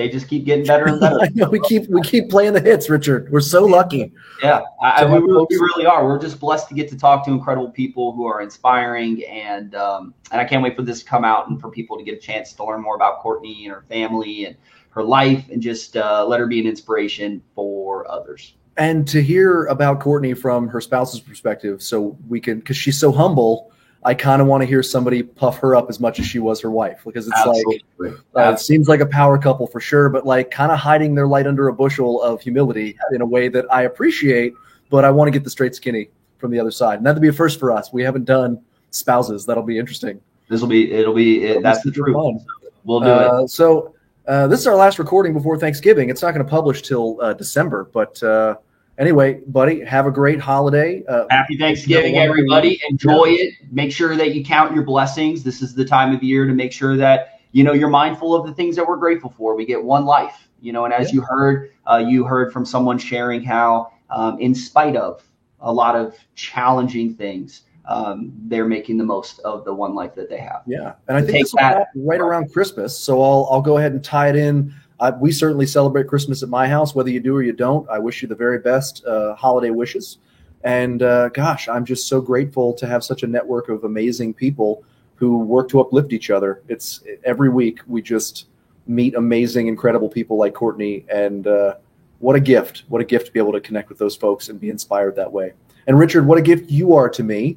They 0.01 0.09
just 0.09 0.29
keep 0.29 0.47
getting 0.47 0.65
better 0.65 0.87
and 0.87 0.99
better. 0.99 1.19
Know 1.35 1.51
we 1.51 1.61
keep 1.61 1.87
we 1.91 2.01
keep 2.01 2.31
playing 2.31 2.55
the 2.55 2.61
hits, 2.61 2.89
Richard. 2.89 3.31
We're 3.31 3.43
so 3.43 3.67
lucky. 3.67 4.11
Yeah, 4.43 4.63
I, 4.83 5.03
I, 5.03 5.05
we, 5.05 5.19
really, 5.19 5.47
we 5.51 5.57
really 5.57 5.85
are. 5.85 6.07
We're 6.07 6.19
just 6.19 6.41
blessed 6.41 6.71
to 6.71 6.75
get 6.75 6.89
to 6.89 6.97
talk 6.97 7.23
to 7.27 7.31
incredible 7.31 7.71
people 7.71 8.15
who 8.15 8.25
are 8.25 8.41
inspiring, 8.41 9.23
and 9.27 9.75
um, 9.75 10.15
and 10.33 10.41
I 10.41 10.47
can't 10.47 10.63
wait 10.63 10.75
for 10.75 10.81
this 10.81 11.01
to 11.01 11.05
come 11.05 11.23
out 11.23 11.51
and 11.51 11.61
for 11.61 11.71
people 11.71 11.99
to 11.99 12.03
get 12.03 12.15
a 12.15 12.19
chance 12.19 12.55
to 12.55 12.65
learn 12.65 12.81
more 12.81 12.95
about 12.95 13.19
Courtney 13.19 13.67
and 13.67 13.75
her 13.75 13.85
family 13.91 14.47
and 14.47 14.57
her 14.89 15.05
life, 15.05 15.45
and 15.51 15.61
just 15.61 15.99
uh, 15.99 16.25
let 16.27 16.41
her 16.41 16.47
be 16.47 16.59
an 16.59 16.67
inspiration 16.67 17.43
for 17.55 18.11
others. 18.11 18.55
And 18.79 19.07
to 19.09 19.23
hear 19.23 19.67
about 19.67 20.01
Courtney 20.01 20.33
from 20.33 20.67
her 20.69 20.81
spouse's 20.81 21.21
perspective, 21.21 21.83
so 21.83 22.17
we 22.27 22.41
can 22.41 22.61
because 22.61 22.79
she's 22.79 22.99
so 22.99 23.13
humble. 23.13 23.71
I 24.03 24.15
kind 24.15 24.41
of 24.41 24.49
want 24.49 24.63
to 24.63 24.67
hear 24.67 24.83
somebody 24.83 25.23
puff 25.23 25.59
her 25.59 25.77
up 25.77 25.91
as 25.91 26.01
much 26.01 26.19
as 26.19 26.27
she 26.27 26.39
was 26.39 26.61
her 26.61 26.71
wife 26.71 27.03
because 27.05 27.29
it's 27.29 27.47
like 27.47 28.15
Uh, 28.35 28.53
it 28.53 28.59
seems 28.59 28.89
like 28.89 29.01
a 29.01 29.07
power 29.07 29.37
couple 29.37 29.67
for 29.67 29.81
sure, 29.81 30.09
but 30.09 30.25
like 30.25 30.51
kind 30.51 30.73
of 30.73 30.79
hiding 30.79 31.15
their 31.15 31.27
light 31.27 31.47
under 31.47 31.69
a 31.69 31.73
bushel 31.73 32.23
of 32.23 32.41
humility 32.41 32.97
in 33.13 33.21
a 33.21 33.27
way 33.27 33.49
that 33.49 33.67
I 33.71 33.83
appreciate, 33.83 34.55
but 34.89 35.05
I 35.05 35.11
want 35.11 35.29
to 35.29 35.33
get 35.33 35.45
the 35.45 35.51
straight 35.51 35.75
skinny 35.75 36.09
from 36.39 36.51
the 36.51 36.59
other 36.59 36.71
side. 36.71 36.99
And 36.99 37.07
that'll 37.07 37.21
be 37.21 37.29
a 37.29 37.33
first 37.33 37.61
for 37.61 37.71
us. 37.71 37.93
We 37.93 38.03
haven't 38.03 38.25
done 38.25 38.63
spouses. 38.91 39.45
That'll 39.45 39.63
be 39.63 39.79
interesting. 39.79 40.21
This 40.49 40.63
will 40.63 40.69
be. 40.69 40.91
It'll 40.93 41.15
be. 41.15 41.45
It, 41.45 41.63
that's 41.63 41.83
the 41.83 41.93
truth. 41.93 42.15
fun. 42.15 42.41
We'll 42.85 43.01
do 43.01 43.07
it. 43.07 43.13
Uh, 43.13 43.47
so 43.47 43.95
uh, 44.27 44.47
this 44.47 44.61
is 44.61 44.67
our 44.67 44.77
last 44.77 44.99
recording 44.99 45.35
before 45.35 45.59
Thanksgiving. 45.59 46.09
It's 46.09 46.23
not 46.23 46.33
going 46.33 46.45
to 46.45 46.51
publish 46.51 46.83
till 46.83 47.21
uh, 47.21 47.35
December, 47.35 47.91
but 47.93 48.21
uh, 48.23 48.57
anyway, 49.01 49.41
buddy, 49.47 49.85
have 49.85 50.07
a 50.07 50.11
great 50.11 50.39
holiday. 50.39 51.03
Uh, 51.09 51.25
Happy 51.31 51.57
Thanksgiving, 51.57 52.15
Have 52.15 52.27
a 52.27 52.29
wonderful 52.29 52.55
everybody. 52.55 52.69
week. 52.69 52.83
Enjoy 52.89 53.25
it. 53.31 53.55
Make 53.73 53.91
sure 53.91 54.15
that 54.15 54.35
you 54.35 54.45
count 54.45 54.75
your 54.75 54.85
blessings. 54.85 55.43
This 55.43 55.63
is 55.63 55.75
the 55.75 55.85
time 55.85 56.15
of 56.15 56.23
year 56.23 56.47
to 56.47 56.53
make 56.53 56.73
sure 56.73 56.97
that 56.97 57.41
you 57.53 57.65
know 57.65 57.73
you're 57.73 57.89
mindful 57.89 58.35
of 58.35 58.47
the 58.47 58.55
things 58.55 58.77
that 58.77 58.87
we're 58.87 58.97
grateful 58.99 59.35
for. 59.37 59.57
We 59.57 59.65
get 59.65 59.83
one 59.83 60.05
life, 60.05 60.49
you 60.61 60.73
know, 60.73 60.85
and 60.85 60.95
as 60.95 61.13
you 61.13 61.23
heard, 61.23 61.73
uh, 61.91 61.97
you 61.97 62.25
heard 62.25 62.53
from 62.53 62.65
someone 62.65 62.99
sharing 62.99 63.43
how, 63.43 63.93
um, 64.11 64.39
in 64.39 64.55
spite 64.55 64.95
of 64.95 65.25
a 65.61 65.73
lot 65.73 65.97
of 65.97 66.17
challenging 66.37 67.15
things, 67.15 67.63
um, 67.87 68.33
they're 68.45 68.67
making 68.67 68.99
the 68.99 69.05
most 69.05 69.41
of 69.41 69.65
the 69.65 69.75
one 69.75 69.95
life 69.95 70.15
that 70.15 70.29
they 70.29 70.39
have. 70.39 70.63
Yeah, 70.67 70.95
and 71.09 71.17
I 71.17 71.23
think 71.23 71.45
this 71.45 71.53
will 71.53 71.59
that. 71.59 71.89
right 71.97 72.21
around 72.21 72.53
Christmas. 72.53 72.97
So 72.97 73.21
I'll 73.21 73.49
I'll 73.51 73.63
go 73.63 73.79
ahead 73.79 73.93
and 73.93 74.05
tie 74.05 74.29
it 74.29 74.37
in. 74.37 74.73
Uh, 75.01 75.13
we 75.19 75.33
certainly 75.33 75.67
celebrate 75.67 76.07
Christmas 76.07 76.43
at 76.43 76.51
my 76.51 76.69
house, 76.69 76.95
whether 76.95 77.11
you 77.11 77.21
do 77.21 77.35
or 77.35 77.43
you 77.43 77.55
don't. 77.55 77.89
I 77.89 77.99
wish 77.99 78.21
you 78.21 78.29
the 78.29 78.35
very 78.35 78.59
best 78.59 79.05
uh, 79.07 79.35
holiday 79.35 79.71
wishes. 79.71 80.19
And 80.63 81.03
uh, 81.03 81.31
gosh, 81.31 81.69
I'm 81.69 81.87
just 81.87 82.07
so 82.07 82.21
grateful 82.21 82.75
to 82.75 82.87
have 82.87 83.03
such 83.03 83.23
a 83.23 83.27
network 83.27 83.71
of 83.71 83.85
amazing 83.85 84.35
people 84.35 84.85
who 85.15 85.39
work 85.39 85.71
to 85.71 85.81
uplift 85.81 86.13
each 86.13 86.31
other. 86.31 86.63
It's 86.69 87.03
every 87.25 87.49
week 87.49 87.81
we 87.87 88.03
just 88.03 88.49
meet 88.87 89.15
amazing, 89.15 89.69
incredible 89.69 90.09
people 90.09 90.37
like 90.37 90.53
Courtney, 90.53 91.07
and 91.11 91.47
uh, 91.47 91.77
what 92.19 92.37
a 92.37 92.41
gift! 92.41 92.85
What 92.89 93.01
a 93.01 93.05
gift 93.05 93.27
to 93.27 93.33
be 93.33 93.39
able 93.39 93.53
to 93.53 93.61
connect 93.61 93.89
with 93.89 93.99
those 93.99 94.17
folks 94.17 94.51
and 94.51 94.61
be 94.61 94.69
inspired 94.69 95.17
that 95.17 95.33
way. 95.33 95.53
And 95.87 95.99
Richard, 95.99 96.27
what 96.27 96.37
a 96.37 96.43
gift 96.43 96.71
you 96.71 96.95
are 96.95 97.09
to 97.09 97.23
me 97.23 97.57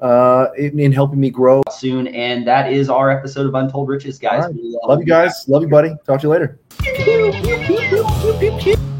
uh, 0.00 0.48
in, 0.56 0.78
in 0.78 0.92
helping 0.92 1.20
me 1.20 1.30
grow 1.30 1.62
Soon, 1.70 2.08
and 2.08 2.46
that 2.46 2.72
is 2.72 2.88
our 2.88 3.10
episode 3.10 3.46
of 3.46 3.54
Untold 3.54 3.88
Riches, 3.88 4.18
guys. 4.18 4.44
All 4.44 4.50
right. 4.50 4.54
We 4.54 4.78
Love 4.84 5.00
you 5.00 5.06
guys. 5.06 5.44
Love 5.48 5.62
you, 5.62 5.68
buddy. 5.68 5.94
Talk 6.06 6.20
to 6.20 6.26
you 6.26 6.30
later. 6.30 6.58